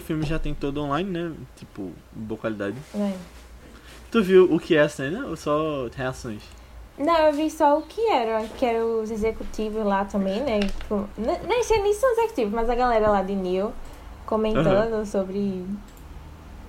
filme 0.08 0.26
já 0.26 0.40
tem 0.40 0.54
todo 0.54 0.82
online, 0.82 1.10
né? 1.10 1.32
Tipo, 1.56 1.92
boa 2.12 2.40
qualidade. 2.40 2.76
É. 2.96 3.12
Tu 4.10 4.24
viu 4.24 4.46
o 4.54 4.60
que 4.60 4.76
é 4.76 4.82
a 4.82 4.90
cena 4.90 5.28
ou 5.28 5.36
só 5.36 5.88
reações? 5.96 6.42
Não, 6.98 7.16
eu 7.28 7.34
vi 7.34 7.52
só 7.52 7.78
o 7.78 7.82
que 7.84 8.02
era, 8.10 8.44
que 8.58 8.66
era 8.66 8.84
os 8.84 9.12
executivos 9.12 9.86
lá 9.86 10.06
também, 10.06 10.40
né? 10.42 10.60
N- 10.60 11.40
Nem 11.48 11.64
sei 11.64 11.82
nem 11.84 11.94
são 11.94 12.10
executivos, 12.14 12.54
mas 12.54 12.70
a 12.70 12.74
galera 12.76 13.10
lá 13.10 13.22
de 13.22 13.36
Neil 13.36 13.72
comentando 14.26 15.06
sobre 15.06 15.64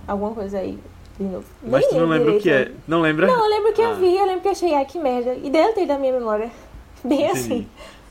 alguma 0.07 0.35
coisa 0.35 0.59
aí 0.59 0.79
de 1.19 1.25
novo. 1.25 1.45
Mas 1.63 1.81
Nem 1.83 1.89
tu 1.91 1.97
não 1.97 2.07
lembra 2.09 2.33
o 2.33 2.41
que 2.41 2.51
é? 2.51 2.59
direito. 2.65 2.81
Não 2.87 3.01
lembra? 3.01 3.27
Não, 3.27 3.45
eu 3.45 3.51
lembro 3.51 3.73
que 3.73 3.81
Ah. 3.83 3.87
eu 3.91 3.97
vi, 3.97 4.17
eu 4.17 4.27
lembro 4.27 4.41
que 4.43 4.49
eu 4.49 4.53
achei, 4.53 4.75
ai 4.75 4.85
que 4.85 4.99
merda. 4.99 5.35
E 5.35 5.49
deletei 5.49 5.87
da 5.87 5.97
minha 5.99 6.13
memória. 6.13 6.51
Bem 7.05 7.25
Entendi. 7.25 7.39
assim. 7.39 7.69